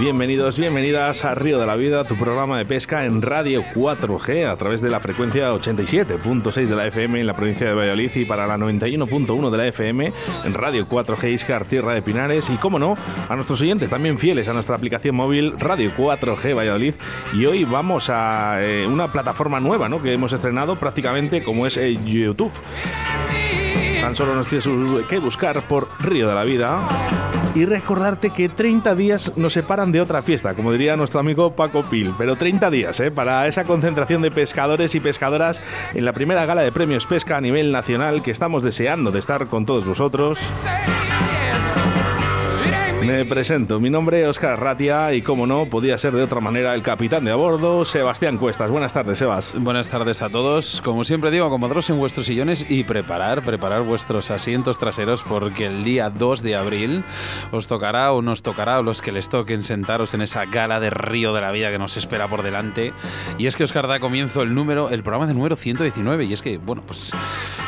Bienvenidos, 0.00 0.58
bienvenidas 0.58 1.24
a 1.24 1.36
Río 1.36 1.60
de 1.60 1.66
la 1.66 1.76
Vida, 1.76 2.02
tu 2.04 2.16
programa 2.16 2.58
de 2.58 2.66
pesca 2.66 3.04
en 3.04 3.22
Radio 3.22 3.62
4G 3.74 4.44
a 4.44 4.56
través 4.56 4.80
de 4.82 4.90
la 4.90 4.98
frecuencia 4.98 5.52
87.6 5.54 6.66
de 6.66 6.74
la 6.74 6.86
FM 6.88 7.20
en 7.20 7.26
la 7.28 7.34
provincia 7.34 7.68
de 7.68 7.74
Valladolid 7.74 8.10
y 8.16 8.24
para 8.24 8.48
la 8.48 8.58
91.1 8.58 9.50
de 9.50 9.56
la 9.56 9.66
FM 9.68 10.12
en 10.44 10.54
Radio 10.54 10.88
4G 10.88 11.32
Iscar, 11.32 11.64
Tierra 11.64 11.94
de 11.94 12.02
Pinares 12.02 12.50
y, 12.50 12.56
como 12.56 12.80
no, 12.80 12.96
a 13.28 13.36
nuestros 13.36 13.60
oyentes 13.60 13.88
también 13.88 14.18
fieles 14.18 14.48
a 14.48 14.52
nuestra 14.52 14.74
aplicación 14.74 15.14
móvil 15.14 15.54
Radio 15.58 15.92
4G 15.96 16.56
Valladolid. 16.56 16.94
Y 17.32 17.46
hoy 17.46 17.64
vamos 17.64 18.10
a 18.10 18.62
eh, 18.62 18.86
una 18.88 19.12
plataforma 19.12 19.60
nueva 19.60 19.88
que 20.02 20.12
hemos 20.12 20.32
estrenado 20.32 20.74
prácticamente 20.74 21.44
como 21.44 21.66
es 21.66 21.76
eh, 21.76 21.96
YouTube. 22.04 22.52
Tan 24.00 24.16
solo 24.16 24.34
nos 24.34 24.48
tienes 24.48 24.68
que 25.08 25.18
buscar 25.20 25.62
por 25.68 25.88
Río 26.00 26.28
de 26.28 26.34
la 26.34 26.42
Vida 26.42 26.82
y 27.54 27.64
recordarte 27.64 28.30
que 28.30 28.48
30 28.48 28.94
días 28.94 29.36
nos 29.36 29.52
separan 29.52 29.92
de 29.92 30.00
otra 30.00 30.22
fiesta, 30.22 30.54
como 30.54 30.72
diría 30.72 30.96
nuestro 30.96 31.20
amigo 31.20 31.54
Paco 31.54 31.84
Pil, 31.84 32.12
pero 32.18 32.36
30 32.36 32.70
días 32.70 33.00
¿eh? 33.00 33.10
para 33.10 33.46
esa 33.46 33.64
concentración 33.64 34.22
de 34.22 34.30
pescadores 34.30 34.94
y 34.94 35.00
pescadoras 35.00 35.62
en 35.94 36.04
la 36.04 36.12
primera 36.12 36.46
gala 36.46 36.62
de 36.62 36.72
premios 36.72 37.06
pesca 37.06 37.36
a 37.36 37.40
nivel 37.40 37.72
nacional 37.72 38.22
que 38.22 38.30
estamos 38.30 38.62
deseando 38.62 39.12
de 39.12 39.20
estar 39.20 39.46
con 39.46 39.66
todos 39.66 39.86
vosotros. 39.86 40.38
Me 43.06 43.26
presento, 43.26 43.80
mi 43.80 43.90
nombre 43.90 44.22
es 44.22 44.28
Oscar 44.28 44.58
Ratia 44.58 45.12
y 45.12 45.20
como 45.20 45.46
no, 45.46 45.66
podía 45.66 45.98
ser 45.98 46.14
de 46.14 46.22
otra 46.22 46.40
manera 46.40 46.74
el 46.74 46.80
capitán 46.80 47.26
de 47.26 47.32
a 47.32 47.34
bordo, 47.34 47.84
Sebastián 47.84 48.38
Cuestas. 48.38 48.70
Buenas 48.70 48.94
tardes, 48.94 49.18
Sebas. 49.18 49.52
Buenas 49.58 49.90
tardes 49.90 50.22
a 50.22 50.30
todos. 50.30 50.80
Como 50.80 51.04
siempre 51.04 51.30
digo, 51.30 51.44
acomodaros 51.44 51.90
en 51.90 51.98
vuestros 51.98 52.24
sillones 52.24 52.64
y 52.66 52.82
preparar, 52.84 53.42
preparar 53.42 53.82
vuestros 53.82 54.30
asientos 54.30 54.78
traseros 54.78 55.22
porque 55.22 55.66
el 55.66 55.84
día 55.84 56.08
2 56.08 56.42
de 56.42 56.56
abril 56.56 57.04
os 57.52 57.66
tocará 57.66 58.10
o 58.12 58.22
nos 58.22 58.40
tocará 58.40 58.78
a 58.78 58.82
los 58.82 59.02
que 59.02 59.12
les 59.12 59.28
toquen 59.28 59.62
sentaros 59.62 60.14
en 60.14 60.22
esa 60.22 60.46
gala 60.46 60.80
de 60.80 60.88
Río 60.88 61.34
de 61.34 61.42
la 61.42 61.50
Vida 61.50 61.70
que 61.70 61.78
nos 61.78 61.98
espera 61.98 62.26
por 62.26 62.42
delante. 62.42 62.94
Y 63.36 63.46
es 63.46 63.54
que 63.54 63.64
Oscar 63.64 63.86
da 63.86 64.00
comienzo 64.00 64.40
el 64.40 64.54
número, 64.54 64.88
el 64.88 65.02
programa 65.02 65.26
de 65.26 65.34
número 65.34 65.56
119 65.56 66.24
y 66.24 66.32
es 66.32 66.40
que, 66.40 66.56
bueno, 66.56 66.82
pues 66.86 67.12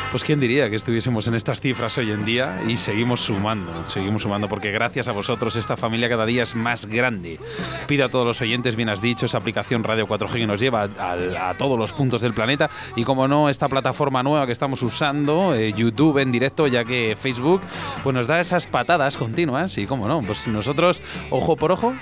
pues 0.09 0.23
quién 0.23 0.39
diría 0.39 0.69
que 0.69 0.77
estuviésemos 0.77 1.27
en 1.27 1.35
estas 1.35 1.59
cifras 1.59 1.97
hoy 1.97 2.11
en 2.11 2.23
día 2.23 2.61
y 2.65 2.77
seguimos 2.77 3.19
sumando, 3.19 3.69
seguimos 3.89 4.21
sumando 4.21 4.47
porque 4.47 4.71
gracias 4.71 5.09
a 5.09 5.11
vosotros 5.11 5.26
esta 5.57 5.77
familia 5.77 6.09
cada 6.09 6.25
día 6.25 6.43
es 6.43 6.55
más 6.55 6.85
grande. 6.85 7.39
Pido 7.87 8.05
a 8.05 8.09
todos 8.09 8.25
los 8.25 8.41
oyentes, 8.41 8.75
bien 8.75 8.89
has 8.89 9.01
dicho, 9.01 9.25
esa 9.25 9.37
aplicación 9.37 9.83
Radio 9.83 10.07
4G 10.07 10.33
que 10.33 10.47
nos 10.47 10.59
lleva 10.59 10.83
a, 10.83 11.53
todos 11.57 11.77
los 11.77 11.91
puntos 11.91 12.21
del 12.21 12.33
planeta 12.33 12.69
y 12.95 13.03
como 13.03 13.27
no, 13.27 13.49
esta 13.49 13.67
plataforma 13.67 14.23
nueva 14.23 14.45
que 14.45 14.51
estamos 14.51 14.81
usando, 14.81 15.55
eh, 15.55 15.73
YouTube 15.73 16.19
en 16.19 16.31
directo, 16.31 16.67
ya 16.67 16.83
que 16.85 17.17
Facebook 17.19 17.61
pues 18.03 18.13
nos 18.13 18.27
da 18.27 18.39
esas 18.39 18.65
patadas 18.65 19.17
continuas 19.17 19.77
y 19.77 19.85
como 19.85 20.07
no, 20.07 20.21
pues 20.21 20.47
nosotros 20.47 21.01
ojo 21.29 21.55
por 21.55 21.71
ojo. 21.71 21.93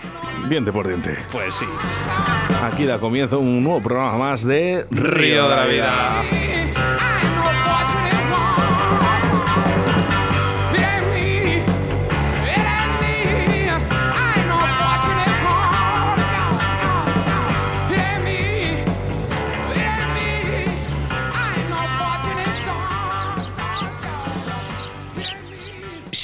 Diente 0.49 0.71
por 0.71 0.87
diente. 0.87 1.17
Pues 1.31 1.55
sí. 1.55 1.65
Aquí 2.63 2.85
da 2.85 2.99
comienzo 2.99 3.39
un 3.39 3.63
nuevo 3.63 3.81
programa 3.81 4.17
más 4.17 4.43
de 4.43 4.85
Río 4.91 5.49
de 5.49 5.55
la 5.55 5.65
Vida. 5.65 6.23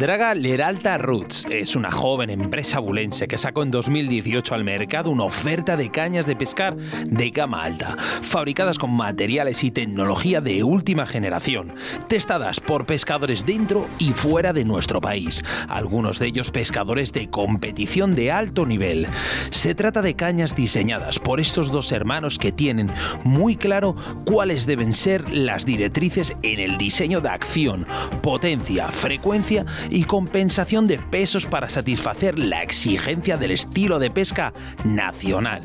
Draga 0.00 0.34
Leralta 0.34 0.96
Roots 0.96 1.46
es 1.50 1.76
una 1.76 1.90
joven 1.90 2.30
empresa 2.30 2.78
bulense 2.78 3.28
que 3.28 3.36
sacó 3.36 3.62
en 3.62 3.70
2018 3.70 4.54
al 4.54 4.64
mercado 4.64 5.10
una 5.10 5.24
oferta 5.24 5.76
de 5.76 5.90
cañas 5.90 6.24
de 6.24 6.36
pescar 6.36 6.74
de 6.74 7.28
gama 7.28 7.62
alta, 7.62 7.98
fabricadas 8.22 8.78
con 8.78 8.92
materiales 8.92 9.62
y 9.62 9.70
tecnología 9.70 10.40
de 10.40 10.64
última 10.64 11.04
generación, 11.04 11.74
testadas 12.08 12.60
por 12.60 12.86
pescadores 12.86 13.44
dentro 13.44 13.86
y 13.98 14.12
fuera 14.12 14.54
de 14.54 14.64
nuestro 14.64 15.02
país, 15.02 15.44
algunos 15.68 16.18
de 16.18 16.28
ellos 16.28 16.50
pescadores 16.50 17.12
de 17.12 17.28
competición 17.28 18.14
de 18.14 18.32
alto 18.32 18.64
nivel. 18.64 19.06
Se 19.50 19.74
trata 19.74 20.00
de 20.00 20.14
cañas 20.14 20.56
diseñadas 20.56 21.18
por 21.18 21.40
estos 21.40 21.70
dos 21.70 21.92
hermanos 21.92 22.38
que 22.38 22.52
tienen 22.52 22.90
muy 23.22 23.54
claro 23.54 23.96
cuáles 24.24 24.64
deben 24.64 24.94
ser 24.94 25.28
las 25.28 25.66
directrices 25.66 26.34
en 26.42 26.58
el 26.58 26.78
diseño 26.78 27.20
de 27.20 27.28
acción, 27.28 27.86
potencia, 28.22 28.88
frecuencia 28.88 29.66
y 29.90 30.04
compensación 30.04 30.86
de 30.86 30.98
pesos 30.98 31.46
para 31.46 31.68
satisfacer 31.68 32.38
la 32.38 32.62
exigencia 32.62 33.36
del 33.36 33.50
estilo 33.50 33.98
de 33.98 34.10
pesca 34.10 34.52
nacional. 34.84 35.62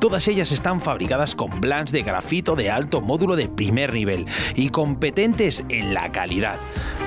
Todas 0.00 0.28
ellas 0.28 0.52
están 0.52 0.80
fabricadas 0.80 1.34
con 1.34 1.60
blancs 1.60 1.92
de 1.92 2.02
grafito 2.02 2.56
de 2.56 2.70
alto 2.70 3.00
módulo 3.00 3.36
de 3.36 3.48
primer 3.48 3.92
nivel 3.94 4.26
y 4.54 4.68
competentes 4.70 5.64
en 5.68 5.94
la 5.94 6.10
calidad. 6.12 6.58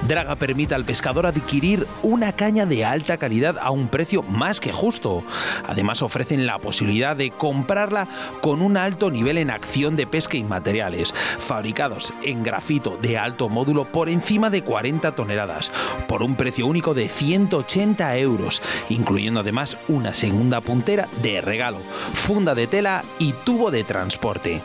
Draga 0.08 0.36
permite 0.36 0.74
al 0.74 0.86
pescador 0.86 1.26
adquirir 1.26 1.86
una 2.02 2.32
caña 2.34 2.66
de 2.66 2.86
alta 2.86 3.18
calidad 3.18 3.58
a 3.60 3.72
un 3.72 3.88
precio 3.88 4.24
más 4.24 4.60
que 4.60 4.72
justo. 4.72 5.24
Además 5.68 6.02
ofrecen 6.02 6.46
la 6.48 6.60
posibilidad 6.60 7.16
de 7.16 7.30
comprarla 7.32 8.08
con 8.42 8.62
un 8.62 8.78
alto 8.78 9.12
nivel 9.12 9.38
en 9.38 9.52
acción 9.52 9.96
de 9.96 10.08
pesca 10.08 10.38
y 10.38 10.44
materiales, 10.44 11.14
fabricados 11.40 12.14
en 12.24 12.44
grafito 12.44 12.98
de 13.02 13.18
alto 13.18 13.50
módulo 13.50 13.86
por 13.86 14.10
encima 14.10 14.50
de 14.50 14.64
40 14.64 15.14
toneladas, 15.14 15.72
por 16.08 16.24
un 16.24 16.36
precio 16.36 16.61
único 16.64 16.94
de 16.94 17.10
180 17.10 18.18
euros, 18.18 18.62
incluyendo 18.90 19.40
además 19.40 19.78
una 19.88 20.14
segunda 20.14 20.62
puntera 20.62 21.08
de 21.22 21.42
regalo, 21.42 21.80
funda 22.14 22.56
de 22.56 22.68
tela 22.68 23.04
y 23.20 23.34
tubo 23.34 23.72
de 23.72 23.84
transporte. 23.84 24.62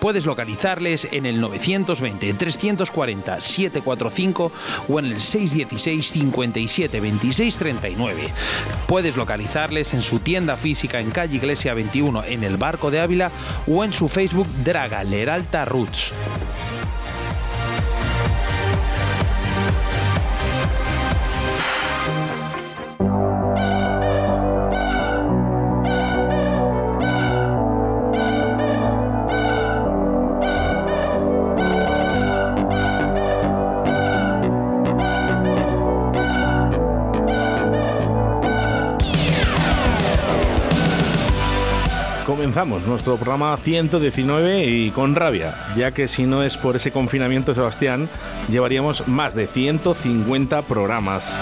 Puedes 0.00 0.26
localizarles 0.26 1.08
en 1.10 1.26
el 1.26 1.40
920 1.40 2.34
340 2.34 3.40
745 3.40 4.52
o 4.88 4.98
en 4.98 5.06
el 5.06 5.20
616 5.20 6.12
57 6.12 7.00
26 7.00 7.58
39. 7.58 8.32
Puedes 8.86 9.16
localizarles 9.16 9.94
en 9.94 10.02
su 10.02 10.20
tienda 10.20 10.56
física 10.56 11.00
en 11.00 11.10
calle 11.10 11.36
Iglesia 11.36 11.74
21 11.74 12.24
en 12.24 12.44
el 12.44 12.56
Barco 12.56 12.90
de 12.90 13.00
Ávila 13.00 13.30
o 13.66 13.84
en 13.84 13.92
su 13.92 14.08
Facebook 14.08 14.46
Draga 14.64 15.02
Leralta 15.02 15.64
Roots. 15.64 16.12
Nuestro 42.64 43.16
programa 43.16 43.54
119 43.58 44.64
y 44.64 44.90
con 44.90 45.14
rabia, 45.14 45.54
ya 45.76 45.90
que 45.90 46.08
si 46.08 46.24
no 46.24 46.42
es 46.42 46.56
por 46.56 46.74
ese 46.74 46.90
confinamiento, 46.90 47.54
Sebastián, 47.54 48.08
llevaríamos 48.48 49.06
más 49.08 49.34
de 49.34 49.46
150 49.46 50.62
programas. 50.62 51.36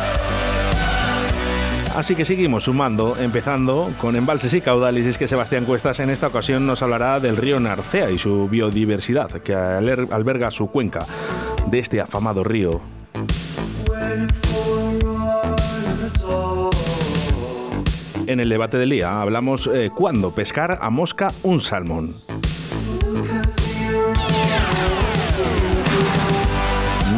Así 1.95 2.17
que 2.17 2.25
seguimos 2.25 2.65
sumando, 2.65 3.17
empezando 3.17 3.93
con 4.01 4.17
embalses 4.17 4.55
y 4.55 4.61
caudales. 4.61 5.07
Y 5.07 5.11
es 5.11 5.19
que 5.19 5.29
Sebastián 5.29 5.65
Cuestas 5.67 6.01
en 6.01 6.11
esta 6.11 6.27
ocasión 6.27 6.67
nos 6.67 6.83
hablará 6.83 7.21
del 7.21 7.37
río 7.37 7.61
Narcea 7.61 8.11
y 8.11 8.19
su 8.19 8.49
biodiversidad, 8.49 9.31
que 9.43 9.55
alberga 9.55 10.51
su 10.51 10.69
cuenca 10.69 11.07
de 11.71 11.79
este 11.79 12.01
afamado 12.01 12.43
río. 12.43 12.81
En 18.27 18.41
el 18.41 18.49
debate 18.49 18.79
del 18.79 18.91
día 18.91 19.21
hablamos 19.21 19.67
eh, 19.73 19.91
cuándo 19.95 20.31
pescar 20.31 20.79
a 20.81 20.89
mosca 20.89 21.29
un 21.43 21.61
salmón. 21.61 22.15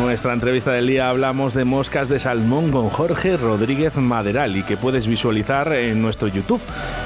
Nuestra 0.01 0.33
entrevista 0.33 0.73
del 0.73 0.89
día 0.89 1.09
hablamos 1.09 1.55
de 1.55 1.65
moscas 1.65 2.09
de 2.09 2.19
salmón 2.19 2.71
con 2.73 2.89
Jorge 2.91 3.37
Rodríguez 3.37 3.97
Maderal 3.97 4.57
y 4.57 4.63
que 4.65 4.77
puedes 4.77 5.07
visualizar 5.07 5.73
en 5.73 6.03
nuestro 6.03 6.27
YouTube. 6.27 6.61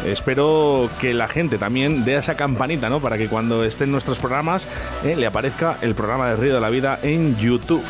Espero 0.07 0.89
que 1.01 1.13
la 1.13 1.29
gente 1.29 1.59
también 1.59 2.05
dé 2.05 2.17
esa 2.17 2.37
campanita, 2.37 2.89
¿no? 2.89 3.01
Para 3.01 3.19
que 3.19 3.29
cuando 3.29 3.65
estén 3.65 3.93
nuestros 3.93 4.19
programas 4.19 4.67
eh, 5.05 5.15
le 5.15 5.27
aparezca 5.27 5.77
el 5.83 5.95
programa 5.95 6.31
de 6.31 6.37
Río 6.37 6.55
de 6.55 6.61
la 6.61 6.71
Vida 6.71 6.99
en 7.03 7.37
YouTube. 7.37 7.85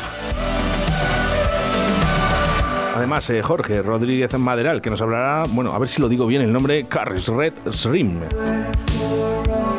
Además, 2.95 3.29
eh, 3.29 3.41
Jorge 3.41 3.81
Rodríguez 3.81 4.37
Maderal, 4.37 4.81
que 4.81 4.89
nos 4.89 5.01
hablará, 5.01 5.43
bueno, 5.49 5.73
a 5.73 5.79
ver 5.79 5.87
si 5.87 6.01
lo 6.01 6.09
digo 6.09 6.27
bien 6.27 6.41
el 6.41 6.51
nombre, 6.51 6.85
Carris 6.85 7.27
Red 7.27 7.53
Shrimp. 7.71 8.23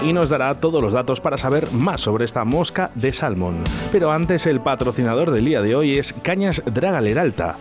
Y 0.05 0.12
nos 0.12 0.31
dará 0.31 0.55
todos 0.55 0.82
los 0.82 0.94
datos 0.94 1.20
para 1.20 1.37
saber 1.37 1.70
más 1.73 2.00
sobre 2.00 2.25
esta 2.25 2.44
mosca 2.44 2.91
de 2.94 3.12
salmón. 3.12 3.62
Pero 3.93 4.11
antes, 4.11 4.47
el 4.47 4.61
patrocinador 4.61 5.31
del 5.31 5.44
día 5.44 5.62
de 5.62 5.75
hoy 5.75 5.99
es 5.99 6.12
Cañas 6.12 6.62
Draga 6.64 7.00
Leralta. 7.00 7.56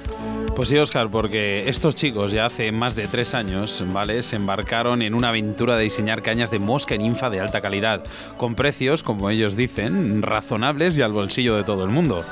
Pues 0.55 0.69
sí, 0.69 0.77
Oscar, 0.77 1.09
porque 1.09 1.69
estos 1.69 1.95
chicos 1.95 2.31
ya 2.31 2.45
hace 2.45 2.71
más 2.71 2.95
de 2.95 3.07
tres 3.07 3.33
años, 3.33 3.83
¿vale? 3.93 4.21
Se 4.21 4.35
embarcaron 4.35 5.01
en 5.01 5.13
una 5.13 5.29
aventura 5.29 5.75
de 5.75 5.83
diseñar 5.83 6.21
cañas 6.21 6.51
de 6.51 6.59
mosca 6.59 6.95
y 6.95 6.97
ninfa 6.97 7.29
de 7.29 7.39
alta 7.39 7.61
calidad, 7.61 8.03
con 8.37 8.55
precios, 8.55 9.01
como 9.01 9.29
ellos 9.29 9.55
dicen, 9.55 10.21
razonables 10.21 10.97
y 10.97 11.01
al 11.01 11.13
bolsillo 11.13 11.55
de 11.55 11.63
todo 11.63 11.83
el 11.85 11.89
mundo. 11.89 12.23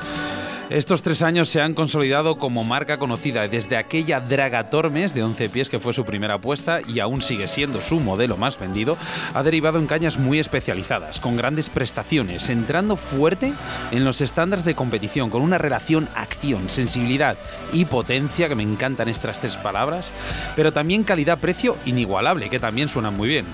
Estos 0.69 1.01
tres 1.01 1.23
años 1.23 1.49
se 1.49 1.61
han 1.61 1.73
consolidado 1.73 2.35
como 2.35 2.63
marca 2.63 2.97
conocida 2.97 3.47
desde 3.47 3.75
aquella 3.75 4.19
Draga 4.19 4.69
Tormes 4.69 5.15
de 5.15 5.23
11 5.23 5.49
pies 5.49 5.67
que 5.67 5.79
fue 5.79 5.93
su 5.93 6.05
primera 6.05 6.35
apuesta 6.35 6.81
y 6.87 6.99
aún 6.99 7.23
sigue 7.23 7.47
siendo 7.47 7.81
su 7.81 7.99
modelo 7.99 8.37
más 8.37 8.59
vendido, 8.59 8.95
ha 9.33 9.41
derivado 9.41 9.79
en 9.79 9.87
cañas 9.87 10.19
muy 10.19 10.37
especializadas, 10.37 11.19
con 11.19 11.35
grandes 11.35 11.69
prestaciones, 11.69 12.49
entrando 12.49 12.97
fuerte 12.97 13.51
en 13.89 14.05
los 14.05 14.21
estándares 14.21 14.63
de 14.63 14.75
competición, 14.75 15.31
con 15.31 15.41
una 15.41 15.57
relación 15.57 16.07
acción, 16.13 16.69
sensibilidad 16.69 17.35
y 17.73 17.85
potencia, 17.85 18.47
que 18.47 18.53
me 18.53 18.61
encantan 18.61 19.09
estas 19.09 19.39
tres 19.39 19.55
palabras, 19.55 20.13
pero 20.55 20.71
también 20.71 21.03
calidad-precio 21.03 21.77
inigualable, 21.87 22.51
que 22.51 22.59
también 22.59 22.89
suenan 22.89 23.17
muy 23.17 23.27
bien. 23.27 23.45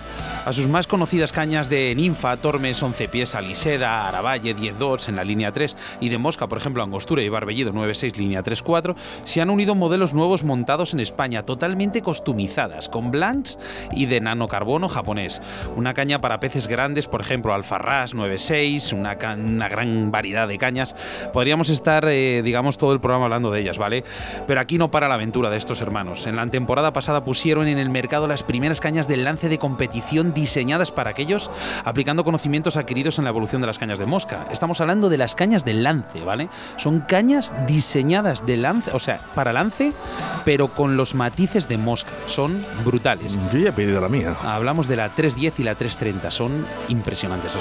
A 0.45 0.53
sus 0.53 0.67
más 0.67 0.85
conocidas 0.85 1.31
cañas 1.31 1.69
de 1.69 1.95
ninfa, 1.95 2.37
Tormes 2.37 2.83
11 2.83 3.07
pies, 3.07 3.33
Aliseda, 3.33 4.07
Aravalle 4.07 4.55
10-2 4.55 5.09
en 5.09 5.15
la 5.15 5.23
línea 5.23 5.51
3 5.51 5.75
y 6.01 6.09
de 6.09 6.19
Mosca, 6.19 6.45
por 6.45 6.59
ejemplo, 6.59 6.83
Angostura, 6.83 7.04
y 7.07 7.29
Barbellido 7.29 7.71
96 7.71 8.17
línea 8.17 8.41
34, 8.41 8.95
se 9.25 9.41
han 9.41 9.51
unido 9.51 9.75
modelos 9.75 10.13
nuevos 10.13 10.43
montados 10.43 10.93
en 10.93 10.99
España, 10.99 11.43
totalmente 11.43 12.01
costumizadas, 12.01 12.89
con 12.89 13.11
blanks 13.11 13.59
y 13.91 14.07
de 14.07 14.19
nanocarbono 14.21 14.89
japonés. 14.89 15.41
Una 15.75 15.93
caña 15.93 16.19
para 16.19 16.39
peces 16.39 16.67
grandes, 16.67 17.07
por 17.07 17.21
ejemplo, 17.21 17.53
Alfarrás 17.53 18.15
96, 18.15 18.91
una, 18.93 19.15
una 19.37 19.69
gran 19.69 20.11
variedad 20.11 20.47
de 20.47 20.57
cañas. 20.57 20.95
Podríamos 21.31 21.69
estar, 21.69 22.05
eh, 22.07 22.41
digamos, 22.43 22.79
todo 22.79 22.91
el 22.91 22.99
programa 22.99 23.25
hablando 23.25 23.51
de 23.51 23.61
ellas, 23.61 23.77
¿vale? 23.77 24.03
Pero 24.47 24.59
aquí 24.59 24.79
no 24.79 24.89
para 24.89 25.07
la 25.07 25.15
aventura 25.15 25.51
de 25.51 25.57
estos 25.57 25.81
hermanos. 25.81 26.25
En 26.25 26.35
la 26.35 26.47
temporada 26.47 26.91
pasada 26.91 27.23
pusieron 27.23 27.67
en 27.67 27.77
el 27.77 27.89
mercado 27.89 28.27
las 28.27 28.41
primeras 28.43 28.81
cañas 28.81 29.07
del 29.07 29.23
lance 29.23 29.47
de 29.47 29.59
competición 29.59 30.33
diseñadas 30.33 30.91
para 30.91 31.11
aquellos, 31.11 31.51
aplicando 31.83 32.23
conocimientos 32.23 32.77
adquiridos 32.77 33.19
en 33.19 33.25
la 33.25 33.29
evolución 33.29 33.61
de 33.61 33.67
las 33.67 33.77
cañas 33.77 33.99
de 33.99 34.05
mosca. 34.07 34.47
Estamos 34.51 34.81
hablando 34.81 35.09
de 35.09 35.17
las 35.17 35.35
cañas 35.35 35.65
del 35.65 35.83
lance, 35.83 36.21
¿vale? 36.21 36.49
Son 36.77 36.94
cañas 37.01 37.51
diseñadas 37.67 38.45
de 38.45 38.57
lance, 38.57 38.91
o 38.93 38.99
sea, 38.99 39.19
para 39.33 39.53
lance, 39.53 39.93
pero 40.43 40.67
con 40.67 40.97
los 40.97 41.15
matices 41.15 41.67
de 41.67 41.77
mosca. 41.77 42.11
Son 42.27 42.63
brutales. 42.83 43.33
Yo 43.51 43.59
ya 43.59 43.69
he 43.69 43.73
pedido 43.73 44.01
la 44.01 44.09
mía. 44.09 44.35
Hablamos 44.43 44.87
de 44.87 44.95
la 44.95 45.09
310 45.09 45.59
y 45.59 45.63
la 45.63 45.75
330. 45.75 46.31
Son 46.31 46.65
impresionantes. 46.89 47.51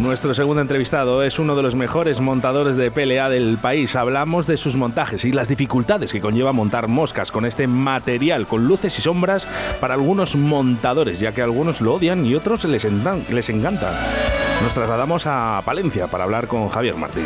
Nuestro 0.00 0.34
segundo 0.34 0.60
entrevistado 0.60 1.22
es 1.22 1.38
uno 1.38 1.56
de 1.56 1.62
los 1.62 1.74
mejores 1.74 2.20
montadores 2.20 2.76
de 2.76 2.90
PLA 2.90 3.30
del 3.30 3.56
país. 3.56 3.96
Hablamos 3.96 4.46
de 4.46 4.58
sus 4.58 4.76
montajes 4.76 5.24
y 5.24 5.32
las 5.32 5.48
dificultades 5.48 6.12
que 6.12 6.20
conlleva 6.20 6.52
montar 6.52 6.86
moscas 6.86 7.32
con 7.32 7.46
este 7.46 7.66
material, 7.66 8.46
con 8.46 8.66
luces 8.66 8.98
y 8.98 9.02
sombras 9.02 9.48
para 9.80 9.94
algunos 9.94 10.36
montadores, 10.36 11.18
ya 11.18 11.32
que 11.32 11.40
algunos 11.40 11.80
lo 11.80 11.94
odian 11.94 12.26
y 12.26 12.34
otros 12.34 12.64
les, 12.64 12.84
les. 12.84 13.50
Nos 13.50 14.74
trasladamos 14.74 15.24
a 15.26 15.62
Palencia 15.64 16.08
para 16.08 16.24
hablar 16.24 16.46
con 16.46 16.68
Javier 16.68 16.96
Martín. 16.96 17.24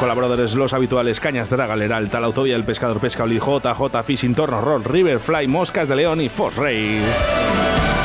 Colaboradores 0.00 0.54
los 0.54 0.72
habituales 0.72 1.20
Cañas 1.20 1.50
Leral, 1.50 2.10
Tal 2.10 2.24
Autovía, 2.24 2.56
El 2.56 2.64
Pescador 2.64 2.98
Pesca, 2.98 3.22
Oli, 3.22 3.38
JJ, 3.38 4.02
Fishing, 4.04 4.34
Torno, 4.34 4.60
Roll, 4.60 4.84
River, 4.84 5.20
Fly, 5.20 5.46
Moscas 5.46 5.88
de 5.88 5.96
León 5.96 6.20
y 6.20 6.28
Fosray. 6.28 7.00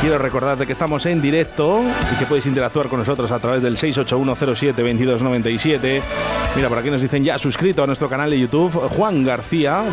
Quiero 0.02 0.18
recordarte 0.18 0.66
que 0.66 0.72
estamos 0.72 1.06
en 1.06 1.22
directo 1.22 1.80
y 2.12 2.18
que 2.18 2.26
puedes 2.26 2.44
interactuar 2.46 2.88
con 2.88 2.98
nosotros 2.98 3.30
a 3.30 3.38
través 3.38 3.62
del 3.62 3.76
681072297. 3.76 6.02
Mira, 6.56 6.68
por 6.68 6.78
aquí 6.78 6.90
nos 6.90 7.02
dicen 7.02 7.22
ya 7.22 7.38
suscrito 7.38 7.84
a 7.84 7.86
nuestro 7.86 8.08
canal 8.08 8.30
de 8.30 8.40
YouTube. 8.40 8.72
Juan 8.88 9.24
García 9.24 9.84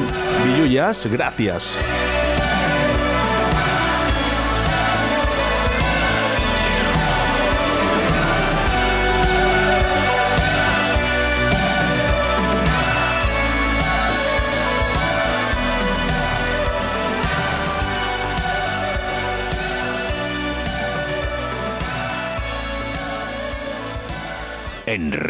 Villullas, 0.48 1.06
gracias. 1.06 1.76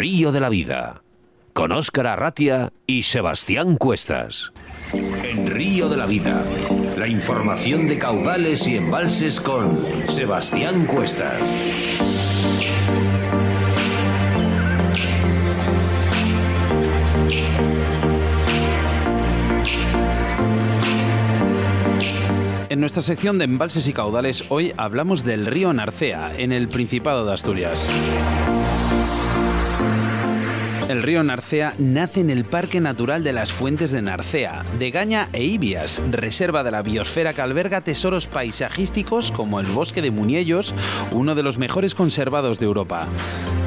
Río 0.01 0.31
de 0.31 0.39
la 0.39 0.47
Vida, 0.47 1.03
con 1.51 1.73
Óscar 1.73 2.07
Arratia 2.07 2.71
y 2.87 3.03
Sebastián 3.03 3.75
Cuestas. 3.75 4.53
En 4.93 5.47
Río 5.47 5.89
de 5.89 5.97
la 5.97 6.05
Vida, 6.05 6.41
la 6.95 7.05
información 7.05 7.85
de 7.89 7.97
caudales 7.97 8.65
y 8.65 8.77
embalses 8.77 9.41
con 9.41 9.85
Sebastián 10.07 10.85
Cuestas. 10.85 11.43
En 22.69 22.79
nuestra 22.79 23.03
sección 23.03 23.37
de 23.37 23.43
embalses 23.43 23.85
y 23.89 23.91
caudales 23.91 24.45
hoy 24.47 24.73
hablamos 24.77 25.25
del 25.25 25.45
río 25.45 25.73
Narcea, 25.73 26.31
en 26.37 26.53
el 26.53 26.69
Principado 26.69 27.25
de 27.25 27.33
Asturias. 27.33 27.89
El 30.89 31.03
río 31.03 31.21
Narcea 31.21 31.75
nace 31.77 32.19
en 32.19 32.31
el 32.31 32.45
Parque 32.45 32.81
Natural 32.81 33.23
de 33.23 33.31
las 33.31 33.51
Fuentes 33.51 33.91
de 33.91 34.01
Narcea, 34.01 34.63
de 34.79 34.89
Gaña 34.89 35.29
e 35.33 35.43
Ibias, 35.43 36.01
reserva 36.09 36.63
de 36.63 36.71
la 36.71 36.81
biosfera 36.81 37.35
que 37.35 37.41
alberga 37.41 37.81
tesoros 37.81 38.25
paisajísticos 38.25 39.31
como 39.31 39.59
el 39.59 39.67
bosque 39.67 40.01
de 40.01 40.09
Muñellos, 40.09 40.73
uno 41.11 41.35
de 41.35 41.43
los 41.43 41.59
mejores 41.59 41.93
conservados 41.93 42.57
de 42.57 42.65
Europa 42.65 43.07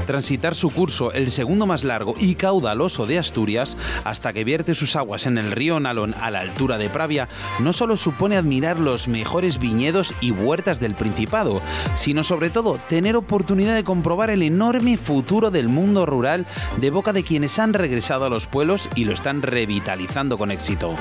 transitar 0.02 0.54
su 0.54 0.70
curso, 0.70 1.12
el 1.12 1.30
segundo 1.30 1.66
más 1.66 1.84
largo 1.84 2.14
y 2.18 2.34
caudaloso 2.34 3.06
de 3.06 3.18
Asturias, 3.18 3.76
hasta 4.04 4.32
que 4.32 4.44
vierte 4.44 4.74
sus 4.74 4.96
aguas 4.96 5.26
en 5.26 5.38
el 5.38 5.52
río 5.52 5.80
Nalón 5.80 6.14
a 6.20 6.30
la 6.30 6.40
altura 6.40 6.78
de 6.78 6.90
Pravia, 6.90 7.28
no 7.60 7.72
solo 7.72 7.96
supone 7.96 8.36
admirar 8.36 8.78
los 8.78 9.08
mejores 9.08 9.58
viñedos 9.58 10.14
y 10.20 10.30
huertas 10.30 10.80
del 10.80 10.94
Principado, 10.94 11.62
sino 11.94 12.22
sobre 12.22 12.50
todo 12.50 12.78
tener 12.88 13.16
oportunidad 13.16 13.74
de 13.74 13.84
comprobar 13.84 14.30
el 14.30 14.42
enorme 14.42 14.96
futuro 14.96 15.50
del 15.50 15.68
mundo 15.68 16.06
rural 16.06 16.46
de 16.80 16.90
boca 16.90 17.12
de 17.12 17.24
quienes 17.24 17.58
han 17.58 17.74
regresado 17.74 18.24
a 18.24 18.30
los 18.30 18.46
pueblos 18.46 18.88
y 18.94 19.04
lo 19.04 19.12
están 19.12 19.42
revitalizando 19.42 20.38
con 20.38 20.50
éxito 20.50 20.94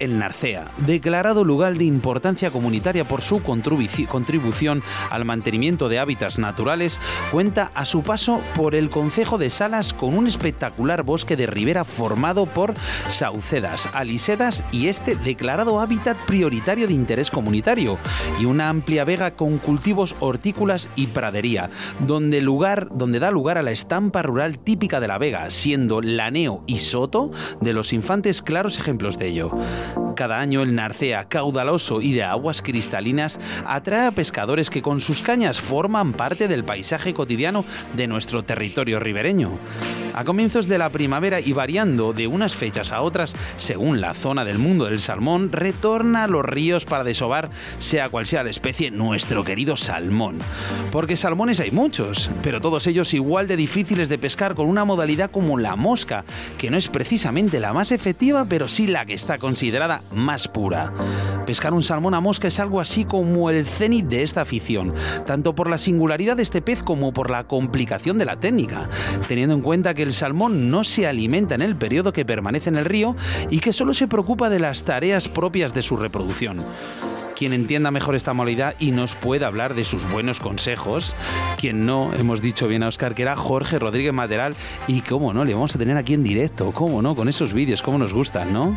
el 0.00 0.18
Narcea, 0.18 0.70
declarado 0.78 1.44
lugar 1.44 1.74
de 1.74 1.84
importancia 1.84 2.50
comunitaria 2.50 3.04
por 3.04 3.22
su 3.22 3.42
contribución 3.42 4.82
al 5.10 5.24
mantenimiento 5.24 5.88
de 5.88 5.98
hábitats 5.98 6.38
naturales, 6.38 6.98
cuenta 7.30 7.70
a 7.74 7.84
su 7.86 8.02
paso 8.02 8.40
por 8.54 8.74
el 8.74 8.90
Concejo 8.90 9.38
de 9.38 9.50
Salas 9.50 9.92
con 9.92 10.16
un 10.16 10.26
espectacular 10.26 11.02
bosque 11.02 11.36
de 11.36 11.46
ribera 11.46 11.84
formado 11.84 12.46
por 12.46 12.74
saucedas, 13.04 13.88
alisedas 13.92 14.64
y 14.72 14.88
este 14.88 15.14
declarado 15.14 15.80
hábitat 15.80 16.16
prioritario 16.26 16.86
de 16.86 16.92
interés 16.92 17.30
comunitario, 17.30 17.98
y 18.40 18.44
una 18.44 18.68
amplia 18.68 19.04
vega 19.04 19.32
con 19.32 19.58
cultivos 19.58 20.16
hortícolas 20.20 20.88
y 20.96 21.08
pradería, 21.08 21.70
donde, 22.06 22.40
lugar, 22.40 22.88
donde 22.92 23.20
da 23.20 23.30
lugar 23.30 23.58
a 23.58 23.62
la 23.62 23.70
estampa 23.70 24.22
rural 24.22 24.58
típica 24.58 25.00
de 25.00 25.08
la 25.08 25.18
vega, 25.18 25.50
siendo 25.50 26.00
Laneo 26.00 26.62
y 26.66 26.78
Soto 26.78 27.30
de 27.60 27.72
los 27.72 27.92
infantes 27.92 28.42
claros 28.42 28.78
ejemplos 28.78 29.18
de 29.18 29.28
ello. 29.28 29.50
Cada 30.16 30.40
año 30.40 30.62
el 30.62 30.74
narcea 30.74 31.28
caudaloso 31.28 32.00
y 32.02 32.12
de 32.12 32.24
aguas 32.24 32.62
cristalinas 32.62 33.38
atrae 33.64 34.08
a 34.08 34.10
pescadores 34.10 34.70
que 34.70 34.82
con 34.82 35.00
sus 35.00 35.22
cañas 35.22 35.60
forman 35.60 36.12
parte 36.12 36.48
del 36.48 36.64
paisaje 36.64 37.14
cotidiano 37.14 37.64
de 37.94 38.06
nuestro 38.06 38.42
territorio 38.42 38.98
ribereño. 38.98 39.52
A 40.18 40.24
comienzos 40.24 40.66
de 40.66 40.78
la 40.78 40.90
primavera 40.90 41.38
y 41.38 41.52
variando 41.52 42.12
de 42.12 42.26
unas 42.26 42.56
fechas 42.56 42.90
a 42.90 43.02
otras, 43.02 43.36
según 43.56 44.00
la 44.00 44.14
zona 44.14 44.44
del 44.44 44.58
mundo 44.58 44.86
del 44.86 44.98
salmón, 44.98 45.52
retorna 45.52 46.24
a 46.24 46.26
los 46.26 46.44
ríos 46.44 46.84
para 46.84 47.04
desovar, 47.04 47.50
sea 47.78 48.08
cual 48.08 48.26
sea 48.26 48.42
la 48.42 48.50
especie, 48.50 48.90
nuestro 48.90 49.44
querido 49.44 49.76
salmón. 49.76 50.38
Porque 50.90 51.16
salmones 51.16 51.60
hay 51.60 51.70
muchos, 51.70 52.32
pero 52.42 52.60
todos 52.60 52.88
ellos 52.88 53.14
igual 53.14 53.46
de 53.46 53.54
difíciles 53.54 54.08
de 54.08 54.18
pescar 54.18 54.56
con 54.56 54.66
una 54.66 54.84
modalidad 54.84 55.30
como 55.30 55.56
la 55.56 55.76
mosca, 55.76 56.24
que 56.58 56.72
no 56.72 56.76
es 56.76 56.88
precisamente 56.88 57.60
la 57.60 57.72
más 57.72 57.92
efectiva, 57.92 58.44
pero 58.48 58.66
sí 58.66 58.88
la 58.88 59.06
que 59.06 59.14
está 59.14 59.38
considerada 59.38 60.02
más 60.12 60.48
pura. 60.48 60.92
Pescar 61.46 61.72
un 61.72 61.84
salmón 61.84 62.14
a 62.14 62.20
mosca 62.20 62.48
es 62.48 62.58
algo 62.58 62.80
así 62.80 63.04
como 63.04 63.50
el 63.50 63.64
cenit 63.66 64.06
de 64.06 64.24
esta 64.24 64.40
afición, 64.40 64.94
tanto 65.26 65.54
por 65.54 65.70
la 65.70 65.78
singularidad 65.78 66.36
de 66.36 66.42
este 66.42 66.60
pez 66.60 66.82
como 66.82 67.12
por 67.12 67.30
la 67.30 67.44
complicación 67.44 68.18
de 68.18 68.24
la 68.24 68.36
técnica, 68.36 68.84
teniendo 69.28 69.54
en 69.54 69.62
cuenta 69.62 69.94
que 69.94 70.07
el 70.08 70.14
salmón 70.14 70.70
no 70.70 70.84
se 70.84 71.06
alimenta 71.06 71.54
en 71.54 71.62
el 71.62 71.76
periodo 71.76 72.12
que 72.12 72.24
permanece 72.24 72.70
en 72.70 72.76
el 72.76 72.84
río 72.84 73.14
y 73.50 73.60
que 73.60 73.72
solo 73.72 73.94
se 73.94 74.08
preocupa 74.08 74.50
de 74.50 74.58
las 74.58 74.84
tareas 74.84 75.28
propias 75.28 75.74
de 75.74 75.82
su 75.82 75.96
reproducción 75.96 76.58
quien 77.36 77.52
entienda 77.52 77.92
mejor 77.92 78.16
esta 78.16 78.32
modalidad 78.32 78.74
y 78.80 78.90
nos 78.90 79.14
pueda 79.14 79.46
hablar 79.46 79.74
de 79.74 79.84
sus 79.84 80.10
buenos 80.10 80.40
consejos. 80.40 81.14
Quien 81.56 81.86
no, 81.86 82.12
hemos 82.14 82.42
dicho 82.42 82.66
bien 82.66 82.82
a 82.82 82.88
Oscar 82.88 83.14
que 83.14 83.22
era 83.22 83.36
Jorge 83.36 83.78
Rodríguez 83.78 84.12
Maderal 84.12 84.56
y 84.88 85.02
cómo 85.02 85.32
no, 85.32 85.44
le 85.44 85.54
vamos 85.54 85.76
a 85.76 85.78
tener 85.78 85.96
aquí 85.96 86.14
en 86.14 86.24
directo, 86.24 86.72
cómo 86.72 87.00
no, 87.00 87.14
con 87.14 87.28
esos 87.28 87.52
vídeos, 87.52 87.80
cómo 87.80 87.96
nos 87.96 88.12
gustan, 88.12 88.52
¿no? 88.52 88.76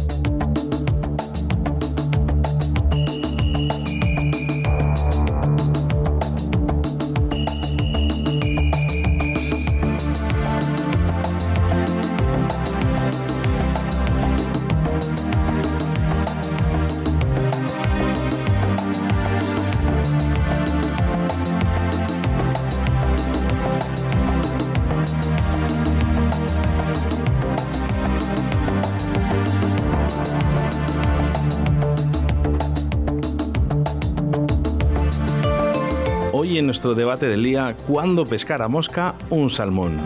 Nuestro 36.81 36.95
debate 36.95 37.27
del 37.27 37.43
día, 37.43 37.75
¿cuándo 37.85 38.25
pescar 38.25 38.63
a 38.63 38.67
mosca 38.67 39.13
un 39.29 39.51
salmón? 39.51 39.99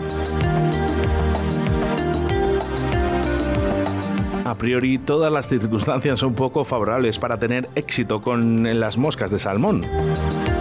A 4.44 4.54
priori, 4.56 4.98
todas 4.98 5.32
las 5.32 5.48
circunstancias 5.48 6.20
son 6.20 6.34
poco 6.34 6.64
favorables 6.64 7.18
para 7.18 7.38
tener 7.38 7.66
éxito 7.76 8.20
con 8.20 8.78
las 8.78 8.98
moscas 8.98 9.30
de 9.30 9.38
salmón, 9.38 9.86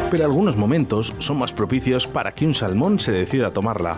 pero 0.10 0.24
algunos 0.24 0.55
momentos 0.55 1.13
son 1.17 1.38
más 1.38 1.51
propicios 1.51 2.07
para 2.07 2.31
que 2.31 2.45
un 2.45 2.53
salmón 2.53 3.01
se 3.01 3.12
decida 3.12 3.48
a 3.48 3.51
tomarla. 3.51 3.98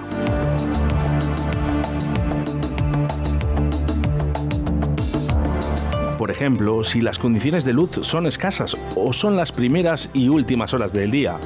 Por 6.17 6.31
ejemplo, 6.31 6.83
si 6.83 7.01
las 7.01 7.19
condiciones 7.19 7.63
de 7.63 7.73
luz 7.73 7.91
son 8.01 8.25
escasas 8.25 8.75
o 8.95 9.13
son 9.13 9.37
las 9.37 9.51
primeras 9.51 10.09
y 10.15 10.29
últimas 10.29 10.73
horas 10.73 10.91
del 10.91 11.11
día, 11.11 11.37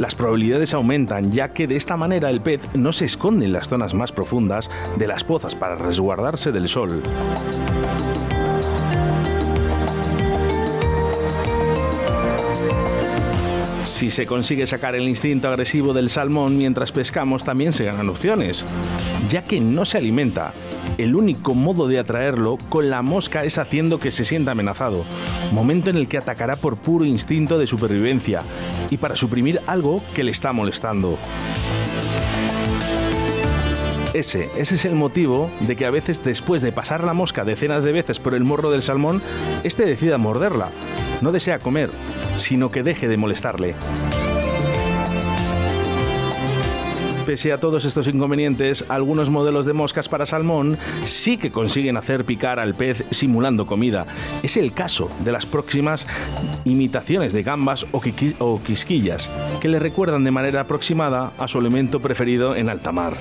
las 0.00 0.14
probabilidades 0.14 0.72
aumentan 0.72 1.30
ya 1.30 1.52
que 1.52 1.66
de 1.66 1.76
esta 1.76 1.94
manera 1.94 2.30
el 2.30 2.40
pez 2.40 2.68
no 2.74 2.90
se 2.90 3.04
esconde 3.04 3.44
en 3.44 3.52
las 3.52 3.68
zonas 3.68 3.92
más 3.92 4.12
profundas 4.12 4.70
de 4.96 5.06
las 5.06 5.24
pozas 5.24 5.54
para 5.54 5.76
resguardarse 5.76 6.52
del 6.52 6.68
sol. 6.68 7.02
Si 13.84 14.10
se 14.10 14.24
consigue 14.24 14.66
sacar 14.66 14.94
el 14.94 15.06
instinto 15.06 15.48
agresivo 15.48 15.92
del 15.92 16.08
salmón 16.08 16.56
mientras 16.56 16.92
pescamos, 16.92 17.44
también 17.44 17.74
se 17.74 17.84
ganan 17.84 18.08
opciones, 18.08 18.64
ya 19.28 19.44
que 19.44 19.60
no 19.60 19.84
se 19.84 19.98
alimenta. 19.98 20.54
El 21.00 21.16
único 21.16 21.54
modo 21.54 21.88
de 21.88 21.98
atraerlo 21.98 22.58
con 22.68 22.90
la 22.90 23.00
mosca 23.00 23.44
es 23.44 23.56
haciendo 23.56 23.98
que 23.98 24.12
se 24.12 24.26
sienta 24.26 24.50
amenazado, 24.50 25.06
momento 25.50 25.88
en 25.88 25.96
el 25.96 26.08
que 26.08 26.18
atacará 26.18 26.56
por 26.56 26.76
puro 26.76 27.06
instinto 27.06 27.56
de 27.56 27.66
supervivencia 27.66 28.42
y 28.90 28.98
para 28.98 29.16
suprimir 29.16 29.62
algo 29.66 30.02
que 30.14 30.24
le 30.24 30.30
está 30.30 30.52
molestando. 30.52 31.16
Ese, 34.12 34.50
ese 34.58 34.74
es 34.74 34.84
el 34.84 34.94
motivo 34.94 35.50
de 35.60 35.74
que 35.74 35.86
a 35.86 35.90
veces 35.90 36.22
después 36.22 36.60
de 36.60 36.70
pasar 36.70 37.02
la 37.02 37.14
mosca 37.14 37.46
decenas 37.46 37.82
de 37.82 37.92
veces 37.92 38.18
por 38.18 38.34
el 38.34 38.44
morro 38.44 38.70
del 38.70 38.82
salmón, 38.82 39.22
este 39.64 39.86
decida 39.86 40.18
morderla. 40.18 40.68
No 41.22 41.32
desea 41.32 41.60
comer, 41.60 41.88
sino 42.36 42.68
que 42.68 42.82
deje 42.82 43.08
de 43.08 43.16
molestarle. 43.16 43.74
Pese 47.30 47.52
a 47.52 47.58
todos 47.58 47.84
estos 47.84 48.08
inconvenientes, 48.08 48.84
algunos 48.88 49.30
modelos 49.30 49.64
de 49.64 49.72
moscas 49.72 50.08
para 50.08 50.26
salmón 50.26 50.76
sí 51.04 51.36
que 51.36 51.52
consiguen 51.52 51.96
hacer 51.96 52.24
picar 52.24 52.58
al 52.58 52.74
pez 52.74 53.04
simulando 53.12 53.66
comida. 53.66 54.04
Es 54.42 54.56
el 54.56 54.72
caso 54.72 55.08
de 55.24 55.30
las 55.30 55.46
próximas 55.46 56.08
imitaciones 56.64 57.32
de 57.32 57.44
gambas 57.44 57.86
o, 57.92 58.60
quisquillas, 58.60 59.30
que 59.60 59.68
le 59.68 59.78
recuerdan 59.78 60.24
de 60.24 60.32
manera 60.32 60.62
aproximada 60.62 61.30
a 61.38 61.46
su 61.46 61.60
alimento 61.60 62.00
preferido 62.00 62.56
en 62.56 62.68
alta 62.68 62.90
mar. 62.90 63.16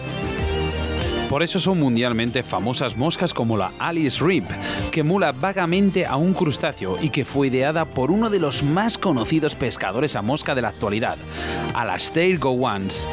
Por 1.30 1.44
eso 1.44 1.60
son 1.60 1.80
mundialmente 1.80 2.42
famosas 2.42 2.98
moscas 2.98 3.36
como 3.36 3.56
la 3.56 3.72
Alice 3.78 4.24
Rip, 4.24 4.46
que 4.92 5.02
emula 5.02 5.32
vagamente 5.32 6.08
a 6.08 6.16
un 6.16 6.34
crustáceo 6.34 6.98
y 7.00 7.12
que 7.12 7.24
fue 7.24 7.48
ideada 7.48 7.86
por 7.86 8.10
uno 8.10 8.32
de 8.32 8.40
los 8.40 8.64
más 8.64 8.98
conocidos 8.98 9.54
pescadores 9.54 10.16
a 10.16 10.24
mosca 10.24 10.56
de 10.56 10.64
la 10.64 10.70
actualidad, 10.70 11.18
Alastair 11.76 12.40
Gowans. 12.40 13.08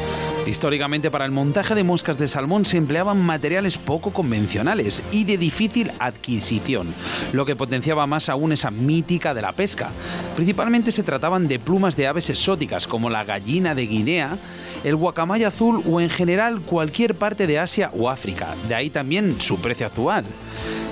Históricamente 0.47 1.11
para 1.11 1.25
el 1.25 1.31
montaje 1.31 1.75
de 1.75 1.83
moscas 1.83 2.17
de 2.17 2.27
salmón 2.27 2.65
se 2.65 2.77
empleaban 2.77 3.21
materiales 3.21 3.77
poco 3.77 4.11
convencionales 4.11 5.03
y 5.11 5.25
de 5.25 5.37
difícil 5.37 5.91
adquisición, 5.99 6.95
lo 7.33 7.45
que 7.45 7.55
potenciaba 7.55 8.07
más 8.07 8.29
aún 8.29 8.51
esa 8.51 8.71
mítica 8.71 9.35
de 9.35 9.43
la 9.43 9.51
pesca. 9.51 9.91
Principalmente 10.35 10.91
se 10.91 11.03
trataban 11.03 11.47
de 11.47 11.59
plumas 11.59 11.95
de 11.95 12.07
aves 12.07 12.31
exóticas 12.31 12.87
como 12.87 13.11
la 13.11 13.25
gallina 13.25 13.75
de 13.75 13.85
Guinea, 13.85 14.37
el 14.87 14.95
guacamaya 14.95 15.49
azul 15.49 15.83
o 15.85 15.99
en 15.99 16.09
general 16.09 16.61
cualquier 16.61 17.13
parte 17.13 17.45
de 17.45 17.59
Asia 17.59 17.91
o 17.97 18.09
África, 18.09 18.55
de 18.69 18.75
ahí 18.75 18.89
también 18.89 19.39
su 19.41 19.59
precio 19.59 19.85
actual. 19.85 20.23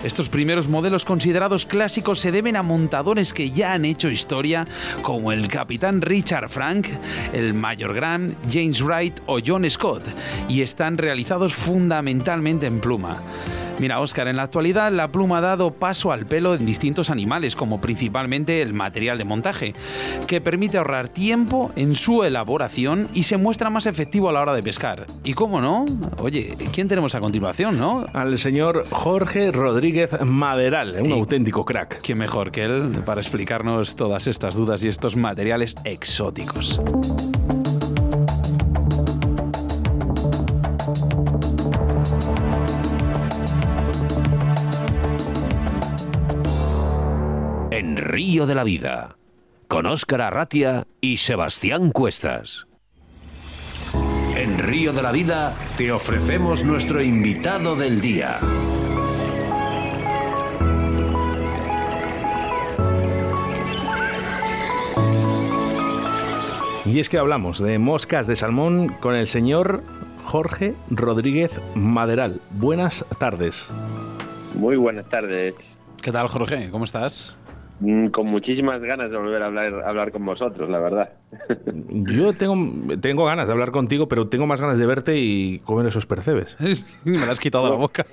Estos 0.05 0.29
primeros 0.29 0.67
modelos 0.67 1.03
considerados 1.03 1.65
clásicos 1.65 2.19
se 2.19 2.31
deben 2.31 2.55
a 2.57 2.61
montadores 2.61 3.33
que 3.33 3.49
ya 3.49 3.73
han 3.73 3.85
hecho 3.85 4.11
historia, 4.11 4.67
como 5.01 5.31
el 5.31 5.47
capitán 5.47 6.03
Richard 6.03 6.49
Frank, 6.49 6.89
el 7.33 7.55
Mayor 7.55 7.95
Grant, 7.95 8.37
James 8.47 8.83
Wright 8.83 9.19
o 9.25 9.39
John 9.43 9.67
Scott, 9.67 10.03
y 10.47 10.61
están 10.61 10.99
realizados 10.99 11.55
fundamentalmente 11.55 12.67
en 12.67 12.81
pluma. 12.81 13.19
Mira, 13.77 13.99
Oscar, 13.99 14.29
en 14.29 14.37
la 14.37 14.43
actualidad 14.43 14.89
la 14.89 15.09
pluma 15.09 15.39
ha 15.39 15.41
dado 15.41 15.71
paso 15.71 16.13
al 16.13 16.25
pelo 16.25 16.55
en 16.55 16.65
distintos 16.65 17.09
animales, 17.09 17.57
como 17.57 17.81
principalmente 17.81 18.61
el 18.61 18.73
material 18.73 19.17
de 19.17 19.25
montaje, 19.25 19.73
que 20.27 20.39
permite 20.39 20.77
ahorrar 20.77 21.09
tiempo 21.09 21.73
en 21.75 21.95
su 21.95 22.23
elaboración 22.23 23.09
y 23.13 23.23
se 23.23 23.35
muestra 23.35 23.69
más 23.69 23.85
efectivo 23.85 24.29
a 24.29 24.33
la 24.33 24.41
hora 24.41 24.53
de 24.53 24.63
pescar. 24.63 25.07
Y 25.25 25.33
cómo 25.33 25.59
no, 25.59 25.85
oye, 26.19 26.55
¿quién 26.71 26.87
tenemos 26.87 27.15
a 27.15 27.19
continuación, 27.19 27.77
no? 27.77 28.05
Al 28.13 28.37
señor 28.37 28.85
Jorge 28.91 29.51
Rodríguez 29.51 29.94
Maderal, 30.25 31.01
un 31.01 31.11
auténtico 31.11 31.65
crack. 31.65 32.01
¿Quién 32.01 32.17
mejor 32.17 32.51
que 32.51 32.63
él 32.63 33.01
para 33.05 33.21
explicarnos 33.21 33.95
todas 33.95 34.27
estas 34.27 34.55
dudas 34.55 34.83
y 34.83 34.87
estos 34.87 35.15
materiales 35.15 35.75
exóticos? 35.83 36.81
Río 48.15 48.45
de 48.45 48.55
la 48.55 48.63
Vida, 48.63 49.17
con 49.67 49.85
Óscar 49.85 50.21
Arratia 50.21 50.87
y 51.01 51.17
Sebastián 51.17 51.91
Cuestas. 51.91 52.65
En 54.37 54.57
Río 54.57 54.93
de 54.93 55.01
la 55.01 55.11
Vida 55.11 55.53
te 55.75 55.91
ofrecemos 55.91 56.63
nuestro 56.63 57.01
invitado 57.01 57.75
del 57.75 57.99
día. 57.99 58.39
Y 66.85 66.99
es 66.99 67.09
que 67.09 67.17
hablamos 67.17 67.59
de 67.59 67.79
moscas 67.79 68.27
de 68.27 68.35
salmón 68.35 68.89
con 68.99 69.15
el 69.15 69.27
señor 69.27 69.81
Jorge 70.23 70.75
Rodríguez 70.91 71.59
Maderal. 71.75 72.39
Buenas 72.51 73.03
tardes. 73.17 73.67
Muy 74.53 74.75
buenas 74.75 75.09
tardes. 75.09 75.55
¿Qué 76.03 76.11
tal, 76.11 76.27
Jorge? 76.27 76.69
¿Cómo 76.69 76.85
estás? 76.85 77.39
Mm, 77.79 78.07
con 78.07 78.27
muchísimas 78.27 78.81
ganas 78.81 79.09
de 79.09 79.17
volver 79.17 79.41
a 79.41 79.47
hablar, 79.47 79.73
hablar 79.83 80.11
con 80.11 80.25
vosotros, 80.25 80.69
la 80.69 80.79
verdad. 80.79 81.09
Yo 81.89 82.33
tengo, 82.33 82.55
tengo 83.01 83.25
ganas 83.25 83.47
de 83.47 83.53
hablar 83.53 83.71
contigo, 83.71 84.07
pero 84.07 84.27
tengo 84.27 84.45
más 84.45 84.61
ganas 84.61 84.77
de 84.77 84.85
verte 84.85 85.17
y 85.17 85.59
comer 85.59 85.87
esos 85.87 86.05
percebes. 86.05 86.55
Me 87.03 87.17
lo 87.17 87.31
has 87.31 87.39
quitado 87.39 87.65
de 87.65 87.71
la 87.71 87.77
boca. 87.77 88.05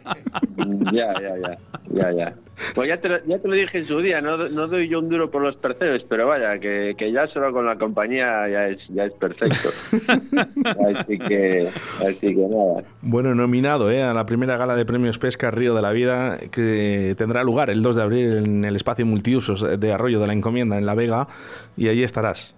ya, 0.92 1.12
ya, 1.20 1.36
ya, 1.36 1.58
ya, 1.90 2.12
ya. 2.12 2.34
Pues 2.74 2.88
ya 2.88 2.96
te, 2.98 3.08
lo, 3.08 3.24
ya 3.24 3.38
te 3.38 3.48
lo 3.48 3.54
dije 3.54 3.78
en 3.78 3.86
su 3.86 3.98
día, 4.00 4.20
no, 4.20 4.36
no 4.36 4.66
doy 4.66 4.88
yo 4.88 4.98
un 4.98 5.08
duro 5.08 5.30
por 5.30 5.42
los 5.42 5.56
percebes, 5.56 6.02
pero 6.08 6.26
vaya, 6.26 6.58
que, 6.58 6.94
que 6.96 7.12
ya 7.12 7.26
solo 7.28 7.52
con 7.52 7.66
la 7.66 7.76
compañía 7.76 8.48
ya 8.48 8.68
es, 8.68 8.78
ya 8.88 9.04
es 9.04 9.12
perfecto. 9.14 9.70
así, 10.98 11.18
que, 11.18 11.68
así 12.00 12.34
que 12.34 12.46
nada. 12.48 12.84
Bueno, 13.02 13.34
nominado 13.34 13.90
¿eh? 13.90 14.02
a 14.02 14.14
la 14.14 14.26
primera 14.26 14.56
gala 14.56 14.76
de 14.76 14.84
premios 14.84 15.18
Pesca 15.18 15.50
Río 15.50 15.74
de 15.74 15.82
la 15.82 15.92
Vida, 15.92 16.38
que 16.50 17.14
tendrá 17.16 17.44
lugar 17.44 17.70
el 17.70 17.82
2 17.82 17.96
de 17.96 18.02
abril 18.02 18.32
en 18.44 18.64
el 18.64 18.76
espacio 18.76 19.06
multiusos 19.06 19.80
de 19.80 19.92
Arroyo 19.92 20.20
de 20.20 20.26
la 20.26 20.32
Encomienda, 20.32 20.78
en 20.78 20.86
La 20.86 20.94
Vega, 20.94 21.28
y 21.76 21.88
allí 21.88 22.02
estarás. 22.02 22.54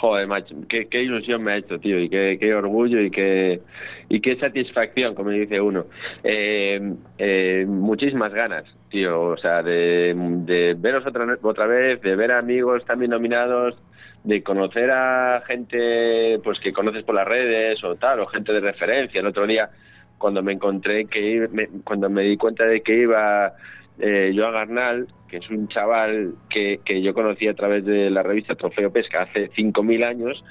Joder, 0.00 0.28
macho, 0.28 0.54
qué, 0.68 1.02
ilusión 1.02 1.42
me 1.42 1.52
ha 1.52 1.56
hecho, 1.56 1.80
tío, 1.80 1.98
y 1.98 2.08
qué, 2.08 2.54
orgullo 2.54 3.00
y 3.00 3.10
qué, 3.10 3.60
y 4.08 4.20
qué 4.20 4.36
satisfacción, 4.36 5.16
como 5.16 5.30
dice 5.30 5.60
uno. 5.60 5.86
Eh, 6.22 6.94
eh, 7.18 7.64
muchísimas 7.66 8.32
ganas, 8.32 8.64
tío, 8.90 9.20
o 9.20 9.36
sea, 9.36 9.60
de, 9.64 10.14
de 10.14 10.74
veros 10.78 11.04
otra, 11.04 11.26
otra 11.42 11.66
vez, 11.66 12.00
de 12.00 12.14
ver 12.14 12.30
a 12.30 12.38
amigos 12.38 12.84
también 12.84 13.10
nominados, 13.10 13.76
de 14.22 14.40
conocer 14.44 14.88
a 14.92 15.42
gente 15.46 16.38
pues 16.44 16.60
que 16.60 16.72
conoces 16.72 17.02
por 17.02 17.16
las 17.16 17.26
redes 17.26 17.82
o 17.82 17.96
tal, 17.96 18.20
o 18.20 18.26
gente 18.26 18.52
de 18.52 18.60
referencia. 18.60 19.18
El 19.18 19.26
otro 19.26 19.48
día, 19.48 19.68
cuando 20.16 20.44
me 20.44 20.52
encontré 20.52 21.06
que 21.06 21.48
me, 21.50 21.68
cuando 21.82 22.08
me 22.08 22.22
di 22.22 22.36
cuenta 22.36 22.64
de 22.64 22.82
que 22.82 23.02
iba 23.02 23.52
eh, 23.98 24.32
Joan 24.36 24.52
Garnal, 24.52 25.08
que 25.28 25.38
es 25.38 25.50
un 25.50 25.68
chaval 25.68 26.34
que, 26.50 26.80
que 26.84 27.02
yo 27.02 27.14
conocí 27.14 27.46
a 27.48 27.54
través 27.54 27.84
de 27.84 28.10
la 28.10 28.22
revista 28.22 28.54
Trofeo 28.54 28.90
Pesca 28.90 29.22
hace 29.22 29.50
5.000 29.50 30.04
años 30.04 30.44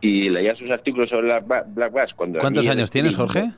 y 0.00 0.28
leía 0.28 0.54
sus 0.56 0.70
artículos 0.70 1.08
sobre 1.08 1.28
la 1.28 1.40
Black 1.40 1.92
Bass. 1.92 2.12
Cuando 2.14 2.38
¿Cuántos 2.38 2.68
años 2.68 2.90
tienes, 2.90 3.16
Jorge? 3.16 3.50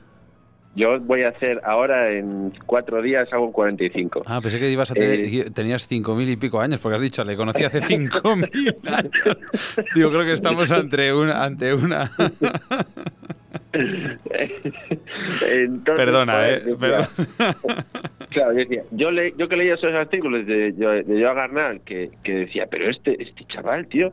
Yo 0.75 0.99
voy 0.99 1.23
a 1.23 1.29
hacer 1.29 1.59
ahora 1.65 2.11
en 2.11 2.53
cuatro 2.65 3.01
días 3.01 3.27
hago 3.33 3.51
45. 3.51 4.21
Ah, 4.27 4.39
pensé 4.39 4.59
que 4.59 4.69
ibas 4.69 4.91
a 4.91 4.93
tener, 4.93 5.19
eh, 5.19 5.51
tenías 5.51 5.89
5.000 5.89 6.29
y 6.29 6.35
pico 6.37 6.59
años, 6.61 6.79
porque 6.79 6.95
has 6.95 7.01
dicho, 7.01 7.23
le 7.23 7.35
conocí 7.35 7.63
hace 7.63 7.81
5.000 7.81 8.87
años. 8.87 9.37
Digo, 9.95 10.11
creo 10.11 10.23
que 10.23 10.33
estamos 10.33 10.71
ante 10.71 11.11
una... 11.11 11.43
Ante 11.43 11.73
una... 11.73 12.11
Entonces, 13.71 15.95
Perdona, 15.95 16.33
joder, 16.33 16.67
eh. 16.67 16.75
decía, 16.75 17.09
claro, 18.29 18.53
yo 18.53 18.57
decía, 18.57 18.83
yo, 18.91 19.11
le, 19.11 19.33
yo 19.37 19.47
que 19.47 19.57
leía 19.57 19.75
esos 19.75 19.93
artículos 19.93 20.47
de, 20.47 20.71
de, 20.71 21.03
de 21.03 21.23
Joan 21.23 21.35
Garnal, 21.35 21.81
que, 21.81 22.09
que 22.23 22.33
decía, 22.33 22.65
pero 22.69 22.89
este, 22.89 23.21
este 23.21 23.45
chaval, 23.45 23.85
tío, 23.87 24.11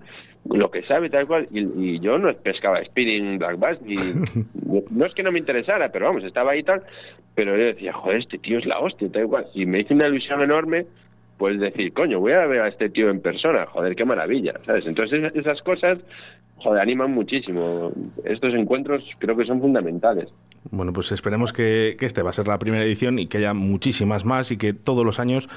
lo 0.55 0.71
que 0.71 0.83
sabe 0.83 1.11
tal 1.11 1.27
cual 1.27 1.47
y, 1.51 1.61
y 1.61 2.01
yo 2.01 2.19
no 2.19 2.33
pescaba 2.35 2.85
spinning 2.85 3.39
black 3.39 3.59
bass 3.59 3.81
ni 3.83 3.97
no 4.91 5.07
es 5.07 5.15
que 5.15 5.23
no 5.23 5.33
me 5.33 5.39
interesara 5.39 5.91
pero 5.91 6.07
vamos 6.07 6.25
estaba 6.25 6.53
ahí 6.53 6.61
y 6.61 6.63
tal 6.63 6.83
pero 7.35 7.57
yo 7.57 7.65
decía 7.65 7.93
joder 7.93 8.21
este 8.21 8.39
tío 8.39 8.59
es 8.59 8.67
la 8.67 8.79
hostia 8.79 9.11
tal 9.11 9.27
cual 9.27 9.45
y 9.55 9.67
me 9.67 9.81
hizo 9.81 9.95
una 9.95 10.09
ilusión 10.09 10.43
enorme 10.43 10.87
pues 11.39 11.61
decir 11.61 11.93
coño 11.93 12.21
voy 12.21 12.33
a 12.33 12.47
ver 12.47 12.61
a 12.61 12.69
este 12.69 12.89
tío 12.89 13.11
en 13.11 13.21
persona 13.21 13.67
joder 13.67 13.97
qué 13.97 14.05
maravilla 14.05 14.55
sabes 14.65 14.87
entonces 14.87 15.33
esas 15.35 15.61
cosas 15.63 15.99
joder 16.59 16.81
animan 16.81 17.13
muchísimo 17.13 17.93
estos 18.25 18.55
encuentros 18.55 19.05
creo 19.19 19.37
que 19.37 19.45
son 19.45 19.61
fundamentales 19.61 20.29
bueno, 20.71 20.93
pues 20.93 21.13
esperemos 21.13 21.53
que, 21.53 21.97
que 21.99 22.07
este 22.07 22.23
va 22.23 22.31
a 22.31 22.33
ser 22.33 22.49
la 22.49 22.59
primera 22.59 22.85
edición 22.85 23.19
y 23.19 23.29
que 23.29 23.39
haya 23.39 23.55
muchísimas 23.55 24.25
más 24.25 24.51
y 24.51 24.57
que 24.57 24.73
todos 24.73 25.05
los 25.05 25.21
años 25.21 25.49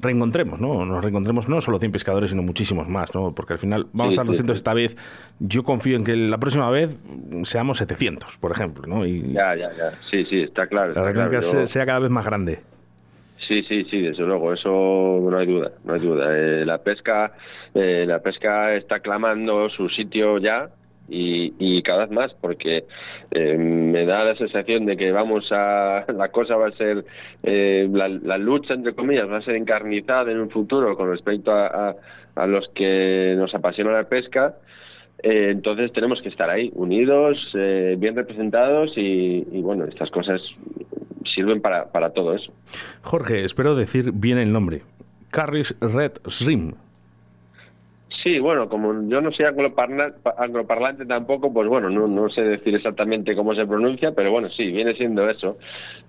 reencontremos, 0.00 0.60
¿no? 0.60 0.84
Nos 0.84 1.02
reencontremos 1.02 1.48
no 1.48 1.60
solo 1.60 1.78
100 1.78 1.92
pescadores, 1.92 2.30
sino 2.30 2.42
muchísimos 2.42 2.88
más, 2.88 3.14
¿no? 3.14 3.34
Porque 3.34 3.54
al 3.54 3.58
final 3.58 3.86
vamos 3.92 4.14
sí, 4.14 4.18
a 4.18 4.22
estar 4.22 4.26
200 4.26 4.54
sí, 4.54 4.58
esta 4.58 4.74
vez. 4.74 4.96
Yo 5.38 5.62
confío 5.62 5.96
en 5.96 6.04
que 6.04 6.16
la 6.16 6.38
próxima 6.38 6.68
vez 6.70 6.98
seamos 7.42 7.78
700, 7.78 8.36
por 8.38 8.52
ejemplo, 8.52 8.86
¿no? 8.86 9.06
Y 9.06 9.32
ya, 9.32 9.54
ya, 9.56 9.72
ya. 9.72 9.90
Sí, 10.10 10.24
sí, 10.24 10.42
está 10.42 10.66
claro. 10.66 10.92
La 10.94 11.12
claro, 11.12 11.32
yo... 11.32 11.66
sea 11.66 11.86
cada 11.86 12.00
vez 12.00 12.10
más 12.10 12.24
grande. 12.24 12.60
Sí, 13.46 13.62
sí, 13.62 13.84
sí, 13.84 14.00
desde 14.00 14.24
luego, 14.24 14.52
eso 14.52 14.70
no 15.22 15.38
hay 15.38 15.46
duda, 15.46 15.70
no 15.84 15.94
hay 15.94 16.00
duda. 16.00 16.36
Eh, 16.36 16.64
la 16.64 16.78
pesca, 16.78 17.32
eh, 17.74 18.04
la 18.06 18.20
pesca 18.20 18.74
está 18.74 19.00
clamando 19.00 19.68
su 19.70 19.88
sitio 19.88 20.38
ya, 20.38 20.68
y, 21.08 21.54
y, 21.58 21.82
cada 21.82 22.06
vez 22.06 22.10
más 22.10 22.34
porque 22.40 22.84
eh, 23.30 23.56
me 23.56 24.04
da 24.06 24.24
la 24.24 24.36
sensación 24.36 24.86
de 24.86 24.96
que 24.96 25.12
vamos 25.12 25.46
a 25.52 26.04
la 26.12 26.28
cosa 26.30 26.56
va 26.56 26.68
a 26.68 26.72
ser 26.72 27.04
eh, 27.42 27.88
la, 27.92 28.08
la, 28.08 28.38
lucha 28.38 28.74
entre 28.74 28.94
comillas 28.94 29.30
va 29.30 29.38
a 29.38 29.42
ser 29.42 29.54
encarnizada 29.54 30.32
en 30.32 30.40
un 30.40 30.50
futuro 30.50 30.96
con 30.96 31.10
respecto 31.10 31.52
a, 31.52 31.66
a, 31.66 31.94
a 32.34 32.46
los 32.46 32.68
que 32.74 33.34
nos 33.36 33.54
apasiona 33.54 33.92
la 33.92 34.08
pesca 34.08 34.56
eh, 35.22 35.50
entonces 35.52 35.92
tenemos 35.92 36.20
que 36.22 36.28
estar 36.28 36.50
ahí 36.50 36.70
unidos 36.74 37.38
eh, 37.54 37.94
bien 37.98 38.16
representados 38.16 38.92
y, 38.96 39.46
y, 39.52 39.62
bueno 39.62 39.84
estas 39.84 40.10
cosas 40.10 40.40
sirven 41.36 41.60
para, 41.60 41.92
para 41.92 42.10
todo 42.10 42.34
eso 42.34 42.52
Jorge 43.02 43.44
espero 43.44 43.76
decir 43.76 44.10
bien 44.12 44.38
el 44.38 44.52
nombre 44.52 44.82
Carris 45.30 45.76
Red 45.80 46.14
Shrimp 46.26 46.76
Sí, 48.26 48.40
bueno, 48.40 48.68
como 48.68 49.08
yo 49.08 49.20
no 49.20 49.30
soy 49.30 49.46
angloparlante, 49.46 50.18
angloparlante 50.36 51.06
tampoco, 51.06 51.52
pues 51.52 51.68
bueno, 51.68 51.88
no, 51.88 52.08
no, 52.08 52.28
sé 52.28 52.42
decir 52.42 52.74
exactamente 52.74 53.36
cómo 53.36 53.54
se 53.54 53.64
pronuncia, 53.64 54.10
pero 54.10 54.32
bueno, 54.32 54.48
sí, 54.50 54.72
viene 54.72 54.94
siendo 54.94 55.30
eso. 55.30 55.58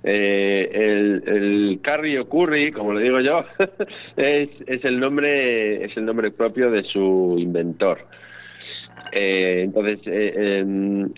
Eh, 0.03 0.67
el, 0.73 1.23
el 1.27 1.79
curry 1.83 2.17
o 2.17 2.27
curry, 2.27 2.71
como 2.71 2.93
le 2.93 3.03
digo 3.03 3.19
yo, 3.19 3.45
es, 4.17 4.49
es, 4.65 4.83
el 4.83 4.99
nombre 4.99 5.85
es 5.85 5.95
el 5.95 6.05
nombre 6.05 6.31
propio 6.31 6.71
de 6.71 6.81
su 6.85 7.35
inventor. 7.37 7.99
Eh, 9.11 9.61
entonces, 9.65 9.99
eh, 10.07 10.65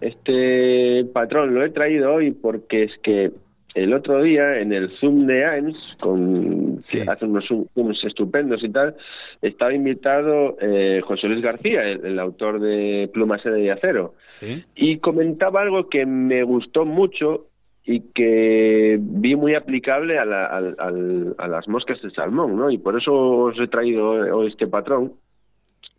este 0.01 1.05
patrón 1.13 1.53
lo 1.53 1.63
he 1.63 1.69
traído 1.69 2.13
hoy 2.13 2.31
porque 2.31 2.83
es 2.83 2.91
que 3.01 3.31
el 3.75 3.93
otro 3.93 4.21
día 4.23 4.59
en 4.59 4.73
el 4.73 4.89
Zoom 4.99 5.27
de 5.27 5.45
AIMS, 5.45 5.97
con, 5.99 6.79
sí. 6.81 7.01
que 7.01 7.09
hace 7.09 7.25
unos 7.25 7.47
Zooms 7.47 8.03
estupendos 8.03 8.63
y 8.63 8.69
tal, 8.69 8.95
estaba 9.41 9.73
invitado 9.73 10.57
eh, 10.59 11.01
José 11.03 11.27
Luis 11.27 11.43
García, 11.43 11.83
el, 11.83 12.05
el, 12.05 12.19
autor 12.19 12.59
de 12.59 13.09
Pluma 13.13 13.37
Sede 13.39 13.63
y 13.63 13.69
Acero, 13.69 14.15
¿Sí? 14.29 14.63
y 14.75 14.97
comentaba 14.97 15.61
algo 15.61 15.89
que 15.89 16.05
me 16.05 16.43
gustó 16.43 16.85
mucho 16.85 17.45
y 17.85 18.01
que 18.13 18.97
vi 18.99 19.35
muy 19.35 19.55
aplicable 19.55 20.19
a, 20.19 20.25
la, 20.25 20.45
a, 20.45 20.57
a, 20.57 20.91
a 21.37 21.47
las 21.47 21.67
moscas 21.67 22.01
de 22.01 22.11
salmón, 22.11 22.55
¿no? 22.55 22.69
Y 22.69 22.77
por 22.77 22.99
eso 22.99 23.13
os 23.13 23.59
he 23.59 23.67
traído 23.67 24.09
hoy 24.09 24.47
este 24.47 24.67
patrón, 24.67 25.13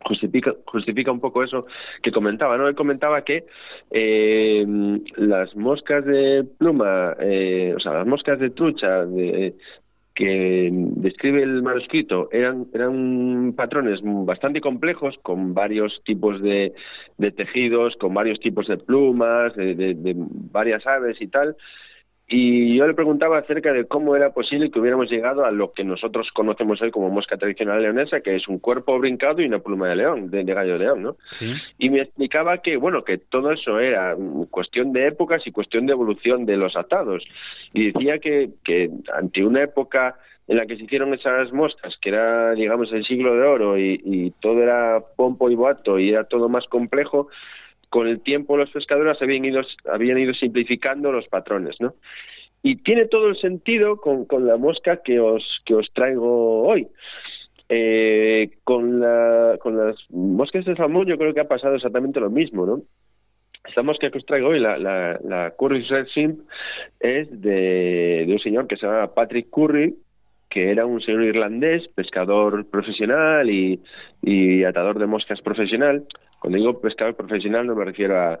justifica, 0.05 0.53
justifica 0.65 1.11
un 1.11 1.19
poco 1.19 1.43
eso 1.43 1.65
que 2.01 2.11
comentaba, 2.11 2.57
¿no? 2.57 2.67
Él 2.67 2.75
comentaba 2.75 3.23
que 3.23 3.45
eh, 3.91 4.65
las 5.15 5.55
moscas 5.55 6.05
de 6.05 6.45
pluma, 6.57 7.15
eh, 7.19 7.73
o 7.75 7.79
sea, 7.79 7.93
las 7.93 8.07
moscas 8.07 8.39
de 8.39 8.49
trucha 8.51 9.05
de, 9.05 9.55
que 10.13 10.69
describe 10.71 11.41
el 11.41 11.63
manuscrito 11.63 12.29
eran, 12.31 12.67
eran 12.73 13.53
patrones 13.55 13.99
bastante 14.03 14.59
complejos 14.59 15.15
con 15.23 15.53
varios 15.53 16.01
tipos 16.03 16.41
de, 16.41 16.73
de 17.17 17.31
tejidos, 17.31 17.95
con 17.95 18.13
varios 18.13 18.39
tipos 18.39 18.67
de 18.67 18.77
plumas, 18.77 19.55
de, 19.55 20.13
varias 20.51 20.85
aves 20.85 21.21
y 21.21 21.27
tal, 21.27 21.55
y 22.33 22.77
yo 22.77 22.87
le 22.87 22.93
preguntaba 22.93 23.39
acerca 23.39 23.73
de 23.73 23.85
cómo 23.85 24.15
era 24.15 24.29
posible 24.29 24.71
que 24.71 24.79
hubiéramos 24.79 25.11
llegado 25.11 25.43
a 25.43 25.51
lo 25.51 25.73
que 25.73 25.83
nosotros 25.83 26.29
conocemos 26.33 26.81
hoy 26.81 26.89
como 26.89 27.09
mosca 27.09 27.35
tradicional 27.35 27.81
leonesa, 27.81 28.21
que 28.21 28.37
es 28.37 28.47
un 28.47 28.59
cuerpo 28.59 28.97
brincado 28.97 29.41
y 29.41 29.45
una 29.45 29.59
pluma 29.59 29.89
de 29.89 29.97
león, 29.97 30.31
de, 30.31 30.45
de 30.45 30.53
gallo 30.53 30.73
de 30.73 30.79
león, 30.79 31.03
¿no? 31.03 31.17
Sí. 31.31 31.53
Y 31.77 31.89
me 31.89 32.01
explicaba 32.01 32.59
que, 32.59 32.77
bueno, 32.77 33.03
que 33.03 33.17
todo 33.17 33.51
eso 33.51 33.81
era 33.81 34.15
cuestión 34.49 34.93
de 34.93 35.07
épocas 35.07 35.45
y 35.45 35.51
cuestión 35.51 35.85
de 35.85 35.91
evolución 35.91 36.45
de 36.45 36.55
los 36.55 36.77
atados. 36.77 37.21
Y 37.73 37.91
decía 37.91 38.19
que, 38.19 38.51
que 38.63 38.89
ante 39.13 39.43
una 39.43 39.63
época 39.63 40.15
en 40.47 40.55
la 40.55 40.65
que 40.65 40.77
se 40.77 40.83
hicieron 40.83 41.13
esas 41.13 41.51
moscas, 41.51 41.93
que 42.01 42.09
era, 42.09 42.53
digamos, 42.53 42.93
el 42.93 43.05
siglo 43.05 43.35
de 43.35 43.43
oro 43.43 43.77
y, 43.77 44.01
y 44.05 44.31
todo 44.39 44.63
era 44.63 45.03
pompo 45.17 45.49
y 45.49 45.55
boato 45.55 45.99
y 45.99 46.11
era 46.11 46.23
todo 46.23 46.47
más 46.47 46.65
complejo, 46.67 47.27
con 47.91 48.07
el 48.07 48.21
tiempo 48.21 48.55
los 48.55 48.71
pescadores 48.71 49.21
habían 49.21 49.43
ido, 49.43 50.33
simplificando 50.33 51.11
los 51.11 51.27
patrones, 51.27 51.75
¿no? 51.81 51.93
Y 52.63 52.77
tiene 52.77 53.05
todo 53.07 53.27
el 53.27 53.35
sentido 53.35 53.97
con, 53.97 54.25
la 54.47 54.55
mosca 54.55 55.01
que 55.03 55.19
os, 55.19 55.43
traigo 55.93 56.63
hoy. 56.63 56.87
Eh, 57.67 58.49
con, 58.63 59.01
la, 59.01 59.57
con 59.59 59.77
las 59.77 59.97
moscas 60.09 60.65
de 60.65 60.75
salmón 60.75 61.05
yo 61.05 61.17
creo 61.17 61.33
que 61.33 61.41
ha 61.41 61.47
pasado 61.47 61.75
exactamente 61.75 62.21
lo 62.21 62.29
mismo, 62.29 62.65
¿no? 62.65 62.81
Esta 63.67 63.83
mosca 63.83 64.09
que 64.09 64.19
os 64.19 64.25
traigo 64.25 64.49
hoy, 64.49 64.59
la, 64.59 64.77
la, 64.77 65.53
Curry 65.59 65.83
Red 65.83 66.07
Shrimp, 66.07 66.39
es 66.97 67.41
de, 67.41 68.25
un 68.25 68.39
señor 68.39 68.67
que 68.67 68.77
se 68.77 68.85
llama 68.85 69.13
Patrick 69.13 69.49
Curry, 69.49 69.95
que 70.49 70.71
era 70.71 70.85
un 70.85 71.01
señor 71.01 71.23
irlandés, 71.23 71.89
pescador 71.89 72.65
profesional 72.69 73.49
y 73.49 74.63
atador 74.63 74.97
de 74.97 75.07
moscas 75.07 75.41
profesional. 75.41 76.05
Cuando 76.41 76.57
digo 76.57 76.81
pescador 76.81 77.15
profesional 77.15 77.67
no 77.67 77.75
me 77.75 77.85
refiero 77.85 78.19
a, 78.19 78.39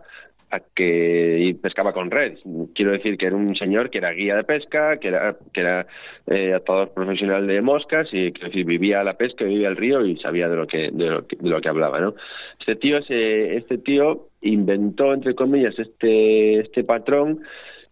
a 0.49 0.59
que 0.75 1.55
pescaba 1.61 1.93
con 1.93 2.09
red. 2.09 2.39
Quiero 2.73 2.93
decir 2.93 3.15
que 3.15 3.27
era 3.27 3.35
un 3.35 3.55
señor 3.55 3.91
que 3.91 3.99
era 3.99 4.11
guía 4.11 4.35
de 4.35 4.43
pesca, 4.43 4.97
que 4.97 5.09
era 5.09 5.37
que 5.53 5.61
era 5.61 5.85
eh, 6.25 6.55
atador 6.55 6.89
profesional 6.95 7.45
de 7.45 7.61
moscas 7.61 8.07
y 8.11 8.31
que 8.31 8.63
vivía 8.63 9.03
la 9.03 9.13
pesca, 9.13 9.45
vivía 9.45 9.67
el 9.67 9.77
río 9.77 10.01
y 10.01 10.17
sabía 10.17 10.49
de 10.49 10.55
lo 10.55 10.65
que 10.65 10.89
de 10.91 11.09
lo 11.11 11.27
que, 11.27 11.35
de 11.35 11.49
lo 11.49 11.61
que 11.61 11.69
hablaba, 11.69 11.99
¿no? 11.99 12.15
Este 12.59 12.75
tío 12.75 12.97
este 12.97 13.77
tío 13.77 14.29
inventó 14.41 15.13
entre 15.13 15.35
comillas 15.35 15.77
este 15.77 16.59
este 16.61 16.83
patrón 16.83 17.43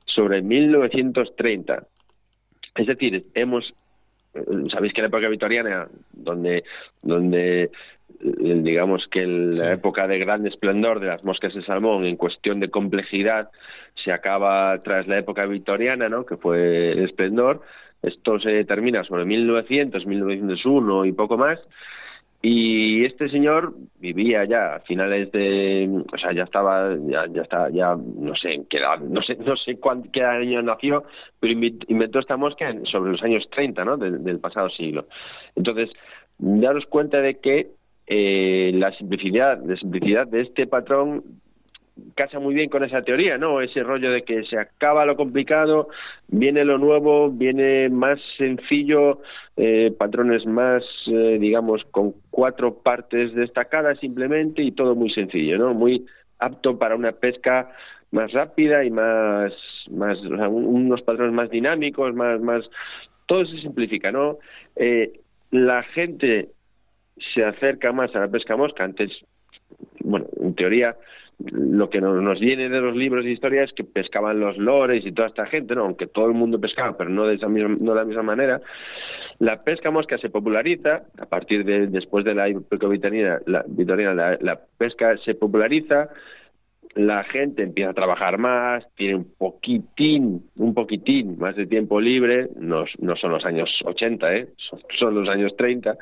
sobre 0.08 0.42
1930. 0.42 1.84
Es 2.76 2.88
decir, 2.88 3.26
hemos 3.36 3.72
sabéis 4.72 4.94
que 4.94 5.02
en 5.02 5.04
la 5.04 5.08
época 5.10 5.30
victoriana 5.30 5.88
donde 6.12 6.64
donde 7.04 7.64
eh, 7.64 7.70
digamos 8.20 9.08
que 9.12 9.26
la 9.26 9.74
época 9.74 10.08
de 10.08 10.20
gran 10.20 10.46
esplendor 10.46 11.00
de 11.00 11.08
las 11.08 11.24
moscas 11.24 11.54
de 11.54 11.64
salmón 11.64 12.06
en 12.06 12.18
cuestión 12.18 12.60
de 12.60 12.70
complejidad 12.70 13.50
se 14.04 14.12
acaba 14.12 14.78
tras 14.84 15.08
la 15.08 15.20
época 15.20 15.46
victoriana, 15.46 16.10
¿no? 16.10 16.26
que 16.26 16.38
fue 16.38 16.92
el 16.92 17.06
esplendor. 17.06 17.62
Esto 18.02 18.40
se 18.40 18.64
termina 18.66 19.04
sobre 19.04 19.26
1900, 19.26 20.06
1901 20.06 21.06
y 21.06 21.12
poco 21.12 21.38
más. 21.38 21.60
Y 22.42 23.04
este 23.04 23.28
señor 23.30 23.74
vivía 24.00 24.46
ya 24.46 24.76
a 24.76 24.80
finales 24.80 25.30
de, 25.34 25.90
o 26.10 26.18
sea, 26.18 26.32
ya 26.32 26.44
estaba, 26.44 26.96
ya, 27.06 27.26
ya 27.28 27.42
está, 27.42 27.70
ya 27.70 27.98
no 27.98 28.34
sé 28.36 28.54
en 28.54 28.66
qué 28.66 28.78
edad, 28.78 28.98
no 29.00 29.22
sé, 29.22 29.36
no 29.36 29.58
sé 29.58 29.78
cuánto, 29.78 30.10
qué 30.14 30.24
año 30.24 30.62
nació, 30.62 31.04
pero 31.38 31.52
inventó 31.52 32.20
esta 32.20 32.38
mosca 32.38 32.74
sobre 32.90 33.12
los 33.12 33.22
años 33.24 33.44
30, 33.52 33.84
¿no? 33.84 33.98
Del, 33.98 34.24
del 34.24 34.40
pasado 34.40 34.70
siglo. 34.70 35.08
Entonces, 35.54 35.90
daros 36.38 36.86
cuenta 36.86 37.20
de 37.20 37.40
que 37.40 37.68
eh, 38.10 38.72
la 38.74 38.92
simplicidad, 38.98 39.64
la 39.64 39.76
simplicidad 39.78 40.28
de 40.28 40.42
este 40.42 40.66
patrón 40.66 41.24
casa 42.16 42.40
muy 42.40 42.56
bien 42.56 42.70
con 42.70 42.84
esa 42.84 43.02
teoría, 43.02 43.38
¿no? 43.38 43.62
Ese 43.62 43.84
rollo 43.84 44.12
de 44.12 44.24
que 44.24 44.44
se 44.44 44.58
acaba 44.58 45.06
lo 45.06 45.16
complicado, 45.16 45.90
viene 46.28 46.66
lo 46.66 46.78
nuevo, 46.78 47.30
viene 47.30 47.90
más 47.90 48.20
sencillo, 48.38 49.22
eh, 49.58 49.94
patrones 49.98 50.46
más, 50.46 50.84
eh, 51.08 51.38
digamos, 51.40 51.84
con 51.92 52.14
cuatro 52.30 52.76
partes 52.76 53.34
destacadas 53.36 54.00
simplemente 54.00 54.64
y 54.64 54.72
todo 54.72 54.96
muy 54.96 55.12
sencillo, 55.12 55.58
¿no? 55.58 55.74
Muy 55.74 56.06
apto 56.40 56.78
para 56.78 56.96
una 56.96 57.12
pesca 57.12 57.72
más 58.12 58.32
rápida 58.32 58.84
y 58.84 58.90
más, 58.90 59.54
más 59.92 60.18
unos 60.22 61.02
patrones 61.02 61.34
más 61.34 61.50
dinámicos, 61.50 62.14
más, 62.16 62.42
más, 62.42 62.64
todo 63.28 63.46
se 63.46 63.60
simplifica, 63.60 64.12
¿no? 64.12 64.40
Eh, 64.76 65.20
la 65.52 65.84
gente 65.84 66.50
se 67.34 67.44
acerca 67.44 67.92
más 67.92 68.16
a 68.16 68.20
la 68.20 68.28
pesca 68.28 68.56
mosca. 68.56 68.84
Antes, 68.84 69.12
bueno, 70.02 70.28
en 70.42 70.56
teoría, 70.56 70.96
lo 71.40 71.90
que 71.90 72.02
nos, 72.02 72.40
viene 72.40 72.68
de 72.70 72.82
los 72.82 72.96
libros 72.96 73.24
de 73.24 73.32
historia 73.32 73.64
es 73.64 73.72
que 73.74 73.84
pescaban 73.84 74.40
los 74.40 74.58
lores 74.58 75.06
y 75.06 75.12
toda 75.12 75.30
esta 75.30 75.46
gente, 75.46 75.74
¿no? 75.74 75.84
aunque 75.84 76.08
todo 76.08 76.28
el 76.28 76.34
mundo 76.34 76.60
pescaba, 76.60 76.98
pero 76.98 77.10
no 77.10 77.26
de, 77.26 77.36
esa 77.36 77.48
misma, 77.48 77.78
no 77.80 77.94
de 77.94 78.00
la 78.00 78.06
misma 78.06 78.24
manera. 78.24 78.62
La 79.40 79.64
pesca 79.64 79.90
mosca 79.90 80.18
se 80.18 80.30
populariza, 80.30 81.04
a 81.18 81.26
partir 81.26 81.64
de 81.64 81.88
después 81.88 82.26
de 82.26 82.36
la 82.36 82.50
época 82.50 82.88
victoriana, 82.88 83.40
la, 83.46 83.64
la, 83.68 84.38
la 84.42 84.60
pesca 84.78 85.16
se 85.24 85.34
populariza, 85.34 86.10
la 86.96 87.24
gente 87.24 87.64
empieza 87.64 87.92
a 87.92 87.94
trabajar 87.94 88.38
más, 88.38 88.86
tiene 88.96 89.16
un 89.16 89.34
poquitín, 89.38 90.44
un 90.56 90.74
poquitín 90.74 91.38
más 91.38 91.56
de 91.56 91.68
tiempo 91.68 92.02
libre, 92.02 92.50
no, 92.56 92.86
son 93.16 93.32
los 93.32 93.46
años 93.46 93.70
80, 93.86 94.36
¿eh? 94.36 94.48
son, 94.98 95.14
los 95.16 95.30
años 95.30 95.56
30, 95.56 95.96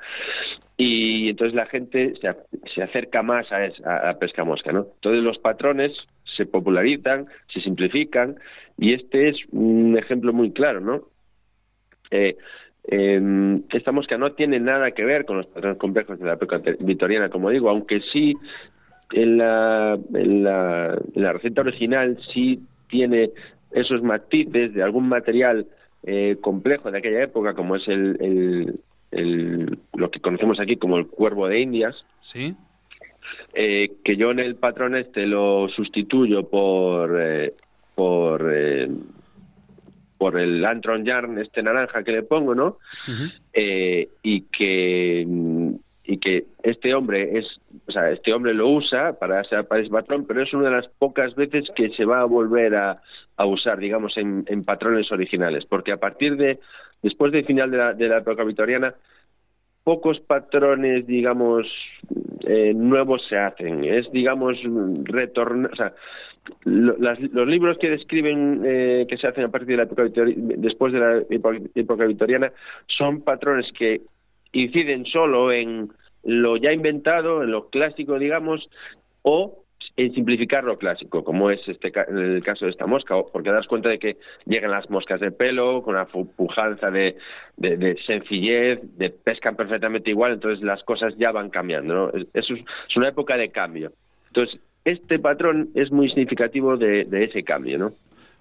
y 0.77 1.29
entonces 1.29 1.55
la 1.55 1.65
gente 1.65 2.13
se, 2.21 2.33
se 2.73 2.83
acerca 2.83 3.21
más 3.21 3.51
a, 3.51 3.65
esa, 3.65 4.09
a 4.09 4.17
pesca 4.17 4.43
mosca, 4.43 4.71
¿no? 4.71 4.87
Entonces 4.95 5.23
los 5.23 5.37
patrones 5.39 5.91
se 6.37 6.45
popularizan, 6.45 7.27
se 7.53 7.61
simplifican, 7.61 8.35
y 8.77 8.93
este 8.93 9.29
es 9.29 9.37
un 9.51 9.97
ejemplo 9.97 10.31
muy 10.31 10.51
claro, 10.51 10.79
¿no? 10.79 11.01
Eh, 12.11 12.37
eh, 12.89 13.59
esta 13.73 13.91
mosca 13.91 14.17
no 14.17 14.31
tiene 14.31 14.59
nada 14.61 14.91
que 14.91 15.03
ver 15.03 15.25
con 15.25 15.37
los 15.37 15.47
patrones 15.47 15.77
complejos 15.77 16.17
de 16.19 16.25
la 16.25 16.33
época 16.33 16.61
victoriana, 16.79 17.29
como 17.29 17.49
digo, 17.49 17.69
aunque 17.69 17.99
sí 18.13 18.33
en 19.11 19.37
la, 19.37 19.97
en 20.13 20.43
la, 20.43 20.99
la 21.13 21.33
receta 21.33 21.61
original 21.61 22.17
sí 22.33 22.59
tiene 22.89 23.29
esos 23.71 24.01
matices 24.01 24.73
de 24.73 24.83
algún 24.83 25.07
material 25.09 25.67
eh, 26.03 26.37
complejo 26.41 26.91
de 26.91 26.99
aquella 26.99 27.23
época, 27.23 27.53
como 27.53 27.75
es 27.75 27.87
el, 27.87 28.17
el, 28.21 28.79
el, 29.11 29.79
lo 29.93 30.09
que 30.09 30.19
conocemos 30.19 30.59
aquí 30.59 30.77
como 30.77 30.97
el 30.97 31.07
cuervo 31.07 31.47
de 31.47 31.61
Indias. 31.61 31.95
Sí. 32.21 32.55
Eh, 33.53 33.91
que 34.03 34.15
yo 34.15 34.31
en 34.31 34.39
el 34.39 34.55
patrón 34.55 34.95
este 34.95 35.25
lo 35.25 35.67
sustituyo 35.69 36.49
por 36.49 37.19
eh, 37.21 37.53
por 37.95 38.49
eh, 38.53 38.89
por 40.17 40.39
el 40.39 40.63
Antron 40.65 41.05
Yarn 41.05 41.37
este 41.39 41.61
naranja 41.61 42.03
que 42.03 42.11
le 42.11 42.23
pongo, 42.23 42.55
¿no? 42.55 42.77
eh, 43.53 44.09
y 44.23 44.41
que 44.41 45.25
y 46.07 46.17
que 46.19 46.45
este 46.63 46.95
hombre 46.95 47.37
es, 47.37 47.45
o 47.85 47.91
sea, 47.91 48.09
este 48.09 48.33
hombre 48.33 48.53
lo 48.53 48.69
usa 48.69 49.13
para 49.19 49.41
ese, 49.41 49.61
patrón, 49.89 50.25
pero 50.25 50.41
es 50.41 50.53
una 50.53 50.69
de 50.69 50.75
las 50.77 50.87
pocas 50.87 51.35
veces 51.35 51.65
que 51.75 51.89
se 51.89 52.05
va 52.05 52.21
a 52.21 52.25
volver 52.25 52.75
a, 52.75 53.01
a 53.35 53.45
usar, 53.45 53.77
digamos, 53.77 54.17
en, 54.17 54.45
en, 54.47 54.63
patrones 54.63 55.11
originales, 55.11 55.65
porque 55.65 55.91
a 55.91 55.97
partir 55.97 56.37
de, 56.37 56.59
después 57.03 57.33
del 57.33 57.45
final 57.45 57.69
de 57.69 57.77
la, 57.77 57.93
de 57.93 58.07
la 58.07 58.19
época 58.19 58.45
victoriana, 58.45 58.95
pocos 59.83 60.19
patrones, 60.21 61.05
digamos, 61.05 61.67
eh, 62.45 62.73
nuevos 62.73 63.21
se 63.29 63.37
hacen. 63.37 63.83
Es, 63.83 64.09
digamos, 64.11 64.57
retornar, 65.05 65.71
o 65.71 65.75
sea, 65.75 65.93
los 66.63 67.47
libros 67.47 67.77
que 67.79 67.89
describen 67.89 68.63
eh, 68.65 69.05
que 69.09 69.17
se 69.17 69.27
hacen 69.27 69.43
a 69.43 69.49
partir 69.49 69.69
de 69.69 69.77
la 69.77 69.83
época 69.83 70.03
después 70.05 70.93
de 70.93 70.99
la 70.99 71.21
época 71.75 72.05
victoriana 72.05 72.51
son 72.87 73.21
patrones 73.21 73.65
que 73.77 74.01
inciden 74.51 75.05
solo 75.05 75.51
en 75.51 75.89
lo 76.23 76.57
ya 76.57 76.71
inventado, 76.71 77.43
en 77.43 77.51
lo 77.51 77.69
clásico, 77.69 78.19
digamos, 78.19 78.69
o 79.21 79.63
en 79.95 80.13
simplificar 80.13 80.63
lo 80.63 80.77
clásico, 80.77 81.23
como 81.23 81.49
es 81.49 81.59
este 81.67 81.91
el 82.09 82.43
caso 82.43 82.65
de 82.65 82.71
esta 82.71 82.85
mosca, 82.85 83.15
porque 83.33 83.51
das 83.51 83.65
cuenta 83.65 83.89
de 83.89 83.97
que 83.97 84.17
llegan 84.45 84.69
las 84.69 84.89
moscas 84.91 85.19
de 85.19 85.31
pelo 85.31 85.81
con 85.81 85.95
una 85.95 86.05
pujanza 86.05 86.91
de, 86.91 87.17
de, 87.57 87.97
sencillez, 88.05 88.79
de 88.97 89.09
pescan 89.09 89.55
perfectamente 89.55 90.11
igual, 90.11 90.33
entonces 90.33 90.63
las 90.63 90.83
cosas 90.83 91.15
ya 91.17 91.31
van 91.31 91.49
cambiando, 91.49 91.93
¿no? 91.93 92.09
Eso 92.33 92.53
es, 92.53 92.95
una 92.95 93.09
época 93.09 93.37
de 93.37 93.49
cambio. 93.49 93.91
Entonces, 94.27 94.59
este 94.85 95.17
patrón 95.17 95.69
es 95.73 95.91
muy 95.91 96.09
significativo 96.09 96.77
de, 96.77 97.05
de 97.05 97.23
ese 97.23 97.43
cambio, 97.43 97.79
¿no? 97.79 97.91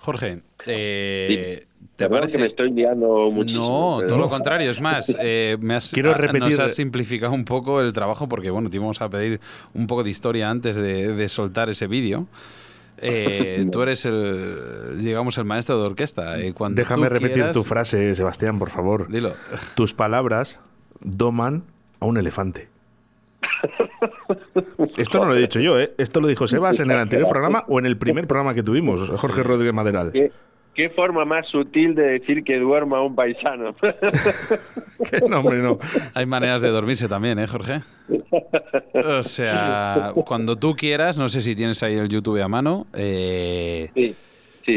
Jorge, 0.06 0.38
eh, 0.66 1.66
¿te 1.96 2.08
parece 2.08 2.36
que 2.36 2.38
me 2.38 2.46
estoy 2.46 2.70
liando 2.70 3.28
muchísimo? 3.28 3.98
No, 4.00 4.06
todo 4.06 4.18
lo 4.18 4.28
contrario. 4.28 4.70
Es 4.70 4.80
más, 4.80 5.16
eh, 5.20 5.56
me 5.58 5.74
has, 5.74 5.90
Quiero 5.90 6.14
repetir... 6.14 6.42
nos 6.42 6.60
has 6.60 6.74
simplificado 6.76 7.32
un 7.32 7.44
poco 7.44 7.80
el 7.80 7.92
trabajo 7.92 8.28
porque, 8.28 8.50
bueno, 8.50 8.70
te 8.70 8.76
íbamos 8.76 9.00
a 9.00 9.08
pedir 9.08 9.40
un 9.74 9.88
poco 9.88 10.04
de 10.04 10.10
historia 10.10 10.48
antes 10.48 10.76
de, 10.76 11.28
soltar 11.28 11.70
ese 11.70 11.88
vídeo. 11.88 12.28
Eh, 12.98 13.66
tú 13.72 13.82
eres 13.82 14.04
el, 14.04 14.98
digamos, 15.00 15.38
el 15.38 15.44
maestro 15.44 15.80
de 15.80 15.86
orquesta. 15.86 16.38
Eh, 16.38 16.52
cuando 16.52 16.80
Déjame 16.80 17.08
repetir 17.08 17.50
tu 17.50 17.64
frase, 17.64 18.14
Sebastián, 18.14 18.60
por 18.60 18.70
favor. 18.70 19.10
Dilo. 19.10 19.34
Tus 19.74 19.92
palabras 19.92 20.60
doman 21.00 21.64
a 21.98 22.06
un 22.06 22.16
elefante. 22.16 22.68
Esto 24.96 25.18
no 25.18 25.26
lo 25.26 25.34
he 25.34 25.40
dicho 25.40 25.60
yo, 25.60 25.78
¿eh? 25.78 25.92
Esto 25.98 26.20
lo 26.20 26.28
dijo 26.28 26.46
Sebas 26.46 26.80
en 26.80 26.90
el 26.90 26.98
anterior 26.98 27.28
programa 27.28 27.64
o 27.68 27.78
en 27.78 27.86
el 27.86 27.96
primer 27.96 28.26
programa 28.26 28.54
que 28.54 28.62
tuvimos, 28.62 29.10
Jorge 29.10 29.42
Rodríguez 29.42 29.74
Maderal. 29.74 30.12
¿Qué, 30.12 30.90
forma 30.90 31.24
más 31.24 31.46
sutil 31.48 31.94
de 31.94 32.02
decir 32.02 32.44
que 32.44 32.58
duerma 32.58 33.02
un 33.02 33.14
paisano? 33.14 33.74
no, 35.28 35.40
hombre, 35.40 35.58
no. 35.58 35.78
Hay 36.12 36.26
maneras 36.26 36.60
de 36.60 36.68
dormirse 36.68 37.08
también, 37.08 37.38
¿eh, 37.38 37.46
Jorge? 37.46 37.80
O 38.94 39.22
sea, 39.22 40.12
cuando 40.26 40.56
tú 40.56 40.74
quieras, 40.74 41.16
no 41.18 41.30
sé 41.30 41.40
si 41.40 41.56
tienes 41.56 41.82
ahí 41.82 41.94
el 41.94 42.08
YouTube 42.08 42.42
a 42.42 42.48
mano. 42.48 42.86
Eh, 42.92 43.90
sí 43.94 44.14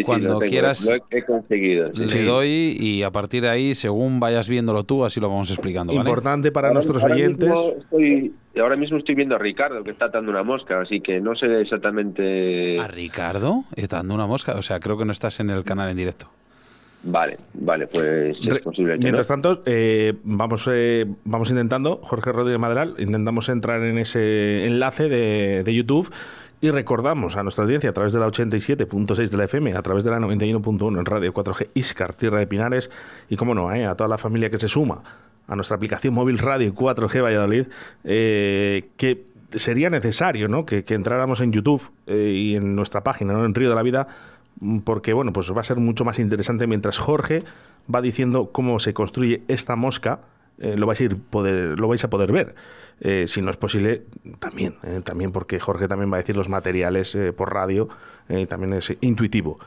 cuando 0.05 0.39
quieras 0.39 0.85
lo 0.85 0.95
he, 1.09 1.23
conseguido. 1.23 1.85
Le 1.93 2.23
doy 2.23 2.77
y 2.79 3.03
a 3.03 3.11
partir 3.11 3.43
de 3.43 3.49
ahí, 3.49 3.75
según 3.75 4.19
vayas 4.19 4.47
viéndolo 4.49 4.83
tú, 4.83 5.05
así 5.05 5.19
lo 5.19 5.29
vamos 5.29 5.49
explicando. 5.49 5.93
Importante 5.93 6.51
para 6.51 6.71
nuestros 6.71 7.03
oyentes. 7.03 7.51
ahora 8.59 8.75
mismo 8.75 8.97
estoy 8.97 9.15
viendo 9.15 9.35
a 9.35 9.37
Ricardo 9.37 9.83
que 9.83 9.91
está 9.91 10.05
atando 10.05 10.31
una 10.31 10.43
mosca, 10.43 10.81
así 10.81 11.01
que 11.01 11.19
no 11.19 11.35
sé 11.35 11.61
exactamente. 11.61 12.79
¿A 12.79 12.87
Ricardo? 12.87 13.63
¿Atando 13.81 14.13
una 14.13 14.27
mosca? 14.27 14.53
O 14.53 14.61
sea, 14.61 14.79
creo 14.79 14.97
que 14.97 15.05
no 15.05 15.11
estás 15.11 15.39
en 15.39 15.49
el 15.49 15.63
canal 15.63 15.89
en 15.89 15.97
directo. 15.97 16.29
Vale, 17.01 17.37
vale, 17.53 17.87
pues 17.87 18.35
es 18.45 18.59
posible. 18.59 18.97
Mientras 18.97 19.27
tanto, 19.27 19.61
eh, 19.65 20.15
vamos, 20.23 20.67
eh, 20.69 21.05
vamos 21.23 21.49
intentando, 21.49 22.01
Jorge 22.03 22.33
Rodríguez 22.33 22.59
Maderal, 22.59 22.95
intentamos 22.99 23.47
entrar 23.47 23.81
en 23.83 23.97
ese 23.97 24.65
enlace 24.65 25.07
de, 25.07 25.63
de 25.63 25.73
YouTube 25.73 26.11
y 26.61 26.71
recordamos 26.71 27.37
a 27.37 27.43
nuestra 27.43 27.63
audiencia 27.63 27.89
a 27.89 27.93
través 27.93 28.13
de 28.13 28.19
la 28.19 28.27
87.6 28.27 29.29
de 29.29 29.37
la 29.37 29.45
FM, 29.45 29.73
a 29.75 29.81
través 29.81 30.03
de 30.03 30.11
la 30.11 30.19
91.1 30.19 30.99
en 30.99 31.05
Radio 31.05 31.33
4G 31.33 31.69
Iscar, 31.73 32.13
Tierra 32.13 32.39
de 32.39 32.47
Pinares, 32.47 32.89
y 33.29 33.37
como 33.37 33.55
no, 33.55 33.73
eh, 33.73 33.85
a 33.85 33.95
toda 33.95 34.09
la 34.09 34.17
familia 34.17 34.49
que 34.49 34.57
se 34.57 34.67
suma 34.67 35.01
a 35.47 35.55
nuestra 35.55 35.77
aplicación 35.77 36.13
móvil 36.13 36.37
Radio 36.37 36.73
4G 36.73 37.23
Valladolid, 37.23 37.67
eh, 38.03 38.89
que 38.97 39.25
sería 39.55 39.89
necesario 39.89 40.65
que, 40.65 40.83
entráramos 40.89 41.41
en 41.41 41.51
YouTube 41.51 41.81
eh, 42.07 42.33
y 42.35 42.55
en 42.55 42.75
nuestra 42.75 43.03
página, 43.03 43.33
¿no? 43.33 43.45
en 43.45 43.55
Río 43.55 43.69
de 43.69 43.75
la 43.75 43.81
Vida, 43.81 44.07
mm, 44.59 44.79
porque 44.79 45.13
bueno, 45.13 45.31
pues 45.33 45.51
va 45.51 45.61
a 45.61 45.63
ser 45.63 45.77
mucho 45.77 46.03
más 46.03 46.19
interesante 46.19 46.67
mientras 46.67 46.97
Jorge 46.97 47.43
va 47.93 48.01
diciendo 48.01 48.51
cómo 48.51 48.79
se 48.79 48.93
construye 48.93 49.43
esta 49.47 49.75
mosca. 49.75 50.19
Lo, 50.59 50.85
vais 50.85 50.99
a 50.99 51.03
ir 51.05 51.17
poder, 51.17 51.79
lo 51.79 51.87
vais 51.87 52.03
a 52.03 52.09
poder 52.09 52.33
ver. 52.33 52.53
Eh, 53.01 53.25
si 53.27 53.41
no 53.41 53.49
es 53.49 53.57
posible, 53.57 54.03
también, 54.39 54.75
también 55.03 55.31
porque 55.31 55.59
Jorge 55.59 55.87
también 55.87 56.11
va 56.11 56.17
a 56.17 56.19
decir 56.19 56.35
los 56.35 56.49
materiales 56.49 57.17
por 57.35 57.53
radio, 57.53 57.87
también 58.47 58.73
es 58.73 58.95
intuitivo. 59.01 59.59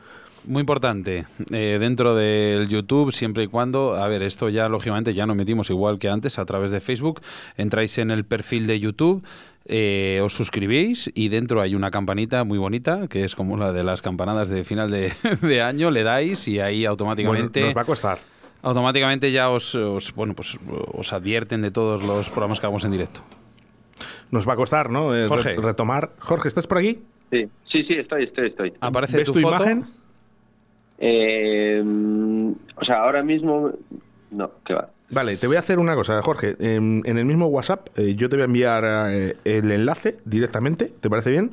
Muy 0.45 0.61
importante, 0.61 1.25
dentro 1.49 2.17
del 2.17 2.69
YouTube, 2.69 3.13
siempre 3.13 3.45
y 3.45 3.47
cuando, 3.47 3.95
a 3.95 4.09
ver, 4.09 4.23
esto 4.23 4.49
ya 4.49 4.69
lógicamente 4.69 5.15
ya 5.15 5.25
nos 5.25 5.37
metimos 5.37 5.71
igual 5.71 5.99
que 5.99 6.09
antes 6.09 6.39
a 6.39 6.45
través 6.45 6.71
de 6.71 6.81
Facebook, 6.81 7.21
entráis 7.57 7.97
en 7.99 8.11
el 8.11 8.25
perfil 8.25 8.67
de 8.67 8.81
YouTube, 8.81 9.25
eh, 9.65 10.21
os 10.23 10.35
suscribís 10.35 11.11
y 11.15 11.29
dentro 11.29 11.61
hay 11.61 11.77
una 11.77 11.91
campanita 11.91 12.43
muy 12.43 12.59
bonita, 12.59 13.07
que 13.09 13.25
es 13.25 13.37
como 13.37 13.57
la 13.57 13.73
de 13.73 13.85
las 13.85 14.03
campanadas 14.03 14.49
de 14.49 14.65
final 14.65 14.91
de, 14.91 15.63
año, 15.63 15.91
le 15.91 16.03
dais 16.03 16.49
y 16.49 16.59
ahí 16.59 16.85
automáticamente... 16.85 17.61
nos 17.61 17.77
va 17.77 17.83
a 17.83 17.85
costar. 17.85 18.32
Automáticamente 18.63 19.33
ya 19.33 19.51
os, 19.51 19.77
bueno, 20.15 20.35
pues, 20.35 20.59
os 20.93 21.13
advierten 21.13 21.63
de 21.63 21.71
todos 21.71 22.03
los 22.03 22.31
programas 22.31 22.61
que 22.61 22.67
hagamos 22.67 22.85
en 22.85 22.93
directo. 22.93 23.21
Nos 24.31 24.49
va 24.49 24.55
a 24.55 24.57
costar, 24.57 24.91
¿no? 24.91 25.15
Eh, 25.17 25.29
Jorge. 25.29 25.57
retomar. 25.57 26.13
Jorge, 26.21 26.49
¿estás 26.49 26.67
por 26.67 26.79
aquí? 26.79 27.03
Sí, 27.31 27.49
sí, 27.71 27.83
sí, 27.85 27.95
estoy, 27.95 28.25
estoy, 28.25 28.45
estoy. 28.47 28.73
¿Aparece 28.81 29.25
tu, 29.25 29.39
imagen? 29.39 29.85
Eh, 30.99 31.81
o 32.77 32.85
sea, 32.85 33.03
ahora 33.03 33.23
mismo... 33.23 33.73
No, 34.31 34.51
¿qué 34.65 34.75
va? 34.75 34.89
Vale, 35.11 35.37
te 35.37 35.47
voy 35.47 35.57
a 35.57 35.59
hacer 35.59 35.79
una 35.79 35.95
cosa, 35.95 36.23
Jorge. 36.23 36.57
En, 36.59 37.03
el 37.05 37.25
mismo 37.27 37.47
WhatsApp 37.47 37.89
eh, 37.97 38.15
yo 38.15 38.31
te 38.31 38.37
voy 38.37 38.43
a 38.43 38.47
enviar 38.47 38.85
eh, 39.11 39.37
el 39.45 39.71
enlace 39.71 40.19
directamente. 40.25 40.91
¿Te 41.01 41.11
parece 41.11 41.31
bien? 41.31 41.51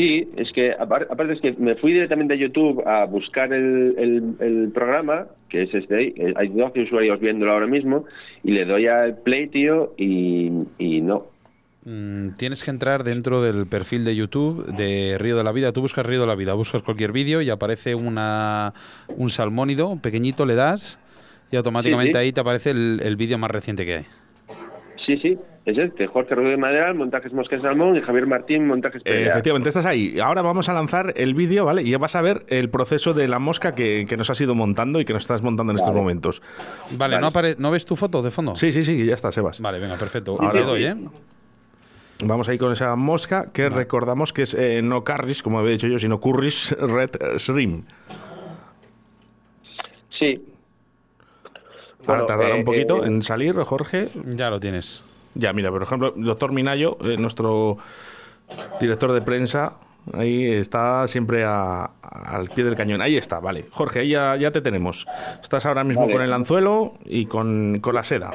Sí, 0.00 0.26
es 0.34 0.50
que 0.52 0.72
aparte 0.72 1.34
es 1.34 1.42
que 1.42 1.52
me 1.58 1.74
fui 1.74 1.92
directamente 1.92 2.32
a 2.32 2.36
YouTube 2.38 2.82
a 2.88 3.04
buscar 3.04 3.52
el, 3.52 4.70
programa, 4.72 5.26
que 5.50 5.64
es 5.64 5.74
este, 5.74 6.14
eh, 6.16 6.32
hay 6.36 6.48
12 6.48 6.84
usuarios 6.84 7.20
viéndolo 7.20 7.52
ahora 7.52 7.66
mismo, 7.66 8.06
y 8.42 8.52
le 8.52 8.64
doy 8.64 8.86
al 8.86 9.18
play, 9.18 9.48
tío, 9.48 9.92
y, 9.98 10.48
no. 11.02 11.26
Mm, 11.84 12.30
tienes 12.38 12.64
que 12.64 12.70
entrar 12.70 13.04
dentro 13.04 13.42
del 13.42 13.66
perfil 13.66 14.06
de 14.06 14.16
YouTube 14.16 14.74
de 14.74 15.18
Río 15.18 15.36
de 15.36 15.44
la 15.44 15.52
Vida. 15.52 15.70
Tú 15.72 15.82
buscas 15.82 16.06
Río 16.06 16.22
de 16.22 16.26
la 16.26 16.34
Vida, 16.34 16.54
buscas 16.54 16.80
cualquier 16.80 17.12
vídeo 17.12 17.42
y 17.42 17.50
aparece 17.50 17.94
una, 17.94 18.72
un 19.18 19.28
salmónido 19.28 19.98
pequeñito, 20.00 20.46
le 20.46 20.54
das 20.54 20.98
y 21.50 21.56
automáticamente 21.56 22.16
ahí 22.16 22.32
te 22.32 22.40
aparece 22.40 22.70
el, 22.70 23.16
vídeo 23.16 23.36
más 23.36 23.50
reciente 23.50 23.84
que 23.84 23.96
hay. 23.96 24.06
Sí, 25.06 25.16
sí, 25.18 25.38
es 25.64 25.78
este, 25.78 26.06
Jorge 26.06 26.34
Rodríguez 26.34 26.58
Madera, 26.58 26.92
Montajes 26.94 27.32
Mosques 27.32 27.60
Salmón 27.62 27.96
y 27.96 28.00
Javier 28.00 28.26
Martín, 28.26 28.66
Montajes 28.66 29.02
eh, 29.04 29.26
Efectivamente, 29.28 29.68
estás 29.68 29.86
ahí. 29.86 30.18
Ahora 30.20 30.42
vamos 30.42 30.68
a 30.68 30.72
lanzar 30.72 31.12
el 31.16 31.34
vídeo, 31.34 31.64
¿vale? 31.64 31.82
Y 31.82 31.94
vas 31.96 32.16
a 32.16 32.22
ver 32.22 32.44
el 32.48 32.70
proceso 32.70 33.14
de 33.14 33.28
la 33.28 33.38
mosca 33.38 33.72
que, 33.72 34.06
nos 34.16 34.30
has 34.30 34.40
ido 34.40 34.54
montando 34.54 35.00
y 35.00 35.04
que 35.04 35.12
nos 35.12 35.22
estás 35.22 35.42
montando 35.42 35.72
en 35.72 35.78
estos 35.78 35.94
momentos. 35.94 36.42
Vale, 36.92 37.18
¿no, 37.18 37.28
¿no 37.58 37.70
ves 37.70 37.86
tu 37.86 37.96
foto 37.96 38.22
de 38.22 38.30
fondo? 38.30 38.56
Sí, 38.56 38.72
sí, 38.72 38.82
sí, 38.82 39.06
ya 39.06 39.14
está, 39.14 39.32
Sebas. 39.32 39.60
Vale, 39.60 39.78
venga, 39.78 39.96
perfecto. 39.96 40.36
Ahora 40.38 40.62
doy, 40.62 40.84
¿eh? 40.84 40.96
Vamos 42.22 42.48
ahí 42.50 42.58
con 42.58 42.72
esa 42.72 42.94
mosca 42.96 43.50
que 43.50 43.70
recordamos 43.70 44.34
que 44.34 44.42
es 44.42 44.52
eh, 44.52 44.82
no 44.82 45.04
Carris, 45.04 45.42
como 45.42 45.58
había 45.58 45.72
dicho 45.72 45.86
yo, 45.86 45.98
sino 45.98 46.20
Curris 46.20 46.76
Red 46.78 47.38
Shrimp. 47.38 47.86
Sí, 50.18 50.34
Ahora 52.06 52.26
tardará 52.26 52.54
un 52.54 52.60
eh, 52.60 52.64
poquito 52.64 53.04
eh, 53.04 53.08
en 53.08 53.22
salir, 53.22 53.54
Jorge. 53.56 54.08
Ya 54.24 54.50
lo 54.50 54.60
tienes. 54.60 55.02
Ya, 55.34 55.52
mira, 55.52 55.70
por 55.70 55.82
ejemplo, 55.82 56.14
el 56.16 56.24
doctor 56.24 56.52
Minayo, 56.52 56.98
eh, 57.02 57.16
nuestro 57.18 57.78
director 58.80 59.12
de 59.12 59.22
prensa, 59.22 59.74
ahí 60.12 60.44
está 60.46 61.06
siempre 61.06 61.44
al 61.44 62.48
pie 62.54 62.64
del 62.64 62.74
cañón. 62.74 63.00
Ahí 63.00 63.16
está, 63.16 63.38
vale. 63.38 63.66
Jorge, 63.70 64.00
ahí 64.00 64.10
ya, 64.10 64.50
te 64.50 64.60
tenemos. 64.60 65.06
Estás 65.40 65.66
ahora 65.66 65.84
mismo 65.84 66.10
con 66.10 66.22
el 66.22 66.32
anzuelo 66.32 66.94
y 67.04 67.26
con, 67.26 67.80
la 67.92 68.02
seda. 68.02 68.32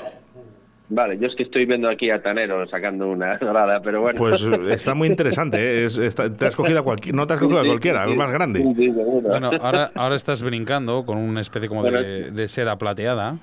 Vale, 0.87 1.17
yo 1.17 1.25
es 1.25 1.35
que 1.35 1.41
estoy 1.41 1.65
viendo 1.65 1.89
aquí 1.89 2.11
a 2.11 2.21
Tanero 2.21 2.67
sacando 2.67 3.09
una 3.09 3.37
dorada, 3.41 3.81
pero 3.81 4.01
bueno. 4.01 4.19
Pues 4.19 4.47
está 4.69 4.93
muy 4.93 5.07
interesante, 5.07 5.87
te 5.87 6.45
has 6.45 6.55
cogido 6.55 6.79
a 6.79 6.95
no 7.11 7.25
te 7.25 7.33
has 7.33 7.39
cogido 7.39 7.59
a 7.59 7.65
cualquiera, 7.65 8.03
el 8.03 8.15
más 8.15 8.31
grande. 8.31 8.63
bueno, 9.23 9.49
ahora, 9.61 9.89
ahora 9.95 10.15
estás 10.15 10.43
brincando 10.43 11.03
con 11.03 11.17
una 11.17 11.41
especie 11.41 11.67
como 11.67 11.83
de 11.83 12.47
seda 12.47 12.77
plateada. 12.77 13.39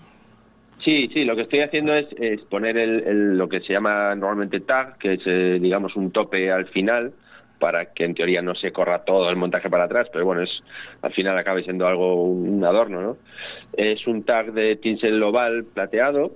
Sí, 0.85 1.09
sí, 1.13 1.25
lo 1.25 1.37
que 1.37 1.43
estoy 1.43 1.61
haciendo 1.61 1.95
es, 1.95 2.09
poner 2.51 2.77
el, 2.77 3.39
lo 3.39 3.49
que 3.49 3.61
se 3.61 3.73
llama 3.73 4.15
normalmente 4.17 4.61
tag, 4.61 4.99
que 4.99 5.15
es, 5.15 5.21
eh, 5.27 5.59
digamos, 5.61 5.95
un 5.95 6.11
tope 6.11 6.51
al 6.51 6.67
final, 6.67 7.13
para 7.61 7.93
que 7.93 8.05
en 8.05 8.15
teoría 8.15 8.43
no 8.43 8.57
se 8.57 8.73
corra 8.73 9.05
todo 9.05 9.31
el 9.31 9.37
montaje 9.37 9.71
para 9.71 9.85
atrás, 9.85 10.09
pero 10.13 10.25
bueno, 10.25 10.43
es 10.43 10.51
al 11.03 11.13
final 11.13 11.39
acabe 11.39 11.63
siendo 11.63 11.87
algo, 11.87 12.25
un 12.25 12.65
adorno, 12.65 13.01
¿no? 13.01 13.17
Es 13.77 14.05
un 14.09 14.25
tag 14.25 14.53
de 14.53 14.75
tinsel 14.75 15.23
oval 15.23 15.67
plateado, 15.73 16.33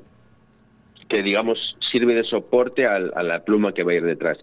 que 1.08 1.24
digamos 1.24 1.58
sirve 1.90 2.14
de 2.14 2.22
soporte 2.22 2.86
a 2.86 3.00
la 3.00 3.40
pluma 3.44 3.72
que 3.72 3.82
va 3.82 3.90
a 3.90 3.96
ir 3.96 4.04
detrás. 4.04 4.38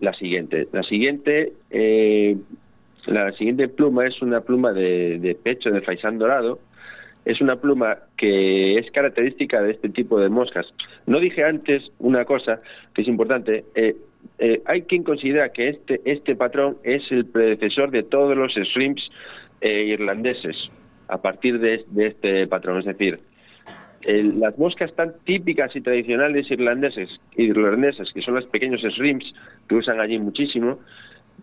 La 0.00 0.12
siguiente, 0.14 0.66
la 0.72 0.82
siguiente, 0.82 1.52
eh, 1.70 2.36
la 3.06 3.30
siguiente 3.32 3.68
pluma 3.68 4.06
es 4.06 4.20
una 4.20 4.40
pluma 4.40 4.72
de, 4.72 5.20
de 5.20 5.36
pecho 5.36 5.70
de 5.70 5.82
faisán 5.82 6.18
dorado, 6.18 6.58
es 7.26 7.40
una 7.40 7.56
pluma 7.56 7.98
que 8.16 8.78
es 8.78 8.90
característica 8.92 9.60
de 9.60 9.72
este 9.72 9.88
tipo 9.88 10.18
de 10.20 10.28
moscas. 10.28 10.64
No 11.06 11.18
dije 11.18 11.44
antes 11.44 11.82
una 11.98 12.24
cosa 12.24 12.60
que 12.94 13.02
es 13.02 13.08
importante. 13.08 13.64
Eh, 13.74 13.96
eh, 14.38 14.62
hay 14.64 14.82
quien 14.82 15.02
considera 15.02 15.48
que 15.48 15.68
este, 15.70 16.00
este 16.04 16.36
patrón 16.36 16.78
es 16.84 17.02
el 17.10 17.26
predecesor 17.26 17.90
de 17.90 18.04
todos 18.04 18.36
los 18.36 18.54
shrimps 18.54 19.10
eh, 19.60 19.86
irlandeses 19.86 20.70
a 21.08 21.20
partir 21.20 21.58
de, 21.58 21.84
este 21.96 22.46
patrón. 22.46 22.78
Es 22.78 22.84
decir, 22.84 23.18
las 24.04 24.56
moscas 24.56 24.94
tan 24.94 25.14
típicas 25.24 25.74
y 25.74 25.80
tradicionales 25.80 26.48
irlandeses, 26.48 27.10
irlandesas, 27.36 28.08
que 28.12 28.22
son 28.22 28.34
los 28.34 28.46
pequeños 28.46 28.80
shrimps 28.82 29.34
que 29.68 29.74
usan 29.74 29.98
allí 29.98 30.16
muchísimo, 30.16 30.78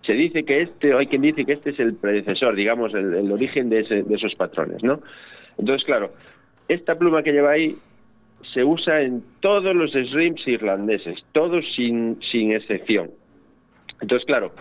se 0.05 0.13
dice 0.13 0.43
que 0.45 0.61
este, 0.61 0.93
hay 0.93 1.07
quien 1.07 1.23
dice 1.23 1.43
que 1.43 1.53
este 1.53 1.71
es 1.71 1.79
el 1.79 1.95
predecesor, 1.95 2.55
digamos, 2.55 2.93
el, 2.93 3.29
origen 3.31 3.69
de, 3.69 3.83
de 3.83 4.15
esos 4.15 4.33
patrones, 4.35 4.81
¿no? 4.81 5.01
Entonces, 5.57 5.85
claro, 5.85 6.11
esta 6.67 6.97
pluma 6.97 7.23
que 7.23 7.31
lleva 7.31 7.51
ahí 7.51 7.75
se 8.53 8.63
usa 8.63 9.01
en 9.01 9.23
todos 9.39 9.75
los 9.75 9.91
shrimps 9.91 10.47
irlandeses, 10.47 11.23
todos 11.31 11.65
sin, 11.75 12.19
sin 12.31 12.51
excepción. 12.51 13.11
Entonces, 14.01 14.25
claro, 14.25 14.51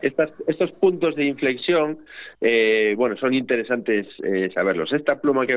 estos 0.00 0.72
puntos 0.72 1.14
de 1.16 1.26
inflexión, 1.26 1.98
eh, 2.40 2.94
bueno, 2.96 3.16
son 3.16 3.34
interesantes 3.34 4.06
eh, 4.22 4.50
saberlos. 4.54 4.92
Esta 4.92 5.20
pluma 5.20 5.46
que, 5.46 5.54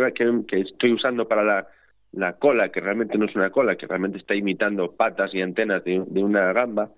estoy 0.51 0.93
usando 0.93 1.27
para 1.27 1.43
la, 1.43 1.67
la, 2.13 2.33
cola, 2.33 2.69
que 2.69 2.81
realmente 2.81 3.17
no 3.17 3.25
es 3.25 3.35
una 3.35 3.51
cola, 3.51 3.75
que 3.75 3.87
realmente 3.87 4.17
está 4.17 4.35
imitando 4.35 4.91
patas 4.91 5.33
y 5.33 5.41
antenas 5.41 5.83
de, 5.83 5.99
una 5.99 6.51
gamba, 6.53 6.89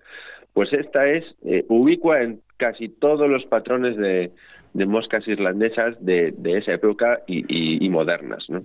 pues 0.52 0.72
esta 0.72 1.06
es 1.06 1.24
eh, 1.44 1.64
ubicua 1.68 2.22
en 2.22 2.40
casi 2.56 2.88
todos 2.88 3.28
los 3.28 3.44
patrones 3.46 3.96
de, 3.96 4.32
de 4.74 4.86
moscas 4.86 5.26
irlandesas 5.26 5.96
de, 6.04 6.34
esa 6.44 6.72
época 6.72 7.20
y, 7.26 7.88
modernas. 7.88 8.44
¿no? 8.48 8.64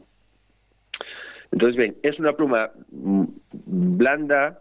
Entonces, 1.52 1.78
bien, 1.78 1.96
es 2.04 2.20
una 2.20 2.34
pluma 2.34 2.72
mm, 2.92 3.26
blanda, 3.98 4.60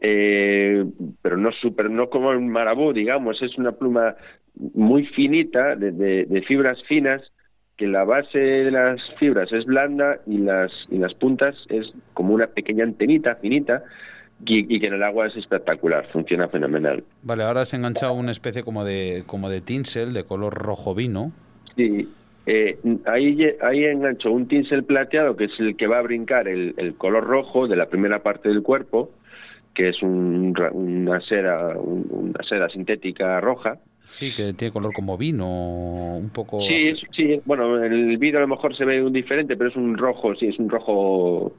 eh, 0.00 0.84
pero 1.22 1.36
no 1.36 1.52
super, 1.52 1.90
no 1.90 2.08
como 2.08 2.32
el 2.32 2.40
marabú, 2.40 2.92
digamos, 2.92 3.40
es 3.42 3.56
una 3.58 3.72
pluma 3.72 4.16
muy 4.74 5.06
finita, 5.06 5.76
de, 5.76 6.44
fibras 6.46 6.82
finas, 6.84 7.22
que 7.76 7.86
la 7.86 8.04
base 8.04 8.38
de 8.38 8.70
las 8.72 9.00
fibras 9.18 9.52
es 9.52 9.64
blanda 9.66 10.18
y 10.26 10.38
las, 10.38 10.72
y 10.90 10.98
las 10.98 11.14
puntas 11.14 11.54
es 11.68 11.86
como 12.12 12.34
una 12.34 12.48
pequeña 12.48 12.82
antenita 12.82 13.36
finita, 13.36 13.84
y, 14.44 14.80
que 14.80 14.86
en 14.86 14.94
el 14.94 15.02
agua 15.02 15.26
es 15.26 15.36
espectacular, 15.36 16.06
funciona 16.12 16.48
fenomenal. 16.48 17.02
Vale, 17.22 17.44
ahora 17.44 17.62
has 17.62 17.74
enganchado 17.74 18.12
una 18.12 18.32
especie 18.32 18.62
como 18.62 18.84
de, 18.84 19.24
como 19.26 19.50
de 19.50 19.60
tinsel 19.60 20.12
de 20.14 20.24
color 20.24 20.54
rojo 20.54 20.94
vino. 20.94 21.32
Sí, 21.76 22.08
eh, 22.46 22.78
ahí, 23.06 23.38
ahí 23.62 23.84
engancho 23.84 24.32
un 24.32 24.48
tinsel 24.48 24.84
plateado 24.84 25.36
que 25.36 25.44
es 25.44 25.52
el 25.58 25.76
que 25.76 25.86
va 25.86 25.98
a 25.98 26.02
brincar 26.02 26.48
el, 26.48 26.74
el 26.78 26.94
color 26.94 27.24
rojo 27.24 27.68
de 27.68 27.76
la 27.76 27.86
primera 27.86 28.22
parte 28.22 28.48
del 28.48 28.62
cuerpo, 28.62 29.10
que 29.74 29.90
es 29.90 30.02
una 30.02 31.20
seda, 31.20 31.76
una 31.78 32.42
seda 32.48 32.68
sintética 32.68 33.40
roja. 33.40 33.78
Sí, 34.06 34.32
que 34.34 34.54
tiene 34.54 34.72
color 34.72 34.92
como 34.92 35.18
vino, 35.18 36.16
un 36.16 36.30
poco. 36.30 36.62
Sí, 36.62 36.94
sí, 37.14 37.40
bueno, 37.44 37.84
en 37.84 37.92
el 37.92 38.16
vino 38.16 38.38
a 38.38 38.40
lo 38.40 38.48
mejor 38.48 38.74
se 38.76 38.84
ve 38.84 39.02
un 39.02 39.12
diferente, 39.12 39.56
pero 39.56 39.68
es 39.70 39.76
un 39.76 39.96
rojo, 39.98 40.34
sí, 40.34 40.46
es 40.46 40.58
un 40.58 40.70
rojo, 40.70 41.52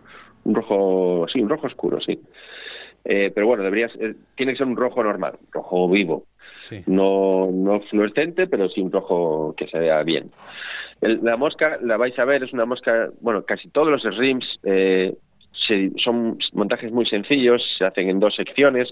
un 0.44 0.56
rojo, 0.56 1.28
sí, 1.32 1.40
un 1.40 1.50
rojo 1.50 1.68
oscuro, 1.68 2.02
sí. 2.02 2.20
Eh, 3.06 3.32
pero 3.34 3.48
bueno, 3.48 3.64
debería 3.64 3.90
tiene 4.36 4.54
que 4.54 4.58
ser 4.58 4.68
un 4.68 4.76
rojo 4.76 5.04
normal, 5.04 5.38
rojo 5.52 5.90
vivo. 5.90 6.26
No, 6.88 7.50
no 7.52 7.80
fluorescente, 7.90 8.48
pero 8.48 8.68
sí 8.70 8.82
un 8.82 8.92
rojo 8.92 9.54
que 9.56 9.68
se 9.68 9.80
vea 9.80 10.04
bien. 10.04 10.30
la 11.02 11.38
mosca, 11.38 11.78
la 11.82 11.98
vais 11.98 12.18
a 12.20 12.26
ver, 12.26 12.44
es 12.44 12.52
una 12.52 12.66
mosca, 12.66 13.10
bueno, 13.22 13.44
casi 13.44 13.70
todos 13.70 13.90
los 13.90 14.18
rims, 14.18 14.46
eh, 14.64 15.16
son 16.04 16.38
montajes 16.54 16.92
muy 16.92 17.06
sencillos, 17.06 17.62
se 17.78 17.86
hacen 17.86 18.10
en 18.10 18.20
dos 18.20 18.36
secciones, 18.36 18.90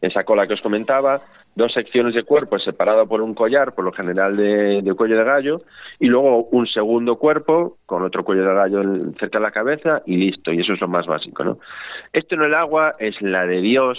esa 0.00 0.24
cola 0.24 0.46
que 0.46 0.54
os 0.54 0.60
comentaba, 0.60 1.20
dos 1.54 1.72
secciones 1.72 2.14
de 2.14 2.22
cuerpo 2.22 2.58
separado 2.58 3.06
por 3.06 3.20
un 3.20 3.34
collar, 3.34 3.74
por 3.74 3.84
lo 3.84 3.92
general 3.92 4.36
de, 4.36 4.82
cuello 4.96 5.18
de 5.18 5.24
gallo, 5.24 5.58
y 5.98 6.06
luego 6.06 6.44
un 6.44 6.66
segundo 6.66 7.16
cuerpo 7.16 7.78
con 7.86 8.02
otro 8.02 8.24
cuello 8.24 8.44
de 8.44 8.54
gallo 8.54 8.82
cerca 9.18 9.38
de 9.38 9.44
la 9.44 9.50
cabeza 9.50 10.02
y 10.06 10.16
listo, 10.16 10.52
y 10.52 10.60
eso 10.60 10.72
es 10.72 10.80
lo 10.80 10.88
más 10.88 11.06
básico, 11.06 11.44
¿no? 11.44 11.58
Esto 12.12 12.36
en 12.36 12.42
el 12.42 12.54
agua 12.54 12.94
es 12.98 13.20
la 13.20 13.44
de 13.46 13.60
Dios, 13.60 13.98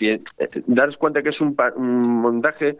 eh, 0.00 0.20
daros 0.66 0.96
cuenta 0.96 1.22
que 1.22 1.30
es 1.30 1.40
un, 1.40 1.56
un 1.76 2.20
montaje, 2.20 2.76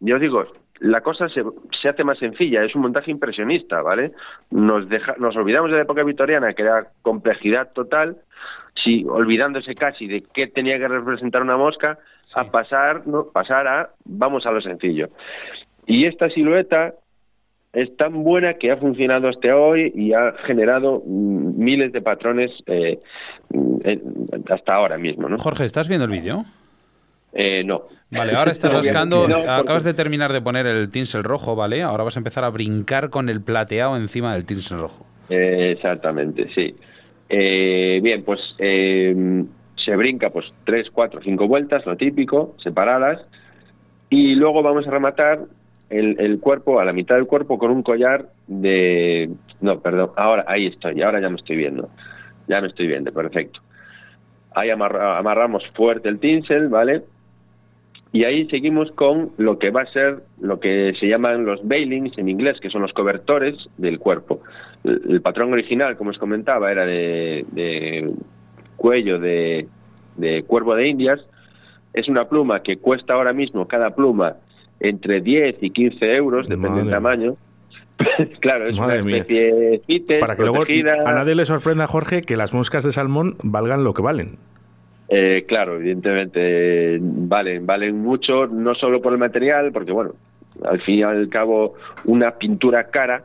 yo 0.00 0.16
os 0.16 0.20
digo, 0.20 0.42
la 0.80 1.00
cosa 1.00 1.28
se, 1.28 1.42
se, 1.80 1.88
hace 1.88 2.04
más 2.04 2.18
sencilla, 2.18 2.64
es 2.64 2.74
un 2.74 2.82
montaje 2.82 3.10
impresionista, 3.10 3.82
¿vale? 3.82 4.12
Nos, 4.50 4.88
deja, 4.88 5.14
nos 5.18 5.36
olvidamos 5.36 5.70
de 5.70 5.76
la 5.76 5.82
época 5.82 6.04
victoriana, 6.04 6.52
que 6.52 6.62
era 6.62 6.88
complejidad 7.02 7.72
total, 7.72 8.18
sí, 8.82 9.04
olvidándose 9.08 9.74
casi 9.74 10.06
de 10.06 10.22
qué 10.32 10.46
tenía 10.46 10.78
que 10.78 10.88
representar 10.88 11.42
una 11.42 11.56
mosca, 11.56 11.98
a 12.34 12.44
pasar, 12.44 13.06
¿no? 13.06 13.26
pasar 13.32 13.66
a 13.66 13.90
vamos 14.04 14.46
a 14.46 14.52
lo 14.52 14.60
sencillo. 14.60 15.08
Y 15.86 16.06
esta 16.06 16.28
silueta 16.28 16.94
es 17.72 17.96
tan 17.96 18.22
buena 18.22 18.54
que 18.54 18.70
ha 18.70 18.76
funcionado 18.76 19.28
hasta 19.28 19.54
hoy 19.56 19.92
y 19.94 20.12
ha 20.12 20.32
generado 20.46 21.02
mm, 21.04 21.58
miles 21.58 21.92
de 21.92 22.02
patrones 22.02 22.50
eh, 22.66 22.98
hasta 24.50 24.74
ahora 24.74 24.98
mismo. 24.98 25.28
¿no? 25.28 25.38
Jorge, 25.38 25.64
¿estás 25.64 25.88
viendo 25.88 26.04
el 26.04 26.12
vídeo? 26.12 26.44
Eh, 27.32 27.62
no. 27.64 27.82
Vale, 28.10 28.34
ahora 28.34 28.52
estás 28.52 28.72
rascando. 28.72 29.26
Acabas 29.48 29.84
de 29.84 29.94
terminar 29.94 30.32
de 30.32 30.40
poner 30.40 30.66
el 30.66 30.90
tinsel 30.90 31.24
rojo, 31.24 31.54
¿vale? 31.54 31.82
Ahora 31.82 32.04
vas 32.04 32.16
a 32.16 32.20
empezar 32.20 32.44
a 32.44 32.50
brincar 32.50 33.10
con 33.10 33.28
el 33.28 33.42
plateado 33.42 33.96
encima 33.96 34.34
del 34.34 34.46
tinsel 34.46 34.78
rojo. 34.78 35.06
exactamente, 35.28 36.48
sí. 36.54 36.74
Eh, 37.28 38.00
bien, 38.02 38.22
pues 38.24 38.40
eh, 38.58 39.44
se 39.84 39.96
brinca 39.96 40.30
pues 40.30 40.46
tres, 40.64 40.88
cuatro, 40.90 41.20
cinco 41.22 41.46
vueltas, 41.46 41.84
lo 41.84 41.96
típico, 41.96 42.54
separadas, 42.62 43.20
y 44.08 44.34
luego 44.34 44.62
vamos 44.62 44.86
a 44.86 44.90
rematar 44.90 45.40
el, 45.90 46.18
el, 46.18 46.40
cuerpo, 46.40 46.80
a 46.80 46.84
la 46.84 46.92
mitad 46.92 47.16
del 47.16 47.26
cuerpo, 47.26 47.58
con 47.58 47.70
un 47.70 47.82
collar 47.82 48.26
de... 48.46 49.30
No, 49.60 49.80
perdón, 49.80 50.10
ahora 50.16 50.44
ahí 50.46 50.66
estoy, 50.66 51.02
ahora 51.02 51.20
ya 51.20 51.28
me 51.28 51.36
estoy 51.36 51.56
viendo. 51.56 51.90
Ya 52.46 52.60
me 52.62 52.68
estoy 52.68 52.86
viendo, 52.86 53.12
perfecto. 53.12 53.60
Ahí 54.54 54.70
amarramos 54.70 55.62
fuerte 55.74 56.08
el 56.08 56.18
tinsel, 56.18 56.68
¿vale? 56.68 57.02
Y 58.12 58.24
ahí 58.24 58.46
seguimos 58.48 58.90
con 58.92 59.32
lo 59.36 59.58
que 59.58 59.70
va 59.70 59.82
a 59.82 59.92
ser 59.92 60.22
lo 60.40 60.60
que 60.60 60.94
se 60.98 61.06
llaman 61.08 61.44
los 61.44 61.66
bailings 61.66 62.16
en 62.16 62.28
inglés, 62.28 62.58
que 62.60 62.70
son 62.70 62.82
los 62.82 62.92
cobertores 62.92 63.54
del 63.76 63.98
cuerpo. 63.98 64.40
El, 64.84 65.20
patrón 65.20 65.52
original, 65.52 65.96
como 65.96 66.10
os 66.10 66.18
comentaba, 66.18 66.70
era 66.72 66.86
de, 66.86 68.06
cuello 68.76 69.18
de, 69.18 69.66
cuervo 70.46 70.74
de 70.74 70.88
indias. 70.88 71.20
Es 71.92 72.08
una 72.08 72.24
pluma 72.28 72.62
que 72.62 72.78
cuesta 72.78 73.14
ahora 73.14 73.32
mismo 73.32 73.68
cada 73.68 73.94
pluma 73.94 74.36
entre 74.80 75.20
10 75.20 75.56
y 75.60 75.70
15 75.70 76.14
euros, 76.14 76.48
depende 76.48 76.80
del 76.80 76.90
tamaño. 76.90 77.36
claro, 78.40 78.68
es 78.68 78.78
una 78.78 78.94
especie 78.94 79.54
de 79.54 79.82
CITES, 79.86 80.20
Para 80.20 80.36
que 80.36 80.42
luego 80.42 80.62
a 81.04 81.12
nadie 81.12 81.34
le 81.34 81.44
sorprenda, 81.44 81.86
Jorge, 81.86 82.22
que 82.22 82.36
las 82.36 82.54
moscas 82.54 82.84
de 82.84 82.92
salmón 82.92 83.36
valgan 83.42 83.84
lo 83.84 83.92
que 83.92 84.02
valen. 84.02 84.38
Eh, 85.08 85.44
claro, 85.48 85.76
evidentemente 85.76 86.98
valen, 87.00 87.64
valen 87.64 87.98
mucho, 87.98 88.46
no 88.46 88.74
solo 88.74 89.00
por 89.00 89.12
el 89.12 89.18
material, 89.18 89.72
porque 89.72 89.92
bueno, 89.92 90.12
al 90.64 90.80
fin 90.82 90.98
y 90.98 91.02
al 91.02 91.28
cabo 91.28 91.74
una 92.04 92.32
pintura 92.32 92.90
cara 92.90 93.24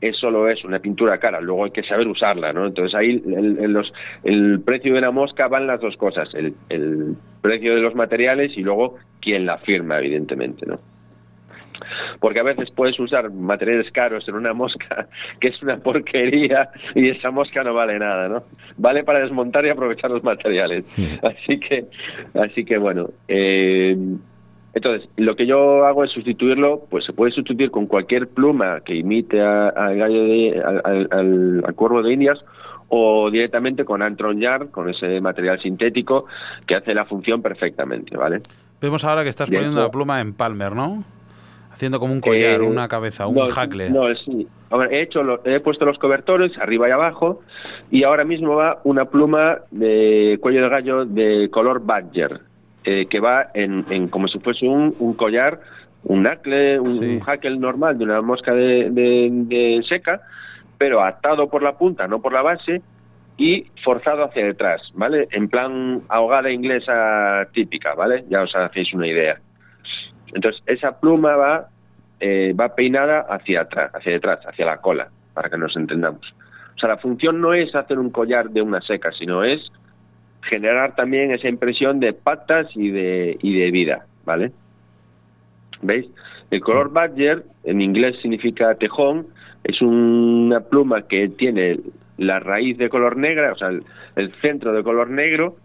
es 0.00 0.16
solo 0.18 0.48
es 0.48 0.62
una 0.64 0.78
pintura 0.80 1.18
cara, 1.18 1.40
luego 1.40 1.64
hay 1.64 1.70
que 1.70 1.82
saber 1.82 2.06
usarla, 2.06 2.52
¿no? 2.52 2.66
Entonces 2.66 2.94
ahí 2.94 3.22
el, 3.26 3.72
los, 3.72 3.92
el 4.22 4.60
precio 4.60 4.94
de 4.94 5.00
la 5.00 5.10
mosca 5.10 5.48
van 5.48 5.66
las 5.66 5.80
dos 5.80 5.96
cosas, 5.96 6.28
el, 6.34 6.54
el 6.68 7.14
precio 7.40 7.74
de 7.74 7.80
los 7.80 7.94
materiales 7.94 8.52
y 8.56 8.62
luego 8.62 8.96
quien 9.20 9.46
la 9.46 9.58
firma, 9.58 9.98
evidentemente, 9.98 10.66
¿no? 10.66 10.76
Porque 12.20 12.40
a 12.40 12.42
veces 12.42 12.70
puedes 12.70 12.98
usar 12.98 13.30
materiales 13.30 13.90
caros 13.92 14.26
en 14.28 14.34
una 14.34 14.52
mosca 14.52 15.08
que 15.40 15.48
es 15.48 15.62
una 15.62 15.76
porquería 15.78 16.70
y 16.94 17.08
esa 17.10 17.30
mosca 17.30 17.62
no 17.62 17.74
vale 17.74 17.98
nada, 17.98 18.28
¿no? 18.28 18.42
Vale 18.76 19.04
para 19.04 19.20
desmontar 19.20 19.64
y 19.66 19.70
aprovechar 19.70 20.10
los 20.10 20.22
materiales. 20.24 20.84
Así 21.22 21.58
que, 21.58 21.84
así 22.34 22.64
que 22.64 22.78
bueno. 22.78 23.08
Eh, 23.28 23.96
entonces, 24.74 25.08
lo 25.16 25.36
que 25.36 25.46
yo 25.46 25.86
hago 25.86 26.02
es 26.02 26.10
sustituirlo, 26.10 26.86
pues 26.90 27.04
se 27.04 27.12
puede 27.12 27.30
sustituir 27.30 27.70
con 27.70 27.86
cualquier 27.86 28.28
pluma 28.28 28.80
que 28.80 28.96
imite 28.96 29.40
al 29.40 29.96
gallo 29.96 30.24
de, 30.24 30.62
al, 30.64 31.08
al, 31.64 31.74
cuervo 31.76 32.02
de 32.02 32.12
Indias 32.12 32.44
o 32.88 33.30
directamente 33.30 33.84
con 33.84 34.02
Antron 34.02 34.40
Yard, 34.40 34.70
con 34.70 34.88
ese 34.88 35.20
material 35.20 35.60
sintético 35.62 36.26
que 36.66 36.74
hace 36.74 36.92
la 36.92 37.04
función 37.04 37.40
perfectamente, 37.40 38.16
¿vale? 38.16 38.40
Vemos 38.80 39.04
ahora 39.04 39.22
que 39.22 39.30
estás 39.30 39.48
poniendo 39.48 39.82
la 39.82 39.90
pluma 39.90 40.20
en 40.20 40.34
Palmer, 40.34 40.74
¿no? 40.74 41.04
Haciendo 41.74 41.98
como 41.98 42.12
un 42.12 42.20
collar, 42.20 42.60
eh, 42.60 42.64
una 42.64 42.86
cabeza, 42.86 43.26
un 43.26 43.48
jacle. 43.48 43.90
No, 43.90 44.02
sí. 44.14 44.46
he, 44.92 45.02
hecho 45.02 45.22
he 45.44 45.58
puesto 45.58 45.84
los 45.84 45.98
cobertores 45.98 46.56
arriba 46.58 46.88
y 46.88 46.92
abajo 46.92 47.42
y 47.90 48.04
ahora 48.04 48.22
mismo 48.22 48.54
va 48.54 48.78
una 48.84 49.06
pluma 49.06 49.58
de 49.72 50.38
cuello 50.40 50.62
de 50.62 50.68
gallo 50.68 51.04
de 51.04 51.48
color 51.50 51.84
badger 51.84 52.42
eh, 52.84 53.06
que 53.10 53.18
va 53.18 53.48
en, 53.54 53.84
en, 53.90 54.06
como 54.06 54.28
si 54.28 54.38
fuese 54.38 54.68
un, 54.68 54.94
un 55.00 55.14
collar, 55.14 55.58
un 56.04 56.22
nacle, 56.22 56.78
un, 56.78 57.18
jacle 57.18 57.56
normal 57.56 57.98
de 57.98 58.04
una 58.04 58.22
mosca 58.22 58.54
de, 58.54 58.88
de, 58.92 59.82
seca, 59.88 60.20
pero 60.78 61.02
atado 61.02 61.48
por 61.48 61.60
la 61.60 61.76
punta, 61.76 62.06
no 62.06 62.22
por 62.22 62.32
la 62.32 62.42
base 62.42 62.82
y 63.36 63.66
forzado 63.82 64.22
hacia 64.22 64.46
detrás, 64.46 64.80
¿vale? 64.94 65.26
En 65.32 65.48
plan 65.48 66.02
ahogada 66.08 66.52
inglesa 66.52 67.48
típica, 67.52 67.94
¿vale? 67.94 68.26
Ya 68.28 68.42
os 68.42 68.54
hacéis 68.54 68.94
una 68.94 69.08
idea. 69.08 69.40
Entonces, 70.34 70.62
esa 70.66 71.00
pluma 71.00 71.36
va, 71.36 71.68
eh, 72.20 72.52
va 72.58 72.74
peinada 72.74 73.20
hacia 73.20 73.62
atrás, 73.62 73.92
hacia 73.94 74.12
detrás, 74.12 74.40
hacia 74.46 74.66
la 74.66 74.78
cola, 74.78 75.08
para 75.32 75.48
que 75.48 75.56
nos 75.56 75.76
entendamos. 75.76 76.34
O 76.76 76.78
sea, 76.78 76.88
la 76.88 76.98
función 76.98 77.40
no 77.40 77.54
es 77.54 77.74
hacer 77.74 77.98
un 77.98 78.10
collar 78.10 78.50
de 78.50 78.60
una 78.60 78.80
seca, 78.80 79.12
sino 79.12 79.44
es 79.44 79.60
generar 80.42 80.94
también 80.96 81.30
esa 81.30 81.48
impresión 81.48 82.00
de 82.00 82.12
patas 82.12 82.66
y 82.74 82.90
de, 82.90 83.38
y 83.40 83.58
de 83.58 83.70
vida, 83.70 84.06
¿vale? 84.24 84.52
¿Veis? 85.80 86.06
El 86.50 86.60
color 86.60 86.92
badger, 86.92 87.44
en 87.62 87.80
inglés 87.80 88.16
significa 88.20 88.74
tejón, 88.74 89.26
es 89.62 89.80
una 89.80 90.60
pluma 90.60 91.02
que 91.02 91.28
tiene 91.28 91.78
la 92.18 92.38
raíz 92.38 92.76
de 92.76 92.88
color 92.88 93.16
negra, 93.16 93.52
o 93.52 93.56
sea, 93.56 93.70
el 93.70 94.32
centro 94.40 94.72
de 94.72 94.82
color 94.82 95.10
negro, 95.10 95.56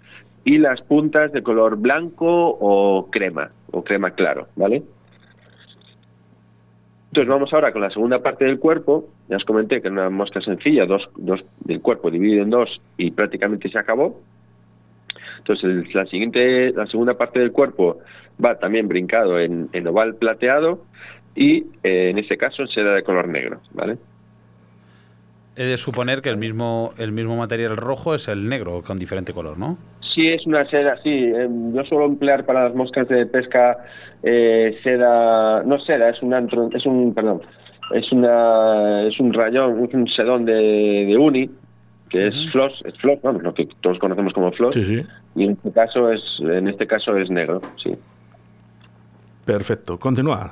y 0.46 0.58
las 0.58 0.82
puntas 0.82 1.32
de 1.32 1.44
color 1.44 1.78
blanco 1.78 2.26
o 2.28 3.10
crema, 3.12 3.50
o 3.72 3.84
crema 3.84 4.12
claro, 4.12 4.48
¿vale? 4.56 4.84
Entonces 7.10 7.30
vamos 7.30 7.52
ahora 7.54 7.72
con 7.72 7.82
la 7.82 7.90
segunda 7.90 8.20
parte 8.20 8.46
del 8.46 8.60
cuerpo. 8.60 9.10
Ya 9.30 9.38
os 9.38 9.44
comenté 9.44 9.82
que 9.82 9.88
era 9.88 9.94
una 9.94 10.10
mosca 10.10 10.42
sencilla, 10.42 10.86
dos, 10.86 11.10
dos 11.18 11.44
del 11.62 11.82
cuerpo 11.82 12.12
dividido 12.12 12.44
en 12.44 12.52
dos 12.52 12.70
y 12.98 13.12
prácticamente 13.12 13.70
se 13.70 13.80
acabó. 13.80 14.22
Entonces 15.40 15.94
la 15.96 16.06
siguiente, 16.06 16.72
la 16.72 16.86
segunda 16.86 17.16
parte 17.16 17.40
del 17.40 17.52
cuerpo 17.52 18.00
va 18.44 18.60
también 18.60 18.88
brincado 18.88 19.40
en, 19.40 19.70
en 19.74 19.88
oval 19.88 20.16
plateado 20.16 20.86
y 21.36 21.66
eh, 21.84 22.10
en 22.12 22.20
este 22.20 22.38
caso 22.38 22.62
en 22.62 22.68
seda 22.68 22.94
de 22.94 23.04
color 23.04 23.28
negro, 23.28 23.60
¿vale? 23.72 23.98
He 25.56 25.64
de 25.64 25.78
suponer 25.78 26.22
que 26.22 26.30
el 26.30 26.38
mismo, 26.38 26.94
el 26.98 27.12
mismo 27.12 27.36
material 27.36 27.76
rojo 27.76 28.14
es 28.14 28.28
el 28.28 28.48
negro 28.48 28.82
con 28.82 28.98
diferente 28.98 29.34
color, 29.34 29.58
¿no? 29.58 29.78
Sí, 30.20 30.28
es 30.28 30.46
una 30.46 30.66
seda, 30.66 30.98
sí. 31.02 31.10
Em, 31.10 31.74
yo 31.74 31.82
suelo 31.86 32.04
emplear 32.04 32.46
para 32.46 32.66
las 32.66 32.76
moscas 32.76 33.08
de 33.08 33.26
pesca 33.26 33.78
eh, 34.22 34.78
seda, 34.84 35.64
no 35.64 35.80
seda, 35.80 36.10
es 36.10 36.22
un 36.22 36.34
es 36.76 36.86
un, 36.86 37.14
perdón, 37.14 37.42
es 37.96 38.12
una, 38.12 39.08
es 39.08 39.18
un 39.18 39.32
rayón, 39.32 39.80
un 39.80 40.08
sedón 40.10 40.44
de, 40.44 41.06
de 41.08 41.18
uni, 41.18 41.50
que 42.10 42.28
es 42.28 42.36
floss, 42.52 42.82
es 42.84 42.98
floss, 42.98 43.22
vamos, 43.24 43.44
lo 43.44 43.54
que 43.54 43.66
todos 43.80 43.98
conocemos 43.98 44.34
como 44.34 44.52
floss. 44.52 44.76
Sí, 44.76 44.84
sí. 44.84 45.02
Y 45.38 45.46
en 45.46 45.52
este 45.52 45.72
caso 45.72 46.12
es, 46.12 46.22
en 46.42 46.68
este 46.68 46.86
caso 46.86 47.16
es 47.16 47.30
negro, 47.30 47.62
sí. 47.82 47.96
Perfecto, 49.46 49.98
continúa. 49.98 50.52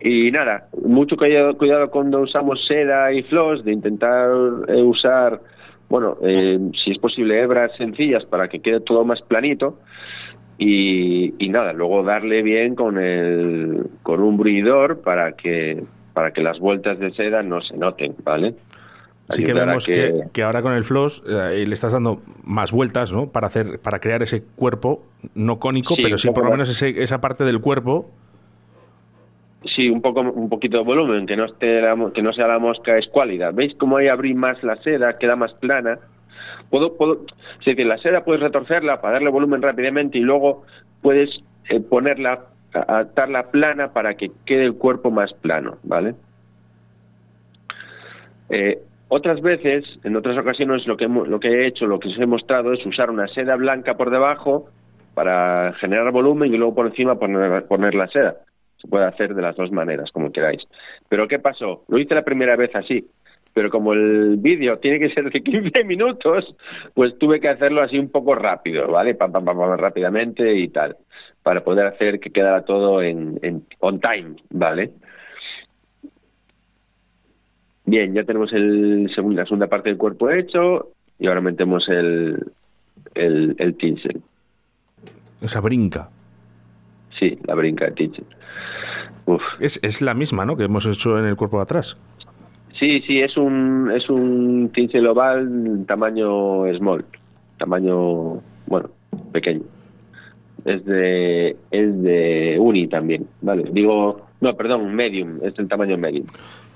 Y 0.00 0.30
nada, 0.30 0.68
mucho 0.82 1.18
cuidado, 1.18 1.58
cuidado 1.58 1.90
cuando 1.90 2.20
usamos 2.20 2.64
seda 2.66 3.12
y 3.12 3.24
floss, 3.24 3.62
de 3.62 3.72
intentar 3.72 4.30
eh, 4.68 4.82
usar 4.82 5.38
bueno, 5.92 6.16
eh, 6.22 6.58
si 6.82 6.90
es 6.90 6.98
posible, 6.98 7.38
hebras 7.38 7.70
sencillas 7.76 8.24
para 8.24 8.48
que 8.48 8.60
quede 8.60 8.80
todo 8.80 9.04
más 9.04 9.20
planito. 9.20 9.78
Y, 10.56 11.34
nada, 11.50 11.74
luego 11.74 12.02
darle 12.02 12.42
bien 12.42 12.74
con, 12.74 12.96
el, 12.96 13.90
con 14.02 14.22
un 14.22 14.38
bruidor 14.38 15.02
para 15.02 15.32
que, 15.32 15.84
para 16.14 16.30
que 16.30 16.40
las 16.40 16.58
vueltas 16.60 16.98
de 16.98 17.12
seda 17.12 17.42
no 17.42 17.60
se 17.60 17.76
noten, 17.76 18.14
¿vale? 18.24 18.54
Así 19.28 19.44
que 19.44 19.52
vemos 19.52 19.84
que... 19.84 20.22
Que, 20.32 20.42
ahora 20.42 20.62
con 20.62 20.72
el 20.72 20.84
floss 20.84 21.22
eh, 21.28 21.62
le 21.66 21.74
estás 21.74 21.92
dando 21.92 22.22
más 22.42 22.72
vueltas, 22.72 23.12
¿no? 23.12 23.30
Para 23.30 23.48
hacer, 23.48 23.78
para 23.78 23.98
crear 23.98 24.22
ese 24.22 24.44
cuerpo 24.56 25.02
no 25.34 25.58
cónico, 25.58 25.94
pero 26.02 26.16
sí 26.16 26.30
por 26.30 26.44
lo 26.44 26.52
menos 26.52 26.70
esa 26.82 27.20
parte 27.20 27.44
del 27.44 27.60
cuerpo 27.60 28.08
Sí, 29.76 29.88
un 29.88 30.02
poco 30.02 30.20
un 30.20 30.48
poquito 30.48 30.78
de 30.78 30.84
volumen, 30.84 31.26
que 31.26 31.36
no 31.36 31.44
esté 31.44 31.82
que 32.14 32.22
no 32.22 32.32
sea 32.32 32.48
la 32.48 32.58
mosca 32.58 32.98
escuálida. 32.98 33.50
¿Veis 33.52 33.74
cómo 33.76 33.96
ahí 33.96 34.08
abrí 34.08 34.34
más 34.34 34.62
la 34.62 34.76
seda, 34.76 35.18
queda 35.18 35.36
más 35.36 35.52
plana? 35.54 35.98
puedo, 36.72 36.96
puedo, 36.96 37.26
decir, 37.64 37.86
la 37.86 37.98
seda 37.98 38.24
puedes 38.24 38.42
retorcerla 38.42 39.00
para 39.00 39.14
darle 39.14 39.30
volumen 39.30 39.60
rápidamente 39.60 40.18
y 40.18 40.22
luego 40.22 40.64
puedes 41.02 41.28
eh, 41.68 41.80
ponerla, 41.80 42.46
atarla 42.72 43.50
plana 43.50 43.92
para 43.92 44.14
que 44.14 44.30
quede 44.46 44.64
el 44.64 44.74
cuerpo 44.74 45.10
más 45.10 45.32
plano, 45.34 45.76
¿vale? 45.82 46.14
Eh, 48.48 48.78
otras 49.08 49.42
veces, 49.42 49.84
en 50.02 50.16
otras 50.16 50.38
ocasiones, 50.38 50.86
lo 50.86 50.96
que, 50.96 51.06
lo 51.06 51.38
que 51.38 51.48
he 51.48 51.66
hecho, 51.66 51.86
lo 51.86 52.00
que 52.00 52.08
os 52.08 52.18
he 52.18 52.26
mostrado 52.26 52.72
es 52.72 52.84
usar 52.86 53.10
una 53.10 53.28
seda 53.28 53.56
blanca 53.56 53.94
por 53.94 54.10
debajo 54.10 54.70
para 55.12 55.74
generar 55.74 56.10
volumen 56.10 56.54
y 56.54 56.56
luego 56.56 56.74
por 56.74 56.86
encima 56.86 57.16
poner, 57.16 57.66
poner 57.66 57.94
la 57.94 58.08
seda. 58.08 58.36
Se 58.82 58.88
puede 58.88 59.06
hacer 59.06 59.34
de 59.34 59.42
las 59.42 59.56
dos 59.56 59.70
maneras, 59.72 60.10
como 60.12 60.32
queráis. 60.32 60.60
Pero 61.08 61.28
¿qué 61.28 61.38
pasó? 61.38 61.84
Lo 61.88 61.98
hice 61.98 62.14
la 62.14 62.24
primera 62.24 62.56
vez 62.56 62.74
así, 62.74 63.06
pero 63.54 63.70
como 63.70 63.92
el 63.92 64.36
vídeo 64.38 64.78
tiene 64.78 64.98
que 64.98 65.14
ser 65.14 65.30
de 65.30 65.42
15 65.42 65.84
minutos, 65.84 66.54
pues 66.94 67.16
tuve 67.18 67.40
que 67.40 67.48
hacerlo 67.48 67.82
así 67.82 67.98
un 67.98 68.10
poco 68.10 68.34
rápido, 68.34 68.88
¿vale? 68.88 69.14
Pam, 69.14 69.32
pam, 69.32 69.44
pam, 69.44 69.56
pam 69.56 69.78
rápidamente 69.78 70.54
y 70.54 70.68
tal, 70.68 70.96
para 71.42 71.62
poder 71.62 71.86
hacer 71.86 72.18
que 72.20 72.30
quedara 72.30 72.64
todo 72.64 73.02
en, 73.02 73.38
en 73.42 73.64
on 73.80 74.00
time, 74.00 74.36
¿vale? 74.50 74.90
Bien, 77.84 78.14
ya 78.14 78.24
tenemos 78.24 78.52
el 78.52 79.04
la 79.04 79.44
segunda 79.44 79.66
parte 79.66 79.88
del 79.88 79.98
cuerpo 79.98 80.30
hecho 80.30 80.92
y 81.18 81.26
ahora 81.26 81.40
metemos 81.40 81.88
el, 81.88 82.52
el, 83.14 83.54
el 83.58 83.76
tinsel. 83.76 84.22
Esa 85.40 85.60
brinca. 85.60 86.08
Sí, 87.18 87.38
la 87.44 87.54
brinca 87.54 87.86
de 87.86 87.92
tinsel. 87.92 88.24
Es, 89.60 89.78
es 89.82 90.02
la 90.02 90.14
misma, 90.14 90.44
¿no? 90.44 90.56
Que 90.56 90.64
hemos 90.64 90.86
hecho 90.86 91.18
en 91.18 91.26
el 91.26 91.36
cuerpo 91.36 91.58
de 91.58 91.62
atrás. 91.62 91.96
Sí, 92.78 93.00
sí, 93.06 93.20
es 93.20 93.36
un, 93.36 93.92
es 93.94 94.08
un 94.10 94.70
tinsel 94.74 95.06
oval 95.06 95.84
tamaño 95.86 96.64
small, 96.76 97.04
tamaño, 97.58 98.40
bueno, 98.66 98.90
pequeño. 99.32 99.62
Es 100.64 100.84
de, 100.84 101.56
es 101.70 102.02
de 102.02 102.56
uni 102.58 102.88
también, 102.88 103.26
¿vale? 103.40 103.70
Digo, 103.72 104.22
no, 104.40 104.56
perdón, 104.56 104.94
medium, 104.94 105.38
es 105.42 105.56
el 105.58 105.68
tamaño 105.68 105.96
medium. 105.96 106.26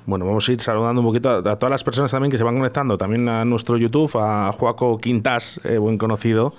Bueno, 0.06 0.24
vamos 0.24 0.48
a 0.48 0.52
ir 0.52 0.60
saludando 0.60 1.00
un 1.00 1.08
poquito 1.08 1.30
a, 1.30 1.42
todas 1.42 1.70
las 1.70 1.82
personas 1.82 2.12
también 2.12 2.30
que 2.30 2.38
se 2.38 2.44
van 2.44 2.56
conectando, 2.56 2.96
también 2.96 3.28
a 3.28 3.44
nuestro 3.44 3.76
YouTube, 3.76 4.16
a 4.20 4.52
Joaco 4.52 4.98
Quintas, 4.98 5.60
eh, 5.64 5.78
buen 5.78 5.98
conocido, 5.98 6.54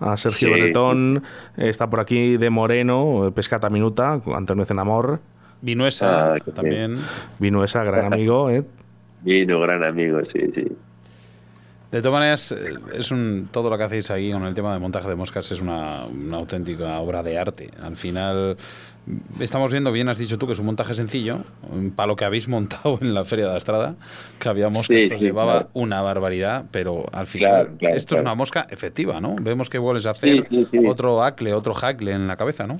a 0.00 0.16
Sergio 0.16 0.50
sí. 0.54 1.22
está 1.56 1.88
por 1.88 2.00
aquí 2.00 2.36
de 2.36 2.50
Moreno, 2.50 3.32
Pescata 3.34 3.70
Minuta, 3.70 4.20
Antonio 4.34 4.64
Cenamor. 4.64 5.20
Vinuesa 5.62 6.34
ah, 6.34 6.38
también. 6.54 6.98
Vinuesa, 7.38 7.82
gran 7.82 8.12
amigo. 8.12 8.50
¿eh? 8.50 8.64
Vino, 9.22 9.60
gran 9.60 9.82
amigo, 9.82 10.20
sí, 10.32 10.40
sí. 10.54 10.64
De 11.90 12.02
todas 12.02 12.18
maneras, 12.18 12.52
eh, 12.52 12.74
es 12.94 13.10
un, 13.10 13.48
todo 13.52 13.70
lo 13.70 13.78
que 13.78 13.84
hacéis 13.84 14.10
ahí 14.10 14.32
con 14.32 14.44
el 14.44 14.54
tema 14.54 14.72
de 14.72 14.80
montaje 14.80 15.08
de 15.08 15.14
moscas 15.14 15.50
es 15.52 15.60
una, 15.60 16.04
una, 16.06 16.38
auténtica 16.38 16.98
obra 16.98 17.22
de 17.22 17.38
arte. 17.38 17.70
Al 17.80 17.94
final, 17.94 18.56
estamos 19.40 19.70
viendo, 19.70 19.92
bien 19.92 20.08
has 20.08 20.18
dicho 20.18 20.36
tú, 20.36 20.46
que 20.46 20.54
es 20.54 20.58
un 20.58 20.66
montaje 20.66 20.94
sencillo, 20.94 21.44
para 21.94 22.08
lo 22.08 22.16
que 22.16 22.24
habéis 22.24 22.48
montado 22.48 22.98
en 23.00 23.14
la 23.14 23.24
Feria 23.24 23.46
de 23.46 23.52
la 23.52 23.58
Estrada, 23.58 23.94
que 24.40 24.48
había 24.48 24.68
moscas 24.68 24.96
que 24.96 25.14
os 25.14 25.20
llevaba 25.20 25.68
una 25.74 26.02
barbaridad, 26.02 26.64
pero 26.72 27.04
al 27.12 27.26
final 27.26 27.76
esto 27.80 28.16
es 28.16 28.20
una 28.20 28.34
mosca 28.34 28.66
efectiva, 28.68 29.20
¿no? 29.20 29.36
Vemos 29.40 29.70
que 29.70 29.78
vuelves 29.78 30.06
a 30.06 30.10
hacer 30.10 30.46
otro 30.88 31.22
acle, 31.22 31.54
otro 31.54 31.72
hackle 31.74 32.12
en 32.12 32.26
la 32.26 32.36
cabeza, 32.36 32.66
¿no? 32.66 32.78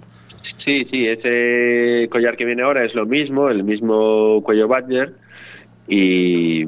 Sí, 0.64 0.84
sí, 0.90 1.06
ese 1.06 2.08
collar 2.10 2.36
que 2.36 2.44
viene 2.44 2.62
ahora 2.62 2.84
es 2.84 2.92
lo 2.94 3.06
mismo, 3.06 3.48
el 3.50 3.62
mismo 3.62 4.42
cuello 4.42 4.66
Badger 4.66 5.12
y 5.86 6.64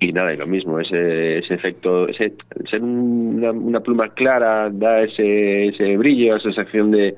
y 0.00 0.12
nada, 0.12 0.32
y 0.32 0.36
lo 0.36 0.46
mismo, 0.46 0.78
ese, 0.78 1.38
ese 1.38 1.54
efecto, 1.54 2.08
ese, 2.08 2.32
ser 2.70 2.82
una, 2.82 3.80
pluma 3.80 4.10
clara 4.10 4.70
da 4.70 5.02
ese, 5.02 5.68
ese 5.68 5.96
brillo, 5.96 6.36
esa 6.36 6.52
sensación 6.52 6.90
de, 6.92 7.16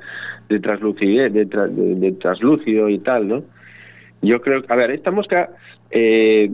de 0.48 0.60
translucidez, 0.60 1.32
de, 1.32 1.44
de, 1.44 2.12
translúcido 2.12 2.88
y 2.88 2.98
tal, 3.00 3.28
¿no? 3.28 3.44
Yo 4.22 4.40
creo, 4.40 4.62
a 4.68 4.76
ver, 4.76 4.90
esta 4.92 5.10
mosca 5.10 5.50
eh, 5.90 6.50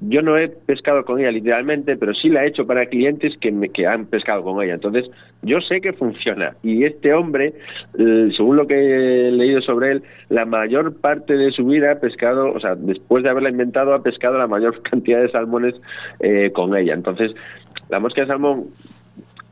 yo 0.00 0.22
no 0.22 0.38
he 0.38 0.48
pescado 0.48 1.04
con 1.04 1.18
ella 1.18 1.32
literalmente, 1.32 1.96
pero 1.96 2.14
sí 2.14 2.28
la 2.28 2.44
he 2.44 2.48
hecho 2.48 2.66
para 2.66 2.86
clientes 2.86 3.34
que, 3.40 3.50
me, 3.50 3.68
que 3.70 3.86
han 3.86 4.06
pescado 4.06 4.44
con 4.44 4.62
ella. 4.62 4.74
Entonces, 4.74 5.10
yo 5.42 5.60
sé 5.60 5.80
que 5.80 5.92
funciona. 5.92 6.54
Y 6.62 6.84
este 6.84 7.12
hombre, 7.12 7.54
eh, 7.98 8.28
según 8.36 8.56
lo 8.56 8.66
que 8.66 8.76
he 8.76 9.32
leído 9.32 9.60
sobre 9.60 9.92
él, 9.92 10.02
la 10.28 10.44
mayor 10.44 11.00
parte 11.00 11.36
de 11.36 11.50
su 11.50 11.64
vida 11.64 11.92
ha 11.92 12.00
pescado, 12.00 12.52
o 12.52 12.60
sea, 12.60 12.76
después 12.76 13.24
de 13.24 13.30
haberla 13.30 13.50
inventado, 13.50 13.92
ha 13.92 14.02
pescado 14.02 14.38
la 14.38 14.46
mayor 14.46 14.80
cantidad 14.88 15.20
de 15.20 15.30
salmones 15.30 15.74
eh, 16.20 16.52
con 16.52 16.76
ella. 16.76 16.94
Entonces, 16.94 17.32
la 17.88 17.98
mosca 17.98 18.20
de 18.20 18.28
salmón 18.28 18.66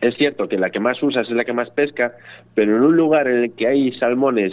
es 0.00 0.14
cierto 0.16 0.46
que 0.48 0.58
la 0.58 0.70
que 0.70 0.78
más 0.78 1.02
usas 1.02 1.28
es 1.28 1.34
la 1.34 1.44
que 1.44 1.54
más 1.54 1.70
pesca, 1.70 2.12
pero 2.54 2.76
en 2.76 2.84
un 2.84 2.96
lugar 2.96 3.26
en 3.26 3.44
el 3.44 3.52
que 3.54 3.66
hay 3.66 3.92
salmones 3.98 4.52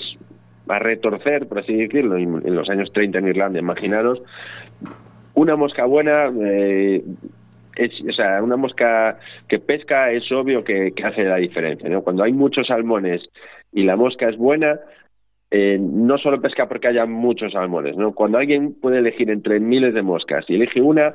a 0.68 0.80
retorcer, 0.80 1.48
por 1.48 1.60
así 1.60 1.76
decirlo, 1.76 2.18
en 2.18 2.56
los 2.56 2.70
años 2.70 2.92
30 2.94 3.20
en 3.20 3.28
Irlanda, 3.28 3.60
imaginaros, 3.60 4.22
una 5.36 5.56
mosca 5.56 5.86
buena, 5.86 6.32
eh, 6.44 7.04
es, 7.76 7.92
o 8.08 8.14
sea, 8.14 8.42
una 8.42 8.58
mosca 8.58 9.18
que 9.48 9.60
pesca 9.60 10.12
es 10.12 10.32
obvio 10.32 10.64
que, 10.64 10.94
hace 11.04 11.24
la 11.24 11.38
diferencia. 11.38 11.90
¿no? 11.90 12.02
Cuando 12.02 12.24
hay 12.24 12.34
muchos 12.34 12.68
salmones 12.68 13.22
y 13.72 13.84
la 13.84 13.96
mosca 13.96 14.30
es 14.30 14.38
buena, 14.38 14.80
eh, 15.50 15.78
no 15.80 16.18
solo 16.18 16.42
pesca 16.42 16.68
porque 16.68 16.88
haya 16.88 17.06
muchos 17.06 17.54
salmones, 17.54 17.96
¿no? 17.96 18.14
Cuando 18.14 18.40
alguien 18.40 18.74
puede 18.74 18.98
elegir 19.00 19.30
entre 19.30 19.60
miles 19.60 19.94
de 19.94 20.02
moscas 20.02 20.46
y 20.48 20.56
elige 20.56 20.82
una, 20.82 21.14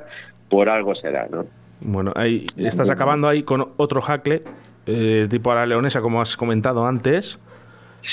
por 0.49 0.69
algo 0.69 0.95
será, 0.95 1.27
¿no? 1.29 1.45
Bueno, 1.81 2.13
ahí 2.15 2.47
estás 2.57 2.89
acabando 2.89 3.27
ahí 3.27 3.43
con 3.43 3.73
otro 3.77 4.01
jacle, 4.01 4.43
eh, 4.85 5.27
tipo 5.29 5.51
a 5.51 5.55
la 5.55 5.65
leonesa, 5.65 6.01
como 6.01 6.21
has 6.21 6.37
comentado 6.37 6.85
antes. 6.85 7.41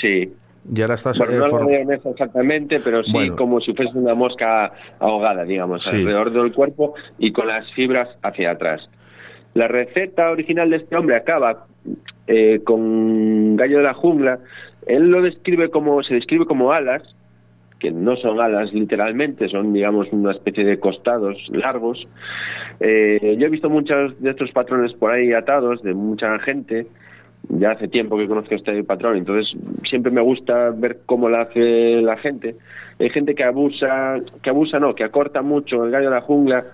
Sí. 0.01 0.33
Y 0.73 0.81
ahora 0.81 0.95
estás... 0.95 1.17
Bueno, 1.17 1.47
no 1.47 1.69
la 1.69 1.95
exactamente, 1.95 2.79
pero 2.83 3.03
sí 3.03 3.29
como 3.31 3.61
si 3.61 3.73
fuese 3.73 3.97
una 3.97 4.15
mosca 4.15 4.71
ahogada, 4.99 5.43
digamos, 5.43 5.87
alrededor 5.87 6.31
del 6.31 6.51
cuerpo 6.51 6.95
y 7.17 7.31
con 7.31 7.47
las 7.47 7.71
fibras 7.73 8.09
hacia 8.21 8.51
atrás. 8.51 8.81
La 9.53 9.67
receta 9.67 10.29
original 10.29 10.69
de 10.69 10.77
este 10.77 10.95
hombre 10.95 11.15
acaba 11.15 11.65
eh, 12.27 12.59
con 12.63 13.55
gallo 13.55 13.77
de 13.77 13.83
la 13.83 13.93
jungla. 13.93 14.39
Él 14.85 15.09
lo 15.09 15.21
describe 15.21 15.69
como, 15.69 16.03
se 16.03 16.15
describe 16.15 16.45
como 16.45 16.73
alas, 16.73 17.03
que 17.79 17.91
no 17.91 18.15
son 18.17 18.39
alas 18.39 18.73
literalmente, 18.73 19.47
son 19.49 19.71
digamos 19.73 20.07
una 20.11 20.31
especie 20.31 20.65
de 20.65 20.79
costados 20.79 21.37
largos. 21.49 22.07
Eh, 22.79 23.37
yo 23.39 23.47
he 23.47 23.49
visto 23.49 23.69
muchos 23.69 24.19
de 24.21 24.31
estos 24.31 24.51
patrones 24.51 24.93
por 24.93 25.11
ahí 25.11 25.33
atados 25.33 25.81
de 25.81 25.93
mucha 25.93 26.37
gente 26.39 26.87
ya 27.49 27.71
hace 27.71 27.87
tiempo 27.87 28.17
que 28.17 28.27
conozco 28.27 28.55
este 28.55 28.83
patrón, 28.83 29.17
entonces 29.17 29.57
siempre 29.89 30.11
me 30.11 30.21
gusta 30.21 30.71
ver 30.71 30.99
cómo 31.05 31.29
lo 31.29 31.41
hace 31.41 32.01
la 32.01 32.17
gente. 32.17 32.55
Hay 32.99 33.09
gente 33.09 33.35
que 33.35 33.43
abusa, 33.43 34.17
que 34.41 34.49
abusa 34.49 34.79
no, 34.79 34.95
que 34.95 35.03
acorta 35.03 35.41
mucho 35.41 35.85
el 35.85 35.91
gallo 35.91 36.09
de 36.09 36.15
la 36.15 36.21
jungla 36.21 36.65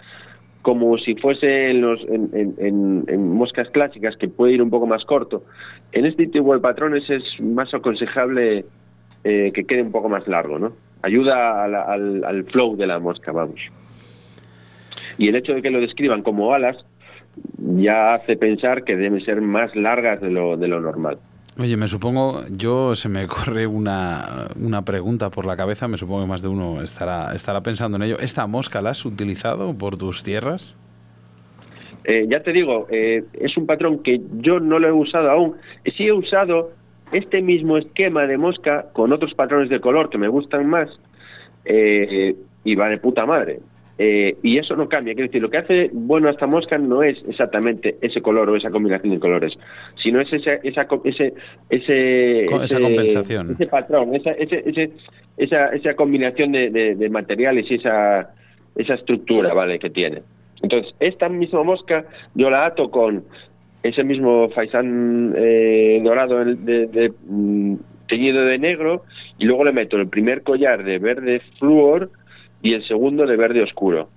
como 0.62 0.98
si 0.98 1.16
fuese 1.16 1.72
en, 1.72 1.82
los, 1.82 2.00
en, 2.08 3.28
moscas 3.34 3.70
clásicas, 3.70 4.16
que 4.16 4.30
puede 4.30 4.54
ir 4.54 4.62
un 4.62 4.70
poco 4.70 4.88
más 4.88 5.04
corto. 5.04 5.44
En 5.92 6.06
este 6.06 6.26
tipo 6.28 6.54
de 6.54 6.62
patrones 6.62 7.08
es 7.10 7.24
más 7.42 7.74
aconsejable 7.74 8.66
eh, 9.26 9.52
que 9.54 9.66
quede 9.66 9.82
un 9.82 9.92
poco 9.92 10.08
más 10.08 10.26
largo, 10.26 10.58
¿no? 10.58 10.72
Ayuda 11.02 11.66
al, 11.66 12.24
al 12.24 12.44
flow 12.46 12.78
de 12.78 12.88
la 12.88 12.98
mosca, 13.00 13.34
vamos. 13.34 13.60
Y 15.18 15.28
el 15.28 15.36
hecho 15.36 15.54
de 15.54 15.62
que 15.62 15.70
lo 15.70 15.82
describan 15.82 16.24
como 16.24 16.54
alas 16.54 16.78
ya 17.58 18.16
hace 18.16 18.36
pensar 18.36 18.84
que 18.84 18.96
deben 18.96 19.24
ser 19.24 19.42
más 19.42 19.76
largas 19.76 20.22
de 20.22 20.30
lo, 20.30 20.58
de 20.58 20.68
lo 20.68 20.80
normal. 20.80 21.18
Oye, 21.60 21.78
me 21.78 21.88
supongo, 21.88 22.42
yo 22.50 22.96
se 22.96 23.10
me 23.10 23.28
corre 23.28 23.68
una, 23.68 24.48
una, 24.60 24.84
pregunta 24.84 25.30
por 25.30 25.46
la 25.46 25.56
cabeza, 25.56 25.88
me 25.88 25.98
supongo 25.98 26.22
que 26.22 26.28
más 26.28 26.42
de 26.42 26.48
uno 26.48 26.82
estará, 26.82 27.34
estará 27.36 27.62
pensando 27.62 27.98
en 27.98 28.04
ello. 28.04 28.20
¿Esta 28.20 28.48
mosca 28.48 28.82
la 28.82 28.90
has 28.90 29.06
utilizado 29.06 29.78
por 29.78 29.98
tus 29.98 30.24
tierras? 30.24 30.76
Eh, 32.06 32.26
ya 32.28 32.42
te 32.42 32.52
digo, 32.52 32.88
eh, 32.90 33.24
es 33.34 33.56
un 33.56 33.66
patrón 33.66 34.02
que 34.04 34.20
yo 34.40 34.60
no 34.60 34.80
lo 34.80 34.88
he 34.88 34.92
usado 34.92 35.30
aún. 35.30 35.56
Sí 35.96 36.08
he 36.08 36.12
usado 36.12 36.72
este 37.12 37.42
mismo 37.42 37.78
esquema 37.78 38.26
de 38.26 38.38
mosca 38.38 38.88
con 38.94 39.14
otros 39.14 39.34
patrones 39.36 39.70
de 39.70 39.80
color 39.80 40.10
que 40.10 40.18
me 40.18 40.28
gustan 40.28 40.68
más 40.68 40.90
eh, 41.66 42.36
y 42.64 42.76
va 42.76 42.90
de 42.90 42.98
puta 42.98 43.26
madre. 43.26 43.60
Eh, 43.98 44.38
y 44.42 44.58
eso 44.58 44.76
no 44.76 44.90
cambia, 44.90 45.14
quiero 45.14 45.28
decir, 45.28 45.42
lo 45.42 45.52
que 45.52 45.58
hace 45.58 45.90
bueno 45.94 46.28
a 46.28 46.32
esta 46.32 46.48
mosca 46.48 46.80
no 46.80 47.04
es 47.04 47.16
exactamente 47.28 47.98
ese 48.02 48.22
color 48.22 48.50
o 48.50 48.56
esa 48.56 48.72
combinación 48.72 49.14
de 49.14 49.20
colores, 49.20 49.54
sino 50.02 50.20
es 50.20 50.34
esa, 50.34 50.54
esa, 50.64 50.88
ese, 51.04 51.34
ese, 51.70 52.46
esa 52.46 52.80
compensación. 52.80 53.52
Ese 53.52 53.68
patrón, 53.68 54.16
esa, 54.16 54.32
ese, 54.32 54.92
esa, 55.38 55.68
esa 55.68 55.94
combinación 55.96 56.52
de, 56.54 56.96
de, 56.96 57.10
materiales 57.10 57.70
y 57.70 57.76
esa, 57.76 58.34
esa 58.76 58.96
estructura 58.96 59.54
¿vale? 59.54 59.78
que 59.78 59.92
tiene. 59.92 60.24
Entonces, 60.64 60.96
esta 61.00 61.30
misma 61.30 61.64
mosca 61.64 62.06
yo 62.34 62.50
la 62.50 62.66
ato 62.66 62.90
con 62.90 63.24
ese 63.84 64.04
mismo 64.04 64.50
faisán 64.50 65.36
eh, 65.38 66.02
dorado 66.04 66.44
de, 66.44 66.88
de, 66.88 67.14
mm, 67.28 67.76
teñido 68.08 68.44
de 68.46 68.58
negro 68.58 69.04
y 69.38 69.46
luego 69.46 69.66
le 69.66 69.74
meto 69.74 69.98
el 69.98 70.08
primer 70.08 70.42
collar 70.42 70.84
de 70.84 70.98
verde 70.98 71.42
flúor 71.60 72.10
y 72.64 72.74
el 72.74 72.88
segundo 72.88 73.28
de 73.28 73.36
verde 73.36 73.62
oscuro, 73.62 74.08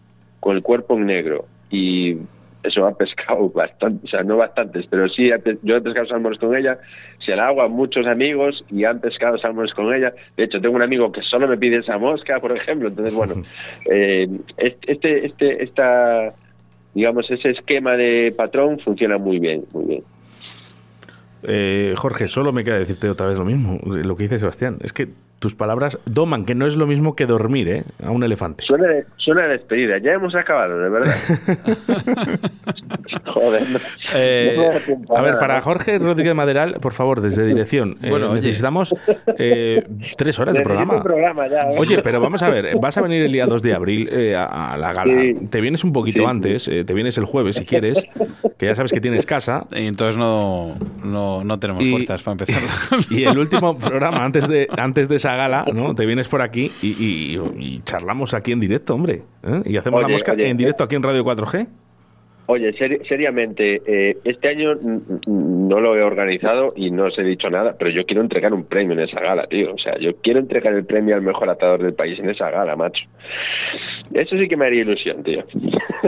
con 0.41 0.57
el 0.57 0.63
cuerpo 0.63 0.95
en 0.95 1.07
negro. 1.07 1.45
Y 1.69 2.17
eso 2.63 2.87
ha 2.87 2.97
pescado 2.97 3.51
bastante, 3.55 4.07
o 4.07 4.09
sea, 4.09 4.23
no 4.23 4.37
bastantes, 4.39 4.87
pero 4.89 5.09
sí, 5.09 5.29
yo 5.63 5.77
he 5.77 5.81
pescado 5.83 6.07
salmones 6.07 6.39
con 6.39 6.57
ella, 6.57 6.79
si 7.25 7.33
el 7.33 7.41
agua, 7.41 7.69
muchos 7.69 8.07
amigos 8.07 8.65
y 8.71 8.85
han 8.85 9.01
pescado 9.01 9.37
salmones 9.39 9.75
con 9.75 9.93
ella. 9.93 10.15
De 10.37 10.45
hecho, 10.45 10.61
tengo 10.61 10.77
un 10.77 10.83
amigo 10.83 11.11
que 11.11 11.23
solo 11.23 11.49
me 11.49 11.59
pide 11.59 11.79
esa 11.79 11.99
mosca, 11.99 12.39
por 12.39 12.57
ejemplo. 12.57 12.89
Entonces, 12.89 13.15
bueno, 13.15 13.35
eh, 13.91 14.29
este, 14.57 15.27
este, 15.27 15.65
esta, 15.65 16.33
digamos, 16.95 17.29
ese 17.29 17.51
esquema 17.51 17.97
de 17.97 18.33
patrón 18.37 18.79
funciona 18.79 19.19
muy 19.19 19.41
bien, 19.41 19.65
muy 19.73 19.85
bien. 19.87 20.03
Eh, 21.43 21.95
Jorge, 21.97 22.29
solo 22.29 22.53
me 22.53 22.63
queda 22.63 22.79
decirte 22.79 23.09
otra 23.09 23.27
vez 23.27 23.39
lo 23.39 23.45
mismo, 23.45 23.81
lo 23.85 24.17
que 24.17 24.25
dice 24.25 24.39
Sebastián. 24.39 24.79
Es 24.83 24.93
que 24.93 25.09
tus 25.39 25.55
palabras 25.55 25.99
doman, 26.07 26.45
que 26.45 26.55
no 26.55 26.67
es 26.67 26.77
lo 26.77 26.87
mismo 26.87 27.15
que 27.15 27.27
dormir, 27.27 27.69
¿eh? 27.69 27.85
A 28.03 28.11
un 28.11 28.23
elefante. 28.23 28.65
Suena, 28.67 28.87
suena 29.17 29.47
despedida. 29.49 29.99
Ya 29.99 30.13
hemos 30.13 30.35
acabado, 30.35 30.79
de 30.79 30.89
verdad. 30.89 31.15
Joder. 33.27 33.63
Eh, 34.15 34.57
a 35.15 35.23
ver, 35.23 35.35
para 35.39 35.61
Jorge 35.61 35.99
Rodríguez 35.99 36.35
Maderal, 36.35 36.77
por 36.81 36.93
favor, 36.93 37.21
desde 37.21 37.47
dirección. 37.47 37.99
Eh, 38.03 38.09
bueno, 38.09 38.35
necesitamos 38.35 38.95
eh, 39.39 39.87
tres 40.17 40.39
horas 40.39 40.55
de 40.55 40.63
programa. 40.63 41.03
oye, 41.77 42.01
pero 42.03 42.21
vamos 42.21 42.43
a 42.43 42.49
ver, 42.49 42.77
vas 42.81 42.97
a 42.97 43.03
venir 43.03 43.23
el 43.23 43.33
día 43.33 43.47
2 43.47 43.63
de 43.63 43.75
abril 43.75 44.09
a, 44.37 44.77
la 44.79 44.93
gala. 44.93 45.15
Te 45.51 45.61
vienes 45.61 45.85
un 45.85 45.93
poquito 45.93 46.27
antes, 46.27 46.65
te 46.65 46.95
vienes 46.95 47.19
el 47.19 47.25
jueves 47.25 47.57
si 47.57 47.67
quieres, 47.67 48.07
que 48.59 48.67
ya 48.67 48.75
sabes 48.75 48.93
que 48.93 49.01
tienes 49.01 49.27
casa. 49.27 49.67
Y 49.73 49.87
entonces 49.87 50.17
no, 50.17 50.77
no, 51.05 51.59
tenemos 51.59 51.85
fuerzas 51.85 52.23
para 52.23 52.33
empezar. 52.33 52.63
Y 53.11 53.25
el 53.25 53.39
último 53.39 53.79
programa, 53.79 54.25
antes 54.25 54.49
de, 54.49 54.69
antes 54.77 55.09
de 55.09 55.19
esa 55.27 55.37
gala, 55.37 55.65
¿no? 55.73 55.95
Te 55.95 56.07
vienes 56.07 56.29
por 56.29 56.43
aquí 56.43 56.73
y, 56.83 57.81
charlamos 57.85 58.35
aquí 58.35 58.53
en 58.53 58.61
directo, 58.61 58.95
hombre. 58.95 59.23
Y 59.65 59.77
hacemos 59.77 60.03
la 60.03 60.09
mosca 60.09 60.33
en 60.37 60.57
directo 60.57 60.85
aquí 60.85 60.97
en 60.97 61.03
Radio 61.03 61.25
4G. 61.25 61.69
Oye, 62.49 62.73
seriamente, 63.09 63.83
eh, 63.87 64.19
este 64.25 64.49
año 64.49 64.75
no 65.27 65.81
lo 65.81 65.97
he 65.97 66.03
organizado 66.03 66.69
y 66.77 66.93
no 66.93 67.07
os 67.07 67.19
he 67.19 67.25
dicho 67.25 67.51
nada, 67.51 67.75
pero 67.77 67.91
yo 67.91 68.05
quiero 68.05 68.23
entregar 68.23 68.55
un 68.55 68.65
premio 68.67 68.93
en 68.93 69.01
esa 69.01 69.21
gala, 69.21 69.47
tío. 69.49 69.75
O 69.75 69.79
sea, 69.79 69.99
yo 69.99 70.15
quiero 70.23 70.39
entregar 70.39 70.73
el 70.75 70.85
premio 70.85 71.17
al 71.17 71.23
mejor 71.23 71.51
atador 71.51 71.83
del 71.83 71.95
país 71.95 72.19
en 72.21 72.31
esa 72.31 72.49
gala, 72.51 72.77
macho. 72.77 73.03
Eso 74.15 74.37
sí 74.39 74.49
que 74.49 74.57
me 74.57 74.67
haría 74.67 74.83
ilusión, 74.83 75.23
tío. 75.23 75.45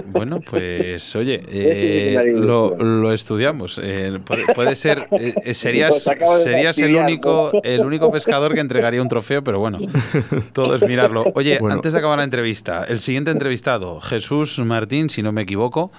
Bueno, 0.05 0.41
pues 0.49 1.16
oye, 1.16 1.43
eh, 1.51 2.32
lo, 2.34 3.12
estudiamos. 3.12 3.80
Eh, 3.82 4.18
puede, 4.55 4.76
ser, 4.76 5.09
serías, 5.53 6.05
serías 6.43 6.78
el 6.78 6.95
único, 6.95 7.51
el 7.64 7.80
único 7.80 8.11
pescador 8.12 8.55
que 8.55 8.61
entregaría 8.61 9.03
un 9.03 9.09
trofeo, 9.09 9.43
pero 9.43 9.59
bueno, 9.59 9.78
todo 10.53 10.76
es 10.76 10.82
mirarlo. 10.86 11.24
Oye, 11.34 11.59
antes 11.68 11.95
de 11.95 11.99
acabar 11.99 12.18
la 12.18 12.24
entrevista, 12.24 12.84
el 12.84 13.01
siguiente 13.01 13.30
entrevistado, 13.30 14.01
Jesús 14.01 14.59
Martín, 14.61 15.11
si 15.11 15.22
no 15.22 15.32
me 15.32 15.43
equivoco. 15.43 15.91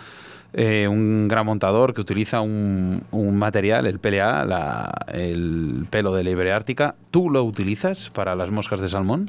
Eh, 0.53 0.87
un 0.87 1.27
gran 1.27 1.45
montador 1.45 1.93
que 1.93 2.01
utiliza 2.01 2.41
un, 2.41 3.03
material, 3.37 3.85
el 3.85 3.99
PLA, 3.99 4.91
el 5.13 5.85
pelo 5.89 6.13
de 6.13 6.23
liebre 6.23 6.51
ártica. 6.51 6.95
¿Tú 7.11 7.29
lo 7.29 7.43
utilizas 7.43 8.09
para 8.09 8.35
las 8.35 8.49
moscas 8.49 8.81
de 8.81 8.87
salmón? 8.87 9.27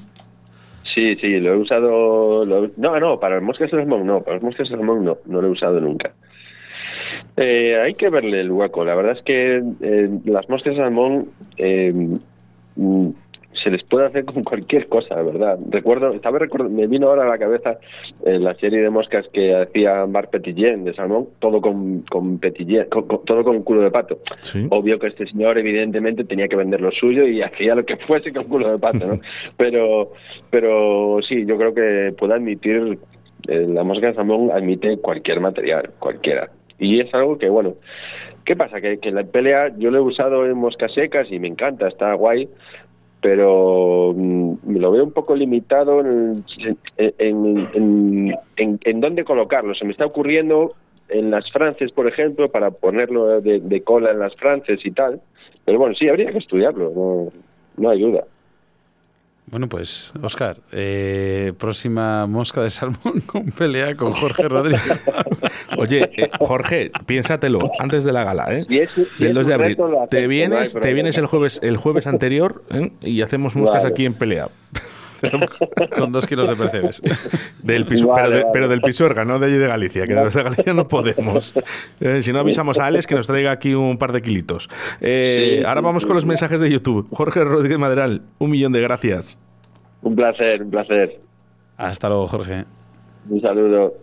Sí, 0.94 1.16
sí, 1.16 1.38
lo 1.38 1.54
he 1.54 1.56
usado. 1.56 2.44
no, 2.76 3.00
no, 3.00 3.20
para 3.20 3.36
las 3.36 3.44
moscas 3.44 3.70
de 3.70 3.78
salmón 3.78 4.06
no, 4.06 4.22
para 4.22 4.36
las 4.36 4.42
moscas 4.42 4.68
de 4.68 4.76
salmón 4.76 5.04
no, 5.04 5.18
no 5.26 5.40
lo 5.40 5.48
he 5.48 5.50
usado 5.50 5.78
nunca. 5.80 6.12
Eh, 7.36 7.78
hay 7.80 7.94
que 7.94 8.08
verle 8.08 8.40
el 8.40 8.50
hueco. 8.50 8.84
La 8.84 8.96
verdad 8.96 9.16
es 9.16 9.22
que 9.22 9.62
eh, 9.80 10.10
las 10.24 10.48
moscas 10.48 10.74
de 10.74 10.80
salmón 10.80 11.28
se 13.62 13.70
les 13.70 13.82
puede 13.84 14.06
hacer 14.06 14.24
con 14.24 14.42
cualquier 14.42 14.88
cosa, 14.88 15.16
¿verdad? 15.22 15.58
Recuerdo, 15.70 16.12
estaba 16.12 16.38
me 16.70 16.86
vino 16.86 17.08
ahora 17.08 17.24
a 17.24 17.28
la 17.28 17.38
cabeza 17.38 17.78
eh, 18.24 18.38
la 18.38 18.54
serie 18.54 18.80
de 18.80 18.90
moscas 18.90 19.26
que 19.32 19.54
hacía 19.54 20.04
Bar 20.06 20.30
Petillén 20.30 20.84
de 20.84 20.94
salmón, 20.94 21.28
todo 21.38 21.61
con, 21.61 22.02
con 22.02 22.38
Petillén, 22.38 22.86
todo 22.88 23.44
con 23.44 23.62
culo 23.62 23.82
de 23.82 23.90
pato. 23.90 24.18
Obvio 24.70 24.98
que 24.98 25.08
este 25.08 25.26
señor 25.26 25.58
evidentemente 25.58 26.24
tenía 26.24 26.48
que 26.48 26.56
vender 26.56 26.80
lo 26.80 26.90
suyo 26.92 27.26
y 27.26 27.42
hacía 27.42 27.74
lo 27.74 27.84
que 27.84 27.96
fuese 27.96 28.32
con 28.32 28.44
culo 28.44 28.70
de 28.70 28.78
pato, 28.78 29.06
¿no? 29.06 29.20
pero, 29.56 30.12
pero 30.50 31.18
sí, 31.28 31.44
yo 31.46 31.56
creo 31.56 31.74
que 31.74 32.14
puede 32.16 32.34
admitir, 32.34 32.98
eh, 33.48 33.66
la 33.68 33.84
mosca 33.84 34.08
de 34.08 34.14
salmón 34.14 34.50
admite 34.52 34.98
cualquier 34.98 35.40
material, 35.40 35.90
cualquiera. 35.98 36.50
Y 36.78 37.00
es 37.00 37.12
algo 37.12 37.36
que, 37.36 37.48
bueno, 37.50 37.74
¿qué 38.44 38.56
pasa? 38.56 38.80
Que, 38.80 38.98
que 38.98 39.11
la 39.11 39.22
pelea 39.24 39.68
yo 39.76 39.90
lo 39.90 39.98
he 39.98 40.02
usado 40.02 40.46
en 40.46 40.56
moscas 40.56 40.92
secas 40.94 41.30
y 41.30 41.38
me 41.38 41.48
encanta, 41.48 41.88
está 41.88 42.14
guay, 42.14 42.48
pero 43.20 44.14
mm, 44.16 44.76
lo 44.76 44.90
veo 44.92 45.04
un 45.04 45.12
poco 45.12 45.34
limitado 45.34 46.00
en, 46.00 46.44
en, 46.96 48.38
en, 48.56 49.00
dónde 49.00 49.24
colocarlo. 49.24 49.74
Se 49.74 49.84
me 49.84 49.92
está 49.92 50.06
ocurriendo 50.06 50.74
en 51.08 51.30
las 51.30 51.50
frances, 51.50 51.92
por 51.92 52.06
ejemplo, 52.08 52.50
para 52.50 52.70
ponerlo 52.70 53.40
de, 53.40 53.82
cola 53.82 54.10
en 54.10 54.18
las 54.20 54.34
frances 54.36 54.80
y 54.84 54.90
tal. 54.90 55.20
Pero 55.64 55.78
bueno, 55.78 55.94
sí, 55.94 56.08
habría 56.08 56.32
que 56.32 56.38
estudiarlo, 56.38 56.92
no, 56.94 57.28
no 57.76 57.90
hay 57.90 58.00
duda. 58.00 58.24
Bueno, 59.51 59.68
pues, 59.68 60.12
Oscar, 60.22 60.59
eh, 60.70 61.53
próxima 61.59 62.26
mosca 62.28 62.62
de 62.62 62.70
salmón 62.70 63.20
con 63.26 63.46
pelea 63.46 63.96
con 63.96 64.12
Jorge 64.12 64.48
Rodríguez. 64.48 65.03
Oye, 65.76 66.09
eh, 66.16 66.30
Jorge, 66.38 66.92
piénsatelo 67.07 67.72
antes 67.80 68.05
de 68.05 68.12
la 68.12 68.22
gala, 68.22 68.46
¿eh? 68.55 68.88
Del 69.18 69.34
2 69.34 69.46
de 69.48 69.55
abril. 69.55 69.76
Te 70.09 70.28
vienes, 70.28 70.74
te 70.74 70.94
vienes 70.94 71.18
el 71.18 71.26
jueves, 71.26 71.59
el 71.64 71.76
jueves 71.76 72.07
anterior 72.07 72.62
¿eh? 72.70 72.92
y 73.01 73.22
hacemos 73.22 73.57
moscas 73.57 73.84
aquí 73.84 74.07
en 74.07 74.14
pelea. 74.14 74.48
con 75.98 76.12
dos 76.12 76.26
kilos 76.26 76.48
de 76.48 76.56
percebes. 76.56 77.02
Del 77.62 77.86
piso, 77.86 78.12
pero, 78.52 78.68
del 78.68 78.80
Pisuerga, 78.80 79.24
no 79.24 79.38
de 79.38 79.46
allí 79.46 79.56
de 79.56 79.66
Galicia, 79.66 80.06
que 80.06 80.14
de 80.14 80.24
los 80.24 80.34
de 80.34 80.42
Galicia 80.42 80.74
no 80.74 80.88
podemos. 80.88 81.54
si 82.20 82.32
no 82.32 82.40
avisamos 82.40 82.78
a 82.78 82.86
Alex 82.86 83.06
que 83.06 83.14
nos 83.14 83.26
traiga 83.26 83.50
aquí 83.50 83.74
un 83.74 83.98
par 83.98 84.12
de 84.12 84.22
kilitos. 84.22 84.68
ahora 85.66 85.80
vamos 85.80 86.06
con 86.06 86.14
los 86.14 86.26
mensajes 86.26 86.60
de 86.60 86.70
YouTube. 86.70 87.08
Jorge 87.12 87.44
Rodríguez 87.44 87.78
Maderal, 87.78 88.22
un 88.38 88.50
millón 88.50 88.72
de 88.72 88.80
gracias. 88.80 89.38
Un 90.02 90.16
placer, 90.16 90.62
un 90.62 90.70
placer. 90.70 91.20
Hasta 91.76 92.08
luego, 92.08 92.28
Jorge. 92.28 92.64
Un 93.28 93.40
saludo. 93.40 93.94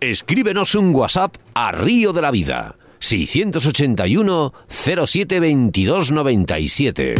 Escríbenos 0.00 0.74
un 0.74 0.94
WhatsApp 0.94 1.34
a 1.54 1.72
Río 1.72 2.12
de 2.12 2.22
la 2.22 2.30
Vida. 2.30 2.76
681 2.98 4.52
07 4.68 5.40
22 5.40 6.12
97. 6.12 7.14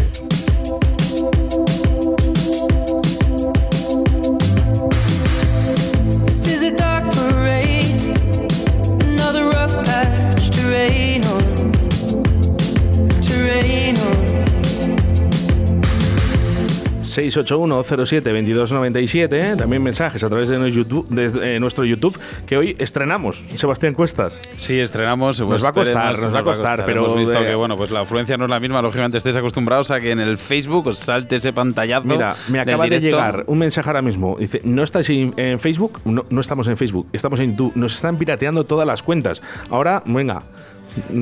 ...681-07-2297... 17.10 19.32
¿eh? 19.32 19.56
También 19.56 19.82
mensajes 19.82 20.22
a 20.22 20.28
través 20.28 20.48
de 20.48 20.58
nuestro, 20.58 20.82
YouTube, 20.82 21.08
de 21.08 21.60
nuestro 21.60 21.84
YouTube... 21.84 22.18
...que 22.46 22.56
hoy 22.56 22.76
estrenamos, 22.78 23.44
Sebastián 23.54 23.94
Cuestas. 23.94 24.40
Sí, 24.56 24.78
estrenamos. 24.78 25.40
Nos 25.40 25.64
va 25.64 25.70
a 25.70 25.72
costar, 25.72 26.18
nos, 26.18 26.34
va 26.34 26.40
a 26.40 26.44
costar, 26.44 26.84
pero... 26.86 27.06
Hemos 27.06 27.18
visto 27.18 27.40
que, 27.40 27.54
bueno, 27.54 27.76
pues 27.76 27.90
la 27.90 28.00
afluencia 28.00 28.36
no 28.36 28.44
es 28.44 28.50
la 28.50 28.60
misma. 28.60 28.82
Lógicamente 28.82 29.18
estéis 29.18 29.36
acostumbrados 29.36 29.90
a 29.90 30.00
que 30.00 30.10
en 30.10 30.20
el 30.20 30.38
Facebook 30.38 30.88
os 30.88 30.98
salte 30.98 31.36
ese 31.36 31.52
pantallazo 31.52 32.06
Mira, 32.06 32.36
me 32.48 32.60
acaba 32.60 32.86
de 32.86 33.00
llegar 33.00 33.44
un 33.46 33.58
mensaje 33.58 33.88
ahora 33.88 34.02
mismo. 34.02 34.36
Dice, 34.38 34.60
¿no 34.64 34.82
estáis 34.82 35.10
en 35.10 35.58
Facebook? 35.58 36.00
No, 36.04 36.24
no 36.30 36.40
estamos 36.40 36.68
en 36.68 36.76
Facebook, 36.76 37.08
estamos 37.12 37.40
en 37.40 37.52
YouTube. 37.52 37.72
Nos 37.74 37.96
están 37.96 38.16
pirateando 38.16 38.64
todas 38.64 38.86
las 38.86 39.02
cuentas. 39.02 39.42
Ahora, 39.70 40.02
venga... 40.06 40.42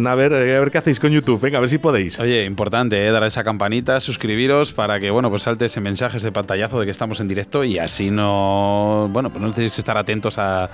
A 0.07 0.15
ver, 0.15 0.33
eh, 0.33 0.57
a 0.57 0.61
ver 0.61 0.71
qué 0.71 0.79
hacéis 0.79 1.01
con 1.01 1.11
YouTube. 1.11 1.41
Venga, 1.41 1.59
a 1.59 1.61
ver 1.61 1.71
si 1.71 1.79
podéis. 1.79 2.19
Oye, 2.21 2.45
importante, 2.45 3.07
¿eh? 3.07 3.11
dar 3.11 3.23
a 3.23 3.27
esa 3.27 3.45
campanita, 3.45 4.01
suscribiros 4.01 4.73
para 4.73 4.99
que, 5.01 5.11
bueno, 5.11 5.31
pues 5.31 5.43
salte 5.43 5.67
ese 5.67 5.81
mensaje, 5.81 6.19
ese 6.19 6.33
pantallazo 6.33 6.81
de 6.81 6.87
que 6.87 6.91
estamos 6.91 7.21
en 7.21 7.29
directo 7.29 7.65
y 7.65 7.79
así 7.79 8.11
no, 8.11 9.09
bueno, 9.11 9.31
pues 9.31 9.43
no 9.43 9.53
tenéis 9.53 9.73
que 9.73 9.81
estar 9.81 9.97
atentos 9.97 10.37
a, 10.39 10.71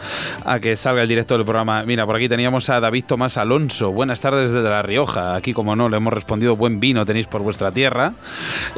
que 0.61 0.76
salga 0.76 1.02
el 1.02 1.09
directo 1.09 1.36
del 1.36 1.44
programa. 1.44 1.84
Mira, 1.84 2.07
por 2.07 2.16
aquí 2.16 2.28
teníamos 2.28 2.70
a 2.70 2.80
David 2.80 3.05
Tomás 3.07 3.36
Alonso. 3.36 3.92
Buenas 3.92 4.20
tardes 4.20 4.52
desde 4.52 4.68
La 4.68 4.82
Rioja. 4.82 5.34
Aquí, 5.34 5.52
como 5.52 5.76
no, 5.76 5.88
le 5.88 5.96
hemos 5.96 6.12
respondido 6.12 6.57
buen 6.57 6.80
vino 6.80 7.05
tenéis 7.05 7.26
por 7.26 7.42
vuestra 7.42 7.70
tierra. 7.72 8.14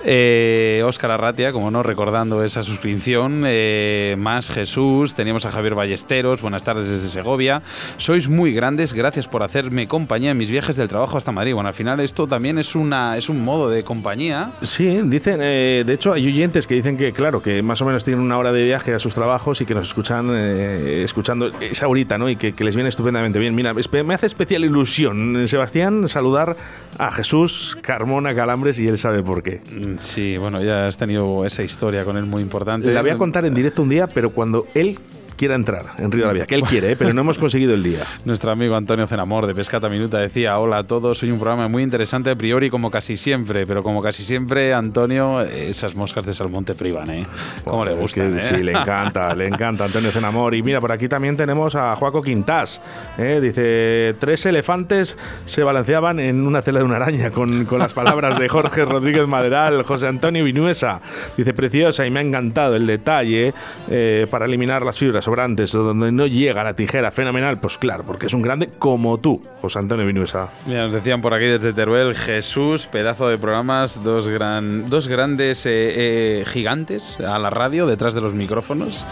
Eh, 0.05 0.83
Óscar 0.85 1.11
Arratia, 1.11 1.53
como 1.53 1.71
no, 1.71 1.83
recordando 1.83 2.43
esa 2.43 2.63
suscripción. 2.63 3.45
Eh, 3.47 4.17
más 4.19 4.49
Jesús. 4.49 5.15
Teníamos 5.15 5.45
a 5.47 5.53
Javier 5.53 5.75
Ballesteros. 5.75 6.43
Buenas 6.43 6.65
tardes 6.65 6.89
desde 6.89 7.09
Segovia. 7.09 7.63
Sois 7.99 8.29
muy 8.29 8.53
grandes. 8.53 8.93
Gracias 8.93 9.27
por 9.27 9.43
hacerme 9.43 9.87
compañía 9.87 10.16
compañía 10.17 10.31
en 10.31 10.39
mis 10.39 10.49
viajes 10.49 10.77
del 10.77 10.89
trabajo 10.89 11.19
hasta 11.19 11.31
Madrid. 11.31 11.53
Bueno, 11.53 11.69
al 11.69 11.75
final 11.75 12.01
esto 12.01 12.27
también 12.27 12.57
es 12.57 12.75
una 12.75 13.19
es 13.19 13.29
un 13.29 13.45
modo 13.45 13.69
de 13.69 13.85
compañía. 13.85 14.53
Sí, 14.63 14.99
dicen, 15.05 15.41
eh, 15.43 15.85
de 15.87 15.93
hecho 15.93 16.15
hay 16.15 16.27
oyentes 16.27 16.67
que 16.67 16.75
dicen 16.75 16.97
que, 16.97 17.13
claro, 17.13 17.43
que 17.43 17.63
más 17.63 17.83
o 17.83 17.85
menos 17.85 18.03
tienen 18.03 18.23
una 18.23 18.39
hora 18.39 18.51
de 18.51 18.65
viaje 18.65 18.95
a 18.95 18.99
sus 18.99 19.13
trabajos 19.13 19.61
y 19.61 19.67
que 19.67 19.75
nos 19.75 19.89
escuchan 19.89 20.31
eh, 20.33 21.03
escuchando 21.05 21.53
esa 21.61 21.87
horita, 21.87 22.17
¿no? 22.17 22.31
Y 22.31 22.37
que, 22.37 22.55
les 22.65 22.75
viene 22.75 22.89
estupendamente 22.89 23.39
bien. 23.39 23.55
Mira, 23.55 23.75
me 23.75 24.15
hace 24.15 24.25
especial 24.25 24.65
ilusión, 24.65 25.47
Sebastián, 25.47 26.09
saludar 26.09 26.57
a 26.97 27.13
Jesús 27.13 27.77
Carmona 27.83 28.35
Calambres 28.35 28.79
y 28.79 28.89
él 28.89 28.97
sabe 28.97 29.23
por 29.23 29.43
qué. 29.43 29.61
Mm, 29.71 29.99
sí, 29.99 30.39
bueno, 30.39 30.65
ya 30.65 30.87
has 30.87 30.97
tenido 30.97 31.45
esa 31.45 31.63
historia 31.63 32.05
con 32.07 32.17
él 32.17 32.25
muy 32.25 32.41
importante. 32.41 32.91
La 32.91 33.03
voy 33.03 33.11
a 33.11 33.19
contar 33.19 33.45
en 33.45 33.53
directo 33.53 33.83
un 33.83 33.91
día, 33.91 34.07
pero 34.07 34.31
cuando 34.31 34.67
él 34.73 34.99
quiera 35.37 35.55
entrar 35.55 35.83
en 35.99 36.11
Río 36.11 36.23
de 36.23 36.27
la 36.29 36.33
Vida, 36.33 36.47
que 36.47 36.55
él 36.55 36.63
quiere, 36.63 36.93
¿eh? 36.93 36.97
pero 36.97 37.13
no 37.13 37.21
hemos 37.21 37.39
conseguido 37.39 37.75
el 37.75 37.83
día. 37.83 38.01
Nuestro 38.25 38.51
amigo 38.51 38.77
Antonio 38.77 39.07
Cenamor 39.07 39.47
de 39.47 39.55
Pescata 39.55 39.89
Minuta 39.89 40.19
decía, 40.19 40.57
hola 40.59 40.79
a 40.79 40.85
todos, 40.85 41.19
soy 41.19 41.31
un 41.31 41.39
programa 41.39 41.69
muy 41.69 41.83
interesante 41.83 42.31
a 42.31 42.37
priori 42.37 42.71
como 42.71 42.91
casi 42.91 43.17
siempre, 43.17 43.67
pero 43.67 43.83
como 43.83 44.03
casi 44.03 44.25
siempre, 44.25 44.73
Antonio, 44.75 45.43
esas 45.43 45.95
moscas 45.95 46.27
de 46.27 46.33
salmón 46.33 46.65
te 46.65 46.75
privan, 46.75 47.11
¿eh? 47.11 47.27
¿Cómo 47.65 47.85
le 47.85 47.95
gusta? 47.95 48.25
Eh? 48.25 48.39
Sí, 48.41 48.63
le 48.63 48.73
encanta, 48.73 49.35
le 49.35 49.47
encanta 49.49 49.85
Antonio 49.85 50.11
Cenamor. 50.11 50.55
Y 50.55 50.63
mira, 50.63 50.81
por 50.81 50.93
aquí 50.93 51.09
también 51.09 51.37
tenemos 51.37 51.75
a 51.75 51.95
Juaco 51.97 52.23
Quintás. 52.23 52.81
¿eh? 53.19 53.41
Dice, 53.43 54.15
tres 54.19 54.47
elefantes 54.47 55.17
se 55.45 55.63
balanceaban 55.63 56.21
en 56.21 56.47
una 56.47 56.63
tela 56.63 56.81
de 56.81 56.85
una 56.85 56.97
araña 56.97 57.31
con, 57.31 57.65
con 57.65 57.79
las 57.79 57.95
palabras 57.95 58.39
de 58.39 58.49
Jorge 58.49 58.85
Rodríguez 58.87 59.27
Maderal, 59.27 59.83
José 59.83 60.07
Antonio 60.09 60.45
Vinuesa. 60.45 61.01
Dice, 61.37 61.55
preciosa 61.55 62.07
y 62.07 62.11
me 62.11 62.21
ha 62.21 62.23
encantado 62.23 62.77
el 62.77 62.87
detalle 62.87 63.55
eh, 63.91 64.27
para 64.31 64.47
eliminar 64.47 64.85
las 64.85 64.99
fibras 64.99 65.26
sobrantes 65.27 65.73
donde 65.73 66.13
no 66.13 66.29
llega 66.29 66.63
la 66.63 66.75
tijera. 66.75 67.11
Fenomenal, 67.11 67.59
pues 67.59 67.79
claro, 67.79 68.05
porque 68.07 68.27
es 68.27 68.33
un 68.33 68.43
grande 68.43 68.71
como 68.79 69.19
tú, 69.19 69.43
José 69.61 69.81
Antonio 69.81 70.07
Vinuesa. 70.07 70.49
Mira, 70.67 70.85
nos 70.85 70.93
decían 70.93 71.21
por 71.21 71.35
aquí 71.35 71.47
desde 71.47 71.73
Teruel, 71.73 72.15
Jesús, 72.15 72.87
pedazo 72.87 73.29
de 73.29 73.37
programas, 73.37 74.05
dos, 74.05 74.29
gran, 74.29 74.89
dos 74.89 75.09
grandes 75.09 75.67
eh, 75.67 75.71
eh, 75.73 76.45
gigantes 76.47 77.19
a 77.19 77.41
la 77.41 77.51
radio 77.51 77.89
detrás 77.89 78.15
de 78.15 78.21
los 78.21 78.35
micrófonos. 78.35 79.05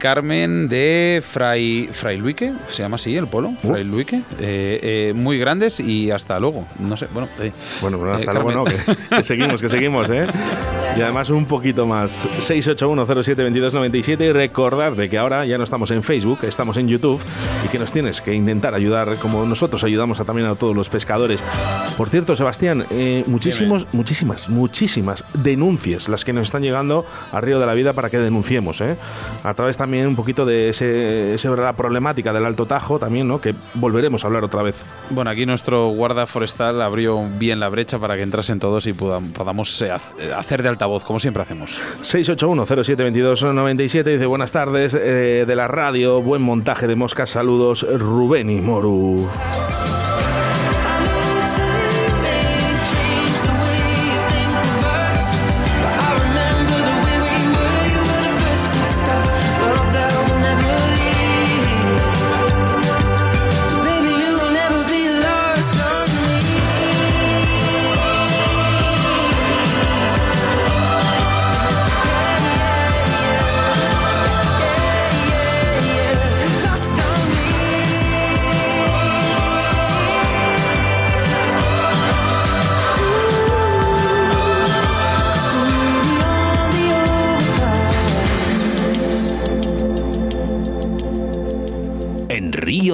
Carmen 0.00 0.68
de 0.68 1.22
Fray, 1.24 1.88
Fray 1.92 2.16
Luique, 2.16 2.52
se 2.68 2.82
llama 2.82 2.96
así 2.96 3.16
el 3.16 3.28
polo, 3.28 3.50
uh. 3.50 3.68
Fray 3.68 3.84
Luique, 3.84 5.12
muy 5.14 5.38
grandes 5.38 5.78
y 5.78 6.10
hasta 6.10 6.40
luego. 6.40 6.66
No 6.80 6.96
sé, 6.96 7.06
bueno. 7.14 7.28
bueno, 7.80 8.12
hasta 8.12 8.32
luego 8.32 8.50
no, 8.50 8.64
que, 8.64 8.76
que 9.10 9.22
seguimos, 9.22 9.62
que 9.62 9.68
seguimos, 9.68 10.10
¿eh? 10.10 10.26
Y 10.96 11.02
además 11.02 11.28
un 11.30 11.46
poquito 11.46 11.86
más. 11.86 12.24
681072297 12.48 14.20
y 14.20 14.32
recordar 14.32 14.94
de 14.94 15.03
que 15.08 15.18
ahora 15.18 15.44
ya 15.46 15.58
no 15.58 15.64
estamos 15.64 15.90
en 15.90 16.02
Facebook, 16.02 16.40
estamos 16.42 16.76
en 16.76 16.88
YouTube 16.88 17.20
y 17.64 17.68
que 17.68 17.78
nos 17.78 17.92
tienes 17.92 18.20
que 18.20 18.34
intentar 18.34 18.74
ayudar 18.74 19.16
como 19.18 19.44
nosotros 19.46 19.84
ayudamos 19.84 20.20
a, 20.20 20.24
también 20.24 20.48
a 20.48 20.54
todos 20.54 20.74
los 20.74 20.88
pescadores. 20.88 21.42
Por 21.96 22.08
cierto, 22.08 22.36
Sebastián, 22.36 22.84
eh, 22.90 23.24
muchísimos, 23.26 23.86
muchísimas, 23.92 24.48
muchísimas 24.48 25.24
denuncias 25.34 26.08
las 26.08 26.24
que 26.24 26.32
nos 26.32 26.48
están 26.48 26.62
llegando 26.62 27.04
a 27.32 27.40
Río 27.40 27.60
de 27.60 27.66
la 27.66 27.74
Vida 27.74 27.92
para 27.92 28.10
que 28.10 28.18
denunciemos, 28.18 28.80
¿eh? 28.80 28.96
A 29.42 29.54
través 29.54 29.76
también 29.76 30.06
un 30.06 30.16
poquito 30.16 30.46
de 30.46 30.70
ese, 30.70 31.36
la 31.56 31.72
problemática 31.74 32.32
del 32.32 32.44
Alto 32.44 32.66
Tajo 32.66 32.98
también, 32.98 33.28
¿no? 33.28 33.40
Que 33.40 33.54
volveremos 33.74 34.24
a 34.24 34.26
hablar 34.26 34.44
otra 34.44 34.62
vez. 34.62 34.82
Bueno, 35.10 35.30
aquí 35.30 35.46
nuestro 35.46 35.88
guarda 35.88 36.26
forestal 36.26 36.80
abrió 36.82 37.22
bien 37.38 37.60
la 37.60 37.68
brecha 37.68 37.98
para 37.98 38.16
que 38.16 38.22
entrasen 38.22 38.58
todos 38.58 38.86
y 38.86 38.92
podamos 38.92 39.82
eh, 39.82 39.90
hacer 40.36 40.62
de 40.62 40.68
altavoz, 40.68 41.04
como 41.04 41.18
siempre 41.18 41.42
hacemos. 41.42 41.78
681072297 42.02 44.04
dice 44.04 44.26
buenas 44.26 44.52
tardes 44.52 44.93
eh, 44.94 45.44
de 45.46 45.56
la 45.56 45.68
radio, 45.68 46.22
buen 46.22 46.42
montaje 46.42 46.86
de 46.86 46.96
moscas, 46.96 47.30
saludos 47.30 47.86
Rubén 47.98 48.50
y 48.50 48.60
Moru. 48.60 49.28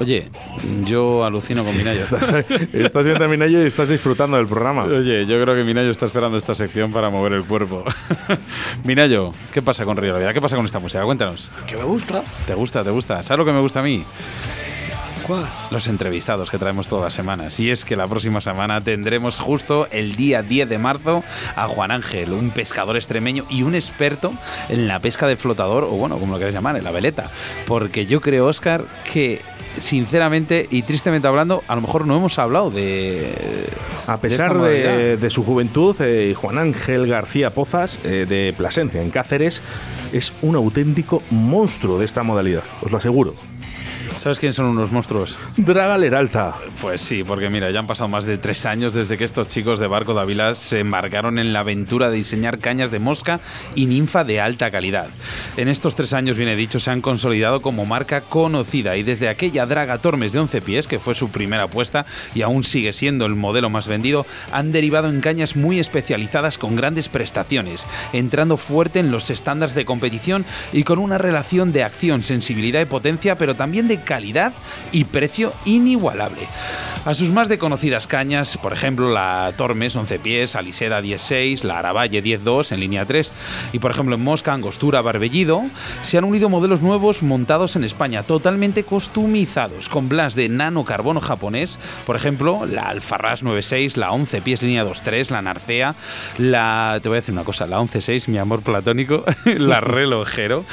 Oye, 0.00 0.30
yo 0.86 1.24
alucino 1.24 1.62
con 1.62 1.76
Minayo. 1.76 2.00
Estás, 2.00 3.04
viendo 3.04 3.24
a 3.24 3.28
Minayo 3.28 3.62
y 3.62 3.66
estás 3.66 3.90
disfrutando 3.90 4.38
del 4.38 4.46
programa. 4.46 4.84
Oye, 4.84 5.26
yo 5.26 5.40
creo 5.42 5.54
que 5.54 5.62
Minayo 5.62 5.90
está 5.90 6.06
esperando 6.06 6.38
esta 6.38 6.54
sección 6.54 6.90
para 6.90 7.10
mover 7.10 7.34
el 7.34 7.44
cuerpo. 7.44 7.84
Minayo, 8.84 9.34
¿qué 9.52 9.60
pasa 9.60 9.84
con 9.84 9.98
Río 9.98 10.14
de 10.14 10.20
la 10.20 10.24
Vida? 10.24 10.32
¿Qué 10.32 10.40
pasa 10.40 10.56
con 10.56 10.64
esta 10.64 10.78
música? 10.78 11.04
Cuéntanos. 11.04 11.50
Que 11.66 11.76
me 11.76 11.84
gusta. 11.84 12.22
¿Te 12.46 12.54
gusta? 12.54 12.82
¿Te 12.82 12.90
gusta? 12.90 13.22
¿Sabes 13.22 13.38
lo 13.38 13.44
que 13.44 13.52
me 13.52 13.60
gusta 13.60 13.80
a 13.80 13.82
mí? 13.82 14.04
Los 15.70 15.86
entrevistados 15.86 16.50
que 16.50 16.58
traemos 16.58 16.88
todas 16.88 17.04
las 17.04 17.14
semanas. 17.14 17.60
Y 17.60 17.70
es 17.70 17.84
que 17.84 17.94
la 17.94 18.08
próxima 18.08 18.40
semana 18.40 18.80
tendremos 18.80 19.38
justo 19.38 19.86
el 19.92 20.16
día 20.16 20.42
10 20.42 20.68
de 20.68 20.78
marzo 20.78 21.22
a 21.54 21.68
Juan 21.68 21.92
Ángel, 21.92 22.32
un 22.32 22.50
pescador 22.50 22.96
extremeño 22.96 23.44
y 23.48 23.62
un 23.62 23.76
experto 23.76 24.32
en 24.68 24.88
la 24.88 24.98
pesca 24.98 25.28
de 25.28 25.36
flotador, 25.36 25.84
o 25.84 25.90
bueno, 25.90 26.18
como 26.18 26.32
lo 26.32 26.38
queréis 26.38 26.54
llamar, 26.54 26.76
en 26.76 26.82
la 26.82 26.90
veleta. 26.90 27.30
Porque 27.68 28.06
yo 28.06 28.20
creo, 28.20 28.46
Oscar, 28.48 28.84
que 29.12 29.40
sinceramente 29.78 30.66
y 30.70 30.82
tristemente 30.82 31.28
hablando, 31.28 31.62
a 31.68 31.74
lo 31.74 31.80
mejor 31.80 32.06
no 32.06 32.16
hemos 32.16 32.38
hablado 32.38 32.70
de. 32.70 33.32
A 34.06 34.18
pesar 34.18 34.60
de, 34.60 35.30
su 35.30 35.44
juventud, 35.44 35.94
eh, 36.00 36.34
Juan 36.36 36.58
Ángel 36.58 37.06
García 37.06 37.54
Pozas, 37.54 38.00
eh, 38.04 38.26
de 38.28 38.52
Plasencia, 38.56 39.00
en 39.02 39.10
Cáceres, 39.10 39.62
es 40.12 40.32
un 40.42 40.56
auténtico 40.56 41.22
monstruo 41.30 41.98
de 41.98 42.04
esta 42.04 42.22
modalidad, 42.22 42.64
os 42.82 42.90
lo 42.90 42.98
aseguro. 42.98 43.34
¿Sabes 44.16 44.38
quiénes 44.38 44.56
son 44.56 44.66
unos 44.66 44.92
monstruos? 44.92 45.38
Draga 45.56 45.96
Leralta. 45.96 46.54
Pues 46.80 47.00
sí, 47.00 47.24
porque 47.24 47.48
mira, 47.48 47.70
ya 47.70 47.78
han 47.78 47.86
pasado 47.86 48.08
más 48.08 48.24
de 48.24 48.38
tres 48.38 48.66
años 48.66 48.92
desde 48.92 49.16
que 49.16 49.24
estos 49.24 49.48
chicos 49.48 49.78
de 49.78 49.86
Barco 49.86 50.14
de 50.14 50.20
Ávila 50.20 50.54
se 50.54 50.80
embarcaron 50.80 51.38
en 51.38 51.52
la 51.52 51.60
aventura 51.60 52.10
de 52.10 52.16
diseñar 52.16 52.58
cañas 52.58 52.90
de 52.90 52.98
mosca 52.98 53.40
y 53.74 53.86
ninfa 53.86 54.24
de 54.24 54.40
alta 54.40 54.70
calidad. 54.70 55.08
En 55.56 55.68
estos 55.68 55.94
tres 55.94 56.12
años, 56.12 56.36
viene 56.36 56.56
dicho, 56.56 56.80
se 56.80 56.90
han 56.90 57.00
consolidado 57.00 57.62
como 57.62 57.86
marca 57.86 58.20
conocida 58.20 58.96
y 58.96 59.02
desde 59.02 59.28
aquella 59.28 59.66
Draga 59.66 59.98
Tormes 59.98 60.32
de 60.32 60.40
11 60.40 60.62
pies, 60.62 60.86
que 60.86 60.98
fue 60.98 61.14
su 61.14 61.30
primera 61.30 61.64
apuesta 61.64 62.04
y 62.34 62.42
aún 62.42 62.64
sigue 62.64 62.92
siendo 62.92 63.26
el 63.26 63.36
modelo 63.36 63.70
más 63.70 63.88
vendido, 63.88 64.26
han 64.52 64.72
derivado 64.72 65.08
en 65.08 65.20
cañas 65.20 65.56
muy 65.56 65.78
especializadas 65.78 66.58
con 66.58 66.76
grandes 66.76 67.08
prestaciones, 67.08 67.86
entrando 68.12 68.56
fuerte 68.56 68.98
en 68.98 69.10
los 69.10 69.30
estándares 69.30 69.74
de 69.74 69.84
competición 69.84 70.44
y 70.72 70.84
con 70.84 70.98
una 70.98 71.18
relación 71.18 71.72
de 71.72 71.84
acción, 71.84 72.22
sensibilidad 72.22 72.80
y 72.80 72.86
potencia, 72.86 73.36
pero 73.38 73.54
también 73.54 73.88
de 73.88 73.99
calidad 74.00 74.52
y 74.92 75.04
precio 75.04 75.52
inigualable. 75.64 76.46
A 77.04 77.14
sus 77.14 77.30
más 77.30 77.48
de 77.48 77.58
conocidas 77.58 78.06
cañas, 78.06 78.58
por 78.58 78.74
ejemplo 78.74 79.10
la 79.10 79.54
Tormes 79.56 79.96
11 79.96 80.18
pies, 80.18 80.54
Aliseda 80.54 81.00
16, 81.00 81.64
la 81.64 81.78
Aravalle 81.78 82.22
10.2 82.22 82.72
en 82.72 82.80
línea 82.80 83.06
3 83.06 83.32
y 83.72 83.78
por 83.78 83.90
ejemplo 83.90 84.16
en 84.16 84.22
Mosca, 84.22 84.52
Angostura, 84.52 85.00
Barbellido, 85.00 85.62
se 86.02 86.18
han 86.18 86.24
unido 86.24 86.50
modelos 86.50 86.82
nuevos 86.82 87.22
montados 87.22 87.76
en 87.76 87.84
España, 87.84 88.22
totalmente 88.22 88.84
customizados, 88.84 89.88
con 89.88 90.08
blas 90.08 90.34
de 90.34 90.48
nanocarbono 90.48 91.20
japonés, 91.20 91.78
por 92.06 92.16
ejemplo 92.16 92.66
la 92.66 92.82
Alfarras 92.82 93.42
96, 93.42 93.96
la 93.96 94.12
11 94.12 94.42
pies 94.42 94.62
línea 94.62 94.84
2.3, 94.84 95.30
la 95.30 95.42
Narcea, 95.42 95.94
la... 96.38 96.98
te 97.02 97.08
voy 97.08 97.16
a 97.16 97.20
decir 97.20 97.32
una 97.32 97.44
cosa, 97.44 97.66
la 97.66 97.80
11.6, 97.80 98.28
mi 98.28 98.38
amor 98.38 98.62
platónico, 98.62 99.24
la 99.44 99.80
Relojero, 99.90 100.64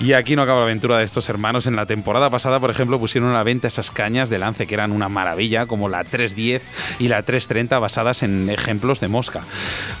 y 0.00 0.12
aquí 0.12 0.36
no 0.36 0.42
acaba 0.42 0.58
la 0.60 0.64
aventura 0.64 0.98
de 0.98 1.04
estos 1.04 1.28
hermanos, 1.28 1.66
en 1.66 1.76
la 1.76 1.86
temporada 1.86 2.30
pasada, 2.30 2.60
por 2.60 2.70
ejemplo, 2.70 2.75
pusieron 2.84 3.30
a 3.30 3.34
la 3.34 3.42
venta 3.42 3.68
esas 3.68 3.90
cañas 3.90 4.28
de 4.28 4.38
lance 4.38 4.66
que 4.66 4.74
eran 4.74 4.92
una 4.92 5.08
maravilla, 5.08 5.64
como 5.66 5.88
la 5.88 6.04
310 6.04 6.62
y 6.98 7.08
la 7.08 7.22
330 7.22 7.78
basadas 7.78 8.22
en 8.22 8.50
ejemplos 8.50 9.00
de 9.00 9.08
mosca. 9.08 9.40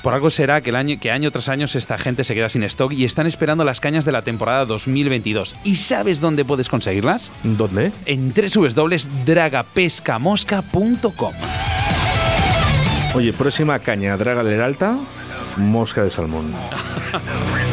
Por 0.02 0.12
algo 0.14 0.30
será 0.30 0.60
que, 0.60 0.70
el 0.70 0.76
año, 0.76 0.98
que 1.00 1.10
año 1.10 1.30
tras 1.30 1.48
año 1.48 1.66
esta 1.72 1.98
gente 1.98 2.24
se 2.24 2.34
queda 2.34 2.48
sin 2.48 2.64
stock 2.64 2.92
y 2.92 3.04
están 3.04 3.26
esperando 3.26 3.64
las 3.64 3.80
cañas 3.80 4.04
de 4.04 4.12
la 4.12 4.22
temporada 4.22 4.64
2022. 4.66 5.56
¿Y 5.64 5.76
sabes 5.76 6.20
dónde 6.20 6.44
puedes 6.44 6.68
conseguirlas? 6.68 7.30
¿Dónde? 7.42 7.92
En 8.04 8.34
www.dragapescamosca.com. 8.34 11.34
Oye, 13.14 13.32
próxima 13.32 13.78
caña, 13.78 14.16
Draga 14.16 14.42
Leralta, 14.42 14.98
mosca 15.56 16.02
de 16.04 16.10
salmón. 16.10 16.54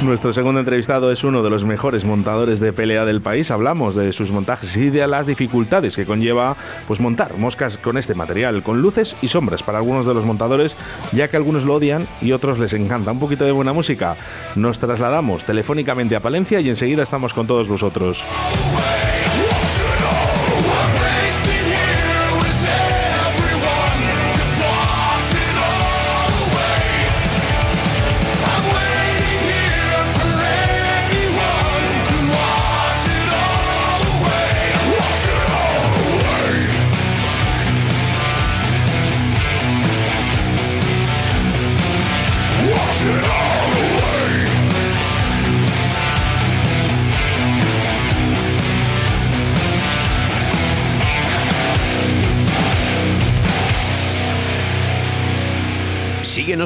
Nuestro 0.04 0.32
segundo 0.32 0.60
entrevistado 0.60 1.12
es 1.12 1.24
uno 1.24 1.42
de 1.42 1.50
los 1.50 1.64
mejores 1.64 2.04
montadores 2.04 2.58
de 2.58 2.72
pelea 2.72 3.04
del 3.04 3.20
país. 3.20 3.50
Hablamos 3.50 3.94
de 3.94 4.12
sus 4.12 4.30
montajes 4.30 4.76
y 4.76 4.88
de 4.88 5.06
las 5.06 5.26
dificultades 5.26 5.94
que 5.94 6.06
conlleva 6.06 6.56
pues 6.86 7.00
montar 7.00 7.36
moscas 7.36 7.76
con 7.76 7.98
este 7.98 8.14
material, 8.14 8.62
con 8.62 8.80
luces 8.80 9.16
y 9.20 9.28
sombras 9.28 9.62
para 9.62 9.78
algunos 9.78 10.06
de 10.06 10.14
los 10.14 10.24
montadores, 10.24 10.76
ya 11.12 11.28
que 11.28 11.36
algunos 11.36 11.64
lo 11.64 11.74
odian 11.74 12.06
y 12.22 12.32
otros 12.32 12.58
les 12.58 12.72
encanta. 12.72 13.12
Un 13.12 13.20
poquito 13.20 13.44
de 13.44 13.52
buena 13.52 13.72
música. 13.72 14.16
Nos 14.56 14.78
trasladamos 14.78 15.44
telefónicamente 15.44 16.16
a 16.16 16.20
Palencia 16.20 16.60
y 16.60 16.68
enseguida 16.70 17.02
estamos 17.02 17.34
con 17.34 17.46
todos 17.46 17.68
vosotros. 17.68 18.24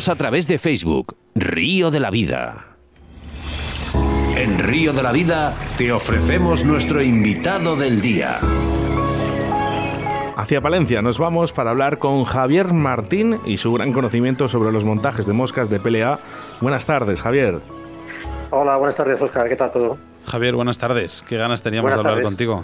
Síguenos 0.04 0.20
a 0.20 0.22
través 0.22 0.46
de 0.46 0.58
Facebook, 0.58 1.16
Río 1.34 1.90
de 1.90 1.98
la 1.98 2.10
Vida. 2.10 2.66
En 4.36 4.58
Río 4.58 4.92
de 4.92 5.02
la 5.02 5.12
Vida 5.12 5.54
te 5.78 5.92
ofrecemos 5.92 6.62
nuestro 6.62 7.00
invitado 7.00 7.74
del 7.74 8.02
día. 8.02 8.38
Hacia 10.36 10.60
Palencia 10.60 11.00
nos 11.00 11.18
vamos 11.18 11.52
para 11.54 11.70
hablar 11.70 11.98
con 11.98 12.24
Javier 12.24 12.74
Martín 12.74 13.40
y 13.46 13.56
su 13.56 13.72
gran 13.72 13.94
conocimiento 13.94 14.50
sobre 14.50 14.72
los 14.72 14.84
montajes 14.84 15.24
de 15.24 15.32
moscas 15.32 15.70
de 15.70 15.80
PLA. 15.80 16.18
Buenas 16.60 16.84
tardes, 16.84 17.22
Javier. 17.22 17.60
Hola, 18.50 18.76
buenas 18.76 18.96
tardes, 18.96 19.22
Oscar. 19.22 19.48
¿Qué 19.48 19.56
tal 19.56 19.72
todo? 19.72 19.96
Javier, 20.26 20.54
buenas 20.54 20.76
tardes. 20.76 21.24
Qué 21.26 21.38
ganas 21.38 21.62
teníamos 21.62 21.88
Buenas 21.92 22.04
de 22.04 22.08
hablar 22.10 22.24
tardes. 22.24 22.36
contigo. 22.36 22.62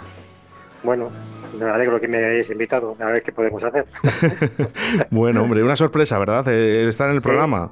Bueno, 0.83 1.09
me 1.65 1.71
alegro 1.71 1.99
que 1.99 2.07
me 2.07 2.17
hayáis 2.17 2.49
invitado. 2.49 2.95
A 2.99 3.05
ver 3.11 3.23
qué 3.23 3.31
podemos 3.31 3.63
hacer. 3.63 3.85
Bueno, 5.09 5.43
hombre, 5.43 5.63
una 5.63 5.75
sorpresa, 5.75 6.17
¿verdad? 6.19 6.47
Eh, 6.49 6.87
estar 6.87 7.09
en 7.09 7.15
el 7.15 7.21
Sí. 7.21 7.27
programa. 7.27 7.71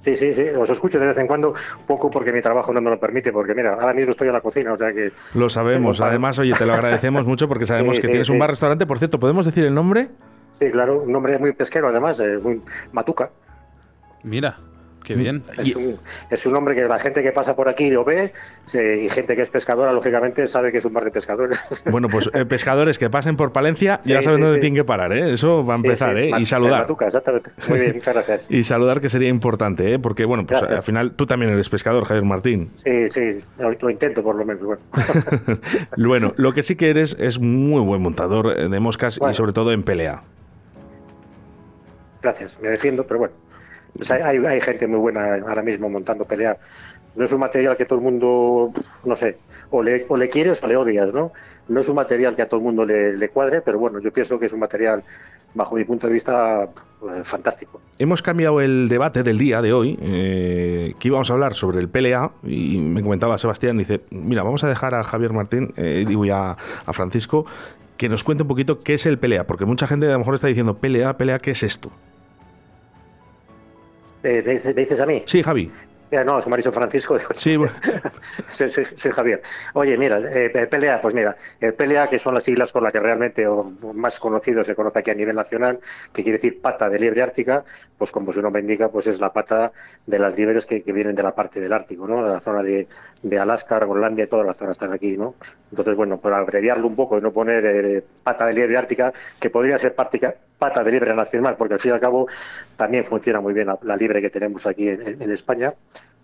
Sí, 0.00 0.16
sí, 0.16 0.32
sí. 0.32 0.44
Os 0.58 0.70
escucho 0.70 0.98
de 0.98 1.06
vez 1.06 1.18
en 1.18 1.26
cuando, 1.26 1.52
poco 1.86 2.10
porque 2.10 2.32
mi 2.32 2.40
trabajo 2.40 2.72
no 2.72 2.80
me 2.80 2.88
lo 2.90 2.98
permite. 2.98 3.32
Porque 3.32 3.54
mira, 3.54 3.74
ahora 3.74 3.92
mismo 3.92 4.12
estoy 4.12 4.28
en 4.28 4.32
la 4.34 4.40
cocina, 4.40 4.72
o 4.72 4.78
sea 4.78 4.92
que. 4.92 5.12
Lo 5.34 5.50
sabemos. 5.50 6.00
Además, 6.00 6.38
oye, 6.38 6.54
te 6.54 6.64
lo 6.64 6.72
agradecemos 6.74 7.26
mucho 7.26 7.48
porque 7.48 7.66
sabemos 7.66 7.96
Sí, 7.96 8.00
que 8.02 8.06
sí, 8.06 8.10
tienes 8.12 8.30
un 8.30 8.38
bar-restaurante. 8.38 8.86
Por 8.86 8.98
cierto, 8.98 9.18
¿podemos 9.18 9.44
decir 9.44 9.64
el 9.64 9.74
nombre? 9.74 10.08
Sí, 10.52 10.70
claro, 10.70 11.02
un 11.02 11.12
nombre 11.12 11.38
muy 11.38 11.52
pesquero, 11.52 11.88
además, 11.88 12.18
eh, 12.20 12.38
muy 12.42 12.62
matuca. 12.92 13.30
Mira, 14.22 14.58
qué 15.14 15.18
bien. 15.18 15.42
Es 15.58 15.74
un, 15.76 15.98
es 16.30 16.46
un 16.46 16.52
nombre 16.52 16.74
que 16.74 16.82
la 16.82 16.98
gente 16.98 17.22
que 17.22 17.32
pasa 17.32 17.56
por 17.56 17.68
aquí 17.68 17.90
lo 17.90 18.04
ve 18.04 18.32
se- 18.64 19.02
y 19.02 19.08
gente 19.08 19.34
que 19.34 19.42
es 19.42 19.48
pescadora, 19.50 19.92
lógicamente, 19.92 20.46
sabe 20.46 20.70
que 20.72 20.78
es 20.78 20.84
un 20.84 20.92
bar 20.92 21.04
de 21.04 21.10
pescadores. 21.10 21.82
Bueno, 21.90 22.08
pues 22.08 22.30
eh, 22.34 22.44
pescadores 22.44 22.98
que 22.98 23.10
pasen 23.10 23.36
por 23.36 23.52
Palencia 23.52 23.98
Sí, 23.98 24.10
ya 24.10 24.22
saben 24.22 24.38
sí, 24.38 24.42
dónde 24.42 24.54
sí. 24.56 24.60
tienen 24.60 24.76
que 24.76 24.84
parar, 24.84 25.12
¿eh? 25.12 25.32
Eso 25.32 25.64
va 25.66 25.74
a 25.74 25.76
empezar, 25.76 26.16
sí, 26.16 26.22
¿eh? 26.24 26.30
Y 26.38 26.46
saludar. 26.46 26.82
Matuca, 26.82 27.06
exactamente. 27.06 27.50
Muy 27.68 27.80
bien, 27.80 27.92
muchas 27.96 28.14
gracias. 28.14 28.50
Y 28.50 28.62
saludar 28.64 29.00
que 29.00 29.10
sería 29.10 29.28
importante, 29.28 29.92
¿eh? 29.94 29.98
Porque, 29.98 30.24
bueno, 30.24 30.46
pues 30.46 30.60
Gracias. 30.60 30.78
al 30.78 30.84
final 30.84 31.12
tú 31.12 31.26
también 31.26 31.52
eres 31.52 31.68
pescador, 31.68 32.04
Javier 32.04 32.24
Martín. 32.24 32.70
Sí, 32.76 33.10
sí, 33.10 33.20
lo, 33.58 33.70
lo 33.72 33.90
intento 33.90 34.22
por 34.22 34.36
lo 34.36 34.44
menos. 34.44 34.62
Bueno. 34.62 34.82
Bueno, 35.96 36.34
lo 36.36 36.52
que 36.52 36.62
sí 36.62 36.76
que 36.76 36.90
eres 36.90 37.16
es 37.18 37.38
muy 37.40 37.80
buen 37.82 38.02
montador 38.02 38.54
eh, 38.58 38.68
de 38.68 38.80
moscas 38.80 39.18
y 39.30 39.34
sobre 39.34 39.52
todo 39.52 39.72
en 39.72 39.82
pelea. 39.82 40.22
Gracias, 42.22 42.58
me 42.60 42.68
defiendo, 42.68 43.06
pero 43.06 43.20
bueno. 43.20 43.34
Pues 43.96 44.10
hay, 44.10 44.22
hay- 44.24 44.38
hay 44.46 44.60
gente 44.60 44.86
muy 44.86 44.98
buena 44.98 45.34
ahora 45.46 45.62
mismo 45.62 45.88
montando 45.88 46.24
pelea. 46.24 46.56
No 47.16 47.24
es 47.24 47.32
un 47.32 47.40
material 47.40 47.76
que 47.76 47.84
todo 47.84 47.98
el 47.98 48.04
mundo, 48.04 48.72
no 49.04 49.16
sé, 49.16 49.36
o 49.70 49.82
le, 49.82 50.06
o 50.08 50.16
le 50.16 50.28
quieres 50.28 50.62
o 50.62 50.68
le 50.68 50.76
odias, 50.76 51.12
¿no? 51.12 51.32
No 51.68 51.80
es 51.80 51.88
un 51.88 51.96
material 51.96 52.36
que 52.36 52.42
a 52.42 52.48
todo 52.48 52.60
el 52.60 52.64
mundo 52.66 52.86
le, 52.86 53.16
le 53.16 53.28
cuadre, 53.30 53.60
pero 53.62 53.80
bueno, 53.80 53.98
yo 53.98 54.12
pienso 54.12 54.38
que 54.38 54.46
es 54.46 54.52
un 54.52 54.60
material, 54.60 55.02
bajo 55.52 55.74
mi 55.74 55.82
punto 55.84 56.06
de 56.06 56.12
vista, 56.12 56.64
eh, 57.02 57.20
fantástico. 57.24 57.80
Hemos 57.98 58.22
cambiado 58.22 58.60
el 58.60 58.88
debate 58.88 59.24
del 59.24 59.38
día 59.38 59.60
de 59.60 59.72
hoy, 59.72 59.98
eh, 60.00 60.94
que 61.00 61.08
íbamos 61.08 61.28
a 61.30 61.32
hablar 61.32 61.54
sobre 61.54 61.80
el 61.80 61.88
PLA, 61.88 62.30
y 62.44 62.78
me 62.78 63.02
comentaba 63.02 63.36
Sebastián, 63.38 63.76
dice, 63.76 64.02
mira, 64.10 64.44
vamos 64.44 64.62
a 64.62 64.68
dejar 64.68 64.94
a 64.94 65.02
Javier 65.02 65.32
Martín, 65.32 65.74
eh, 65.76 66.04
digo 66.06 66.24
ya 66.24 66.56
a 66.86 66.92
Francisco, 66.92 67.44
que 67.96 68.08
nos 68.08 68.22
cuente 68.22 68.42
un 68.44 68.48
poquito 68.48 68.78
qué 68.78 68.94
es 68.94 69.04
el 69.06 69.18
PLA, 69.18 69.48
porque 69.48 69.66
mucha 69.66 69.88
gente 69.88 70.06
a 70.06 70.12
lo 70.12 70.18
mejor 70.20 70.34
está 70.34 70.46
diciendo, 70.46 70.74
PLA, 70.78 71.16
PLA, 71.18 71.40
¿qué 71.40 71.50
es 71.50 71.64
esto? 71.64 71.90
Eh, 74.22 74.42
¿me, 74.44 74.52
dices, 74.54 74.74
me 74.74 74.82
dices 74.82 75.00
a 75.00 75.06
mí? 75.06 75.22
Sí, 75.26 75.42
Javi. 75.42 75.70
Mira, 76.10 76.24
no, 76.24 76.40
se 76.40 76.48
me 76.48 76.54
ha 76.54 76.56
dicho 76.56 76.72
Francisco. 76.72 77.16
Sí, 77.34 77.56
bueno. 77.56 77.72
soy, 78.48 78.68
soy- 78.68 78.84
soy 78.84 79.12
Javier. 79.12 79.42
Oye, 79.74 79.96
mira, 79.96 80.18
eh, 80.32 80.50
PLA, 80.68 81.00
pues 81.00 81.14
mira, 81.14 81.36
el 81.60 81.72
PLA, 81.74 82.08
que 82.08 82.18
son 82.18 82.34
las 82.34 82.42
siglas 82.42 82.72
con 82.72 82.82
las 82.82 82.92
que 82.92 82.98
realmente 82.98 83.46
o 83.46 83.62
más 83.94 84.18
conocido 84.18 84.64
se 84.64 84.74
conoce 84.74 84.98
aquí 84.98 85.10
a 85.12 85.14
nivel 85.14 85.36
nacional, 85.36 85.78
que 86.12 86.24
quiere 86.24 86.38
decir 86.38 86.60
pata 86.60 86.90
de 86.90 86.98
liebre 86.98 87.22
ártica, 87.22 87.64
pues 87.96 88.10
como 88.10 88.32
su 88.32 88.42
nombre 88.42 88.60
indica, 88.60 88.88
pues 88.88 89.06
es 89.06 89.20
la 89.20 89.32
pata 89.32 89.70
de 90.04 90.18
las 90.18 90.36
liebres 90.36 90.66
que, 90.66 90.82
que 90.82 90.92
vienen 90.92 91.14
de 91.14 91.22
la 91.22 91.32
parte 91.32 91.60
del 91.60 91.72
Ártico, 91.72 92.08
¿no? 92.08 92.24
De 92.24 92.30
la 92.32 92.40
zona 92.40 92.64
de, 92.64 92.88
de 93.22 93.38
Alaska, 93.38 93.78
Groenlandia, 93.78 94.28
todas 94.28 94.44
las 94.46 94.56
zonas 94.56 94.72
están 94.72 94.92
aquí, 94.92 95.16
¿no? 95.16 95.36
Entonces, 95.70 95.94
bueno, 95.94 96.18
para 96.18 96.38
abreviarlo 96.38 96.88
un 96.88 96.96
poco 96.96 97.18
y 97.18 97.20
no 97.20 97.32
poner 97.32 97.64
eh, 97.66 98.04
pata 98.24 98.46
de 98.46 98.54
liebre 98.54 98.76
ártica, 98.76 99.12
que 99.38 99.48
podría 99.48 99.78
ser 99.78 99.94
pártica- 99.94 100.34
pata 100.60 100.84
de 100.84 100.90
liebre 100.92 101.14
nacional, 101.14 101.56
porque 101.56 101.74
al 101.74 101.80
fin 101.80 101.90
y 101.92 101.94
al 101.94 102.00
cabo 102.00 102.28
también 102.76 103.04
funciona 103.04 103.40
muy 103.40 103.52
bien 103.54 103.66
la, 103.66 103.78
la 103.82 103.96
liebre 103.96 104.20
que 104.22 104.30
tenemos 104.30 104.66
aquí 104.66 104.88
en- 104.90 105.22
en- 105.22 105.32
España. 105.32 105.74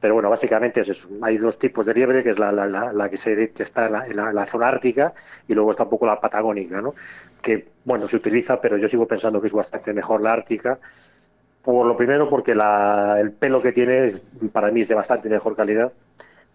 Pero 0.00 0.14
bueno, 0.14 0.28
básicamente 0.30 0.82
es 0.82 0.88
eso. 0.90 1.08
Hay 1.22 1.38
dos 1.38 1.58
tipos 1.58 1.86
de 1.86 1.94
liebre, 1.94 2.22
que 2.22 2.30
es 2.30 2.38
la, 2.38 2.52
la- 2.52 2.66
la- 2.92 3.08
que, 3.10 3.16
se, 3.16 3.50
que 3.50 3.62
está 3.62 3.86
en 3.86 3.92
la, 3.92 4.06
en 4.30 4.34
la 4.34 4.46
zona 4.46 4.68
ártica 4.68 5.14
y 5.48 5.54
luego 5.54 5.70
está 5.72 5.84
un 5.84 5.90
poco 5.90 6.06
la 6.06 6.20
patagónica, 6.20 6.80
¿no? 6.82 6.94
Que, 7.42 7.68
bueno, 7.84 8.06
se 8.08 8.16
utiliza, 8.16 8.60
pero 8.60 8.76
yo 8.76 8.88
sigo 8.88 9.06
pensando 9.08 9.40
que 9.40 9.46
es 9.48 9.52
bastante 9.54 9.92
mejor 9.94 10.20
la 10.20 10.32
ártica. 10.34 10.78
Por 11.62 11.86
lo 11.86 11.96
primero, 11.96 12.28
porque 12.30 12.54
la- 12.54 13.16
el 13.20 13.32
pelo 13.32 13.62
que 13.62 13.72
tiene 13.72 14.04
es- 14.06 14.22
para 14.52 14.70
mí 14.70 14.82
es 14.82 14.88
de 14.88 14.94
bastante 14.94 15.28
mejor 15.28 15.56
calidad. 15.56 15.92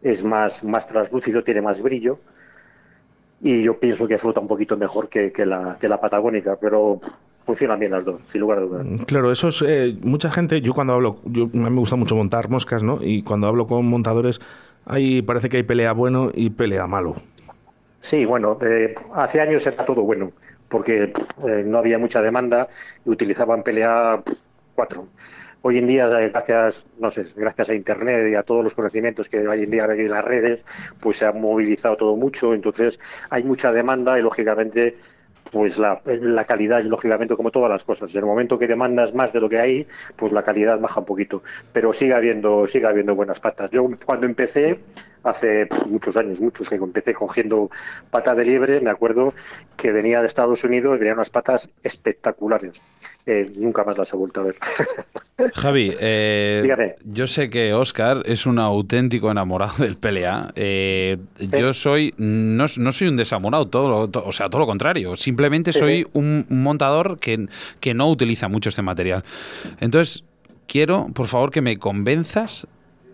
Es 0.02 0.24
más, 0.24 0.64
más 0.64 0.88
translúcido, 0.88 1.44
tiene 1.44 1.62
más 1.62 1.82
brillo. 1.82 2.20
Y 3.44 3.64
yo 3.64 3.80
pienso 3.80 4.08
que 4.08 4.18
flota 4.18 4.40
un 4.40 4.48
poquito 4.48 4.78
mejor 4.78 5.10
que, 5.10 5.32
que 5.32 5.46
la, 5.46 5.78
que 5.80 5.88
la 5.88 6.00
patagónica, 6.00 6.58
pero 6.58 7.02
funcionan 7.44 7.80
bien 7.80 7.92
las 7.92 8.06
dos, 8.06 8.22
sin 8.26 8.42
lugar 8.42 8.60
a 8.60 8.62
dudas. 8.62 8.88
Claro, 9.08 9.32
eso 9.32 9.48
es. 9.50 9.62
eh, 9.68 9.98
mucha 10.02 10.32
gente, 10.32 10.62
yo 10.62 10.74
cuando 10.74 10.94
hablo, 10.94 11.18
yo, 11.26 11.46
a 11.46 11.58
mí 11.58 11.70
me 11.70 11.80
gusta 11.80 11.96
mucho 11.96 12.16
montar 12.16 12.50
moscas, 12.50 12.84
¿no? 12.84 13.00
Y 13.02 13.24
cuando 13.24 13.48
hablo 13.48 13.68
con 13.68 13.86
montadores, 13.86 14.40
ahí 14.86 15.22
parece 15.22 15.50
que 15.50 15.58
hay 15.58 15.64
pelea 15.64 15.94
bueno 15.94 16.32
y 16.34 16.52
pelea 16.52 16.88
malo. 16.88 17.16
Sí, 18.00 18.26
bueno, 18.26 18.58
eh, 18.62 18.96
hace 19.14 19.42
años 19.42 19.66
era 19.68 19.86
todo 19.86 20.02
bueno, 20.02 20.32
porque 20.70 21.14
eh, 21.48 21.64
no 21.66 21.78
había 21.78 22.00
mucha 22.00 22.22
demanda 22.22 22.68
y 23.06 23.10
utilizaban 23.10 23.64
pelea 23.64 24.24
4. 24.76 25.08
Hoy 25.64 25.78
en 25.78 25.86
día, 25.86 26.08
gracias, 26.08 26.88
no 26.98 27.12
sé, 27.12 27.24
gracias 27.36 27.70
a 27.70 27.76
Internet 27.76 28.28
y 28.32 28.34
a 28.34 28.42
todos 28.42 28.64
los 28.64 28.74
conocimientos 28.74 29.30
que 29.30 29.48
hoy 29.48 29.62
en 29.62 29.70
día 29.70 29.86
hay 29.86 30.00
en 30.00 30.10
las 30.10 30.26
redes, 30.26 30.66
pues 31.00 31.18
se 31.18 31.26
ha 31.28 31.32
movilizado 31.32 31.98
todo 31.98 32.16
mucho, 32.16 32.56
entonces 32.56 33.00
hay 33.30 33.44
mucha 33.44 33.72
demanda 33.72 34.18
y 34.18 34.24
lógicamente 34.24 34.96
pues 35.52 35.78
la, 35.78 36.02
la 36.06 36.46
calidad, 36.46 36.82
lógicamente, 36.84 37.36
como 37.36 37.52
todas 37.52 37.70
las 37.70 37.84
cosas. 37.84 38.14
En 38.16 38.20
el 38.20 38.26
momento 38.26 38.58
que 38.58 38.68
demandas 38.68 39.14
más 39.14 39.34
de 39.34 39.42
lo 39.42 39.50
que 39.50 39.60
hay, 39.60 39.88
pues 40.16 40.32
la 40.32 40.44
calidad 40.44 40.80
baja 40.80 41.02
un 41.02 41.06
poquito. 41.06 41.44
Pero 41.74 41.94
sigue 41.94 42.14
habiendo, 42.14 42.66
sigue 42.68 42.88
habiendo 42.88 43.16
buenas 43.16 43.40
patas. 43.40 43.70
Yo 43.72 43.90
cuando 44.06 44.26
empecé, 44.26 44.80
hace 45.24 45.68
muchos 45.88 46.18
años, 46.18 46.42
muchos, 46.42 46.70
que 46.70 46.76
empecé 46.76 47.14
cogiendo 47.14 47.70
pata 48.10 48.36
de 48.36 48.46
liebre, 48.46 48.82
me 48.82 48.90
acuerdo 48.90 49.34
que 49.78 49.92
venía 49.92 50.22
de 50.22 50.28
Estados 50.28 50.64
Unidos 50.64 50.96
y 50.96 51.00
venían 51.00 51.16
unas 51.18 51.30
patas 51.30 51.70
espectaculares. 51.84 52.82
Eh, 53.26 53.52
nunca 53.56 53.84
más 53.84 53.98
las 53.98 54.12
he 54.14 54.18
vuelto 54.18 54.42
a 54.42 54.44
ver. 54.46 54.58
Javi, 55.54 55.96
eh, 56.00 56.96
yo 57.06 57.28
sé 57.28 57.50
que 57.50 57.74
Oscar 57.74 58.24
es 58.26 58.46
un 58.46 58.58
auténtico 58.60 59.30
enamorado 59.30 59.84
del 59.84 59.98
PLA. 59.98 60.52
Eh, 60.56 61.18
yo 61.38 61.74
soy, 61.74 62.14
no, 62.18 62.68
soy 62.68 63.08
un 63.08 63.18
desamorado, 63.18 63.68
todo, 63.68 64.10
o 64.26 64.32
sea, 64.32 64.50
todo 64.50 64.60
lo 64.60 64.68
contrario. 64.68 65.16
Simplemente 65.16 65.72
soy 65.72 66.08
Un, 66.14 66.46
montador 66.50 67.20
que, 67.20 67.48
que 67.80 67.94
no 67.94 68.10
utiliza 68.10 68.48
mucho 68.48 68.70
este 68.70 68.82
material. 68.82 69.24
Entonces, 69.80 70.24
quiero, 70.68 71.08
por 71.14 71.28
favor, 71.28 71.52
que 71.52 71.62
me 71.62 71.78
convenzas 71.78 72.68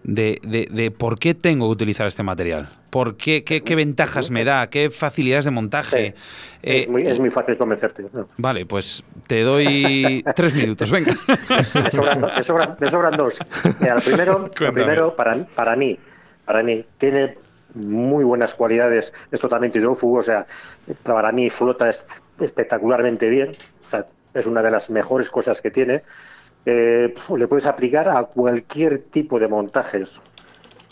de, 0.08 0.70
de, 0.72 0.89
por 0.89 1.20
qué 1.20 1.36
tengo 1.36 1.68
que 1.68 1.74
utilizar 1.74 2.08
este 2.08 2.24
material. 2.24 2.70
¿Por 2.89 3.18
qué, 3.18 3.43
qué, 3.43 3.76
ventajas 3.76 4.32
me 4.32 4.45
da? 4.45 4.70
¿Qué 4.70 4.89
facilidades 4.89 5.45
de 5.45 5.51
montaje? 5.51 6.16
es, 6.62 6.86
eh, 6.86 6.88
muy, 6.89 7.05
es, 7.05 7.20
muy, 7.20 7.30
fácil 7.30 7.58
convencerte. 7.58 8.05
Vale, 8.38 8.66
pues 8.66 9.03
te 9.28 9.41
doy 9.41 10.24
tres 10.36 10.55
minutos, 10.55 10.89
venga. 10.89 11.14
Me 11.49 12.43
sobran, 12.89 13.18
dos. 13.18 13.39
Mira, 13.82 13.97
primero, 13.97 14.49
primero 14.51 15.16
para, 15.16 15.45
para 15.45 15.76
mí, 15.76 15.99
para 16.45 16.64
mí, 16.64 16.86
tiene 16.97 17.38
muy 17.76 18.24
buenas 18.24 18.55
cualidades, 18.55 19.14
es 19.30 19.39
totalmente 19.41 19.78
hidrófugo, 19.78 20.20
o 20.20 20.24
sea, 20.24 20.47
para 21.03 21.34
mí 21.34 21.49
flota 21.49 21.89
espectacularmente 22.39 23.30
bien, 23.30 23.51
o 23.86 23.89
sea, 23.89 24.05
es 24.34 24.47
una 24.47 24.62
de 24.64 24.72
las 24.72 24.89
mejores 24.89 25.30
cosas 25.30 25.62
que 25.62 25.70
tiene. 25.70 26.03
Eh, 26.70 27.13
le 27.38 27.47
puedes 27.47 27.65
aplicar 27.65 28.09
a 28.09 28.26
cualquier 28.26 28.97
tipo 28.97 29.39
de 29.39 29.47
montajes, 29.47 30.22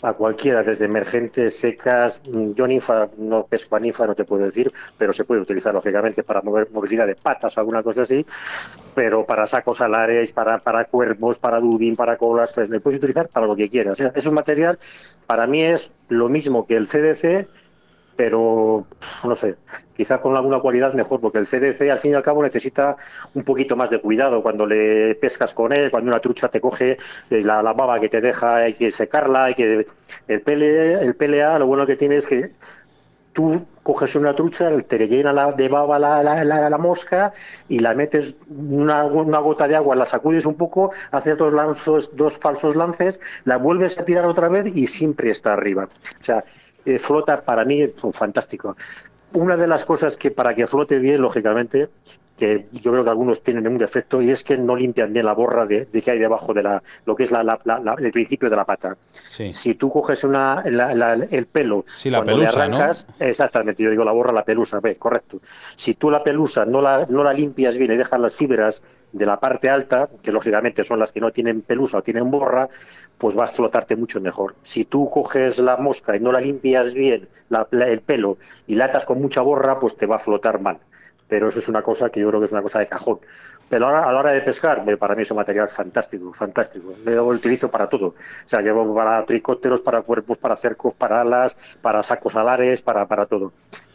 a 0.00 0.14
cualquiera, 0.14 0.62
desde 0.62 0.86
emergentes, 0.86 1.58
secas. 1.58 2.22
Yo 2.54 2.66
ninfa, 2.66 3.10
no 3.18 3.44
pesco 3.44 3.76
a 3.76 3.80
ninfa, 3.80 4.06
no 4.06 4.14
te 4.14 4.24
puedo 4.24 4.46
decir, 4.46 4.72
pero 4.96 5.12
se 5.12 5.24
puede 5.26 5.42
utilizar 5.42 5.74
lógicamente 5.74 6.22
para 6.22 6.40
mover 6.40 6.70
movilidad 6.72 7.06
de 7.06 7.14
patas 7.14 7.58
o 7.58 7.60
alguna 7.60 7.82
cosa 7.82 8.02
así, 8.02 8.24
pero 8.94 9.26
para 9.26 9.44
sacos 9.44 9.82
alares, 9.82 10.32
para, 10.32 10.60
para 10.60 10.86
cuervos, 10.86 11.38
para 11.38 11.60
dubin, 11.60 11.94
para 11.94 12.16
colas, 12.16 12.54
pues 12.54 12.70
le 12.70 12.80
puedes 12.80 12.96
utilizar 12.96 13.28
para 13.28 13.46
lo 13.46 13.54
que 13.54 13.68
quieras. 13.68 14.00
es 14.00 14.24
un 14.24 14.32
material, 14.32 14.78
para 15.26 15.46
mí 15.46 15.62
es 15.62 15.92
lo 16.08 16.30
mismo 16.30 16.66
que 16.66 16.76
el 16.78 16.86
CDC, 16.86 17.48
pero 18.16 18.86
no 19.24 19.36
sé, 19.36 19.56
quizá 19.96 20.20
con 20.20 20.36
alguna 20.36 20.60
cualidad 20.60 20.94
mejor, 20.94 21.20
porque 21.20 21.38
el 21.38 21.46
CDC 21.46 21.90
al 21.90 21.98
fin 21.98 22.12
y 22.12 22.14
al 22.14 22.22
cabo 22.22 22.42
necesita 22.42 22.96
un 23.34 23.44
poquito 23.44 23.76
más 23.76 23.90
de 23.90 24.00
cuidado 24.00 24.42
cuando 24.42 24.66
le 24.66 25.14
pescas 25.16 25.54
con 25.54 25.72
él, 25.72 25.90
cuando 25.90 26.10
una 26.10 26.20
trucha 26.20 26.48
te 26.48 26.60
coge 26.60 26.96
eh, 27.30 27.42
la, 27.42 27.62
baba 27.62 28.00
que 28.00 28.08
te 28.08 28.20
deja, 28.20 28.56
hay 28.56 28.74
que 28.74 28.90
secarla, 28.90 29.44
hay 29.44 29.54
que 29.54 29.86
el 30.28 30.40
PLA, 30.40 31.02
el 31.02 31.14
PLA 31.14 31.58
lo 31.58 31.66
bueno 31.66 31.86
que 31.86 31.96
tiene 31.96 32.16
es 32.16 32.26
que 32.26 32.52
tú 33.36 33.66
coges 33.82 34.16
una 34.16 34.34
trucha, 34.34 34.74
te 34.80 35.06
llena 35.06 35.52
de 35.52 35.68
baba 35.68 35.98
la, 35.98 36.22
la, 36.24 36.78
mosca 36.78 37.34
y 37.68 37.80
la 37.80 37.92
metes 37.92 38.34
una, 38.48 39.04
una, 39.04 39.38
gota 39.40 39.68
de 39.68 39.76
agua, 39.76 39.94
la 39.94 40.06
sacudes 40.06 40.46
un 40.46 40.54
poco, 40.54 40.90
haces 41.10 41.36
dos, 41.36 41.52
lanzos, 41.52 42.16
dos 42.16 42.38
falsos 42.38 42.74
lances, 42.74 43.20
la 43.44 43.58
vuelves 43.58 43.98
a 43.98 44.06
tirar 44.06 44.24
otra 44.24 44.48
vez 44.48 44.74
y 44.74 44.86
siempre 44.86 45.30
está 45.30 45.52
arriba. 45.52 45.84
O 46.18 46.24
sea, 46.24 46.44
eh, 46.86 46.98
flota 46.98 47.42
para 47.42 47.64
mí 47.64 47.82
es 47.82 47.90
fantástico. 48.12 48.76
Una 49.32 49.56
de 49.56 49.66
las 49.66 49.84
cosas 49.84 50.16
que 50.16 50.30
para 50.30 50.54
que 50.54 50.66
flote 50.66 50.98
bien, 50.98 51.20
lógicamente, 51.20 51.90
que 52.36 52.66
yo 52.72 52.92
creo 52.92 53.02
que 53.02 53.10
algunos 53.10 53.42
tienen 53.42 53.66
un 53.66 53.78
defecto 53.78 54.20
y 54.20 54.30
es 54.30 54.44
que 54.44 54.58
no 54.58 54.76
limpian 54.76 55.12
bien 55.12 55.26
la 55.26 55.32
borra 55.32 55.66
de, 55.66 55.86
que 55.86 56.10
hay 56.10 56.18
debajo 56.18 56.52
de 56.52 56.62
la, 56.62 56.82
lo 57.04 57.16
que 57.16 57.24
es 57.24 57.32
la, 57.32 57.58
el 57.98 58.10
principio 58.12 58.50
de 58.50 58.56
la 58.56 58.64
pata. 58.64 58.96
Si 58.98 59.74
tú 59.74 59.90
coges 59.90 60.22
una, 60.24 60.62
el 60.64 61.46
pelo 61.46 61.84
la 62.04 62.18
cuando 62.18 62.36
le 62.36 62.46
arrancas, 62.46 63.06
exactamente, 63.18 63.82
yo 63.82 63.90
digo 63.90 64.04
la 64.04 64.12
borra, 64.12 64.32
la 64.32 64.44
pelusa, 64.44 64.80
ve, 64.80 64.96
correcto. 64.96 65.40
Si 65.74 65.94
tú 65.94 66.10
la 66.10 66.22
pelusa 66.22 66.64
no 66.64 66.80
la, 66.80 67.06
no 67.08 67.24
la 67.24 67.32
limpias 67.32 67.76
bien 67.78 67.92
y 67.92 67.96
dejas 67.96 68.20
las 68.20 68.34
fibras 68.34 68.82
de 69.16 69.26
la 69.26 69.40
parte 69.40 69.68
alta, 69.68 70.08
que 70.22 70.32
lógicamente 70.32 70.84
son 70.84 70.98
las 70.98 71.12
que 71.12 71.20
no 71.20 71.32
tienen 71.32 71.62
pelusa 71.62 71.98
o 71.98 72.02
tienen 72.02 72.30
borra, 72.30 72.68
pues 73.18 73.36
va 73.36 73.44
a 73.44 73.48
flotarte 73.48 73.96
mucho 73.96 74.20
mejor. 74.20 74.54
Si 74.62 74.84
tú 74.84 75.10
coges 75.10 75.58
la 75.58 75.76
mosca 75.76 76.16
y 76.16 76.20
no 76.20 76.32
la 76.32 76.40
limpias 76.40 76.94
bien, 76.94 77.28
el 77.72 78.00
pelo, 78.02 78.38
y 78.66 78.74
la 78.74 78.86
atas 78.86 79.04
con 79.04 79.20
mucha 79.20 79.40
borra, 79.40 79.78
pues 79.78 79.96
te 79.96 80.06
va 80.06 80.16
a 80.16 80.20
flotar 80.20 80.60
mal 80.60 80.78
pero 81.28 81.48
eso 81.48 81.58
es 81.58 81.68
una 81.68 81.82
cosa 81.82 82.10
que 82.10 82.20
yo 82.20 82.28
creo 82.28 82.40
que 82.40 82.46
es 82.46 82.52
una 82.52 82.62
cosa 82.62 82.78
de 82.78 82.86
cajón. 82.86 83.18
Pero 83.68 83.86
ahora, 83.86 84.08
a 84.08 84.12
la 84.12 84.18
hora 84.20 84.30
de 84.30 84.42
pescar, 84.42 84.84
para 84.96 85.14
mí 85.14 85.22
es 85.22 85.30
un 85.30 85.36
material 85.38 85.68
fantástico, 85.68 86.32
fantástico. 86.32 86.94
Lo 87.04 87.26
utilizo 87.26 87.70
para 87.70 87.88
todo. 87.88 88.08
O 88.08 88.14
sea, 88.44 88.60
llevo 88.60 88.94
para 88.94 89.24
tricópteros, 89.24 89.80
para 89.80 90.02
cuerpos, 90.02 90.38
para 90.38 90.56
cercos, 90.56 90.94
para 90.94 91.22
alas, 91.22 91.76
para 91.82 92.02
sacos 92.02 92.36
alares, 92.36 92.80
para, 92.80 93.06
para 93.06 93.26
todo. 93.26 93.52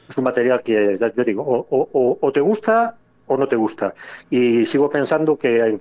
Es 0.10 0.18
un 0.18 0.26
material 0.26 0.62
que, 0.62 0.98
yo 0.98 1.24
digo, 1.24 1.44
o, 1.70 2.18
o 2.20 2.32
te 2.34 2.42
gusta 2.42 2.98
o 3.34 3.38
no 3.38 3.48
te 3.48 3.56
gusta. 3.56 3.94
Y 4.30 4.66
sigo 4.66 4.90
pensando 4.90 5.38
que 5.38 5.80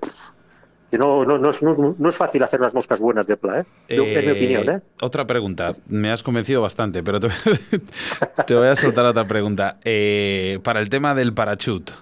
que 0.90 0.98
no, 0.98 1.24
no, 1.24 1.38
no, 1.38 1.50
es, 1.50 1.62
no, 1.62 2.08
es 2.08 2.16
fácil 2.16 2.42
hacer 2.42 2.60
las 2.60 2.74
moscas 2.74 3.00
buenas 3.00 3.26
de 3.28 3.36
pla, 3.36 3.60
¿eh? 3.60 3.64
es 3.86 4.00
mi 4.00 4.06
eh, 4.06 4.32
opinión, 4.32 4.70
¿eh? 4.70 4.80
Otra 5.00 5.24
pregunta, 5.24 5.66
me 5.86 6.10
has 6.10 6.24
convencido 6.24 6.62
bastante, 6.62 7.04
pero 7.04 7.20
te, 7.20 7.28
te 8.46 8.54
voy 8.56 8.66
a 8.66 8.74
soltar 8.74 9.04
otra 9.04 9.24
pregunta. 9.24 9.76
Eh, 9.84 10.58
para 10.64 10.80
el 10.80 10.88
tema 10.88 11.14
del 11.14 11.32
parachute, 11.32 11.92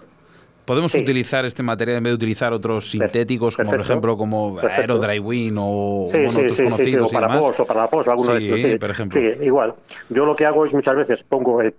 ¿Podemos 0.69 0.95
utilizar 0.95 1.47
este 1.47 1.63
material 1.63 1.97
en 1.97 2.05
vez 2.05 2.11
de 2.11 2.15
utilizar 2.17 2.53
otros 2.53 2.91
sintéticos, 2.91 3.57
como 3.57 3.71
por 3.71 3.81
ejemplo 3.81 4.17
como 4.19 4.61
Aero 4.61 4.99
Drywin 4.99 5.57
o 5.59 6.05
sí, 6.07 6.29
sí, 6.29 6.95
o 6.97 7.09
para 7.09 7.39
POS 7.39 7.61
o 7.61 7.67
para 7.67 7.89
POS 7.89 8.09
o 8.09 8.11
alguno 8.11 8.35
de 8.35 8.39
esos. 8.39 8.79
Por 8.79 8.91
ejemplo. 8.91 9.19
Igual. 9.43 9.75
Yo 10.11 10.27
lo 10.27 10.37
que 10.37 10.45
hago 10.45 10.67
es 10.67 10.75
muchas 10.75 10.95
veces 10.95 11.25
pongo, 11.25 11.63
el, 11.63 11.75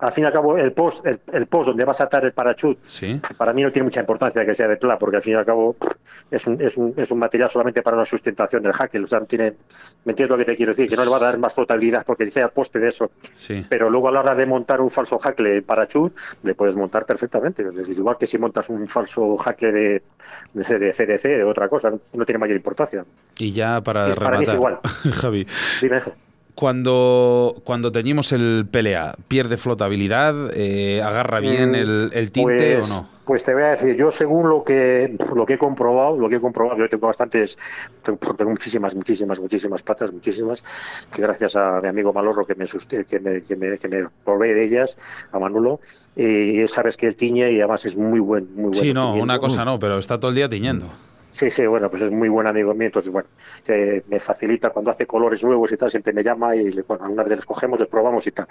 al 0.00 0.12
fin 0.12 0.24
y 0.24 0.26
al 0.26 0.32
cabo, 0.34 0.58
el 0.58 0.72
post, 0.72 1.06
el, 1.06 1.18
el 1.32 1.46
post 1.46 1.68
donde 1.68 1.86
vas 1.86 2.02
a 2.02 2.04
atar 2.04 2.26
el 2.26 2.32
parachute, 2.32 2.78
para 3.38 3.54
mí 3.54 3.62
no 3.62 3.72
tiene 3.72 3.84
mucha 3.84 4.00
importancia 4.00 4.44
que 4.44 4.52
sea 4.52 4.68
de 4.68 4.76
PLA, 4.76 4.98
porque 4.98 5.16
al 5.16 5.22
fin 5.22 5.32
y 5.32 5.36
al 5.36 5.46
cabo 5.46 5.74
es 6.30 6.46
un, 6.46 6.60
es 6.60 6.76
un, 6.76 6.92
es 6.98 7.10
un 7.10 7.18
material 7.18 7.48
solamente 7.48 7.80
para 7.80 7.96
la 7.96 8.04
sustentación 8.04 8.62
del 8.62 8.74
hackle. 8.74 9.04
O 9.04 9.06
sea, 9.06 9.20
no 9.20 9.26
tiene, 9.26 9.54
¿me 10.04 10.12
entiendes 10.12 10.30
lo 10.30 10.36
que 10.36 10.44
te 10.44 10.56
quiero 10.56 10.72
decir? 10.72 10.90
Que 10.90 10.96
no 10.96 11.04
le 11.04 11.10
va 11.10 11.16
a 11.16 11.20
dar 11.20 11.38
más 11.38 11.54
flotabilidad 11.54 12.04
porque 12.04 12.26
sea 12.26 12.48
poste 12.48 12.78
de 12.80 12.88
eso. 12.88 13.10
Pero 13.70 13.88
luego 13.88 14.08
a 14.08 14.12
la 14.12 14.20
hora 14.20 14.34
de 14.34 14.44
montar 14.44 14.82
un 14.82 14.90
falso 14.90 15.18
hackle 15.18 15.62
parachute, 15.62 16.14
le 16.42 16.54
puedes 16.54 16.76
montar 16.76 17.06
perfectamente. 17.06 17.64
Igual 17.98 18.18
que 18.18 18.26
si 18.26 18.38
montas 18.38 18.68
un 18.68 18.88
falso 18.88 19.36
hackle 19.36 19.72
de, 19.72 20.02
de, 20.52 20.92
CDC, 20.92 21.22
de 21.22 21.44
otra 21.44 21.68
cosa, 21.68 21.90
no 21.90 22.24
tiene 22.24 22.38
mayor 22.38 22.56
importancia. 22.56 23.04
Y 23.38 23.52
ya 23.52 23.80
para 23.80 24.08
es, 24.08 24.16
Para 24.16 24.38
mí 24.38 24.44
es 24.44 24.54
igual. 24.54 24.78
Javi. 25.12 25.46
Cuando, 26.54 27.56
cuando 27.64 27.90
teñimos 27.90 28.30
el 28.30 28.66
PLA, 28.70 29.16
¿pierde 29.26 29.56
flotabilidad? 29.56 30.52
Eh, 30.54 31.02
¿Agarra 31.02 31.40
bien 31.40 31.72
mm, 31.72 31.74
el, 31.74 32.10
el 32.12 32.30
tinte 32.30 32.76
pues, 32.76 32.92
o 32.92 32.94
no? 32.94 33.08
Pues 33.24 33.42
te 33.42 33.54
voy 33.54 33.64
a 33.64 33.70
decir, 33.70 33.96
yo 33.96 34.12
según 34.12 34.48
lo 34.48 34.62
que 34.62 35.16
lo 35.34 35.46
que 35.46 35.54
he 35.54 35.58
comprobado, 35.58 36.16
lo 36.16 36.28
que 36.28 36.36
he 36.36 36.40
comprobado, 36.40 36.78
yo 36.78 36.88
tengo 36.88 37.08
bastantes, 37.08 37.58
tengo, 38.02 38.50
muchísimas, 38.50 38.94
muchísimas, 38.94 39.40
muchísimas 39.40 39.82
patas, 39.82 40.12
muchísimas, 40.12 41.08
que 41.12 41.22
gracias 41.22 41.56
a 41.56 41.80
mi 41.80 41.88
amigo 41.88 42.12
Malorro 42.12 42.44
que 42.44 42.54
me, 42.54 42.66
que 42.66 43.18
me, 43.18 43.40
que 43.40 43.56
me, 43.56 43.78
que 43.78 43.88
me 43.88 44.08
provee 44.24 44.50
de 44.52 44.64
ellas, 44.64 44.96
a 45.32 45.40
Manulo, 45.40 45.80
y 46.14 46.68
sabes 46.68 46.96
que 46.96 47.08
él 47.08 47.16
tiñe 47.16 47.50
y 47.50 47.58
además 47.58 47.84
es 47.84 47.96
muy 47.96 48.20
buen, 48.20 48.54
muy 48.54 48.70
bueno. 48.70 48.80
Sí, 48.80 48.92
no, 48.92 49.14
una 49.14 49.40
cosa 49.40 49.64
no, 49.64 49.78
pero 49.80 49.98
está 49.98 50.20
todo 50.20 50.28
el 50.28 50.36
día 50.36 50.48
tiñendo. 50.48 50.86
Sí, 51.34 51.50
sí, 51.50 51.66
bueno, 51.66 51.90
pues 51.90 52.02
es 52.02 52.12
muy 52.12 52.28
buen 52.28 52.46
amigo 52.46 52.72
mío, 52.74 52.86
entonces, 52.86 53.10
bueno, 53.10 53.28
me 54.06 54.20
facilita 54.20 54.70
cuando 54.70 54.92
hace 54.92 55.04
colores 55.04 55.42
nuevos 55.42 55.72
y 55.72 55.76
tal, 55.76 55.90
siempre 55.90 56.12
me 56.12 56.22
llama 56.22 56.54
y, 56.54 56.70
bueno, 56.82 57.06
una 57.10 57.24
vez 57.24 57.36
les 57.38 57.44
cogemos, 57.44 57.80
les 57.80 57.88
probamos 57.88 58.24
y 58.28 58.30
tal. 58.30 58.46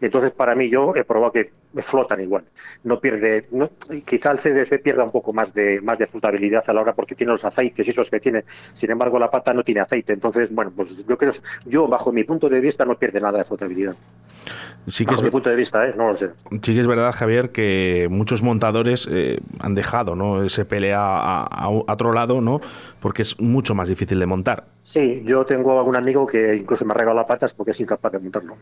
Entonces, 0.00 0.32
para 0.32 0.56
mí, 0.56 0.68
yo 0.68 0.92
he 0.96 1.04
probado 1.04 1.30
que 1.30 1.52
flotan 1.82 2.20
igual, 2.20 2.44
no 2.84 3.00
pierde, 3.00 3.46
no, 3.50 3.70
quizá 4.04 4.30
el 4.32 4.38
CDC 4.38 4.82
pierda 4.82 5.04
un 5.04 5.10
poco 5.10 5.32
más 5.32 5.54
de 5.54 5.80
más 5.80 5.98
de 5.98 6.06
flotabilidad 6.06 6.64
a 6.66 6.72
la 6.72 6.82
hora 6.82 6.94
porque 6.94 7.14
tiene 7.14 7.32
los 7.32 7.44
aceites 7.44 7.86
y 7.86 7.90
esos 7.90 8.10
que 8.10 8.20
tiene, 8.20 8.44
sin 8.46 8.90
embargo, 8.90 9.18
la 9.18 9.30
pata 9.30 9.52
no 9.54 9.62
tiene 9.62 9.80
aceite, 9.80 10.12
entonces, 10.12 10.52
bueno, 10.52 10.72
pues 10.74 11.06
yo 11.06 11.18
creo, 11.18 11.32
yo, 11.66 11.88
bajo 11.88 12.12
mi 12.12 12.24
punto 12.24 12.48
de 12.48 12.60
vista, 12.60 12.84
no 12.84 12.98
pierde 12.98 13.20
nada 13.20 13.38
de 13.38 13.44
flotabilidad. 13.44 13.96
Sí 14.86 15.04
que 15.06 15.12
bajo 15.12 15.22
es, 15.22 15.24
mi 15.24 15.30
punto 15.30 15.48
de 15.48 15.56
vista, 15.56 15.86
¿eh? 15.86 15.94
no 15.96 16.08
lo 16.08 16.14
sé. 16.14 16.30
Sí 16.50 16.74
que 16.74 16.80
es 16.80 16.86
verdad, 16.86 17.12
Javier, 17.12 17.50
que 17.50 18.08
muchos 18.10 18.42
montadores 18.42 19.08
eh, 19.10 19.40
han 19.60 19.74
dejado 19.74 20.14
¿no? 20.14 20.42
ese 20.42 20.64
pelea 20.64 21.00
a, 21.00 21.44
a 21.44 21.68
otro 21.70 22.12
lado 22.12 22.40
¿no? 22.40 22.60
Porque 23.00 23.22
es 23.22 23.40
mucho 23.40 23.74
más 23.74 23.88
difícil 23.88 24.18
de 24.18 24.26
montar. 24.26 24.64
Sí, 24.82 25.22
yo 25.24 25.44
tengo 25.46 25.78
algún 25.78 25.96
amigo 25.96 26.26
que 26.26 26.56
incluso 26.56 26.84
me 26.84 26.92
ha 26.92 26.96
regalado 26.96 27.26
patas 27.26 27.54
porque 27.54 27.70
es 27.72 27.80
incapaz 27.80 28.12
de 28.12 28.18
montarlo. 28.18 28.56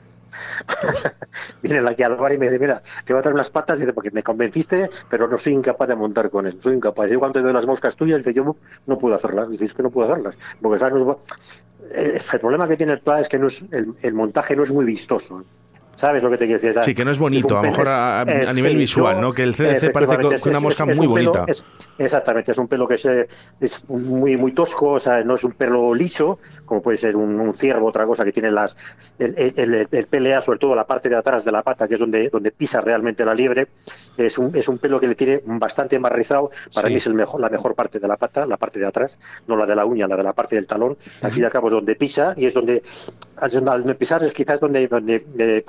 Viene 1.62 1.88
aquí 1.88 2.02
al 2.02 2.16
bar 2.16 2.32
y 2.32 2.38
me 2.38 2.46
dice, 2.46 2.58
mira, 2.58 2.82
te 3.04 3.12
voy 3.12 3.20
a 3.20 3.22
traer 3.22 3.34
unas 3.34 3.50
patas, 3.50 3.78
dice, 3.78 3.92
porque 3.92 4.10
me 4.10 4.22
convenciste, 4.22 4.88
pero 5.08 5.28
no 5.28 5.38
soy 5.38 5.54
incapaz 5.54 5.88
de 5.88 5.96
montar 5.96 6.30
con 6.30 6.46
él. 6.46 6.58
Soy 6.60 6.74
incapaz. 6.74 7.10
Yo 7.10 7.18
cuando 7.18 7.42
veo 7.42 7.52
las 7.52 7.66
moscas 7.66 7.96
tuyas, 7.96 8.18
dice, 8.18 8.34
yo 8.34 8.56
no 8.86 8.98
puedo 8.98 9.14
hacerlas. 9.14 9.50
Dice, 9.50 9.64
es 9.64 9.74
que 9.74 9.82
no 9.82 9.90
puedo 9.90 10.10
hacerlas. 10.10 10.36
Porque 10.60 10.78
¿sabes? 10.78 11.04
el 11.94 12.40
problema 12.40 12.68
que 12.68 12.76
tiene 12.76 12.94
el 12.94 13.00
PLA 13.00 13.20
es 13.20 13.28
que 13.28 13.38
no 13.38 13.46
es, 13.46 13.64
el, 13.70 14.14
montaje 14.14 14.56
no 14.56 14.62
es 14.62 14.72
muy 14.72 14.84
vistoso. 14.84 15.44
¿Sabes 15.94 16.22
lo 16.22 16.30
que 16.30 16.38
te 16.38 16.46
quiero 16.46 16.60
decir? 16.60 16.82
Sí, 16.82 16.94
que 16.94 17.04
no 17.04 17.10
es 17.10 17.18
bonito, 17.18 17.58
a 17.58 17.62
lo 17.62 17.70
mejor 17.70 17.88
a, 17.88 18.24
nivel 18.54 18.76
visual, 18.76 19.20
¿no? 19.20 19.32
Que 19.32 19.42
el 19.42 19.54
CDC 19.54 19.92
parece 19.92 20.48
una 20.48 20.60
mosca 20.60 20.86
muy 20.86 21.06
bonita. 21.06 21.46
exactamente, 21.98 22.52
es 22.52 22.58
un 22.58 22.68
pelo 22.68 22.88
que 22.88 22.94
es, 22.94 23.06
es, 23.60 23.88
muy 23.88 24.36
muy 24.36 24.52
tosco, 24.52 24.92
o 24.92 25.00
sea, 25.00 25.22
no 25.22 25.34
es 25.34 25.44
un 25.44 25.52
pelo 25.52 25.94
liso, 25.94 26.38
como 26.64 26.82
puede 26.82 26.96
ser 26.96 27.16
un, 27.16 27.54
ciervo, 27.54 27.88
otra 27.88 28.06
cosa 28.06 28.24
que 28.24 28.32
tiene 28.32 28.50
las 28.50 28.74
el, 29.18 29.34
el, 29.56 29.88
el, 29.90 30.06
pelea, 30.06 30.40
sobre 30.40 30.58
todo 30.58 30.74
la 30.74 30.86
parte 30.86 31.08
de 31.08 31.16
atrás 31.16 31.44
de 31.44 31.52
la 31.52 31.62
pata, 31.62 31.86
que 31.86 31.94
es 31.94 32.00
donde, 32.00 32.28
donde 32.30 32.50
pisa 32.52 32.80
realmente 32.80 33.24
la 33.24 33.34
liebre, 33.34 33.68
es 34.16 34.38
un, 34.38 34.56
es 34.56 34.68
un 34.68 34.78
pelo 34.78 34.98
que 34.98 35.08
le 35.08 35.14
tiene 35.14 35.42
bastante 35.44 35.98
más 35.98 36.12
rizado, 36.12 36.50
para 36.74 36.88
mí 36.88 36.96
es 36.96 37.06
el 37.06 37.14
mejor, 37.14 37.40
la 37.40 37.50
mejor 37.50 37.74
parte 37.74 37.98
de 37.98 38.08
la 38.08 38.16
pata, 38.16 38.46
la 38.46 38.56
parte 38.56 38.80
de 38.80 38.86
atrás, 38.86 39.18
no 39.46 39.56
la 39.56 39.66
de 39.66 39.76
la 39.76 39.84
uña, 39.84 40.06
la 40.06 40.16
de 40.16 40.22
la 40.24 40.32
parte 40.32 40.56
del 40.56 40.66
talón, 40.66 40.96
al 41.20 41.30
fin 41.30 41.42
y 41.42 41.44
al 41.44 41.52
cabo 41.52 41.68
es 41.68 41.74
donde 41.74 41.94
pisa 41.96 42.34
y 42.36 42.46
es 42.46 42.54
donde 42.54 42.82
al 43.36 43.96
pisar 43.96 44.22
es 44.22 44.32
quizás 44.32 44.60
donde, 44.60 44.86
donde 44.88 45.64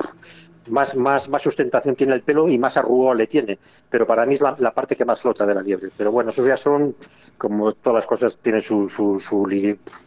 más, 0.67 0.95
más, 0.95 1.29
más 1.29 1.41
sustentación 1.41 1.95
tiene 1.95 2.13
el 2.13 2.21
pelo 2.21 2.47
y 2.49 2.57
más 2.57 2.77
arrugado 2.77 3.13
le 3.13 3.27
tiene. 3.27 3.59
Pero 3.89 4.07
para 4.07 4.25
mí 4.25 4.35
es 4.35 4.41
la, 4.41 4.73
parte 4.73 4.95
que 4.95 5.05
más 5.05 5.21
flota 5.21 5.45
de 5.45 5.55
la 5.55 5.61
liebre. 5.61 5.89
Pero 5.95 6.11
bueno, 6.11 6.29
esos 6.29 6.45
ya 6.45 6.57
son, 6.57 6.95
como 7.37 7.71
todas 7.73 7.95
las 7.95 8.07
cosas, 8.07 8.37
tienen 8.37 8.61
su, 8.61 8.89
su, 8.89 9.19
su 9.19 9.47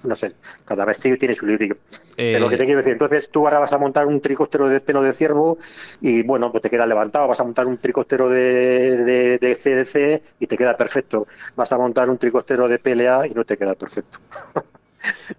no 0.04 0.16
sé, 0.16 0.34
cada 0.64 0.84
vestido 0.84 1.16
tiene 1.16 1.34
su 1.34 1.46
libro. 1.46 1.76
Pero 2.16 2.40
lo 2.40 2.48
que 2.48 2.56
te 2.56 2.64
quiero 2.64 2.78
decir, 2.78 2.94
entonces 2.94 3.30
tú 3.30 3.46
ahora 3.46 3.58
vas 3.58 3.72
a 3.72 3.78
montar 3.78 4.06
un 4.06 4.20
tricóptero 4.20 4.68
de 4.68 4.80
pelo 4.80 5.02
de 5.02 5.12
ciervo 5.12 5.58
y 6.00 6.22
bueno, 6.22 6.50
pues 6.50 6.62
te 6.62 6.70
queda 6.70 6.86
levantado. 6.86 7.28
Vas 7.28 7.40
a 7.40 7.44
montar 7.44 7.66
un 7.66 7.78
tricóptero 7.78 8.28
de, 8.28 8.96
de, 8.98 9.38
de 9.38 9.54
CDC 9.54 10.36
y 10.40 10.46
te 10.46 10.56
queda 10.56 10.76
perfecto. 10.76 11.26
Vas 11.54 11.72
a 11.72 11.78
montar 11.78 12.08
un 12.10 12.18
tricóptero 12.18 12.68
de 12.68 12.78
PLA 12.78 13.26
y 13.26 13.30
no 13.30 13.44
te 13.44 13.56
queda 13.56 13.74
perfecto. 13.74 14.18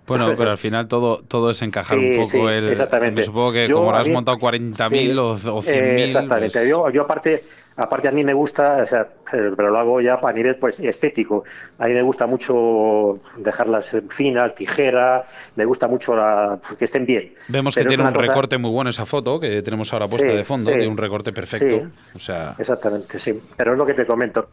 Bueno, 0.08 0.32
pero 0.38 0.52
al 0.52 0.58
final 0.58 0.88
todo, 0.88 1.24
todo 1.28 1.50
es 1.50 1.62
encajar 1.62 1.98
un 1.98 2.18
poco 2.18 2.50
el. 2.50 2.70
Exactamente. 2.70 3.24
supongo 3.24 3.52
que 3.52 3.70
como 3.70 3.96
has 3.96 4.08
montado 4.08 4.38
40.000 4.38 5.20
o, 5.20 5.32
o 5.32 5.62
100.000. 5.62 6.00
exactamente. 6.00 6.60
Pues 6.60 6.70
yo, 6.70 6.90
yo, 6.90 7.02
aparte, 7.04 7.44
aparte 7.76 8.08
a 8.08 8.12
mí 8.12 8.24
me 8.24 8.34
gusta, 8.34 8.82
o 8.82 8.86
sea, 8.86 9.08
pero 9.30 9.70
lo 9.70 9.78
hago 9.78 10.02
ya 10.02 10.20
para 10.20 10.34
nivel 10.36 10.56
pues 10.56 10.80
estético. 10.80 11.44
A 11.78 11.88
mí 11.88 11.94
me 11.94 12.02
gusta 12.02 12.26
mucho 12.26 13.20
dejarlas 13.38 13.96
finas, 14.10 14.56
tijera, 14.56 15.26
me 15.56 15.66
gusta 15.66 15.88
mucho 15.88 16.16
la, 16.16 16.60
que 16.78 16.86
estén 16.86 17.06
bien. 17.06 17.34
Vemos 17.50 17.76
que 17.76 17.86
tiene 17.86 18.04
un 18.04 18.14
recorte 18.14 18.58
muy 18.58 18.72
bueno 18.72 18.90
esa 18.90 19.06
foto 19.06 19.40
que 19.40 19.62
tenemos 19.62 19.92
ahora 19.94 20.06
puesta 20.08 20.28
de 20.28 20.44
fondo, 20.44 20.72
tiene 20.72 20.88
un 20.88 20.98
recorte 20.98 21.32
perfecto. 21.32 21.90
O 22.16 22.20
sea... 22.20 22.56
Exactamente, 22.58 23.20
sí. 23.20 23.40
Pero 23.56 23.74
es 23.74 23.78
lo 23.78 23.86
que 23.86 23.94
te 23.94 24.06
comento. 24.06 24.48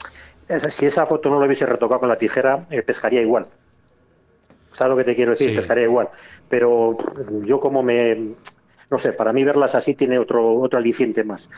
Si 0.68 0.86
esa 0.86 1.06
foto 1.06 1.30
no 1.30 1.38
lo 1.38 1.46
hubiese 1.46 1.66
retocado 1.66 2.00
con 2.00 2.08
la 2.08 2.18
tijera, 2.18 2.60
eh, 2.70 2.82
pescaría 2.82 3.20
igual. 3.20 3.46
¿Sabes 4.74 4.90
lo 4.90 4.96
que 4.96 5.04
te 5.04 5.14
quiero 5.14 5.30
decir? 5.30 5.54
Pescaría 5.54 5.84
igual. 5.84 6.08
Pero 6.48 6.96
yo 7.42 7.60
como 7.60 7.82
me 7.82 8.34
no 8.90 8.98
sé, 8.98 9.12
para 9.12 9.32
mí 9.32 9.44
verlas 9.44 9.74
así 9.74 9.94
tiene 9.94 10.18
otro 10.18 10.54
otro 10.60 10.78
aliciente 10.78 11.24
más. 11.24 11.48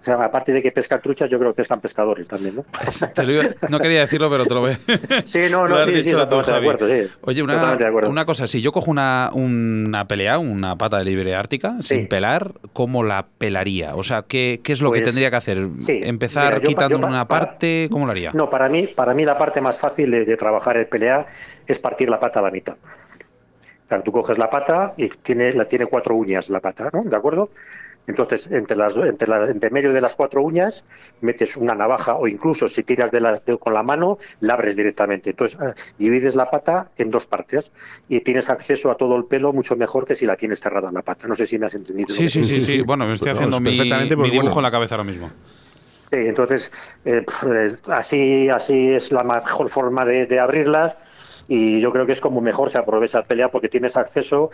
O 0.00 0.04
sea, 0.04 0.14
aparte 0.16 0.52
de 0.52 0.62
que 0.62 0.72
pescar 0.72 1.00
truchas, 1.00 1.30
yo 1.30 1.38
creo 1.38 1.52
que 1.52 1.56
pescan 1.56 1.80
pescadores 1.80 2.28
también, 2.28 2.56
¿no? 2.56 2.64
no 3.68 3.78
quería 3.78 4.00
decirlo, 4.00 4.30
pero 4.30 4.44
te 4.44 4.54
lo 4.54 4.62
veo. 4.62 4.76
sí, 5.24 5.40
no, 5.50 5.66
no, 5.68 5.84
sí, 5.84 6.02
sí, 6.02 6.10
totalmente 6.10 6.50
de 6.50 6.58
acuerdo, 6.58 6.88
sí. 6.88 7.10
Oye, 7.22 7.42
una, 7.42 7.76
una 8.06 8.24
cosa, 8.24 8.46
si 8.46 8.60
yo 8.60 8.72
cojo 8.72 8.90
una, 8.90 9.30
una 9.32 10.06
pelea, 10.06 10.38
una 10.38 10.76
pata 10.76 10.98
de 10.98 11.04
libre 11.04 11.34
ártica, 11.34 11.76
sin 11.80 12.08
pelar, 12.08 12.52
¿cómo 12.72 13.02
la 13.02 13.26
pelaría? 13.38 13.94
O 13.94 14.04
sea, 14.04 14.22
¿qué, 14.22 14.60
qué 14.62 14.72
es 14.72 14.80
lo 14.80 14.90
que 14.90 15.00
pues, 15.00 15.10
tendría 15.10 15.30
que 15.30 15.36
hacer? 15.36 15.68
¿Empezar 15.88 16.60
quitando 16.60 17.06
una 17.06 17.26
parte? 17.26 17.88
¿Cómo 17.90 18.06
lo 18.06 18.12
haría? 18.12 18.32
No, 18.32 18.50
para 18.50 18.68
mí, 18.68 18.86
para 18.86 19.14
mí 19.14 19.24
la 19.24 19.38
parte 19.38 19.60
más 19.60 19.78
fácil 19.78 20.10
de, 20.10 20.24
de 20.24 20.36
trabajar 20.36 20.76
el 20.76 20.86
pelea 20.86 21.26
es 21.66 21.78
partir 21.78 22.08
la 22.08 22.20
pata 22.20 22.40
a 22.40 22.42
la 22.42 22.50
mitad. 22.50 22.76
Tú 24.02 24.12
coges 24.12 24.38
la 24.38 24.50
pata 24.50 24.94
y 24.96 25.08
tiene, 25.08 25.52
la 25.52 25.66
tiene 25.66 25.86
cuatro 25.86 26.16
uñas 26.16 26.50
la 26.50 26.60
pata, 26.60 26.90
¿no? 26.92 27.02
¿De 27.02 27.16
acuerdo? 27.16 27.50
Entonces, 28.06 28.48
entre, 28.50 28.76
las, 28.76 28.96
entre, 28.96 29.28
la, 29.28 29.46
entre 29.46 29.70
medio 29.70 29.92
de 29.92 30.00
las 30.00 30.14
cuatro 30.14 30.42
uñas, 30.42 30.84
metes 31.20 31.56
una 31.56 31.74
navaja 31.74 32.16
o 32.16 32.28
incluso 32.28 32.68
si 32.68 32.82
tiras 32.82 33.10
de 33.10 33.20
las, 33.20 33.42
con 33.58 33.72
la 33.72 33.82
mano, 33.82 34.18
la 34.40 34.54
abres 34.54 34.76
directamente. 34.76 35.30
Entonces, 35.30 35.58
ah, 35.60 35.72
divides 35.98 36.34
la 36.34 36.50
pata 36.50 36.90
en 36.96 37.10
dos 37.10 37.26
partes 37.26 37.72
y 38.08 38.20
tienes 38.20 38.50
acceso 38.50 38.90
a 38.90 38.96
todo 38.96 39.16
el 39.16 39.24
pelo 39.24 39.52
mucho 39.52 39.76
mejor 39.76 40.04
que 40.04 40.14
si 40.14 40.26
la 40.26 40.36
tienes 40.36 40.60
cerrada 40.60 40.92
la 40.92 41.02
pata. 41.02 41.26
No 41.26 41.34
sé 41.34 41.46
si 41.46 41.58
me 41.58 41.66
has 41.66 41.74
entendido. 41.74 42.14
Sí, 42.14 42.28
sí, 42.28 42.44
sí, 42.44 42.60
sí, 42.60 42.82
Bueno, 42.82 43.06
me 43.06 43.14
estoy 43.14 43.30
haciendo 43.30 43.58
mi, 43.60 43.70
mi 43.70 44.30
dibujo 44.30 44.58
en 44.58 44.62
la 44.62 44.70
cabeza 44.70 44.96
ahora 44.96 45.04
mismo. 45.04 45.30
Sí, 46.12 46.18
entonces, 46.28 46.70
eh, 47.06 47.24
pues, 47.24 47.82
así, 47.88 48.50
así 48.50 48.92
es 48.92 49.12
la 49.12 49.24
mejor 49.24 49.70
forma 49.70 50.04
de, 50.04 50.26
de 50.26 50.38
abrirlas 50.38 50.94
y 51.48 51.80
yo 51.80 51.92
creo 51.92 52.06
que 52.06 52.12
es 52.12 52.20
como 52.20 52.40
mejor 52.40 52.70
se 52.70 52.78
aprovecha 52.78 53.18
el 53.18 53.24
pelea 53.24 53.50
porque 53.50 53.68
tienes 53.68 53.96
acceso 53.96 54.50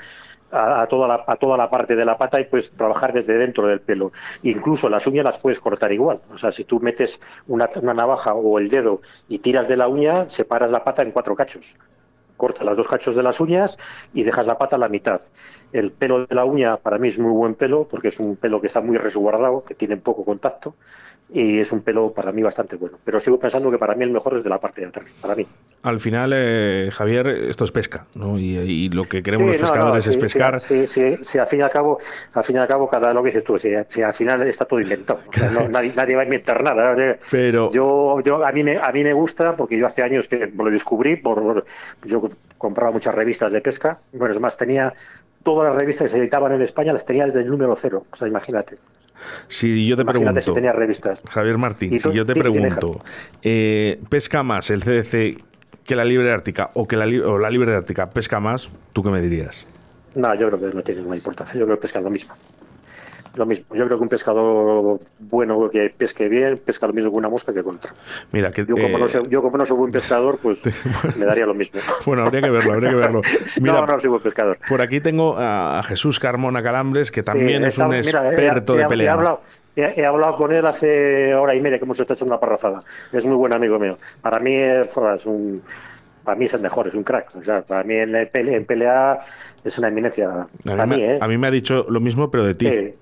a, 0.50 0.86
toda 0.88 1.08
la, 1.08 1.24
a 1.26 1.36
toda 1.36 1.56
la 1.56 1.70
parte 1.70 1.96
de 1.96 2.04
la 2.04 2.18
pata 2.18 2.40
y 2.40 2.44
puedes 2.44 2.72
trabajar 2.72 3.12
desde 3.12 3.36
dentro 3.36 3.66
del 3.66 3.80
pelo. 3.80 4.12
Incluso 4.42 4.88
las 4.88 5.06
uñas 5.06 5.24
las 5.24 5.38
puedes 5.38 5.60
cortar 5.60 5.92
igual. 5.92 6.20
O 6.32 6.38
sea, 6.38 6.52
si 6.52 6.64
tú 6.64 6.80
metes 6.80 7.20
una, 7.46 7.70
navaja 7.82 8.34
o 8.34 8.58
el 8.58 8.68
dedo 8.68 9.00
y 9.28 9.38
tiras 9.38 9.68
de 9.68 9.76
la 9.76 9.88
uña, 9.88 10.28
separas 10.28 10.70
la 10.70 10.84
pata 10.84 11.02
en 11.02 11.12
cuatro 11.12 11.34
cachos 11.34 11.78
cortas 12.36 12.64
las 12.64 12.74
dos 12.74 12.88
cachos 12.88 13.14
de 13.14 13.22
las 13.22 13.38
uñas 13.38 13.76
y 14.14 14.22
dejas 14.22 14.46
la 14.46 14.56
pata 14.56 14.76
a 14.76 14.78
la 14.78 14.88
mitad. 14.88 15.20
El 15.72 15.92
pelo 15.92 16.24
de 16.24 16.34
la 16.34 16.46
uña 16.46 16.78
para 16.78 16.96
mí 16.96 17.08
es 17.08 17.18
muy 17.18 17.32
buen 17.32 17.54
pelo 17.54 17.86
porque 17.86 18.08
es 18.08 18.18
un 18.18 18.36
pelo 18.36 18.62
que 18.62 18.66
está 18.66 18.80
muy 18.80 18.96
resguardado, 18.96 19.62
que 19.62 19.74
tiene 19.74 19.98
poco 19.98 20.24
contacto 20.24 20.74
y 21.32 21.60
es 21.60 21.70
un 21.72 21.82
pelo 21.82 22.12
para 22.12 22.32
mí 22.32 22.42
bastante 22.42 22.76
bueno. 22.76 22.98
Pero 23.04 23.20
sigo 23.20 23.38
pensando 23.38 23.70
que 23.70 23.78
para 23.78 23.94
mí 23.94 24.04
el 24.04 24.10
mejor 24.10 24.34
es 24.34 24.42
de 24.42 24.50
la 24.50 24.58
parte 24.58 24.80
de 24.80 24.88
atrás, 24.88 25.14
para 25.20 25.34
mí. 25.34 25.46
Al 25.82 25.98
final, 26.00 26.32
eh, 26.34 26.90
Javier, 26.92 27.26
esto 27.26 27.64
es 27.64 27.72
pesca, 27.72 28.06
¿no? 28.14 28.38
Y, 28.38 28.88
lo 28.90 29.04
que 29.04 29.22
queremos 29.22 29.46
los 29.46 29.56
pescadores 29.56 30.06
es 30.06 30.16
pescar. 30.16 30.60
Sí, 30.60 30.86
sí, 30.86 31.16
sí, 31.22 31.38
al 31.38 31.46
fin 31.46 31.60
y 31.60 31.62
al 31.62 31.70
cabo, 31.70 31.98
al 32.34 32.44
fin 32.44 32.56
y 32.56 32.58
al 32.58 32.66
cabo, 32.66 32.88
cada 32.88 33.14
lo 33.14 33.22
que 33.22 33.28
dices 33.28 33.44
tú, 33.44 33.54
al 33.54 34.14
final 34.14 34.42
está 34.42 34.64
todo 34.64 34.80
inventado. 34.80 35.20
nadie, 35.70 35.92
nadie, 35.94 36.16
va 36.16 36.22
a 36.22 36.24
inventar 36.24 36.62
nada. 36.62 37.16
Pero 37.30 37.70
yo, 37.70 38.20
yo 38.20 38.44
a 38.44 38.52
mí 38.52 38.64
me, 38.64 38.76
a 38.76 38.90
mí 38.92 39.04
me 39.04 39.12
gusta 39.12 39.56
porque 39.56 39.78
yo 39.78 39.86
hace 39.86 40.02
años 40.02 40.28
que 40.28 40.52
lo 40.54 40.70
descubrí, 40.70 41.16
por, 41.16 41.64
yo 42.04 42.28
compraba 42.58 42.90
muchas 42.90 43.14
revistas 43.14 43.52
de 43.52 43.60
pesca. 43.60 44.00
Bueno, 44.12 44.34
es 44.34 44.40
más, 44.40 44.56
tenía 44.56 44.92
todas 45.42 45.68
las 45.68 45.76
revistas 45.76 46.06
que 46.06 46.08
se 46.10 46.18
editaban 46.18 46.52
en 46.52 46.62
España, 46.62 46.92
las 46.92 47.04
tenía 47.04 47.26
desde 47.26 47.40
el 47.40 47.48
número 47.48 47.74
cero. 47.76 48.04
O 48.10 48.16
sea, 48.16 48.28
imagínate. 48.28 48.76
Si 49.48 49.86
yo 49.86 49.96
te 49.96 50.04
pregunto, 50.04 50.40
si 50.40 50.52
tenía 50.52 50.72
revistas. 50.72 51.22
Javier 51.28 51.58
Martín, 51.58 51.98
si 51.98 52.12
yo 52.12 52.24
te 52.26 52.34
pregunto, 52.34 53.00
eh, 53.42 54.00
¿pesca 54.08 54.42
más 54.42 54.70
el 54.70 54.82
CDC 54.82 55.42
que 55.84 55.96
la 55.96 56.04
libre 56.04 56.32
ártica 56.32 56.70
o 56.74 56.86
que 56.86 56.96
la, 56.96 57.06
o 57.26 57.38
la 57.38 57.50
libre 57.50 57.74
ártica 57.74 58.10
pesca 58.10 58.40
más? 58.40 58.70
¿Tú 58.92 59.02
qué 59.02 59.10
me 59.10 59.20
dirías? 59.20 59.66
No, 60.14 60.34
yo 60.34 60.48
creo 60.48 60.70
que 60.70 60.76
no 60.76 60.82
tiene 60.82 61.00
ninguna 61.00 61.16
importancia. 61.16 61.58
Yo 61.58 61.66
creo 61.66 61.76
que 61.76 61.82
pesca 61.82 62.00
lo 62.00 62.10
mismo 62.10 62.34
lo 63.34 63.46
mismo. 63.46 63.74
Yo 63.74 63.86
creo 63.86 63.98
que 63.98 64.02
un 64.02 64.08
pescador 64.08 64.98
bueno 65.18 65.70
que 65.70 65.90
pesque 65.90 66.28
bien, 66.28 66.58
pesca 66.58 66.86
lo 66.86 66.92
mismo 66.92 67.10
con 67.10 67.18
una 67.18 67.28
mosca 67.28 67.52
que 67.52 67.62
con 67.62 67.76
otra. 67.76 67.94
Mira, 68.32 68.50
que, 68.50 68.66
yo, 68.66 68.76
como 68.76 68.98
no 68.98 69.06
eh, 69.06 69.08
soy, 69.08 69.28
yo 69.28 69.42
como 69.42 69.56
no 69.56 69.66
soy 69.66 69.76
buen 69.76 69.92
pescador, 69.92 70.38
pues 70.42 70.62
me 71.16 71.24
daría 71.24 71.46
lo 71.46 71.54
mismo. 71.54 71.80
Bueno, 72.06 72.24
habría 72.24 72.42
que 72.42 72.50
verlo, 72.50 72.72
habría 72.72 72.90
que 72.90 72.96
verlo. 72.96 73.22
no, 73.60 73.86
no 73.86 74.00
soy 74.00 74.10
buen 74.10 74.22
pescador. 74.22 74.58
Por 74.68 74.80
aquí 74.80 75.00
tengo 75.00 75.36
a 75.38 75.82
Jesús 75.84 76.18
Carmona 76.18 76.62
Calambres, 76.62 77.10
que 77.10 77.22
también 77.22 77.64
es 77.64 77.78
un 77.78 77.94
experto 77.94 78.74
de 78.74 78.86
pelea. 78.86 79.06
He 79.06 79.10
hablado, 79.10 79.42
he, 79.76 80.04
hablado, 80.04 80.36
con 80.36 80.52
él 80.52 80.66
hace 80.66 81.34
hora 81.34 81.54
y 81.54 81.60
media 81.60 81.78
que 81.78 81.84
hemos 81.84 82.00
estado 82.00 82.14
echando 82.14 82.34
una 82.34 82.40
parrafada. 82.40 82.82
Es 83.12 83.24
muy 83.24 83.36
buen 83.36 83.52
amigo 83.52 83.78
mío. 83.78 83.98
Para 84.22 84.40
mí 84.40 84.54
es 84.54 85.26
un 85.26 85.62
para 86.30 86.38
mí 86.38 86.44
es 86.44 86.54
el 86.54 86.60
mejor, 86.60 86.86
es 86.86 86.94
un 86.94 87.02
crack. 87.02 87.34
O 87.34 87.42
sea, 87.42 87.62
para 87.62 87.82
mí 87.82 87.96
en, 87.96 88.28
pelea, 88.30 88.56
en 88.56 88.64
pelea 88.64 89.18
es 89.64 89.78
una 89.78 89.88
eminencia. 89.88 90.46
A, 90.64 90.86
mí, 90.86 91.02
¿eh? 91.02 91.18
a 91.20 91.26
mí 91.26 91.36
me 91.36 91.48
ha 91.48 91.50
dicho 91.50 91.86
lo 91.88 91.98
mismo, 91.98 92.30
pero 92.30 92.44
de 92.44 92.54
ti. 92.54 92.70
Sí, 92.70 92.94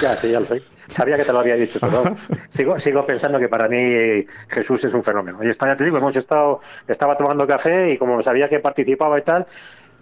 ya, 0.00 0.16
sí, 0.16 0.30
ya 0.30 0.38
lo 0.38 0.46
sé. 0.46 0.62
Sabía 0.86 1.16
que 1.16 1.24
te 1.24 1.32
lo 1.32 1.40
había 1.40 1.56
dicho, 1.56 1.80
pero 1.80 2.04
sigo, 2.48 2.78
sigo 2.78 3.04
pensando 3.04 3.40
que 3.40 3.48
para 3.48 3.66
mí 3.66 4.24
Jesús 4.46 4.84
es 4.84 4.94
un 4.94 5.02
fenómeno. 5.02 5.40
Y 5.42 5.48
está, 5.48 5.66
ya 5.66 5.76
te 5.76 5.82
digo, 5.82 5.96
hemos 5.96 6.14
estado, 6.14 6.60
estaba 6.86 7.16
tomando 7.16 7.44
café 7.44 7.90
y 7.90 7.98
como 7.98 8.22
sabía 8.22 8.48
que 8.48 8.60
participaba 8.60 9.18
y 9.18 9.22
tal, 9.22 9.46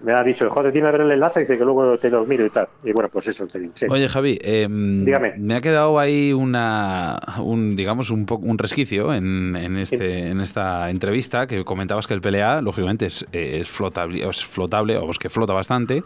me 0.05 0.13
ha 0.13 0.23
dicho, 0.23 0.49
joder, 0.51 0.73
dime 0.73 0.89
a 0.89 0.91
ver 0.93 1.01
el 1.03 1.11
enlace, 1.11 1.41
y 1.41 1.43
dice 1.43 1.59
que 1.59 1.65
luego 1.65 1.99
te 1.99 2.11
lo 2.11 2.25
miro 2.27 2.45
y 2.45 2.51
tal. 2.51 2.69
Y 2.85 2.93
bueno, 2.93 3.09
pues 3.09 3.29
eso 3.29 3.47
te 3.47 3.59
digo. 3.59 3.73
Oye, 3.91 4.09
Javi, 4.09 4.39
em, 4.43 5.05
Dígame. 5.05 5.35
me 5.39 5.55
ha 5.55 5.61
quedado 5.61 5.99
ahí 5.99 6.33
una, 6.33 7.19
un, 7.43 7.75
digamos, 7.77 8.11
un, 8.11 8.27
un 8.29 8.59
resquicio 8.59 9.13
en, 9.15 9.57
en, 9.57 9.79
este, 9.79 10.29
en 10.29 10.41
esta 10.41 10.91
entrevista 10.91 11.47
que 11.47 11.65
comentabas 11.65 12.07
que 12.07 12.15
el 12.15 12.21
PLA, 12.21 12.61
lógicamente, 12.61 13.07
es, 13.07 13.27
es 13.33 13.69
flotable, 13.71 14.29
es 14.29 14.45
flotable, 14.45 14.97
o 14.99 15.11
es 15.11 15.19
que 15.19 15.29
flota 15.29 15.53
bastante. 15.53 16.03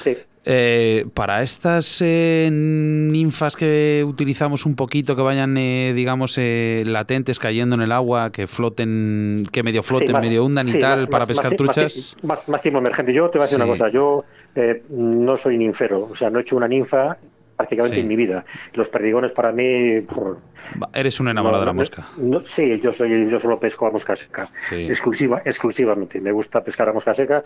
Sí. 0.00 0.16
Eh, 0.48 1.06
para 1.12 1.42
estas 1.42 2.00
eh, 2.00 2.48
ninfas 2.52 3.56
que 3.56 4.04
utilizamos 4.06 4.64
un 4.64 4.76
poquito, 4.76 5.16
que 5.16 5.22
vayan, 5.22 5.56
eh, 5.56 5.92
digamos, 5.92 6.38
latentes 6.38 7.40
cayendo 7.40 7.74
en 7.74 7.80
el 7.82 7.90
agua, 7.90 8.30
que 8.30 8.46
floten, 8.46 9.48
que 9.50 9.64
medio 9.64 9.82
floten, 9.82 10.12
medio 10.20 10.44
hundan 10.44 10.68
y 10.68 10.78
tal, 10.78 11.08
para 11.08 11.26
pescar 11.26 11.56
truchas. 11.56 12.16
Más, 12.22 12.48
más, 12.48 12.64
emergente. 12.64 13.12
Yo 13.12 13.28
te 13.28 13.38
voy 13.38 13.42
a 13.42 13.46
decir 13.46 13.56
una 13.56 13.66
cosa. 13.66 13.88
Yo 13.88 14.24
no 14.90 15.36
soy 15.36 15.58
ninfero, 15.58 16.08
o 16.12 16.14
sea, 16.14 16.30
no 16.30 16.38
he 16.38 16.42
hecho 16.42 16.56
una 16.56 16.68
ninfa 16.68 17.18
prácticamente 17.56 18.00
en 18.00 18.08
mi 18.08 18.16
vida. 18.16 18.44
Los 18.74 18.88
perdigones 18.88 19.32
para 19.32 19.52
mí... 19.52 20.04
Eres 20.92 21.20
un 21.20 21.28
enamorado 21.28 21.60
de 21.60 21.66
la 21.66 21.72
mosca. 21.72 22.06
sí, 22.44 22.80
yo 22.80 22.92
soy 22.92 23.28
yo 23.28 23.40
solo 23.40 23.58
pesco 23.58 23.86
a 23.86 23.90
mosca 23.90 24.14
seca, 24.16 24.48
exclusiva, 24.72 25.42
exclusivamente. 25.44 26.20
Me 26.20 26.32
gusta 26.32 26.62
pescar 26.62 26.88
a 26.88 26.92
mosca 26.92 27.14
seca 27.14 27.42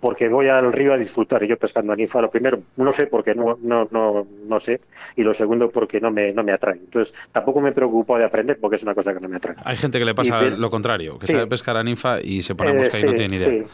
porque 0.00 0.28
voy 0.28 0.48
al 0.48 0.72
río 0.72 0.94
a 0.94 0.96
disfrutar 0.96 1.42
y 1.42 1.48
yo 1.48 1.58
pescando 1.58 1.92
a 1.92 1.96
ninfa, 1.96 2.20
lo 2.20 2.30
primero, 2.30 2.62
no 2.76 2.92
sé 2.92 3.06
porque 3.06 3.34
no, 3.34 3.58
no, 3.62 3.88
no, 3.90 4.26
no 4.46 4.60
sé, 4.60 4.80
y 5.16 5.22
lo 5.22 5.34
segundo 5.34 5.70
porque 5.70 6.00
no 6.00 6.10
me, 6.10 6.32
no 6.32 6.42
me 6.42 6.52
atrae. 6.52 6.76
Entonces, 6.76 7.30
tampoco 7.30 7.60
me 7.60 7.72
preocupo 7.72 8.18
de 8.18 8.24
aprender 8.24 8.58
porque 8.58 8.76
es 8.76 8.82
una 8.82 8.94
cosa 8.94 9.12
que 9.12 9.20
no 9.20 9.28
me 9.28 9.36
atrae. 9.36 9.56
Hay 9.64 9.76
gente 9.76 9.98
que 9.98 10.04
le 10.04 10.14
pasa 10.14 10.40
lo 10.42 10.70
contrario, 10.70 11.18
que 11.18 11.26
sabe 11.26 11.46
pescar 11.46 11.76
a 11.76 11.82
ninfa 11.82 12.20
y 12.20 12.42
se 12.42 12.54
pone 12.54 12.70
a 12.70 12.74
mosca 12.74 12.98
y 12.98 13.02
no 13.02 13.14
tiene 13.14 13.28
ni 13.28 13.36
idea. 13.36 13.64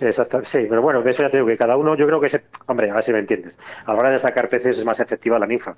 Exacto, 0.00 0.40
sí, 0.44 0.66
pero 0.68 0.82
bueno, 0.82 1.02
eso 1.06 1.22
ya 1.22 1.30
te 1.30 1.38
digo 1.38 1.46
que 1.46 1.56
cada 1.56 1.76
uno, 1.76 1.96
yo 1.96 2.06
creo 2.06 2.20
que, 2.20 2.28
se, 2.28 2.42
hombre, 2.66 2.90
a 2.90 2.94
ver 2.94 3.04
si 3.04 3.12
me 3.12 3.18
entiendes, 3.18 3.58
a 3.84 3.92
la 3.92 3.98
hora 3.98 4.10
de 4.10 4.18
sacar 4.18 4.48
peces 4.48 4.78
es 4.78 4.84
más 4.84 5.00
efectiva 5.00 5.38
la 5.38 5.46
ninfa. 5.46 5.74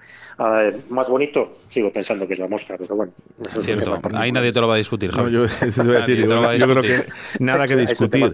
más 0.90 1.08
bonito, 1.08 1.58
sigo 1.68 1.92
pensando 1.92 2.26
que 2.26 2.32
es 2.32 2.38
la 2.38 2.48
mosca, 2.48 2.74
pero 2.76 2.96
bueno. 2.96 3.12
Eso 3.44 3.62
Cierto, 3.62 3.94
ahí 4.14 4.32
nadie 4.32 4.52
te 4.52 4.60
lo 4.60 4.68
va 4.68 4.74
a 4.74 4.78
discutir, 4.78 5.14
no, 5.14 5.28
yo, 5.28 5.46
creo 5.46 6.82
que 6.82 7.06
nada 7.38 7.66
que 7.66 7.76
discutir. 7.76 8.32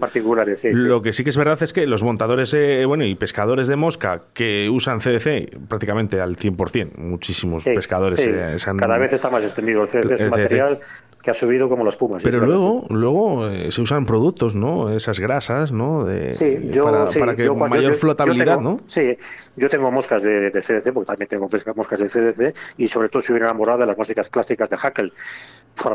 Lo 0.73 1.01
que 1.01 1.13
sí 1.13 1.23
que 1.23 1.29
es 1.29 1.37
verdad 1.37 1.61
es 1.61 1.73
que 1.73 1.85
los 1.85 2.03
montadores 2.03 2.53
eh, 2.53 2.85
bueno, 2.85 3.05
y 3.05 3.15
pescadores 3.15 3.67
de 3.67 3.75
mosca 3.75 4.23
que 4.33 4.69
usan 4.71 4.99
CDC 4.99 5.57
prácticamente 5.67 6.19
al 6.19 6.37
100%, 6.37 6.95
muchísimos 6.97 7.63
pescadores. 7.63 8.19
Eh, 8.25 8.57
cada 8.77 8.97
vez 8.97 9.13
está 9.13 9.29
más 9.29 9.43
extendido 9.43 9.83
el 9.83 9.89
CDC, 9.89 10.19
el 10.19 10.29
material 10.29 10.79
que 11.25 11.31
ha 11.31 11.33
subido 11.33 11.67
como 11.67 11.83
los 11.83 11.97
pumas. 11.97 12.21
Pero 12.21 12.45
luego, 12.45 12.85
luego 12.91 13.47
eh, 13.47 13.71
se 13.71 13.81
usan 13.81 14.05
productos, 14.05 14.53
¿no? 14.53 14.91
Esas 14.91 15.19
grasas, 15.19 15.71
¿no? 15.71 16.05
sí, 16.33 16.69
yo, 16.71 16.83
para, 16.83 17.07
para 17.07 17.35
que 17.35 17.49
mayor 17.49 17.95
flotabilidad, 17.95 18.59
¿no? 18.59 18.77
Sí, 18.85 19.17
yo 19.55 19.67
tengo 19.67 19.91
moscas 19.91 20.21
de, 20.21 20.51
CDC, 20.51 20.93
porque 20.93 21.07
también 21.07 21.27
tengo 21.27 21.47
moscas 21.75 21.99
de 21.99 22.09
CDC, 22.09 22.55
y 22.77 22.87
sobre 22.87 23.09
todo 23.09 23.23
soy 23.23 23.37
enamorado 23.37 23.79
de 23.79 23.87
las 23.87 23.97
músicas 23.97 24.29
clásicas 24.29 24.69
de 24.69 24.77
Hackle. 24.77 25.11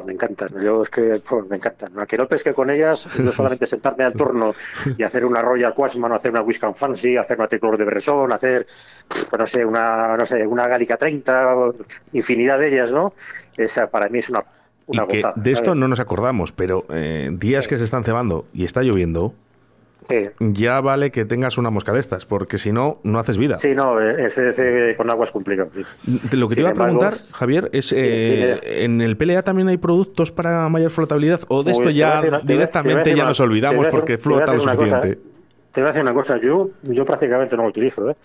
me 0.04 0.12
encantan, 0.14 0.48
yo 0.60 0.82
es 0.82 0.90
que 0.90 1.22
me 1.48 1.56
encantan. 1.56 1.92
A 2.00 2.06
que 2.06 2.18
no 2.18 2.26
pesque 2.26 2.52
con 2.52 2.68
ellas, 2.68 3.08
no 3.20 3.30
solamente 3.32 3.66
sentarme 3.66 4.02
al 4.02 4.14
torno 4.14 4.56
y 4.98 5.04
hacer 5.04 5.24
una 5.24 5.42
Royal 5.42 5.74
Quasman, 5.74 6.10
hacer 6.10 6.32
una 6.32 6.42
Whisky 6.42 6.66
Fancy, 6.74 7.16
hacer 7.16 7.38
una 7.38 7.46
Tricolor 7.46 7.78
de 7.78 7.84
Bresson, 7.84 8.32
hacer, 8.32 8.66
no 9.38 9.46
sé, 9.46 9.64
una, 9.64 10.16
no 10.16 10.26
sé, 10.26 10.44
una 10.44 10.66
Gálica 10.66 10.96
30, 10.96 11.54
infinidad 12.14 12.58
de 12.58 12.66
ellas, 12.66 12.92
¿no? 12.92 13.14
Esa 13.56 13.86
para 13.86 14.08
mí 14.08 14.18
es 14.18 14.28
una 14.28 14.42
y 14.92 14.98
que 15.06 15.22
de 15.34 15.50
esto 15.52 15.74
no 15.74 15.88
nos 15.88 16.00
acordamos, 16.00 16.52
pero 16.52 16.84
eh, 16.90 17.30
días 17.32 17.68
que 17.68 17.78
se 17.78 17.84
están 17.84 18.04
cebando 18.04 18.46
y 18.52 18.64
está 18.64 18.82
lloviendo, 18.82 19.34
ya 20.40 20.80
vale 20.80 21.10
que 21.10 21.24
tengas 21.24 21.58
una 21.58 21.70
mosca 21.70 21.92
de 21.92 22.00
estas, 22.00 22.26
porque 22.26 22.58
si 22.58 22.72
no, 22.72 22.98
no 23.02 23.18
haces 23.18 23.38
vida. 23.38 23.58
Sí, 23.58 23.74
no, 23.74 24.00
el 24.00 24.30
CDC 24.30 24.96
con 24.96 25.10
agua 25.10 25.24
es 25.24 25.30
complicado. 25.30 25.70
Lo 26.32 26.48
que 26.48 26.54
te 26.54 26.60
iba 26.60 26.70
a 26.70 26.74
preguntar, 26.74 27.14
Javier, 27.34 27.70
es: 27.72 27.92
eh, 27.96 28.84
¿en 28.84 29.00
el 29.00 29.16
PLA 29.16 29.42
también 29.42 29.68
hay 29.68 29.76
productos 29.76 30.32
para 30.32 30.68
mayor 30.68 30.90
flotabilidad? 30.90 31.40
¿O 31.48 31.62
de 31.62 31.72
esto 31.72 31.90
ya 31.90 32.22
directamente 32.42 33.14
ya 33.14 33.24
nos 33.24 33.40
olvidamos 33.40 33.88
porque 33.88 34.18
flota 34.18 34.54
lo 34.54 34.60
suficiente? 34.60 35.18
Te 35.72 35.80
voy 35.80 35.88
a 35.88 35.92
decir 35.92 36.02
una 36.02 36.14
cosa, 36.14 36.36
yo, 36.38 36.70
yo 36.82 37.04
prácticamente 37.04 37.56
no 37.56 37.62
lo 37.62 37.68
utilizo. 37.68 38.10
¿eh? 38.10 38.16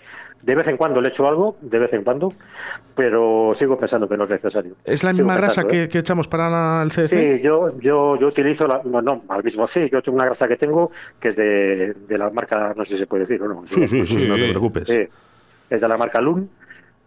De 0.42 0.56
vez 0.56 0.68
en 0.68 0.78
cuando 0.78 1.00
le 1.00 1.10
echo 1.10 1.28
algo, 1.28 1.58
de 1.62 1.78
vez 1.78 1.94
en 1.94 2.04
cuando, 2.04 2.34
pero 2.96 3.52
sigo 3.54 3.78
pensando 3.78 4.10
que 4.10 4.18
no 4.18 4.24
es 4.24 4.32
necesario. 4.32 4.76
¿Es 4.84 5.04
la 5.04 5.12
misma 5.12 5.38
grasa 5.38 5.62
¿eh? 5.70 5.88
que, 5.88 6.00
echamos 6.00 6.28
para 6.28 6.82
el 6.82 6.92
CDC? 6.92 7.08
Sí, 7.08 7.42
yo, 7.42 7.80
yo, 7.80 8.18
yo 8.18 8.28
utilizo, 8.28 8.68
la, 8.68 8.82
no, 8.84 9.02
no, 9.02 9.24
al 9.30 9.44
mismo 9.44 9.68
sí, 9.68 9.88
yo 9.92 10.02
tengo 10.02 10.16
una 10.16 10.26
grasa 10.26 10.48
que 10.48 10.56
tengo 10.56 10.92
que 11.20 11.30
es 11.30 11.36
de, 11.36 11.94
de 11.94 12.18
la 12.18 12.32
marca, 12.32 12.74
no 12.76 12.84
sé 12.84 12.94
si 12.94 13.00
se 13.00 13.08
puede 13.08 13.22
decir 13.22 13.42
o 13.44 13.48
no. 13.48 13.62
Sí, 13.66 13.88
sí, 13.88 14.06
sí, 14.06 14.28
no 14.28 14.36
te 14.36 14.50
preocupes. 14.50 14.90
es 14.90 15.82
de 15.82 15.88
la 15.88 15.98
marca 15.98 16.22
Lun, 16.22 16.50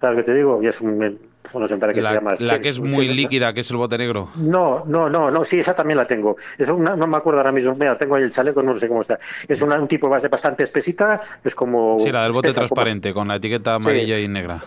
¿sabes 0.01 0.18
que 0.18 0.22
te 0.22 0.34
digo? 0.34 0.62
Y 0.62 0.68
es 0.68 0.80
un, 0.80 1.18
la, 1.55 2.61
que 2.61 2.68
es 2.68 2.80
muy 2.80 3.09
líquida, 3.09 3.53
que 3.53 3.61
es 3.61 3.70
el 3.70 3.76
bote 3.76 3.99
negro. 3.99 4.28
No, 4.36 4.84
no, 4.86 5.09
no, 5.09 5.30
no, 5.30 5.44
sí, 5.44 5.59
esa 5.59 5.74
también 5.74 5.96
la 5.96 6.07
tengo. 6.07 6.36
Es 6.57 6.68
una, 6.68 6.96
no 6.96 7.07
me 7.07 7.16
acuerdo 7.16 7.40
ahora 7.40 7.53
mismo, 7.53 7.72
mira, 7.74 7.96
tengo 7.96 8.16
ahí 8.16 8.22
el 8.22 8.30
chaleco, 8.30 8.62
no 8.62 8.74
sé 8.76 8.88
cómo 8.88 9.03
está. 9.03 9.18
Es 9.46 9.62
una, 9.62 9.78
un 9.78 9.88
tipo 9.88 10.07
de 10.07 10.12
base 10.12 10.28
bastante 10.28 10.64
espesita, 10.64 11.20
es 11.42 11.55
como... 11.55 11.99
Sí, 11.99 12.11
la 12.11 12.22
del 12.22 12.32
bote 12.32 12.51
transparente, 12.51 13.12
con 13.12 13.28
la 13.28 13.36
etiqueta 13.36 13.74
amarilla 13.74 14.18
y 14.18 14.28
negra. 14.28 14.62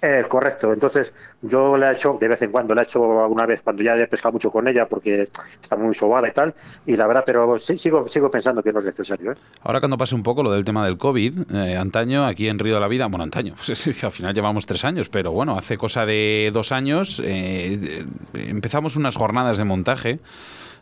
Eh, 0.00 0.24
correcto, 0.28 0.72
entonces 0.72 1.12
yo 1.42 1.76
la 1.76 1.90
he 1.90 1.94
hecho, 1.94 2.16
de 2.18 2.28
vez 2.28 2.40
en 2.42 2.50
cuando 2.50 2.74
la 2.74 2.82
he 2.82 2.84
hecho 2.84 3.22
alguna 3.22 3.44
vez 3.44 3.62
cuando 3.62 3.82
ya 3.82 3.96
he 3.96 4.06
pescado 4.06 4.32
mucho 4.32 4.50
con 4.50 4.66
ella 4.68 4.88
porque 4.88 5.22
está 5.22 5.76
muy 5.76 5.94
sobada 5.94 6.28
y 6.28 6.32
tal, 6.32 6.54
y 6.86 6.96
la 6.96 7.06
verdad, 7.06 7.24
pero 7.26 7.58
sigo, 7.58 8.06
sigo 8.06 8.30
pensando 8.30 8.62
que 8.62 8.72
no 8.72 8.78
es 8.78 8.86
necesario. 8.86 9.32
¿eh? 9.32 9.36
Ahora 9.62 9.80
cuando 9.80 9.98
pase 9.98 10.14
un 10.14 10.22
poco 10.22 10.42
lo 10.42 10.52
del 10.52 10.64
tema 10.64 10.84
del 10.86 10.96
COVID, 10.96 11.52
eh, 11.52 11.76
antaño 11.76 12.24
aquí 12.24 12.48
en 12.48 12.58
Río 12.58 12.74
de 12.74 12.80
la 12.80 12.88
Vida, 12.88 13.06
bueno, 13.06 13.24
antaño, 13.24 13.54
pues 13.66 14.04
al 14.04 14.12
final 14.12 14.34
llevamos 14.34 14.64
tres 14.66 14.84
años, 14.84 15.08
pero 15.08 15.32
bueno, 15.32 15.58
hace 15.58 15.76
cosa 15.76 16.06
de 16.06 16.25
dos 16.52 16.72
años 16.72 17.20
eh, 17.24 18.04
empezamos 18.34 18.96
unas 18.96 19.16
jornadas 19.16 19.58
de 19.58 19.64
montaje 19.64 20.18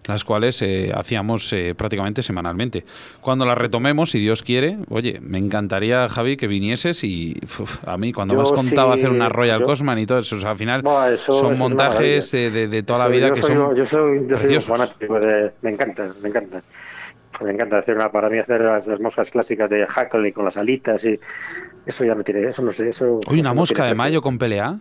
las 0.07 0.24
cuales 0.24 0.61
eh, 0.62 0.92
hacíamos 0.95 1.51
eh, 1.53 1.74
prácticamente 1.74 2.22
semanalmente. 2.22 2.84
Cuando 3.20 3.47
las 3.47 3.57
retomemos, 3.57 4.11
si 4.11 4.18
Dios 4.18 4.42
quiere, 4.42 4.76
oye, 4.90 5.18
me 5.20 5.38
encantaría, 5.38 6.09
Javi, 6.09 6.36
que 6.36 6.47
vinieses 6.47 7.03
y 7.05 7.40
a 7.86 7.97
mí, 7.97 8.12
cuando 8.12 8.34
me 8.34 8.42
has 8.42 8.53
contado 8.53 8.92
hacer 8.92 9.11
una 9.11 9.28
Royal 9.28 9.62
Cosman 9.62 9.99
y 9.99 10.07
todo 10.07 10.18
eso, 10.18 10.36
al 10.47 10.59
final 10.59 10.82
son 11.16 11.59
montajes 11.59 12.30
de, 12.30 12.82
toda 12.82 12.99
la 13.01 13.09
vida 13.09 13.30
que 13.30 13.36
son. 13.36 13.74
Yo 13.74 13.86
soy, 13.86 14.26
yo 14.28 14.36
soy 14.36 14.57
un 14.57 14.62
fanático, 14.62 15.18
me 15.62 15.70
encanta, 15.70 16.14
me 16.20 16.28
encanta. 16.28 16.62
Me 17.42 17.51
encanta 17.51 17.78
hacer 17.78 17.97
una, 17.97 18.12
para 18.12 18.30
mí 18.30 18.38
hacer 18.38 18.61
las, 18.61 18.86
moscas 19.01 19.30
clásicas 19.32 19.68
de 19.68 19.84
Hackle 19.86 20.28
y 20.28 20.32
con 20.32 20.45
las 20.45 20.57
alitas 20.57 21.05
y 21.05 21.18
eso 21.84 22.05
ya 22.05 22.14
me 22.14 22.22
tiene, 22.22 22.49
eso 22.49 22.62
no 22.62 22.72
sé, 22.72 22.88
eso. 22.88 23.20
Oye, 23.26 23.40
una 23.40 23.53
mosca 23.53 23.86
de 23.86 23.95
mayo 23.97 24.22
con 24.22 24.38
pelea. 24.38 24.78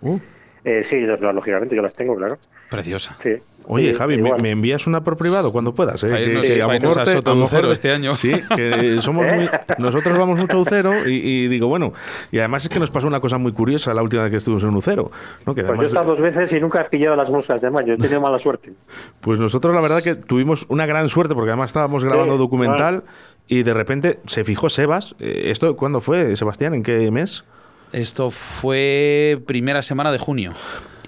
Uh. 0.00 0.18
Eh, 0.64 0.82
sí, 0.82 0.98
lógicamente 1.00 1.76
yo 1.76 1.82
las 1.82 1.94
tengo, 1.94 2.16
claro. 2.16 2.38
Preciosa. 2.68 3.16
Sí. 3.20 3.36
Oye, 3.68 3.94
Javi, 3.94 4.20
me, 4.20 4.50
envías 4.50 4.86
una 4.88 5.02
por 5.02 5.16
privado 5.16 5.52
cuando 5.52 5.74
puedas. 5.74 6.02
¿eh? 6.04 6.08
que, 6.42 6.62
a 6.62 6.66
lo 6.66 7.36
mejor 7.36 7.72
este 7.72 7.92
año. 7.92 8.12
Sí, 8.12 8.32
que 8.54 9.00
somos 9.00 9.26
muy, 9.34 9.48
nosotros 9.78 10.18
vamos 10.18 10.40
mucho 10.40 10.56
a 10.56 10.60
Ucero 10.60 11.08
y, 11.08 11.46
digo, 11.48 11.68
bueno, 11.68 11.92
y 12.30 12.38
además 12.38 12.64
es 12.64 12.68
que 12.68 12.80
nos 12.80 12.90
pasó 12.90 13.06
una 13.06 13.20
cosa 13.20 13.38
muy 13.38 13.52
curiosa 13.52 13.94
la 13.94 14.02
última 14.02 14.22
vez 14.22 14.32
que 14.32 14.38
estuvimos 14.38 14.64
en 14.64 14.74
Ucero. 14.74 15.10
¿no? 15.46 15.54
Que 15.54 15.62
pues 15.62 15.78
yo 15.78 15.84
he 15.84 15.86
estado 15.86 16.06
dos 16.06 16.20
veces 16.20 16.52
y 16.52 16.60
nunca 16.60 16.80
he 16.80 16.84
pillado 16.84 17.14
las 17.14 17.30
moscas 17.30 17.60
de 17.60 17.70
mayo, 17.70 17.94
he 17.94 17.96
tenido 17.96 18.20
mala 18.20 18.38
suerte. 18.38 18.72
Pues 19.20 19.40
nosotros 19.40 19.74
la 19.74 19.80
verdad 19.80 20.02
que 20.02 20.14
tuvimos 20.14 20.66
una 20.68 20.86
gran 20.86 21.08
suerte 21.08 21.34
porque 21.34 21.50
además 21.50 21.70
estábamos 21.70 22.04
grabando 22.04 22.38
documental 22.38 23.02
y 23.48 23.62
de 23.64 23.74
repente 23.74 24.20
se 24.26 24.44
fijó 24.44 24.68
Sebas. 24.68 25.16
Eh, 25.18 25.44
¿Esto 25.46 25.76
cuándo 25.76 26.00
fue, 26.00 26.36
Sebastián? 26.36 26.74
¿En 26.74 26.82
qué 26.82 27.10
mes? 27.10 27.44
Esto 27.92 28.30
fue 28.30 29.38
primera 29.46 29.82
semana 29.82 30.12
de 30.12 30.18
junio. 30.18 30.52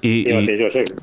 Y, 0.01 0.27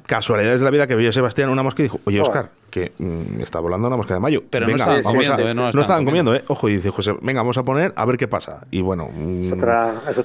casualidades 0.05 0.61
de 0.61 0.65
la 0.65 0.71
vida 0.71 0.87
que 0.87 0.95
vio 0.95 1.11
Sebastián 1.11 1.49
una 1.49 1.63
mosca 1.63 1.81
y 1.81 1.83
dijo, 1.83 1.99
oye, 2.05 2.21
Oscar, 2.21 2.49
que 2.69 2.91
mm, 2.97 3.41
está 3.41 3.59
volando 3.59 3.87
una 3.87 3.97
mosca 3.97 4.13
de 4.13 4.19
mayo. 4.19 4.43
Pero 4.49 4.67
no 4.67 4.75
estaban 4.75 5.03
comiendo, 5.03 5.47
¿eh? 5.47 5.53
No, 5.53 5.69
estaban, 5.69 6.05
comiendo, 6.05 6.35
¿eh? 6.35 6.43
Ojo, 6.47 6.69
y 6.69 6.75
dice 6.75 6.89
José, 6.89 7.13
venga, 7.21 7.41
vamos 7.41 7.57
a 7.57 7.63
poner 7.63 7.93
a 7.95 8.05
ver 8.05 8.17
qué 8.17 8.27
pasa. 8.27 8.65
Y 8.71 8.81
bueno... 8.81 9.05
Mm, 9.05 9.41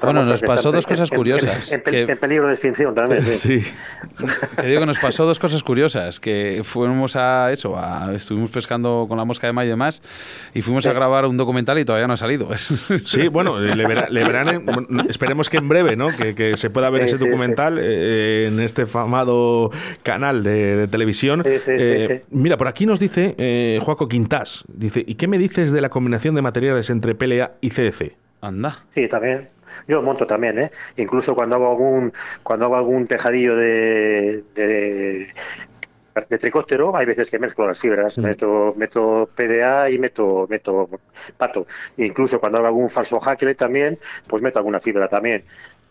bueno, 0.02 0.22
nos 0.24 0.42
pasó 0.42 0.72
dos 0.72 0.86
cosas 0.86 1.10
curiosas. 1.10 1.72
En, 1.72 1.82
peligro 2.18 2.46
de 2.46 2.54
extinción 2.54 2.94
también. 2.94 3.22
Sí. 3.22 3.62
Te 4.56 4.66
digo 4.66 4.80
que 4.80 4.86
nos 4.86 4.98
pasó 4.98 5.24
dos 5.24 5.38
cosas 5.38 5.62
curiosas, 5.62 6.20
que 6.20 6.62
fuimos 6.64 7.16
a 7.16 7.50
eso, 7.52 7.76
estuvimos 8.14 8.50
pescando 8.50 9.06
con 9.08 9.16
la 9.16 9.24
mosca 9.24 9.46
de 9.46 9.52
mayo 9.52 9.68
y 9.68 9.70
demás, 9.70 10.02
y 10.54 10.62
fuimos 10.62 10.86
a 10.86 10.92
grabar 10.92 11.26
un 11.26 11.36
documental 11.36 11.78
y 11.78 11.84
todavía 11.84 12.06
no 12.06 12.14
ha 12.14 12.18
salido. 12.18 12.48
Sí, 13.04 13.28
bueno, 13.28 13.58
le, 13.58 13.86
verán, 13.86 14.66
esperemos 15.08 15.48
que 15.48 15.56
en 15.56 15.68
breve, 15.68 15.96
¿no? 15.96 16.08
Que, 16.08 16.56
se 16.56 16.70
pueda 16.70 16.90
ver 16.90 17.02
ese 17.02 17.16
documental 17.16 17.78
eh, 17.80 18.46
en 18.48 18.60
este 18.60 18.86
famado 18.86 19.70
canal 20.02 20.42
de, 20.42 20.86
televisión. 20.88 21.42
Eh, 21.44 22.24
mira, 22.30 22.56
por 22.56 22.68
aquí 22.68 22.86
nos 22.86 22.98
dice 22.98 23.34
eh, 23.38 23.80
Joaco 23.82 24.08
Quintás, 24.08 24.64
dice, 24.68 25.04
¿y 25.06 25.14
qué 25.14 25.28
me 25.28 25.38
dices 25.38 25.72
de 25.72 25.80
la 25.80 25.88
combinación 25.88 26.34
de 26.34 26.42
materiales 26.42 26.90
entre 26.90 27.14
PLA 27.14 27.52
y 27.60 27.70
CDC? 27.70 28.16
Anda. 28.40 28.76
Sí, 28.94 29.06
también. 29.08 29.48
Yo 29.86 30.02
monto 30.02 30.26
también, 30.26 30.58
¿eh? 30.58 30.70
Incluso 30.96 31.34
cuando 31.34 31.56
hago 31.56 31.70
algún 31.70 32.12
cuando 32.42 32.64
hago 32.66 32.76
algún 32.76 33.06
tejadillo 33.06 33.54
de, 33.54 34.42
de, 34.54 35.28
tricóptero, 36.38 36.96
hay 36.96 37.06
veces 37.06 37.30
que 37.30 37.38
mezclo 37.38 37.66
las 37.68 37.78
fibras, 37.78 38.18
mm. 38.18 38.22
meto, 38.22 38.74
meto 38.76 39.28
PDA 39.34 39.90
y 39.90 39.98
meto, 39.98 40.46
meto 40.48 40.88
pato. 41.36 41.66
Incluso 41.98 42.40
cuando 42.40 42.58
hago 42.58 42.66
algún 42.66 42.90
falso 42.90 43.20
hackle 43.20 43.54
también, 43.54 43.98
pues 44.26 44.42
meto 44.42 44.58
alguna 44.58 44.80
fibra 44.80 45.08
también 45.08 45.44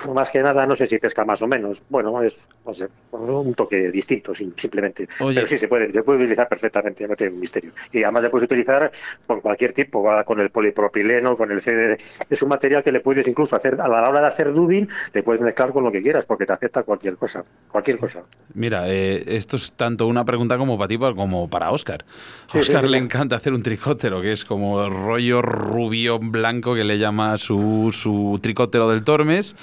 más 0.07 0.29
que 0.29 0.41
nada, 0.41 0.65
no 0.65 0.75
sé 0.75 0.85
si 0.85 0.97
pesca 0.97 1.25
más 1.25 1.41
o 1.41 1.47
menos. 1.47 1.83
Bueno, 1.89 2.21
es 2.21 2.47
no 2.65 2.73
sé, 2.73 2.87
un 3.11 3.53
toque 3.53 3.91
distinto, 3.91 4.33
simplemente. 4.33 5.07
Pero 5.17 5.47
sí, 5.47 5.57
se 5.57 5.67
puede, 5.67 5.91
se 5.91 6.03
puede 6.03 6.19
utilizar 6.19 6.47
perfectamente, 6.47 7.07
no 7.07 7.15
tiene 7.15 7.33
un 7.33 7.39
misterio. 7.39 7.71
Y 7.91 8.03
además 8.03 8.23
le 8.23 8.29
puedes 8.29 8.45
utilizar 8.45 8.91
con 9.27 9.41
cualquier 9.41 9.73
tipo, 9.73 10.05
con 10.25 10.39
el 10.39 10.49
polipropileno, 10.49 11.35
con 11.35 11.51
el 11.51 11.61
CD. 11.61 11.97
Es 12.29 12.41
un 12.41 12.49
material 12.49 12.83
que 12.83 12.91
le 12.91 13.01
puedes 13.01 13.27
incluso 13.27 13.55
hacer, 13.55 13.79
a 13.79 13.87
la 13.87 14.09
hora 14.09 14.21
de 14.21 14.27
hacer 14.27 14.53
dubbing, 14.53 14.87
te 15.11 15.23
puedes 15.23 15.41
mezclar 15.41 15.71
con 15.73 15.83
lo 15.83 15.91
que 15.91 16.01
quieras, 16.01 16.25
porque 16.25 16.45
te 16.45 16.53
acepta 16.53 16.83
cualquier 16.83 17.17
cosa. 17.17 17.43
Cualquier 17.71 17.97
cosa. 17.97 18.23
Mira, 18.53 18.83
eh, 18.87 19.23
esto 19.27 19.55
es 19.55 19.71
tanto 19.73 20.07
una 20.07 20.25
pregunta 20.25 20.57
como 20.57 20.77
para 20.77 20.87
ti 20.87 20.97
como 20.97 21.49
para 21.49 21.71
Oscar. 21.71 22.05
Oscar 22.53 22.87
le 22.87 22.97
encanta 22.97 23.35
hacer 23.35 23.53
un 23.53 23.63
tricóptero, 23.63 24.21
que 24.21 24.31
es 24.31 24.45
como 24.45 24.89
rollo 24.89 25.41
rubio 25.41 26.19
blanco 26.19 26.75
que 26.75 26.83
le 26.83 26.97
llama 26.97 27.37
su, 27.37 27.89
su 27.91 28.37
tricóptero 28.41 28.89
del 28.89 29.03
Tormes 29.03 29.55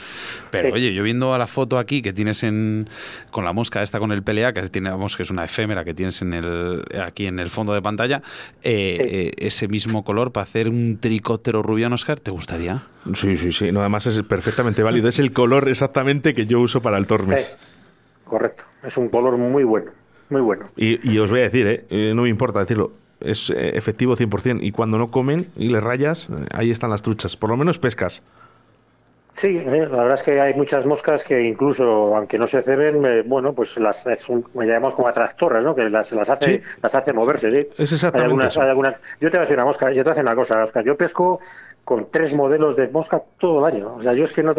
Pero 0.50 0.68
Sí. 0.68 0.74
oye, 0.74 0.94
yo 0.94 1.02
viendo 1.02 1.34
a 1.34 1.38
la 1.38 1.46
foto 1.46 1.78
aquí 1.78 2.02
que 2.02 2.12
tienes 2.12 2.42
en 2.42 2.88
con 3.30 3.44
la 3.44 3.52
mosca 3.52 3.82
esta 3.82 3.98
con 3.98 4.12
el 4.12 4.22
PLA, 4.22 4.52
que 4.52 4.62
tiene 4.68 4.90
la 4.90 4.96
mosca 4.96 5.22
es 5.22 5.30
una 5.30 5.44
efémera 5.44 5.84
que 5.84 5.94
tienes 5.94 6.22
en 6.22 6.34
el 6.34 6.82
aquí 7.02 7.26
en 7.26 7.38
el 7.38 7.50
fondo 7.50 7.72
de 7.74 7.82
pantalla, 7.82 8.22
eh, 8.62 8.92
Sí. 8.96 9.02
eh, 9.04 9.32
ese 9.46 9.68
mismo 9.68 10.04
color 10.04 10.32
para 10.32 10.42
hacer 10.42 10.68
un 10.68 10.98
tricóptero 10.98 11.62
rubiano 11.62 11.94
Oscar, 11.94 12.20
¿te 12.20 12.30
gustaría? 12.30 12.82
Sí, 13.14 13.36
sí, 13.36 13.52
sí. 13.52 13.72
No, 13.72 13.80
además 13.80 14.06
es 14.06 14.20
perfectamente 14.22 14.82
válido. 14.82 15.08
Es 15.08 15.18
el 15.18 15.32
color 15.32 15.68
exactamente 15.68 16.34
que 16.34 16.46
yo 16.46 16.60
uso 16.60 16.82
para 16.82 16.98
el 16.98 17.06
Tormes. 17.06 17.56
Sí, 17.58 17.66
correcto. 18.24 18.64
Es 18.82 18.96
un 18.96 19.08
color 19.08 19.36
muy 19.38 19.64
bueno, 19.64 19.92
muy 20.30 20.40
bueno. 20.40 20.66
Y, 20.76 20.98
y 21.10 21.18
os 21.18 21.30
voy 21.30 21.40
a 21.40 21.42
decir, 21.44 21.66
¿eh? 21.66 21.84
Eh, 21.90 22.12
no 22.14 22.22
me 22.22 22.28
importa 22.28 22.60
decirlo, 22.60 22.92
es 23.20 23.50
efectivo 23.50 24.14
100%. 24.16 24.58
Y 24.62 24.72
cuando 24.72 24.98
no 24.98 25.08
comen 25.08 25.46
y 25.56 25.68
les 25.68 25.82
rayas, 25.82 26.28
ahí 26.52 26.70
están 26.70 26.90
las 26.90 27.02
truchas. 27.02 27.36
Por 27.36 27.50
lo 27.50 27.56
menos 27.56 27.78
pescas. 27.78 28.22
Sí, 29.36 29.48
eh, 29.58 29.64
la 29.90 29.98
verdad 29.98 30.14
es 30.14 30.22
que 30.22 30.40
hay 30.40 30.54
muchas 30.54 30.86
moscas 30.86 31.22
que 31.22 31.42
incluso, 31.42 32.16
aunque 32.16 32.38
no 32.38 32.46
se 32.46 32.62
ceben, 32.62 33.04
eh, 33.04 33.22
bueno, 33.26 33.52
pues 33.52 33.76
las 33.76 34.06
es 34.06 34.28
un- 34.30 34.46
le 34.58 34.66
llamamos 34.66 34.94
como 34.94 35.08
atractoras, 35.08 35.62
¿no? 35.62 35.74
Que 35.74 35.90
las, 35.90 36.10
las 36.12 36.30
hace, 36.30 36.54
Sí. 36.62 36.68
las 36.82 36.94
hace 36.94 37.12
moverse, 37.12 37.50
¿sí? 37.50 37.68
Es 37.76 37.92
exactamente 37.92 38.18
hay 38.18 38.24
algunas, 38.24 38.46
eso. 38.54 38.62
hay 38.62 38.68
algunas- 38.70 38.94
Yo 39.20 39.28
te 39.30 39.36
voy 39.36 39.38
a 39.38 39.40
decir 39.40 39.56
una 39.56 39.66
mosca, 39.66 39.88
yo 39.92 39.96
te 39.96 40.02
voy 40.04 40.08
a 40.08 40.12
decir 40.14 40.24
una 40.24 40.34
cosa, 40.34 40.62
Oscar. 40.62 40.84
Yo 40.84 40.96
pesco 40.96 41.38
con 41.84 42.08
tres 42.10 42.34
modelos 42.34 42.74
de 42.76 42.88
mosca 42.88 43.22
todo 43.38 43.64
el 43.68 43.74
año. 43.74 43.94
O 43.94 44.02
sea, 44.02 44.12
yo 44.14 44.24
es 44.24 44.32
que 44.32 44.42
no, 44.42 44.52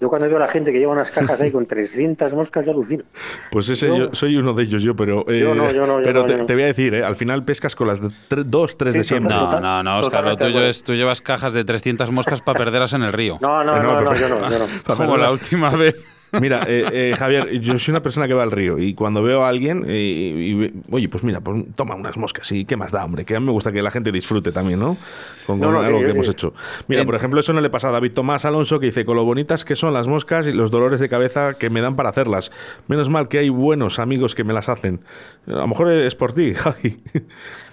yo 0.00 0.08
cuando 0.10 0.26
veo 0.28 0.36
a 0.36 0.40
la 0.40 0.48
gente 0.48 0.70
que 0.72 0.78
lleva 0.78 0.92
unas 0.92 1.10
cajas 1.10 1.40
ahí 1.40 1.50
con 1.50 1.64
300 1.64 2.34
moscas, 2.34 2.66
yo 2.66 2.72
alucino. 2.72 3.04
Pues 3.52 3.68
ese 3.70 3.86
Yo- 3.86 3.96
yo, 3.96 4.08
soy 4.12 4.36
uno 4.36 4.52
de 4.52 4.64
ellos 4.64 4.82
yo, 4.82 4.94
pero 4.94 5.24
eh, 5.28 5.38
Yo 5.38 5.54
no, 5.54 5.70
yo 5.70 5.86
no, 5.86 5.98
yo 6.00 6.04
pero 6.04 6.20
no, 6.22 6.26
te, 6.26 6.44
te 6.44 6.52
voy 6.54 6.64
a 6.64 6.66
decir, 6.66 6.92
¿eh? 6.92 7.04
al 7.04 7.16
final 7.16 7.42
pescas 7.44 7.74
con 7.74 7.86
las 7.86 8.02
de 8.02 8.08
tre- 8.28 8.42
dos, 8.44 8.76
tres 8.76 8.92
Sí, 8.92 8.98
de 8.98 9.04
siempre. 9.04 9.34
No, 9.34 9.48
no, 9.48 9.82
no, 9.82 9.98
Oscar, 10.00 10.24
lo 10.24 10.36
tuyo 10.36 10.60
es 10.62 10.82
tú 10.82 10.92
llevas 10.94 11.22
cajas 11.22 11.54
de 11.54 11.64
300 11.64 12.10
moscas 12.10 12.42
para 12.42 12.58
perderlas 12.58 12.92
en 12.92 13.02
el 13.04 13.12
río. 13.14 13.38
No, 13.40 13.64
no, 13.64 13.82
no, 13.82 14.07
no, 14.10 14.16
yo 14.16 14.28
no, 14.28 14.50
yo 14.50 14.58
no. 14.58 14.66
Como 14.96 15.16
la 15.16 15.30
última 15.30 15.70
vez. 15.70 15.96
Mira, 16.40 16.64
eh, 16.68 16.84
eh, 16.92 17.14
Javier, 17.18 17.50
yo 17.60 17.78
soy 17.78 17.92
una 17.92 18.02
persona 18.02 18.28
que 18.28 18.34
va 18.34 18.42
al 18.42 18.50
río 18.50 18.78
y 18.78 18.94
cuando 18.94 19.22
veo 19.22 19.44
a 19.44 19.48
alguien, 19.48 19.84
eh, 19.86 19.96
y, 19.96 20.64
y- 20.64 20.72
oye, 20.90 21.08
pues 21.08 21.24
mira, 21.24 21.40
pues 21.40 21.64
toma 21.74 21.94
unas 21.94 22.16
moscas 22.18 22.50
y 22.52 22.64
qué 22.64 22.76
más 22.76 22.92
da, 22.92 23.04
hombre, 23.04 23.24
que 23.24 23.34
a 23.36 23.40
mí 23.40 23.46
me 23.46 23.52
gusta 23.52 23.72
que 23.72 23.82
la 23.82 23.90
gente 23.90 24.12
disfrute 24.12 24.52
también, 24.52 24.78
¿no? 24.80 24.96
Con, 25.46 25.58
No, 25.60 25.66
con 25.68 25.76
no, 25.76 25.80
algo 25.80 25.98
sí, 26.00 26.04
que 26.06 26.12
sí. 26.12 26.14
hemos 26.16 26.28
hecho. 26.28 26.54
Mira, 26.86 27.04
por 27.06 27.14
ejemplo, 27.14 27.40
eso 27.40 27.52
no 27.54 27.60
le 27.62 27.70
pasa 27.70 27.88
a 27.88 27.92
David 27.92 28.12
Tomás 28.12 28.44
Alonso, 28.44 28.78
que 28.80 28.86
dice, 28.86 29.04
con 29.06 29.16
lo 29.16 29.24
bonitas 29.24 29.64
que 29.64 29.76
son 29.76 29.94
las 29.94 30.06
moscas 30.06 30.46
y 30.46 30.52
los 30.52 30.70
dolores 30.70 31.00
de 31.00 31.08
cabeza 31.08 31.54
que 31.54 31.70
me 31.70 31.80
dan 31.80 31.96
para 31.96 32.10
hacerlas. 32.10 32.52
Menos 32.88 33.08
mal 33.08 33.28
que 33.28 33.38
hay 33.38 33.48
buenos 33.48 33.98
amigos 33.98 34.34
que 34.34 34.44
me 34.44 34.52
las 34.52 34.68
hacen. 34.68 35.00
A 35.46 35.52
lo 35.52 35.66
mejor 35.68 35.90
es 35.90 36.14
por 36.14 36.34
ti, 36.34 36.52
Javi. 36.54 37.02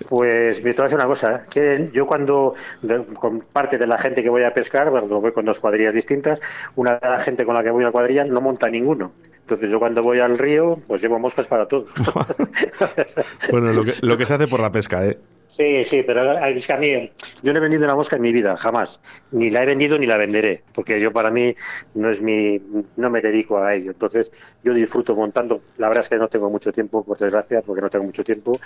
Pues 0.09 0.63
me 0.63 0.73
te 0.73 0.77
voy 0.77 0.81
a 0.81 0.83
decir 0.83 0.97
una 0.97 1.07
cosa, 1.07 1.35
¿eh? 1.35 1.41
que 1.51 1.89
yo 1.93 2.05
cuando, 2.05 2.53
de- 2.81 3.03
con 3.05 3.39
parte 3.41 3.77
de 3.77 3.87
la 3.87 3.97
gente 3.97 4.23
que 4.23 4.29
voy 4.29 4.43
a 4.43 4.53
pescar, 4.53 4.89
bueno, 4.89 5.07
voy 5.07 5.31
con 5.31 5.45
dos 5.45 5.59
cuadrillas 5.59 5.93
distintas, 5.95 6.39
una 6.75 6.95
de 6.97 7.09
la 7.09 7.19
gente 7.19 7.45
con 7.45 7.55
la 7.55 7.63
que 7.63 7.71
voy 7.71 7.85
a 7.85 7.91
cuadrilla 7.91 8.23
no 8.25 8.41
monta 8.45 8.69
ninguno. 8.69 9.11
Entonces 9.41 9.69
yo 9.69 9.77
cuando 9.79 10.01
voy 10.01 10.19
al 10.19 10.37
río, 10.37 10.79
pues 10.87 11.01
llevo 11.01 11.19
moscas 11.19 11.45
para 11.47 11.67
todos. 11.67 11.89
Bueno, 13.51 13.71
lo 13.73 13.83
que, 13.83 13.93
lo 14.01 14.17
que 14.17 14.25
se 14.25 14.33
hace 14.33 14.47
por 14.47 14.59
la 14.59 14.71
pesca, 14.71 15.05
¿eh? 15.05 15.17
Sí, 15.47 15.83
sí, 15.83 16.01
pero 16.01 16.33
es 16.47 16.65
que 16.65 16.73
a 16.73 16.77
mí, 16.77 17.11
yo 17.43 17.53
no 17.53 17.59
he 17.59 17.61
vendido 17.61 17.83
una 17.85 17.95
mosca 17.95 18.15
en 18.15 18.23
mi 18.23 18.31
vida, 18.33 18.57
jamás. 18.57 18.99
Ni 19.31 19.51
la 19.51 19.61
he 19.61 19.65
vendido 19.67 19.97
ni 19.99 20.07
la 20.07 20.17
venderé, 20.17 20.63
porque 20.73 20.99
yo 20.99 21.11
para 21.13 21.29
mí 21.29 21.53
no 21.93 22.09
es 22.09 22.19
mi, 22.21 22.59
no 22.97 23.09
me 23.11 23.21
dedico 23.21 23.59
a 23.59 23.75
ello. 23.75 23.91
Entonces 23.91 24.57
yo 24.63 24.73
disfruto 24.73 25.15
montando. 25.15 25.61
La 25.77 25.87
verdad 25.87 26.01
es 26.01 26.09
que 26.09 26.17
no 26.17 26.27
tengo 26.27 26.49
mucho 26.49 26.71
tiempo, 26.71 27.03
por 27.03 27.17
desgracia, 27.17 27.61
porque 27.61 27.81
no 27.81 27.89
tengo 27.89 28.05
mucho 28.05 28.23
tiempo. 28.23 28.59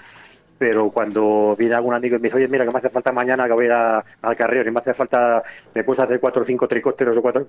Pero 0.57 0.89
cuando 0.91 1.55
viene 1.57 1.75
algún 1.75 1.93
amigo 1.93 2.15
y 2.15 2.19
me 2.19 2.27
dice, 2.27 2.37
oye, 2.37 2.47
mira, 2.47 2.65
que 2.65 2.71
me 2.71 2.77
hace 2.79 2.89
falta 2.89 3.11
mañana 3.11 3.45
que 3.47 3.53
voy 3.53 3.65
a 3.65 3.67
ir 3.67 3.71
a- 3.73 4.05
al 4.21 4.35
carrero 4.35 4.69
y 4.69 4.71
me 4.73 4.79
hace 4.79 4.93
falta, 4.93 5.41
me 5.73 5.83
puedes 5.83 5.99
hacer 5.99 6.19
cuatro 6.19 6.41
o 6.41 6.45
cinco 6.45 6.67
tricópteros 6.67 7.17
o 7.17 7.21
cuatro, 7.21 7.47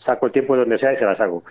saco 0.00 0.26
el 0.26 0.32
tiempo 0.32 0.54
de 0.54 0.60
donde 0.60 0.78
sea 0.78 0.92
y 0.92 0.96
se 0.96 1.04
las 1.04 1.20
hago. 1.20 1.44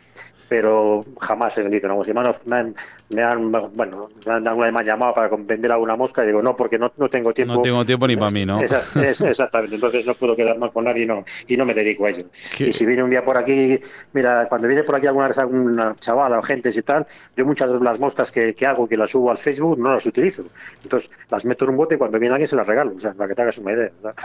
Pero 0.47 1.05
jamás 1.21 1.55
he 1.59 1.61
vendido 1.61 1.85
una 1.87 1.93
mosca. 1.95 2.11
Me 2.45 2.55
han, 2.57 2.75
me 3.09 3.21
han, 3.21 3.51
bueno, 3.51 4.09
me 4.25 4.33
han, 4.33 4.47
alguna 4.47 4.65
vez 4.65 4.73
me 4.73 4.79
han 4.79 4.85
llamado 4.87 5.13
para 5.13 5.29
vender 5.29 5.71
alguna 5.71 5.95
mosca 5.95 6.23
y 6.23 6.27
digo, 6.27 6.41
no, 6.41 6.55
porque 6.55 6.79
no, 6.79 6.91
no 6.97 7.07
tengo 7.07 7.31
tiempo. 7.31 7.53
No 7.53 7.61
tengo 7.61 7.85
tiempo 7.85 8.07
ni 8.07 8.15
para 8.15 8.31
mí, 8.31 8.45
¿no? 8.47 8.59
Esa- 8.59 8.81
es- 9.07 9.21
exactamente, 9.21 9.75
entonces 9.75 10.07
no 10.07 10.15
puedo 10.15 10.35
quedar 10.35 10.57
mal 10.57 10.71
con 10.71 10.85
nadie 10.85 11.03
y 11.03 11.05
no, 11.05 11.23
y 11.47 11.55
no 11.55 11.65
me 11.65 11.75
dedico 11.75 12.07
a 12.07 12.09
ello. 12.09 12.25
¿Qué? 12.57 12.65
Y 12.69 12.73
si 12.73 12.87
viene 12.87 13.03
un 13.03 13.11
día 13.11 13.23
por 13.23 13.37
aquí, 13.37 13.79
mira, 14.13 14.47
cuando 14.49 14.67
viene 14.67 14.81
por 14.83 14.95
aquí 14.95 15.05
alguna 15.05 15.27
vez 15.27 15.37
alguna 15.37 15.93
chavala 15.99 16.39
o 16.39 16.41
gente 16.41 16.71
y 16.73 16.81
tal, 16.81 17.05
yo 17.37 17.45
muchas 17.45 17.71
de 17.71 17.79
las 17.79 17.99
moscas 17.99 18.31
que, 18.31 18.55
que 18.55 18.65
hago, 18.65 18.87
que 18.89 18.97
las 18.97 19.11
subo 19.11 19.29
al 19.29 19.37
Facebook, 19.37 19.77
no 19.77 19.93
las 19.93 20.05
utilizo. 20.07 20.45
Entonces 20.81 21.11
las 21.29 21.45
meto 21.45 21.65
en 21.65 21.71
un 21.71 21.77
bote 21.77 21.93
y 21.93 21.97
cuando 21.99 22.17
viene 22.17 22.33
alguien 22.33 22.47
se 22.47 22.55
las 22.55 22.65
regalo, 22.65 22.93
o 22.95 22.99
sea, 22.99 23.13
para 23.13 23.27
que 23.27 23.35
te 23.35 23.41
hagas 23.43 23.59
una 23.59 23.73
idea. 23.73 23.91
¿verdad? 24.01 24.15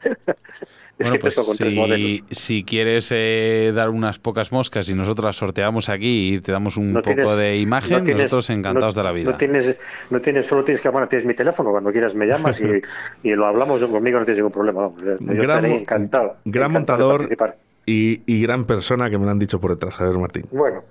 es 0.98 1.08
Bueno, 1.10 1.12
que 1.12 1.18
pues 1.20 1.56
tres 1.58 1.74
modelos. 1.74 1.98
si, 1.98 2.24
si 2.30 2.64
quieres 2.64 3.08
eh, 3.12 3.72
dar 3.74 3.88
unas 3.90 4.18
pocas 4.18 4.50
moscas 4.50 4.88
y 4.88 4.94
nosotros 4.94 5.24
las 5.26 5.36
sorteamos 5.36 5.88
aquí 5.88 6.34
y 6.34 6.40
te 6.40 6.50
damos 6.52 6.76
un 6.76 6.92
No 6.92 7.02
poco 7.02 7.14
tienes- 7.14 7.36
de 7.36 7.56
imagen, 7.58 7.98
no 7.98 8.02
tienes- 8.04 8.22
nosotros 8.24 8.50
encantados 8.50 8.96
no- 8.96 9.02
de 9.02 9.06
la 9.08 9.12
vida. 9.12 9.30
No 9.30 9.36
tienes, 9.36 9.76
no 10.10 10.20
tienes, 10.20 10.46
solo 10.46 10.64
tienes 10.64 10.80
que, 10.80 10.88
bueno, 10.88 11.06
tienes 11.08 11.24
mi 11.26 11.34
teléfono, 11.34 11.70
cuando 11.70 11.92
quieras 11.92 12.14
me 12.14 12.26
llamas 12.26 12.60
y, 12.60 12.64
y 13.28 13.34
lo 13.34 13.46
hablamos, 13.46 13.80
conmigo 13.84 14.18
no 14.18 14.24
tienes 14.24 14.38
ningún 14.38 14.52
problema. 14.52 14.90
yo 14.98 15.16
Gran 15.20 15.40
estaré 15.42 15.76
encantado. 15.76 16.36
gran 16.44 16.70
encantado 16.72 17.18
montador. 17.18 17.56
Y, 17.86 18.20
y 18.26 18.42
gran 18.42 18.66
persona 18.66 19.08
que 19.08 19.16
me 19.16 19.24
lo 19.24 19.30
han 19.30 19.38
dicho 19.38 19.60
por 19.60 19.70
detrás, 19.70 19.96
Javier 19.96 20.18
Martín. 20.18 20.44
Bueno, 20.50 20.82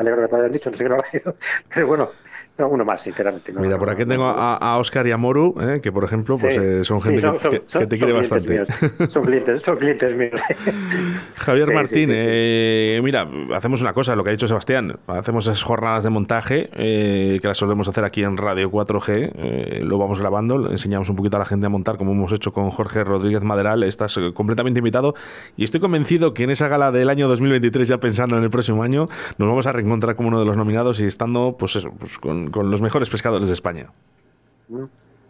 alegro 0.00 0.22
que 0.22 0.28
te 0.28 0.32
lo 0.32 0.38
hayan 0.38 0.52
dicho, 0.52 0.70
no 0.70 0.76
sé 0.76 0.84
qué 0.84 0.88
lo 0.88 0.94
habrá 0.96 1.08
ido, 1.12 1.36
pero 1.74 1.86
bueno, 1.86 2.10
no, 2.58 2.68
uno 2.68 2.84
más, 2.84 3.00
sinceramente. 3.02 3.52
no, 3.52 3.60
Mira, 3.60 3.78
por 3.78 3.88
aquí 3.88 4.04
tengo 4.04 4.24
a, 4.26 4.56
a 4.56 4.76
Oscar 4.78 5.06
y 5.06 5.12
a 5.12 5.16
Moru, 5.16 5.54
eh, 5.60 5.80
que 5.82 5.90
por 5.92 6.04
ejemplo 6.04 6.36
pues, 6.38 6.54
Sí, 6.54 6.60
eh, 6.62 6.84
son 6.84 7.00
sí, 7.02 7.08
gente 7.08 7.22
que- 7.22 7.38
son- 7.38 7.50
que, 7.52 7.62
son- 7.66 7.80
que 7.82 7.86
te 7.86 7.96
son 7.96 8.06
quiere 8.06 8.12
bastante. 8.12 8.52
míos. 8.52 8.68
Son 9.08 9.24
clientes, 9.24 9.62
son 9.62 9.76
clientes 9.76 10.16
míos. 10.16 10.40
Javier 11.36 11.64
Sí, 11.66 11.70
sí, 11.70 11.74
Martín, 11.74 12.08
sí, 12.10 12.12
sí. 12.20 12.26
eh, 12.28 13.00
mira, 13.02 13.28
hacemos 13.54 13.80
una 13.80 13.92
cosa, 13.92 14.14
lo 14.16 14.24
que 14.24 14.30
ha 14.30 14.32
dicho 14.32 14.46
Sebastián, 14.46 14.98
hacemos 15.06 15.46
esas 15.46 15.62
jornadas 15.62 16.04
de 16.04 16.10
montaje 16.10 16.68
eh, 16.74 17.38
que 17.40 17.48
las 17.48 17.56
solemos 17.56 17.88
hacer 17.88 18.04
aquí 18.04 18.22
en 18.22 18.36
Radio 18.36 18.70
4G, 18.70 19.32
eh, 19.34 19.80
lo 19.84 19.98
vamos 19.98 20.18
grabando, 20.20 20.70
enseñamos 20.70 21.08
un 21.08 21.16
poquito 21.16 21.36
a 21.36 21.40
la 21.40 21.46
gente 21.46 21.66
a 21.66 21.68
montar 21.68 21.96
como 21.96 22.12
hemos 22.12 22.32
hecho 22.32 22.52
con 22.52 22.70
Jorge 22.70 23.04
Rodríguez 23.04 23.42
Maderal, 23.42 23.82
estás 23.84 24.16
eh, 24.18 24.32
completamente 24.34 24.78
invitado 24.78 25.14
y 25.56 25.64
estoy 25.64 25.80
convencido 25.80 26.34
que 26.34 26.44
en 26.44 26.50
esa 26.50 26.68
gala 26.68 26.92
del 26.92 27.08
año 27.08 27.28
2023, 27.28 27.88
ya 27.88 27.98
pensando 27.98 28.36
en 28.36 28.42
el 28.44 28.50
próximo 28.50 28.82
año, 28.82 29.08
nos 29.38 29.48
vamos 29.48 29.66
a 29.66 29.72
reencontrar 29.90 30.14
como 30.16 30.28
uno 30.28 30.38
de 30.40 30.46
los 30.46 30.56
nominados 30.56 31.00
y 31.00 31.06
estando 31.06 31.56
pues 31.58 31.76
eso, 31.76 31.90
pues, 31.98 32.18
con, 32.18 32.50
con 32.50 32.70
los 32.70 32.80
mejores 32.80 33.08
pescadores 33.10 33.48
de 33.48 33.54
España. 33.54 33.90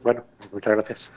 Bueno, 0.02 0.22
muchas 0.52 0.74
gracias. 0.74 1.12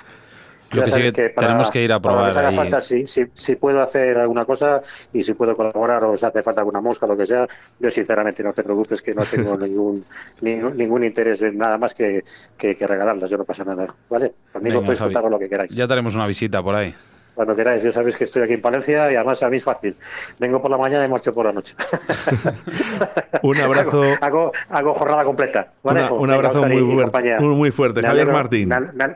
Lo 0.71 0.81
Ya 0.81 0.85
que 0.85 0.91
sí 0.91 1.11
que 1.11 1.29
tenemos 1.29 1.69
que 1.69 1.83
ir 1.83 1.93
a 1.93 1.99
para 2.01 2.15
probar 2.15 2.29
os 2.31 2.37
haga 2.37 2.47
ahí. 2.49 2.55
falta, 2.55 2.81
si, 2.81 3.05
si, 3.05 3.25
si 3.33 3.55
puedo 3.57 3.81
hacer 3.83 4.17
alguna 4.17 4.45
cosa 4.45 4.81
y 5.11 5.21
si 5.23 5.33
puedo 5.35 5.55
colaborar 5.55 6.03
o 6.05 6.13
os 6.13 6.23
hace 6.23 6.41
falta 6.41 6.61
alguna 6.61 6.81
mosca, 6.81 7.05
lo 7.05 7.15
que 7.15 7.27
sea, 7.27 7.47
yo 7.79 7.91
sinceramente 7.91 8.43
no 8.43 8.53
te 8.53 8.63
preocupes 8.63 9.01
que 9.03 9.13
no 9.13 9.23
tengo 9.23 9.55
ningún, 9.57 10.03
ningún 10.41 10.75
ningún 10.75 11.03
interés 11.03 11.43
en 11.43 11.57
nada 11.59 11.77
más 11.77 11.93
que, 11.93 12.23
que, 12.57 12.75
que 12.75 12.87
regalarlas, 12.87 13.29
yo 13.29 13.37
no 13.37 13.43
pasa 13.45 13.63
nada. 13.63 13.87
¿Vale? 14.09 14.33
Conmigo 14.51 14.77
Venga, 14.77 14.85
podéis 14.87 14.99
Javi. 14.99 15.13
contar 15.13 15.29
lo 15.29 15.37
que 15.37 15.49
queráis. 15.49 15.71
Ya 15.75 15.85
te 15.85 15.93
haremos 15.93 16.15
una 16.15 16.25
visita 16.25 16.63
por 16.63 16.73
ahí. 16.75 16.95
Cuando 17.35 17.55
queráis, 17.55 17.81
ya 17.81 17.91
sabéis 17.91 18.15
que 18.15 18.25
estoy 18.25 18.43
aquí 18.43 18.53
en 18.53 18.61
Palencia 18.61 19.11
y 19.11 19.15
además 19.15 19.41
a 19.41 19.49
mí 19.49 19.57
es 19.57 19.63
fácil. 19.63 19.95
Vengo 20.39 20.61
por 20.61 20.69
la 20.69 20.77
mañana 20.77 21.05
y 21.05 21.07
marcho 21.09 21.33
por 21.33 21.45
la 21.47 21.51
noche. 21.53 21.75
Un 23.41 23.57
abrazo. 23.57 24.03
Hago, 24.03 24.15
hago, 24.21 24.51
hago 24.69 24.93
jornada 24.93 25.23
completa. 25.23 25.67
¿vale? 25.83 26.01
Una- 26.03 26.11
un 26.13 26.31
abrazo 26.31 26.61
muy 26.63 26.77
y 26.77 26.95
fuerte, 26.95 27.39
muy- 27.39 27.71
fuerte. 27.71 28.01
Me 28.01 28.07
Javier 28.07 28.27
alegro- 28.29 28.33
Martín. 28.33 28.69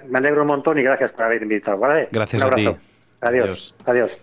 Me, 0.09 0.17
alegro 0.17 0.41
un 0.41 0.47
montón 0.47 0.79
y 0.79 0.83
gracias 0.83 1.11
por 1.11 1.25
haber 1.25 1.41
invitado. 1.43 1.77
¿vale? 1.77 2.09
Gracias 2.11 2.41
un 2.43 2.51
a 2.51 2.55
ti. 2.55 2.65
abrazo. 2.65 2.83
Adiós. 3.21 3.75
Adiós. 3.85 4.19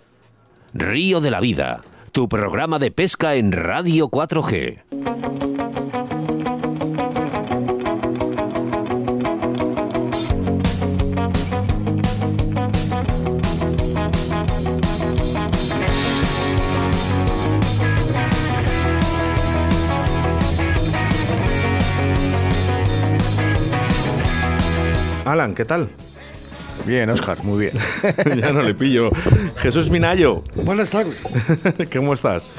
Río 0.75 1.21
de 1.21 1.31
la 1.31 1.41
Vida, 1.41 1.81
tu 2.13 2.29
programa 2.29 2.79
de 2.81 2.91
pesca 2.91 3.35
en 3.37 3.53
Radio 3.53 4.09
4G. 4.09 5.54
Alan, 25.35 25.53
¿qué 25.57 25.65
tal? 25.65 25.91
Bien, 26.87 27.09
Oscar, 27.09 27.43
muy 27.43 27.59
bien. 27.61 27.73
ya 28.41 28.53
no 28.53 28.61
le 28.61 28.75
pillo. 28.75 29.11
Jesús 29.57 29.89
Minayo, 29.89 30.43
Buenas 30.55 30.91
tardes. 30.91 31.17
¿cómo 31.93 32.13
estás? 32.13 32.53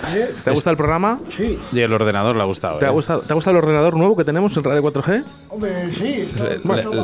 ¿Te 0.44 0.50
ha 0.50 0.54
gustado 0.54 0.72
el 0.72 0.78
programa? 0.78 1.20
Sí, 1.30 1.60
Y 1.72 1.80
el 1.80 1.94
ordenador 1.94 2.36
le 2.36 2.42
ha 2.42 2.46
gustado. 2.46 2.80
¿Te 2.80 2.86
ha, 2.86 2.90
¿eh? 2.90 2.92
gustado, 2.92 3.22
¿Te 3.22 3.34
ha 3.34 3.36
gustado 3.36 3.58
el 3.58 3.64
ordenador 3.64 3.96
nuevo 3.96 4.16
que 4.16 4.24
tenemos 4.24 4.56
en 4.58 4.64
Radio 4.64 4.82
4G? 4.84 5.24
hombre, 5.50 5.92
sí. 5.94 6.28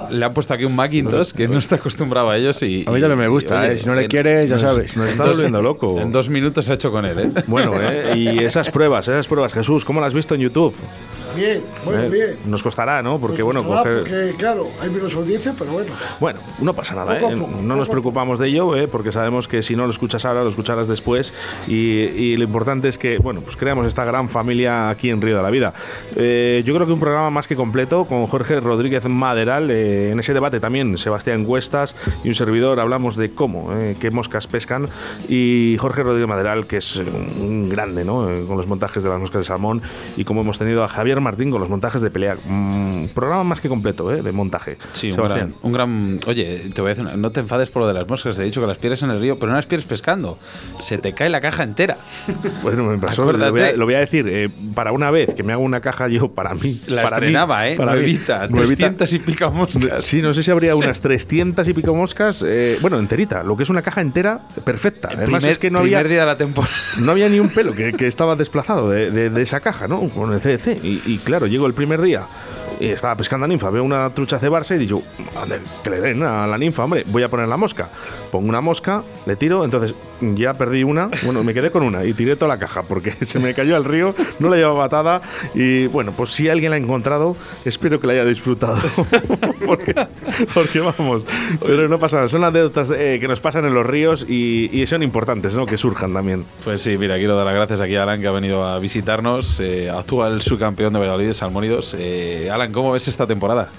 Le, 0.10 0.26
han 0.26 0.34
puesto 0.34 0.54
aquí 0.56 0.66
un 0.66 0.76
Macintosh 0.76 1.32
que 1.32 1.48
no 1.48 1.60
está 1.60 1.76
acostumbrado 1.76 2.30
a 2.32 2.38
ellos 2.38 2.62
y... 2.64 2.86
A 2.88 2.92
mí 2.92 3.00
también 3.00 3.20
me 3.20 3.26
y, 3.26 3.30
gusta, 3.30 3.60
oye, 3.62 3.74
¿eh? 3.74 3.78
Si 3.78 3.86
no 3.86 3.94
le 3.94 4.04
en- 4.04 4.08
quieres, 4.10 4.50
ya 4.50 4.56
nos- 4.56 4.62
sabes. 4.64 4.98
Nos 4.98 5.10
está 5.10 5.26
volviendo 5.26 5.62
loco. 5.62 6.00
En 6.02 6.12
dos 6.12 6.28
minutos 6.28 6.66
se 6.66 6.72
ha 6.72 6.76
hecho 6.76 6.92
con 6.92 7.06
él, 7.06 7.20
¿eh? 7.20 7.44
Bueno, 7.48 7.74
¿eh? 7.80 8.14
Y 8.18 8.40
esas 8.44 8.72
pruebas, 8.72 9.08
esas 9.08 9.28
pruebas, 9.28 9.54
Jesús, 9.54 9.86
¿cómo 9.86 10.00
las 10.02 10.08
has 10.08 10.14
visto 10.16 10.34
en 10.36 10.42
YouTube? 10.42 10.74
Bien, 11.36 11.62
bueno, 11.86 12.04
Eh, 12.04 12.10
bien. 12.10 12.36
Nos 12.46 12.62
costará, 12.62 13.02
¿no? 13.02 13.18
Porque, 13.18 13.42
bueno, 13.42 13.64
coger- 13.64 14.00
porque, 14.00 14.34
claro, 14.38 14.68
hay 14.82 14.90
menos 14.90 15.14
audiencia, 15.16 15.54
pero 15.58 15.72
bueno. 15.72 15.92
Bueno, 16.20 16.40
no 16.60 16.74
pasa 16.74 16.94
nada. 16.96 17.11
Nada, 17.14 17.20
Poco 17.20 17.32
a 17.32 17.36
¿eh? 17.36 17.40
poco, 17.40 17.62
no 17.62 17.76
nos 17.76 17.90
preocupamos 17.90 18.40
de 18.40 18.48
ello, 18.48 18.76
¿eh? 18.76 18.88
porque 18.88 19.12
sabemos 19.12 19.48
que 19.48 19.62
si 19.62 19.76
no 19.76 19.86
lo 19.86 19.92
escuchas 19.92 20.26
ahora, 20.26 20.44
lo 20.44 20.50
escucharás 20.50 20.88
después. 20.88 21.34
Y, 21.68 21.74
y 21.76 22.38
lo 22.38 22.44
importante 22.44 22.88
es 22.88 22.98
que, 22.98 23.18
bueno, 23.18 23.42
pues 23.42 23.56
creamos 23.56 23.88
esta 23.88 24.06
gran 24.06 24.30
familia 24.30 24.90
aquí 24.90 25.10
en 25.10 25.22
Río 25.22 25.38
de 25.38 25.44
la 25.44 25.50
Vida. 25.50 25.74
Eh, 26.16 26.64
yo 26.66 26.74
creo 26.74 26.88
que 26.88 26.94
un 26.94 27.00
programa 27.00 27.30
más 27.30 27.48
que 27.48 27.56
completo 27.56 28.06
con 28.06 28.28
Jorge 28.28 28.60
Rodríguez 28.60 29.08
Maderal. 29.08 29.70
en 29.72 30.20
ese 30.20 30.34
debate 30.34 30.60
también 30.60 30.98
Sebastián 30.98 31.46
Cuestas 31.46 31.96
y 32.24 32.30
un 32.30 32.36
servidor 32.36 32.80
hablamos 32.80 33.16
de 33.16 33.32
cómo, 33.32 33.72
qué 34.00 34.12
moscas 34.12 34.48
pescan. 34.48 34.90
Y 35.28 35.78
Jorge 35.80 36.04
Rodríguez 36.04 36.28
Maderal, 36.28 36.68
que 36.68 36.78
es 36.78 36.98
un, 36.98 37.70
grande, 37.70 38.06
¿no? 38.06 38.28
Con 38.48 38.58
los 38.58 38.68
montajes 38.68 39.04
de 39.04 39.10
las 39.10 39.20
moscas 39.20 39.42
de 39.42 39.46
salmón. 39.46 39.82
Y 40.18 40.24
como 40.24 40.42
hemos 40.42 40.58
tenido 40.58 40.84
a 40.84 40.88
Javier 40.88 41.22
Martín 41.22 41.52
con 41.52 41.62
los 41.62 41.70
montajes 41.70 42.02
de 42.02 42.10
pelea. 42.10 42.38
Mm, 42.46 43.01
programa 43.10 43.44
más 43.44 43.62
que 43.62 43.70
completo, 43.70 44.14
¿eh? 44.14 44.22
De 44.22 44.32
montaje. 44.32 44.78
Sí, 44.94 45.08
un 45.08 45.14
Sebastián. 45.14 45.48
gran, 45.50 45.60
un 45.64 45.72
gran- 45.74 46.20
Oye, 46.28 46.70
te 46.74 46.82
voy 46.82 46.90
a 46.90 46.94
decir, 46.96 47.04
una- 47.06 47.18
no 47.18 47.32
te 47.32 47.40
enfades 47.40 47.70
por 47.70 47.82
lo 47.84 47.88
de 47.88 47.94
las 47.94 48.08
moscas. 48.08 48.36
Te 48.38 48.42
he 48.44 48.46
dicho 48.46 48.62
que 48.62 48.68
las 48.68 48.78
pierdes 48.78 49.02
en 49.04 49.12
el 49.12 49.20
río, 49.20 49.38
pero 49.40 49.52
no 49.52 49.56
las 49.56 49.66
pierdes 49.66 49.86
pescando. 49.88 50.38
Se 50.80 50.98
te 50.98 51.14
cae 51.14 51.30
la 51.30 51.42
caja 51.42 51.64
entera. 51.64 51.98
Bueno, 52.64 52.84
me 52.84 52.98
pasó, 52.98 53.32
lo 53.32 53.52
voy, 53.52 53.62
a, 53.62 53.74
lo 53.74 53.86
voy 53.86 53.94
a 53.96 54.00
decir, 54.00 54.26
eh, 54.28 54.50
para 54.76 54.92
una 54.92 55.12
vez 55.12 55.34
que 55.34 55.44
me 55.44 55.54
hago 55.54 55.64
una 55.64 55.82
caja 55.82 56.08
yo 56.08 56.30
para 56.34 56.54
mí. 56.54 56.74
La 56.88 57.04
para 57.04 57.18
mí, 57.18 57.26
estrenaba, 57.28 57.68
¿eh? 57.70 57.76
para 57.76 57.94
mí. 57.94 57.98
Nuevita, 58.00 58.48
Nuevita. 58.48 58.76
300 58.78 59.14
y 59.14 59.20
pica 59.20 59.50
moscas. 59.50 60.06
Sí, 60.06 60.22
no 60.22 60.34
sé 60.34 60.44
si 60.44 60.52
habría 60.52 60.76
unas 60.78 61.02
300 61.02 61.68
y 61.68 61.74
pico 61.74 61.94
moscas. 61.96 62.44
eh, 62.46 62.78
bueno, 62.82 62.98
enterita, 63.00 63.44
lo 63.44 63.56
que 63.58 63.64
es 63.64 63.70
una 63.70 63.82
caja 63.82 64.02
entera 64.02 64.42
perfecta. 64.66 65.10
Además, 65.10 65.40
primer, 65.42 65.50
es 65.50 65.58
que 65.60 65.70
no 65.72 65.80
había, 65.80 66.04
día 66.04 66.22
de 66.22 66.26
la 66.26 66.38
temporada. 66.38 66.74
no 67.00 67.12
había 67.12 67.30
ni 67.30 67.40
un 67.40 67.50
pelo 67.50 67.74
que, 67.74 67.94
que 67.94 68.08
estaba 68.08 68.36
desplazado 68.36 68.90
de, 68.90 69.12
de- 69.12 69.30
de 69.30 69.42
esa 69.42 69.60
caja, 69.60 69.88
¿no? 69.88 70.02
Con 70.10 70.34
el 70.34 70.40
CDC. 70.40 70.84
Y, 70.84 71.02
y 71.06 71.18
claro, 71.24 71.48
llego 71.48 71.66
el 71.68 71.74
primer 71.74 72.02
día 72.02 72.28
y 72.82 72.90
estaba 72.90 73.16
pescando 73.16 73.46
a 73.46 73.48
ninfa, 73.48 73.70
veo 73.70 73.84
una 73.84 74.12
trucha 74.14 74.40
cebarse 74.40 74.76
y 74.76 74.80
digo, 74.80 75.04
"Ande, 75.40 75.60
que 75.84 75.90
le 75.92 76.02
den 76.02 76.24
a 76.24 76.48
la 76.48 76.58
ninfa, 76.58 76.84
hombre, 76.84 77.04
voy 77.08 77.22
a 77.22 77.30
poner 77.30 77.48
la 77.48 77.56
mosca. 77.56 77.90
Pongo 78.32 78.50
una 78.50 78.60
mosca, 78.60 79.04
le 79.28 79.36
tiro, 79.36 79.64
entonces 79.64 79.94
ya 80.36 80.54
perdí 80.54 80.84
una, 80.84 81.10
bueno, 81.24 81.44
me 81.44 81.54
quedé 81.54 81.72
con 81.72 81.84
una 81.84 82.06
y 82.06 82.14
tiré 82.14 82.36
toda 82.36 82.50
la 82.50 82.60
caja 82.60 82.84
porque 82.84 83.12
se 83.26 83.40
me 83.40 83.54
cayó 83.54 83.76
al 83.76 83.86
río, 83.86 84.14
no 84.40 84.50
la 84.50 84.58
llevaba 84.58 84.86
atada 84.86 85.22
y 85.54 85.88
bueno, 85.88 86.14
pues 86.16 86.32
si 86.32 86.50
alguien 86.50 86.72
la 86.72 86.76
ha 86.76 86.80
encontrado, 86.80 87.36
espero 87.66 88.00
que 88.00 88.08
la 88.08 88.14
haya 88.14 88.26
disfrutado. 88.26 88.78
porque, 89.66 89.96
porque 90.54 90.80
vamos, 90.80 91.26
pero 91.66 91.88
no 91.88 92.00
pasa 92.00 92.18
nada, 92.18 92.28
son 92.28 92.44
anécdotas 92.44 92.92
eh, 92.92 93.18
que 93.20 93.28
nos 93.28 93.40
pasan 93.40 93.66
en 93.66 93.74
los 93.74 93.86
ríos 93.86 94.26
y, 94.28 94.70
y 94.72 94.86
son 94.88 95.04
importantes, 95.04 95.56
¿no? 95.56 95.66
Que 95.66 95.78
surjan 95.78 96.14
también. 96.14 96.46
Pues 96.64 96.82
sí, 96.82 96.98
mira, 96.98 97.18
quiero 97.18 97.36
dar 97.36 97.46
las 97.46 97.56
gracias 97.56 97.82
aquí 97.82 97.96
a 97.96 98.04
Alan 98.04 98.22
que 98.22 98.28
ha 98.28 98.32
venido 98.32 98.64
a 98.64 98.80
visitarnos, 98.80 99.60
eh, 99.60 99.90
actual 99.90 100.42
subcampeón 100.42 100.94
de 100.94 101.00
Valladolid 101.00 101.28
de 101.28 101.34
Salmónidos. 101.34 101.96
Eh, 101.98 102.50
Alan, 102.52 102.72
¿cómo 102.72 102.92
ves 102.92 103.08
esta 103.08 103.28
temporada? 103.28 103.70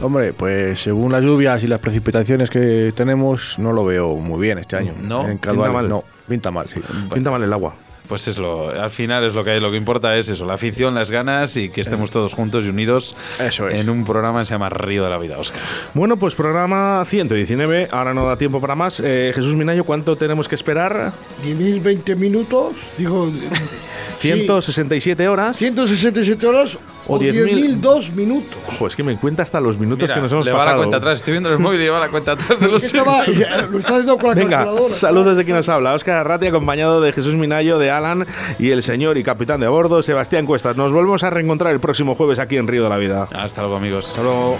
Hombre, 0.00 0.32
pues 0.32 0.80
según 0.80 1.12
las 1.12 1.22
lluvias 1.22 1.62
y 1.62 1.68
las 1.68 1.78
precipitaciones 1.78 2.50
que 2.50 2.92
tenemos, 2.94 3.58
no 3.58 3.72
lo 3.72 3.84
veo 3.84 4.16
muy 4.16 4.40
bien 4.40 4.58
este 4.58 4.76
año. 4.76 4.94
¿No? 5.00 5.28
En 5.28 5.38
Pinta 5.52 5.72
mal. 5.72 5.88
No, 5.88 6.04
pinta 6.28 6.50
mal, 6.50 6.68
sí. 6.68 6.80
Pinta 7.12 7.30
mal 7.30 7.42
el 7.42 7.52
agua. 7.52 7.74
Pues 8.08 8.28
es 8.28 8.36
lo, 8.36 8.68
al 8.68 8.90
final 8.90 9.24
es 9.24 9.32
lo 9.32 9.42
que 9.44 9.52
hay, 9.52 9.60
lo 9.60 9.70
que 9.70 9.76
importa 9.76 10.14
es 10.18 10.28
eso, 10.28 10.44
la 10.44 10.54
afición, 10.54 10.94
las 10.94 11.10
ganas 11.10 11.56
y 11.56 11.70
que 11.70 11.80
estemos 11.80 12.10
todos 12.10 12.34
juntos 12.34 12.64
y 12.64 12.68
unidos 12.68 13.16
Eso 13.38 13.68
es. 13.68 13.80
en 13.80 13.88
un 13.88 14.04
programa 14.04 14.40
que 14.40 14.46
se 14.46 14.52
llama 14.54 14.68
Río 14.68 15.04
de 15.04 15.08
la 15.08 15.18
Vida, 15.18 15.38
Oscar. 15.38 15.60
Bueno, 15.94 16.16
pues 16.18 16.34
programa 16.34 17.02
119, 17.06 17.88
ahora 17.90 18.12
no 18.12 18.26
da 18.26 18.36
tiempo 18.36 18.60
para 18.60 18.74
más. 18.74 19.00
Eh, 19.00 19.32
Jesús 19.34 19.54
Minayo, 19.54 19.84
¿cuánto 19.84 20.16
tenemos 20.16 20.46
que 20.48 20.56
esperar? 20.56 21.12
10.000, 21.44 21.82
20 21.82 22.16
minutos, 22.16 22.74
digo, 22.98 23.30
167 24.22 25.28
horas. 25.28 25.56
167 25.56 26.46
horas 26.46 26.78
O 27.06 27.16
o 27.16 27.18
10.000. 27.20 27.80
10.002 27.80 28.12
minutos. 28.14 28.56
Ojo, 28.68 28.86
es 28.86 28.96
que 28.96 29.02
me 29.02 29.16
cuenta 29.16 29.42
hasta 29.42 29.60
los 29.60 29.78
minutos 29.78 30.04
Mira, 30.04 30.14
que 30.14 30.20
nos 30.20 30.32
hemos 30.32 30.46
le 30.46 30.52
va 30.52 30.58
pasado. 30.58 30.76
la 30.76 30.82
cuenta 30.82 30.96
atrás, 30.98 31.16
estoy 31.18 31.32
viendo 31.32 31.52
el 31.52 31.58
móvil 31.58 31.80
y 31.80 31.84
lleva 31.84 31.98
la 32.00 32.08
cuenta 32.08 32.32
atrás 32.32 32.58
de 32.60 32.68
los 32.68 32.82
Estaba- 32.84 33.26
ya, 33.26 33.62
lo 33.70 33.78
está 33.78 33.90
haciendo 33.94 34.16
con 34.18 34.28
la 34.30 34.34
Venga, 34.34 34.66
saludos 34.86 35.36
de 35.36 35.44
quien 35.44 35.56
nos 35.56 35.68
habla. 35.68 35.94
Óscar 35.94 36.18
Arrati, 36.18 36.46
acompañado 36.46 37.00
de 37.00 37.12
Jesús 37.12 37.34
Minayo, 37.34 37.78
de 37.78 37.90
Alan 37.90 38.26
y 38.58 38.70
el 38.70 38.82
señor 38.82 39.18
y 39.18 39.22
capitán 39.22 39.60
de 39.60 39.66
a 39.66 39.70
bordo, 39.70 40.02
Sebastián 40.02 40.46
Cuestas. 40.46 40.76
Nos 40.76 40.92
volvemos 40.92 41.22
a 41.24 41.30
reencontrar 41.30 41.72
el 41.72 41.80
próximo 41.80 42.14
jueves 42.14 42.38
aquí 42.38 42.56
en 42.56 42.68
Río 42.68 42.84
de 42.84 42.88
la 42.88 42.96
Vida. 42.98 43.28
Hasta 43.32 43.62
luego, 43.62 43.76
amigos. 43.76 44.08
Hasta 44.08 44.22
luego. 44.22 44.56